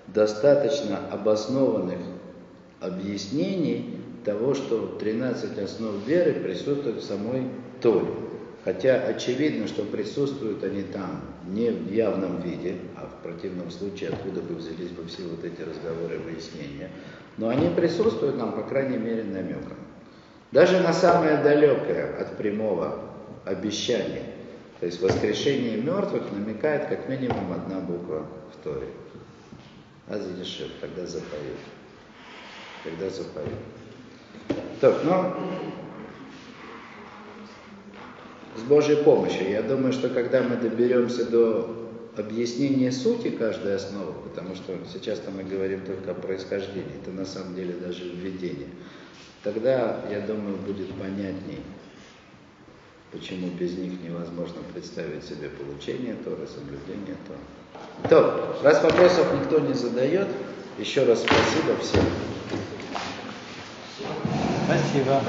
достаточно 0.08 1.00
обоснованных 1.12 2.00
объяснений 2.80 4.00
того, 4.24 4.54
что 4.54 4.98
13 5.00 5.60
основ 5.60 6.06
веры 6.08 6.34
присутствуют 6.34 6.98
в 6.98 7.06
самой 7.06 7.50
Торе. 7.82 8.08
Хотя 8.64 8.96
очевидно, 8.96 9.68
что 9.68 9.84
присутствуют 9.84 10.64
они 10.64 10.84
там 10.84 11.22
не 11.48 11.70
в 11.70 11.92
явном 11.92 12.42
виде, 12.42 12.78
а 12.96 13.08
в 13.08 13.24
противном 13.24 13.70
случае 13.72 14.12
откуда 14.12 14.42
бы 14.42 14.56
взялись 14.56 14.90
бы 14.90 15.06
все 15.06 15.24
вот 15.24 15.44
эти 15.44 15.62
разговоры 15.62 16.16
и 16.16 16.20
выяснения. 16.20 16.90
Но 17.38 17.50
они 17.50 17.70
присутствуют 17.70 18.38
нам, 18.38 18.54
по 18.54 18.64
крайней 18.64 18.98
мере, 18.98 19.24
намеком. 19.24 19.78
Даже 20.52 20.80
на 20.80 20.94
самое 20.94 21.38
далекое 21.38 22.16
от 22.22 22.38
прямого 22.38 23.00
обещания, 23.44 24.24
то 24.80 24.86
есть 24.86 25.02
воскрешение 25.02 25.78
мертвых, 25.82 26.32
намекает 26.32 26.88
как 26.88 27.10
минимум 27.10 27.52
одна 27.52 27.80
буква 27.80 28.26
в 28.54 28.64
Торе. 28.64 28.88
Азидишев, 30.08 30.70
когда 30.80 31.06
запоют. 31.06 31.60
Когда 32.84 33.10
запоют. 33.10 33.60
Так, 34.80 35.02
ну, 35.04 35.34
с 38.58 38.62
Божьей 38.62 38.98
помощью. 38.98 39.50
Я 39.50 39.62
думаю, 39.62 39.94
что 39.94 40.10
когда 40.10 40.42
мы 40.42 40.58
доберемся 40.58 41.26
до 41.26 41.84
объяснения 42.16 42.92
сути 42.92 43.30
каждой 43.30 43.76
основы, 43.76 44.14
потому 44.24 44.56
что 44.56 44.78
сейчас-то 44.92 45.32
мы 45.32 45.44
говорим 45.44 45.82
только 45.82 46.12
о 46.12 46.14
происхождении, 46.14 46.96
это 47.02 47.12
на 47.12 47.26
самом 47.26 47.56
деле 47.56 47.74
даже 47.74 48.04
введение, 48.10 48.68
тогда, 49.44 50.02
я 50.12 50.22
думаю, 50.22 50.58
будет 50.58 50.94
понятней, 50.94 51.60
почему 53.12 53.48
без 53.50 53.78
них 53.78 53.94
невозможно 54.04 54.58
представить 54.74 55.24
себе 55.24 55.50
получение 55.50 56.16
Тора, 56.24 56.48
соблюдение 56.48 57.18
Тора. 57.28 58.10
То, 58.10 58.60
раз 58.64 58.84
вопросов 58.84 59.28
никто 59.40 59.60
не 59.60 59.74
задает, 59.74 60.28
еще 60.78 61.04
раз 61.06 61.20
спасибо 61.20 61.78
всем. 61.82 62.04
Спасибо. 64.66 65.22